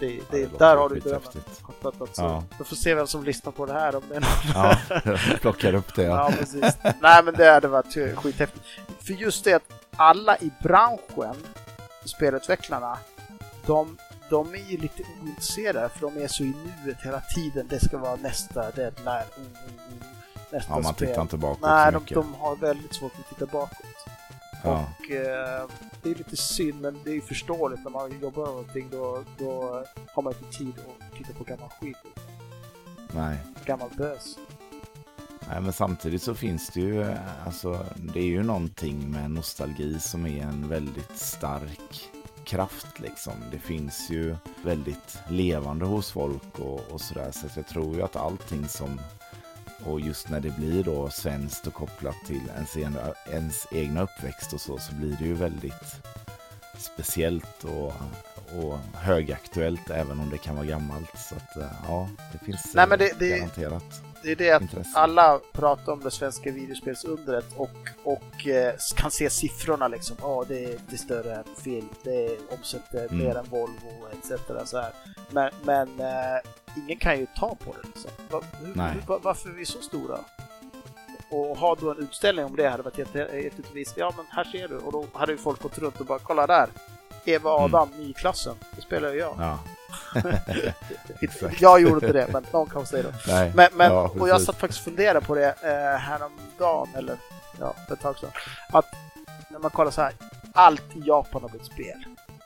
Det, 0.00 0.08
det, 0.08 0.22
det 0.30 0.42
låter 0.42 0.58
där 0.58 0.76
har 0.76 0.88
du 0.88 1.00
drömmen. 1.00 1.28
Kortfattat 1.62 2.16
så. 2.16 2.22
Ja. 2.22 2.44
Då 2.58 2.64
får 2.64 2.76
se 2.76 2.94
vem 2.94 3.06
som 3.06 3.24
lyssnar 3.24 3.52
på 3.52 3.66
det 3.66 3.72
här 3.72 3.96
om 3.96 4.02
det 4.08 4.16
är 4.16 4.20
någon 4.20 4.54
ja. 4.54 5.36
plockar 5.40 5.74
upp 5.74 5.94
det. 5.94 6.02
Ja, 6.02 6.32
precis. 6.38 6.76
Nej, 7.00 7.22
men 7.24 7.34
det 7.34 7.50
hade 7.50 7.68
varit 7.68 7.96
eh, 7.96 8.16
skithäftigt. 8.16 8.64
För 9.00 9.12
just 9.12 9.44
det 9.44 9.52
att 9.52 9.72
alla 9.96 10.36
i 10.36 10.50
branschen, 10.62 11.36
spelutvecklarna, 12.04 12.98
de, 13.66 13.98
de 14.30 14.54
är 14.54 14.70
ju 14.70 14.76
lite 14.76 15.02
ointresserade 15.22 15.88
för 15.88 16.00
de 16.00 16.22
är 16.22 16.28
så 16.28 16.42
i 16.42 16.54
nuet 16.84 17.02
hela 17.02 17.20
tiden. 17.20 17.66
Det 17.70 17.80
ska 17.80 17.98
vara 17.98 18.16
nästa 18.16 18.70
deadline, 18.70 19.28
oh, 19.36 19.42
oh, 19.42 19.82
oh, 19.92 20.21
nästa 20.52 20.72
Ja, 20.72 20.80
man 20.80 20.94
spel. 20.94 21.08
tittar 21.08 21.22
inte 21.22 21.36
bakåt 21.36 21.60
Nej, 21.62 21.92
de, 21.92 22.14
de 22.14 22.34
har 22.34 22.56
väldigt 22.56 22.94
svårt 22.94 23.12
att 23.18 23.28
titta 23.28 23.46
bakåt. 23.52 23.86
Ja. 24.64 24.86
Och 24.98 25.10
eh, 25.10 25.66
det 26.02 26.10
är 26.10 26.14
lite 26.14 26.36
synd, 26.36 26.80
men 26.80 26.98
det 27.04 27.10
är 27.10 27.14
ju 27.14 27.20
förståeligt 27.20 27.84
när 27.84 27.90
man 27.90 28.20
jobbar 28.20 28.42
med 28.42 28.50
någonting. 28.52 28.88
Då, 28.90 29.24
då 29.38 29.84
har 30.14 30.22
man 30.22 30.32
inte 30.32 30.58
tid 30.58 30.72
att 30.78 31.16
titta 31.18 31.32
på 31.32 31.44
gammal 31.44 31.68
skit, 31.80 31.96
Nej. 33.14 33.36
gammal 33.64 33.88
bös. 33.98 34.38
Nej, 35.48 35.60
men 35.60 35.72
samtidigt 35.72 36.22
så 36.22 36.34
finns 36.34 36.68
det 36.70 36.80
ju, 36.80 37.02
eh, 37.02 37.46
alltså, 37.46 37.86
det 37.96 38.20
är 38.20 38.24
ju 38.24 38.42
någonting 38.42 39.10
med 39.10 39.30
nostalgi 39.30 40.00
som 40.00 40.26
är 40.26 40.42
en 40.42 40.68
väldigt 40.68 41.16
stark 41.18 42.10
kraft 42.44 43.00
liksom. 43.00 43.32
Det 43.50 43.58
finns 43.58 44.10
ju 44.10 44.36
väldigt 44.64 45.18
levande 45.28 45.84
hos 45.84 46.10
folk 46.10 46.58
och, 46.58 46.80
och 46.90 47.00
sådär. 47.00 47.30
Så 47.30 47.46
att 47.46 47.56
jag 47.56 47.66
tror 47.66 47.94
ju 47.96 48.02
att 48.02 48.16
allting 48.16 48.68
som, 48.68 49.00
och 49.86 50.00
just 50.00 50.28
när 50.28 50.40
det 50.40 50.50
blir 50.56 50.84
då 50.84 51.10
svenskt 51.10 51.66
och 51.66 51.74
kopplat 51.74 52.16
till 52.26 52.40
ens 52.56 52.76
egna, 52.76 53.00
ens 53.32 53.66
egna 53.72 54.02
uppväxt 54.02 54.52
och 54.52 54.60
så, 54.60 54.78
så 54.78 54.94
blir 54.94 55.16
det 55.20 55.24
ju 55.24 55.34
väldigt 55.34 55.96
speciellt 56.78 57.64
och, 57.64 57.92
och 58.62 58.78
högaktuellt 58.94 59.90
även 59.90 60.20
om 60.20 60.30
det 60.30 60.38
kan 60.38 60.56
vara 60.56 60.66
gammalt. 60.66 61.18
Så 61.18 61.34
att 61.34 61.56
eh, 61.56 61.70
ja, 61.88 62.08
det 62.32 62.38
finns 62.38 62.74
Nej, 62.74 62.86
men 62.88 63.00
eh, 63.00 63.06
det- 63.06 63.18
det- 63.18 63.36
garanterat 63.38 64.02
Det 64.22 64.30
är 64.32 64.36
det 64.36 64.50
att 64.50 64.62
intresse. 64.62 64.98
alla 64.98 65.40
pratar 65.52 65.92
om 65.92 66.00
det 66.00 66.10
svenska 66.10 66.50
videospelsundret 66.50 67.44
och, 67.56 67.70
och 68.04 68.46
eh, 68.46 68.74
kan 68.96 69.10
se 69.10 69.30
siffrorna 69.30 69.88
liksom. 69.88 70.16
Ja, 70.20 70.44
det, 70.48 70.64
är- 70.64 70.78
det 70.88 70.92
är 70.94 70.96
större 70.96 71.34
än 71.34 71.44
film, 71.62 71.88
det 72.02 72.38
omsätter 72.58 73.04
Mm. 73.10 73.18
mer 73.18 73.36
än 73.36 73.44
Volvo 73.44 74.06
etc. 74.12 74.30
Så 74.70 74.78
här. 74.80 74.92
Men, 75.30 75.50
men 75.64 76.00
eh, 76.00 76.40
ingen 76.76 76.98
kan 76.98 77.18
ju 77.18 77.26
ta 77.36 77.54
på 77.54 77.72
det 77.82 77.88
liksom. 77.94 78.10
Va, 78.30 78.40
hur, 78.60 78.74
Nej. 78.74 78.92
hur, 78.92 79.00
va- 79.00 79.20
varför 79.22 79.48
är 79.48 79.54
vi 79.54 79.66
så 79.66 79.82
stora? 79.82 80.18
Och 81.30 81.56
ha 81.58 81.74
då 81.74 81.90
en 81.90 81.98
utställning 81.98 82.44
om 82.44 82.56
det 82.56 82.68
hade 82.68 82.82
varit 82.82 82.98
jätte- 82.98 83.18
jättevis. 83.44 83.94
Ja, 83.96 84.12
men 84.16 84.26
här 84.30 84.44
ser 84.44 84.68
du. 84.68 84.76
Och 84.78 84.92
då 84.92 85.06
hade 85.12 85.32
ju 85.32 85.38
folk 85.38 85.62
gått 85.62 85.78
runt 85.78 86.00
och 86.00 86.06
bara 86.06 86.18
kolla 86.18 86.46
där. 86.46 86.68
Eva 87.24 87.50
Adam, 87.50 87.88
ny 87.98 88.12
klassen. 88.12 88.54
Det 88.76 88.82
spelar 88.82 89.12
ju 89.12 89.18
jag. 89.18 89.34
Ja. 89.38 89.58
Jag 91.60 91.80
gjorde 91.80 91.94
inte 91.94 92.12
det, 92.12 92.32
men 92.32 92.44
någon 92.52 92.66
kan 92.70 92.86
säga 92.86 93.02
det. 93.02 93.14
Nej. 93.26 93.52
Men, 93.54 93.68
men, 93.74 93.92
ja, 93.92 94.10
och 94.20 94.28
jag 94.28 94.40
satt 94.40 94.56
faktiskt 94.56 94.80
och 94.80 94.84
funderade 94.84 95.20
på 95.20 95.34
det 95.34 95.48
eh, 95.62 95.98
häromdagen, 96.00 96.88
eller 96.94 97.16
ja, 97.60 97.74
för 97.86 97.94
ett 97.94 98.00
tag 98.00 98.18
sedan. 98.18 98.30
Att 98.72 98.86
när 99.50 99.58
man 99.58 99.70
kollar 99.70 99.90
så 99.90 100.00
här, 100.02 100.12
allt 100.52 100.96
i 100.96 101.00
Japan 101.04 101.42
har 101.42 101.48
blivit 101.48 101.66
spel. 101.66 102.04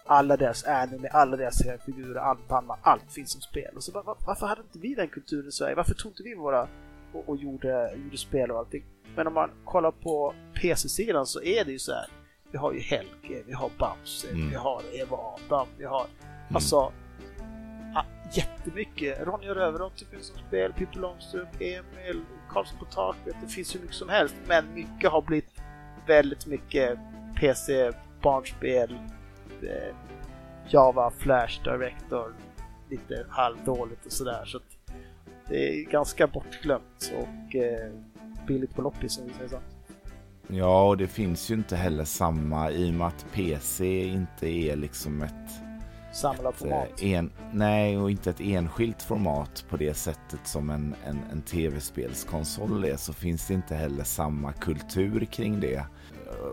Alla 0.09 0.36
deras 0.36 0.64
anime, 0.64 1.09
alla 1.09 1.36
deras 1.36 1.62
figurer, 1.86 2.20
allt 2.20 2.53
annat, 2.53 2.78
allt 2.82 3.12
finns 3.12 3.32
som 3.32 3.40
spel. 3.40 3.76
Och 3.76 3.82
så 3.82 3.92
bara, 3.92 4.03
var, 4.03 4.16
varför 4.26 4.47
hade 4.47 4.61
inte 4.61 4.78
vi 4.78 4.94
den 4.94 5.09
kulturen 5.09 5.49
i 5.49 5.53
Sverige? 5.53 5.74
Varför 5.74 5.94
tog 5.94 6.12
inte 6.12 6.22
vi 6.22 6.34
våra 6.34 6.68
och, 7.12 7.28
och 7.28 7.36
gjorde, 7.36 7.94
gjorde 8.05 8.16
spel 8.18 8.51
och 8.51 8.59
allting? 8.59 8.84
Men 9.16 9.26
om 9.26 9.34
man 9.34 9.51
kollar 9.64 9.90
på 9.90 10.34
PC-sidan 10.61 11.26
så 11.26 11.42
är 11.42 11.64
det 11.64 11.72
ju 11.72 11.78
så 11.78 11.92
här. 11.92 12.07
Vi 12.53 12.59
har 12.59 12.72
ju 12.72 12.80
Helge, 12.80 13.42
vi 13.47 13.53
har 13.53 13.70
Bamse, 13.78 14.28
Mm. 14.30 14.51
vi 14.51 14.55
har 14.57 14.82
Eva 14.92 15.16
Adam, 15.16 15.66
vi 15.78 15.84
har 15.84 16.07
alltså 16.55 16.92
jättemycket. 18.32 19.26
Ronja 19.26 19.55
Rövardotter 19.55 20.07
finns 20.07 20.26
som 20.26 20.38
spel, 20.49 20.72
Pippi 20.72 20.99
Långstrump, 20.99 21.49
Emil, 21.55 22.20
Karlsson 22.49 22.78
på 22.78 22.84
taket. 22.84 23.36
Det 23.42 23.49
finns 23.49 23.74
hur 23.74 23.80
mycket 23.80 23.97
som 23.97 24.09
helst. 24.09 24.34
Men 24.47 24.74
mycket 24.74 25.11
har 25.11 25.22
blivit 25.22 25.51
väldigt 26.07 26.47
mycket 26.47 26.99
PC, 27.40 27.92
barnspel, 28.22 28.99
eh, 29.62 29.94
Java, 30.68 31.11
Flash, 31.11 31.62
Director, 31.64 32.34
lite 32.90 33.26
halvdåligt 33.28 34.07
och 34.07 34.12
sådär. 34.12 34.44
Så 34.44 34.61
det 35.49 35.68
är 35.68 35.84
ganska 35.84 36.26
bortglömt 36.26 37.12
och 37.16 37.57
eh, 37.57 37.92
billigt 38.47 38.74
på 38.74 38.82
loppis 38.82 39.18
om 39.18 39.24
vi 39.26 39.32
säger 39.32 39.49
så. 39.49 39.59
Ja, 40.49 40.88
och 40.88 40.97
det 40.97 41.07
finns 41.07 41.51
ju 41.51 41.55
inte 41.55 41.76
heller 41.76 42.05
samma 42.05 42.70
i 42.70 42.90
och 42.90 42.94
med 42.94 43.07
att 43.07 43.26
PC 43.32 44.07
inte 44.07 44.49
är 44.49 44.76
liksom 44.76 45.22
ett, 45.22 45.66
Samla 46.17 46.53
format. 46.53 47.03
eh, 47.03 47.12
en, 47.12 47.31
nej, 47.53 47.99
och 47.99 48.11
inte 48.11 48.31
ett 48.31 48.41
enskilt 48.41 49.03
format 49.03 49.64
på 49.69 49.77
det 49.77 49.95
sättet 49.95 50.41
som 50.45 50.71
en, 50.71 50.95
en, 51.05 51.19
en 51.33 51.43
tv-spelskonsol 51.43 52.85
är 52.85 52.97
så 52.97 53.12
finns 53.12 53.47
det 53.47 53.55
inte 53.55 53.75
heller 53.75 54.05
samma 54.05 54.53
kultur 54.53 55.25
kring 55.25 55.61
det. 55.61 55.85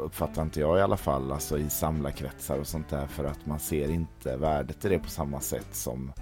Uppfattar 0.01 0.41
inte 0.41 0.59
jag 0.59 0.77
i 0.77 0.81
alla 0.81 0.97
fall, 0.97 1.31
alltså 1.31 1.59
i 1.59 1.69
samlarkretsar 1.69 2.57
och 2.59 2.67
sånt 2.67 2.89
där 2.89 3.07
för 3.07 3.25
att 3.25 3.45
man 3.45 3.59
ser 3.59 3.91
inte 3.91 4.37
värdet 4.37 4.85
i 4.85 4.89
det 4.89 4.99
på 4.99 5.09
samma 5.09 5.39
sätt 5.39 5.67
som, 5.71 6.13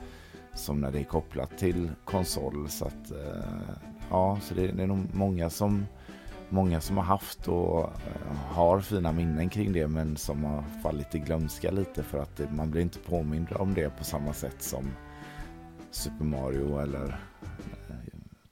som 0.54 0.82
när 0.82 0.92
det 0.92 1.00
är 1.00 1.04
kopplat 1.04 1.58
till 1.58 1.92
konsol. 2.06 2.70
Så 2.70 2.86
att 2.86 3.12
eh, 3.12 3.76
ja, 4.10 4.38
så 4.42 4.54
det, 4.54 4.68
det 4.68 4.84
är 4.84 4.88
nog 4.88 5.14
många 5.14 5.50
som 5.50 5.86
många 6.52 6.82
som 6.82 6.98
har 6.98 7.04
haft 7.04 7.48
och 7.48 7.80
eh, 7.80 8.36
har 8.50 8.80
fina 8.82 9.12
minnen 9.12 9.50
kring 9.50 9.74
det 9.74 9.88
men 9.88 10.18
som 10.18 10.44
har 10.44 10.64
fallit 10.84 11.16
i 11.16 11.20
glömska 11.20 11.72
lite 11.72 12.04
för 12.04 12.18
att 12.20 12.38
det, 12.38 12.52
man 12.52 12.72
blir 12.72 12.82
inte 12.82 13.00
påmind 13.00 13.48
om 13.60 13.74
det 13.74 13.98
på 13.98 14.04
samma 14.04 14.34
sätt 14.34 14.62
som 14.64 14.92
Super 15.92 16.26
Mario 16.26 16.80
eller 16.80 17.08
eh, 17.90 17.96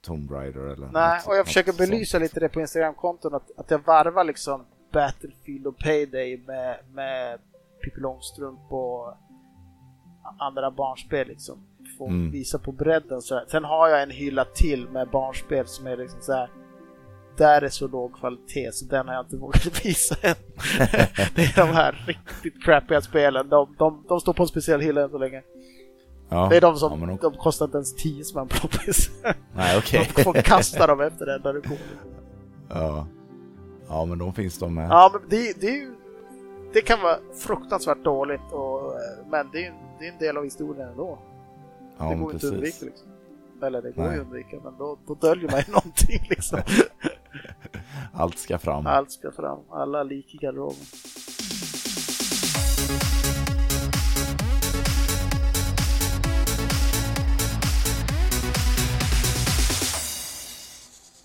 Tomb 0.02 0.30
Raider 0.30 0.60
eller 0.60 0.88
Nej, 0.92 1.16
något- 1.18 1.26
och 1.26 1.36
jag 1.36 1.46
försöker 1.46 1.72
belysa 1.72 2.10
sånt. 2.10 2.22
lite 2.22 2.40
det 2.40 2.48
på 2.48 2.60
Instagramkonton 2.60 3.34
att, 3.34 3.50
att 3.58 3.70
jag 3.70 3.78
varvar 3.86 4.24
liksom 4.24 4.64
Battlefield 4.92 5.66
och 5.66 5.78
Payday 5.78 6.42
med, 6.46 6.76
med 6.92 7.38
Pippi 7.84 8.00
Långstrump 8.00 8.72
och 8.72 9.14
andra 10.38 10.70
barnspel 10.70 11.28
liksom. 11.28 11.66
Får 11.98 12.08
Mm. 12.08 12.30
visa 12.30 12.58
på 12.58 12.72
bredden 12.72 13.22
så 13.22 13.34
här. 13.34 13.44
Sen 13.48 13.64
har 13.64 13.88
jag 13.88 14.02
en 14.02 14.10
hylla 14.10 14.44
till 14.44 14.88
med 14.88 15.08
barnspel 15.10 15.66
som 15.66 15.86
är 15.86 15.96
liksom 15.96 16.20
så 16.22 16.32
här 16.32 16.50
där 17.40 17.62
är 17.62 17.68
så 17.68 17.88
låg 17.88 18.14
kvalitet 18.14 18.72
så 18.72 18.84
den 18.84 19.08
har 19.08 19.14
jag 19.14 19.24
inte 19.24 19.36
vågat 19.36 19.84
visa 19.84 20.14
än. 20.22 20.34
det 21.34 21.42
är 21.42 21.66
de 21.66 21.72
här 21.72 22.04
riktigt 22.06 22.64
crappiga 22.64 23.00
spelen. 23.00 23.48
De, 23.48 23.74
de, 23.78 24.04
de 24.08 24.20
står 24.20 24.32
på 24.32 24.42
en 24.42 24.48
speciell 24.48 24.80
hylla 24.80 25.02
än 25.02 25.10
så 25.10 25.18
länge. 25.18 25.42
Ja. 26.28 26.46
Det 26.50 26.56
är 26.56 26.60
de 26.60 26.76
som 26.76 27.00
ja, 27.00 27.06
de... 27.06 27.16
de 27.16 27.34
kostar 27.34 27.64
inte 27.66 27.76
ens 27.76 27.94
10 27.94 28.24
spänn 28.24 28.48
proppis. 28.48 29.10
Nej, 29.54 29.78
okej. 29.78 30.10
De 30.16 30.22
får 30.22 30.34
kasta 30.34 30.86
dem 30.86 31.00
efter 31.00 31.26
den 31.26 31.42
där 31.42 31.52
du 31.52 31.60
går. 31.60 31.78
ja. 32.68 33.06
ja, 33.88 34.04
men 34.04 34.18
de 34.18 34.32
finns 34.32 34.58
de 34.58 34.74
med. 34.74 34.90
Ja, 34.90 35.10
men 35.12 35.28
det, 35.28 35.60
det, 35.60 35.66
är 35.66 35.76
ju, 35.76 35.94
det 36.72 36.80
kan 36.80 37.02
vara 37.02 37.18
fruktansvärt 37.38 38.04
dåligt, 38.04 38.52
och, 38.52 38.94
men 39.30 39.50
det 39.52 39.66
är, 39.66 39.74
det 39.98 40.06
är 40.06 40.12
en 40.12 40.18
del 40.18 40.36
av 40.36 40.44
historien 40.44 40.88
ändå. 40.88 41.18
ja, 41.98 42.04
det 42.04 42.14
går 42.14 42.32
inte 42.32 42.46
att 42.46 42.52
undvika. 42.52 42.84
Liksom. 42.84 43.08
Eller 43.62 43.82
det 43.82 43.90
går 43.90 44.02
Nej. 44.02 44.14
ju 44.14 44.20
att 44.20 44.26
undvika, 44.26 44.56
men 44.64 44.78
då, 44.78 44.98
då 45.06 45.14
döljer 45.14 45.50
man 45.50 45.60
ju 45.66 45.72
någonting. 45.72 46.26
Liksom. 46.30 46.58
Allt 48.12 48.38
ska 48.38 48.58
fram. 48.58 48.86
Allt 48.86 49.12
ska 49.12 49.30
fram, 49.32 49.58
alla 49.70 50.02
lik 50.02 50.34
i 50.34 50.36
garderoben. 50.36 50.76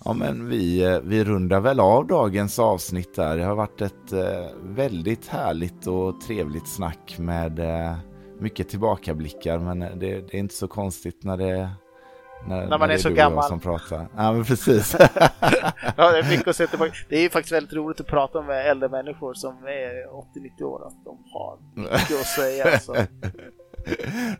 Ja, 0.06 0.12
men 0.12 0.48
vi, 0.48 0.84
eh, 0.84 1.00
vi 1.00 1.24
rundar 1.24 1.60
väl 1.60 1.80
av 1.80 2.06
dagens 2.06 2.58
avsnitt 2.58 3.14
där. 3.14 3.36
Det 3.36 3.44
har 3.44 3.54
varit 3.54 3.80
ett 3.80 4.12
eh, 4.12 4.46
väldigt 4.62 5.26
härligt 5.26 5.86
och 5.86 6.20
trevligt 6.20 6.68
snack 6.68 7.16
med 7.18 7.58
eh, 7.58 7.96
mycket 8.40 8.68
tillbakablickar. 8.68 9.58
Men 9.58 9.82
eh, 9.82 9.96
det, 9.96 10.20
det 10.20 10.36
är 10.36 10.38
inte 10.38 10.54
så 10.54 10.68
konstigt 10.68 11.24
när 11.24 11.36
det 11.36 11.70
när, 12.44 12.78
man 12.78 12.82
är 12.82 12.88
det 12.88 12.98
så 12.98 13.10
gammal. 13.10 13.44
som 13.44 13.60
pratar. 13.60 14.08
Ja, 14.16 14.32
men 14.32 14.44
precis. 14.44 14.96
Ja, 15.96 16.12
det 16.12 16.18
är 16.18 16.30
mycket 16.30 16.48
att 16.48 16.56
se 16.56 16.66
tillbaka. 16.66 16.92
Det 17.08 17.16
är 17.16 17.22
ju 17.22 17.30
faktiskt 17.30 17.52
väldigt 17.52 17.72
roligt 17.72 18.00
att 18.00 18.06
prata 18.06 18.42
med 18.42 18.70
äldre 18.70 18.88
människor 18.88 19.34
som 19.34 19.54
är 19.64 20.06
80-90 20.60 20.62
år, 20.62 20.86
att 20.86 21.04
de 21.04 21.18
har 21.32 21.58
mycket 21.74 22.20
att 22.20 22.26
säga. 22.26 22.64
Alltså. 22.72 22.94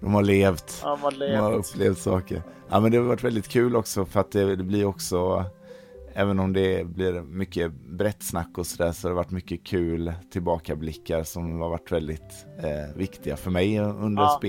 De 0.01 0.15
har 0.15 0.23
levt. 0.23 0.81
Ja, 0.83 0.99
man 1.03 1.19
De 1.19 1.37
har 1.37 1.53
upplevt 1.53 1.99
saker. 1.99 2.43
Ja, 2.69 2.81
men 2.81 2.91
det 2.93 2.99
har 2.99 3.05
varit 3.05 3.25
väldigt 3.25 3.49
kul 3.49 3.77
också 3.77 4.05
för 4.05 4.21
att 4.21 4.33
det, 4.33 4.57
det 4.57 4.65
blir 4.65 4.85
också, 4.85 5.45
även 6.15 6.41
om 6.41 6.53
det 6.53 6.87
blir 6.87 7.13
mycket 7.13 7.73
brett 7.73 8.23
snack 8.23 8.59
och 8.59 8.67
sådär, 8.67 8.93
så 8.93 9.09
har 9.09 9.11
det 9.11 9.17
varit 9.17 9.31
mycket 9.31 9.65
kul 9.65 10.13
tillbakablickar 10.33 11.23
som 11.23 11.61
har 11.61 11.69
varit 11.69 11.93
väldigt 11.93 12.47
eh, 12.59 12.97
viktiga 12.97 13.37
för 13.37 13.51
mig 13.51 13.81
under 13.81 14.23
Ja. 14.23 14.41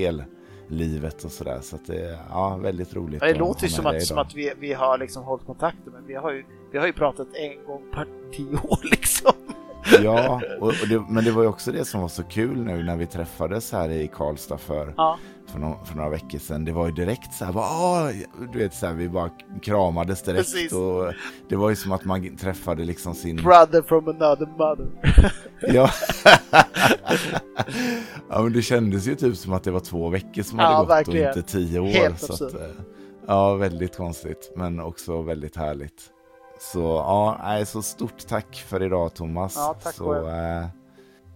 Spellivet 0.68 1.24
och 1.24 1.32
sådär. 1.32 1.58
Så 1.62 1.76
att 1.76 1.86
det 1.86 2.04
är 2.04 2.18
ja, 2.30 2.56
väldigt 2.56 2.94
roligt. 2.94 3.20
Det 3.20 3.34
låter 3.34 3.62
ju 3.64 3.68
som 3.68 3.86
att, 3.86 4.02
som 4.02 4.18
att 4.18 4.34
vi, 4.34 4.52
vi 4.58 4.72
har 4.72 4.98
liksom 4.98 5.24
hållit 5.24 5.46
kontakten, 5.46 5.92
men 5.92 6.06
vi 6.06 6.14
har, 6.14 6.32
ju, 6.32 6.44
vi 6.72 6.78
har 6.78 6.86
ju 6.86 6.92
pratat 6.92 7.26
en 7.34 7.64
gång 7.66 7.82
per 7.92 8.06
tio 8.32 8.56
år 8.56 8.78
liksom. 8.90 9.32
Ja, 10.02 10.40
och, 10.60 10.66
och 10.66 10.88
det, 10.88 11.04
men 11.08 11.24
det 11.24 11.30
var 11.30 11.42
ju 11.42 11.48
också 11.48 11.72
det 11.72 11.84
som 11.84 12.00
var 12.00 12.08
så 12.08 12.22
kul 12.22 12.64
nu 12.64 12.82
när 12.82 12.96
vi 12.96 13.06
träffades 13.06 13.72
här 13.72 13.90
i 13.90 14.08
Karlstad 14.08 14.58
för, 14.58 14.94
Ja, 14.96 15.18
för, 15.50 15.58
no, 15.58 15.78
för 15.84 15.96
några 15.96 16.10
veckor 16.10 16.38
sedan. 16.38 16.64
Det 16.64 16.72
var 16.72 16.86
ju 16.86 16.92
direkt 16.92 17.34
så 17.34 17.44
här, 17.44 17.52
bara, 17.52 18.12
du 18.52 18.58
vet 18.58 18.74
så 18.74 18.86
här, 18.86 18.94
vi 18.94 19.08
bara 19.08 19.30
kramades 19.62 20.22
direkt 20.22 20.52
Precis. 20.52 20.72
och 20.72 21.12
det 21.48 21.56
var 21.56 21.70
ju 21.70 21.76
som 21.76 21.92
att 21.92 22.04
man 22.04 22.36
träffade 22.36 22.84
liksom 22.84 23.14
sin... 23.14 23.36
brother 23.36 23.82
from 23.82 24.08
another 24.08 24.46
mother. 24.46 24.88
Ja. 25.60 25.90
ja, 28.28 28.42
men 28.42 28.52
det 28.52 28.62
kändes 28.62 29.06
ju 29.06 29.14
typ 29.14 29.36
som 29.36 29.52
att 29.52 29.64
det 29.64 29.70
var 29.70 29.80
två 29.80 30.08
veckor 30.08 30.42
som 30.42 30.58
Ja, 30.58 30.64
hade 30.64 30.78
gått 30.80 30.90
verkligen. 30.90 31.30
och 31.30 31.36
inte 31.36 31.52
tio 31.52 31.80
år. 31.80 31.86
Helt 31.86 32.20
så 32.20 32.32
att, 32.32 32.54
eh, 32.54 32.60
ja, 33.26 33.54
väldigt 33.54 33.96
konstigt, 33.96 34.52
men 34.56 34.80
också 34.80 35.22
väldigt 35.22 35.56
härligt. 35.56 36.02
Så 36.60 36.80
ja, 36.80 37.64
så 37.66 37.82
stort 37.82 38.26
tack 38.28 38.64
för 38.68 38.82
idag 38.82 39.14
Thomas. 39.14 39.54
Ja, 39.56 39.76
tack 39.82 39.94
så, 39.94 40.12
själv. 40.12 40.24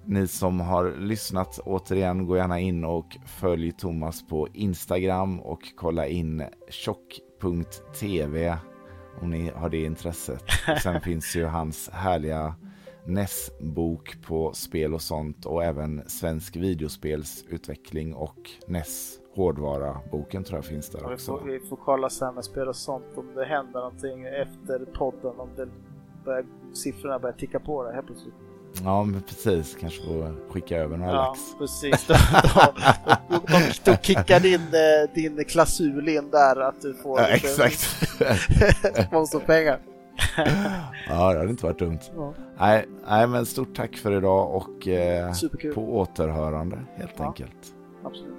Ni 0.06 0.26
som 0.26 0.60
har 0.60 0.96
lyssnat 0.96 1.58
återigen, 1.58 2.26
gå 2.26 2.36
gärna 2.36 2.60
in 2.60 2.84
och 2.84 3.16
följ 3.26 3.72
Thomas 3.72 4.26
på 4.28 4.48
Instagram 4.52 5.40
och 5.40 5.60
kolla 5.76 6.06
in 6.06 6.44
tjock.tv 6.68 8.58
om 9.20 9.30
ni 9.30 9.50
har 9.50 9.68
det 9.68 9.84
intresset. 9.84 10.44
Sen 10.82 11.00
finns 11.04 11.36
ju 11.36 11.44
hans 11.44 11.90
härliga 11.90 12.54
NES-bok 13.06 14.22
på 14.26 14.52
spel 14.52 14.94
och 14.94 15.02
sånt 15.02 15.46
och 15.46 15.64
även 15.64 16.02
svensk 16.08 16.56
videospelsutveckling 16.56 18.14
och 18.14 18.50
NES 18.66 19.18
hårdvara-boken 19.34 20.44
tror 20.44 20.58
jag 20.58 20.64
finns 20.64 20.90
där 20.90 21.08
vi, 21.08 21.14
också. 21.14 21.38
får, 21.38 21.46
vi 21.46 21.60
får 21.60 21.76
kolla 21.76 22.10
sen 22.10 22.34
med 22.34 22.44
spel 22.44 22.68
och 22.68 22.76
sånt 22.76 23.04
om 23.16 23.34
det 23.34 23.44
händer 23.44 23.80
någonting 23.80 24.24
efter 24.24 24.78
podden, 24.78 25.40
om 25.40 25.48
det 25.56 25.68
börjar, 26.24 26.46
siffrorna 26.72 27.18
börjar 27.18 27.36
ticka 27.36 27.60
på 27.60 27.84
där 27.84 27.92
helt 27.92 28.06
plötsligt. 28.06 28.34
Ja, 28.84 29.04
men 29.04 29.22
precis. 29.22 29.76
Kanske 29.80 30.02
får 30.04 30.50
skicka 30.52 30.76
över 30.76 30.96
några 30.96 31.12
Ja, 31.12 31.16
lax. 31.26 31.40
precis. 31.58 32.06
Då, 32.06 32.14
då, 32.42 32.72
då, 33.46 33.58
då 33.84 33.96
kickar 34.02 34.40
din, 34.40 34.60
eh, 34.60 35.14
din 35.14 35.44
klausul 35.44 36.08
in 36.08 36.30
där 36.30 36.60
att 36.60 36.80
du 36.80 36.94
får 36.94 37.20
Ja, 37.20 37.26
lite 37.34 37.46
exakt. 37.64 37.96
sponsorpengar. 39.06 39.78
ja, 41.08 41.32
det 41.32 41.38
hade 41.38 41.50
inte 41.50 41.64
varit 41.66 41.78
dumt. 41.78 41.98
Ja, 42.16 42.34
Nej, 42.58 42.86
nej, 43.08 43.26
men 43.26 43.46
stort 43.46 43.76
tack 43.76 43.96
för 43.96 44.16
idag 44.16 44.54
och 44.54 44.88
eh, 44.88 45.32
på 45.74 45.98
återhörande 45.98 46.78
helt 46.96 47.12
Ja. 47.16 47.24
enkelt. 47.26 47.74
Absolut. 48.04 48.34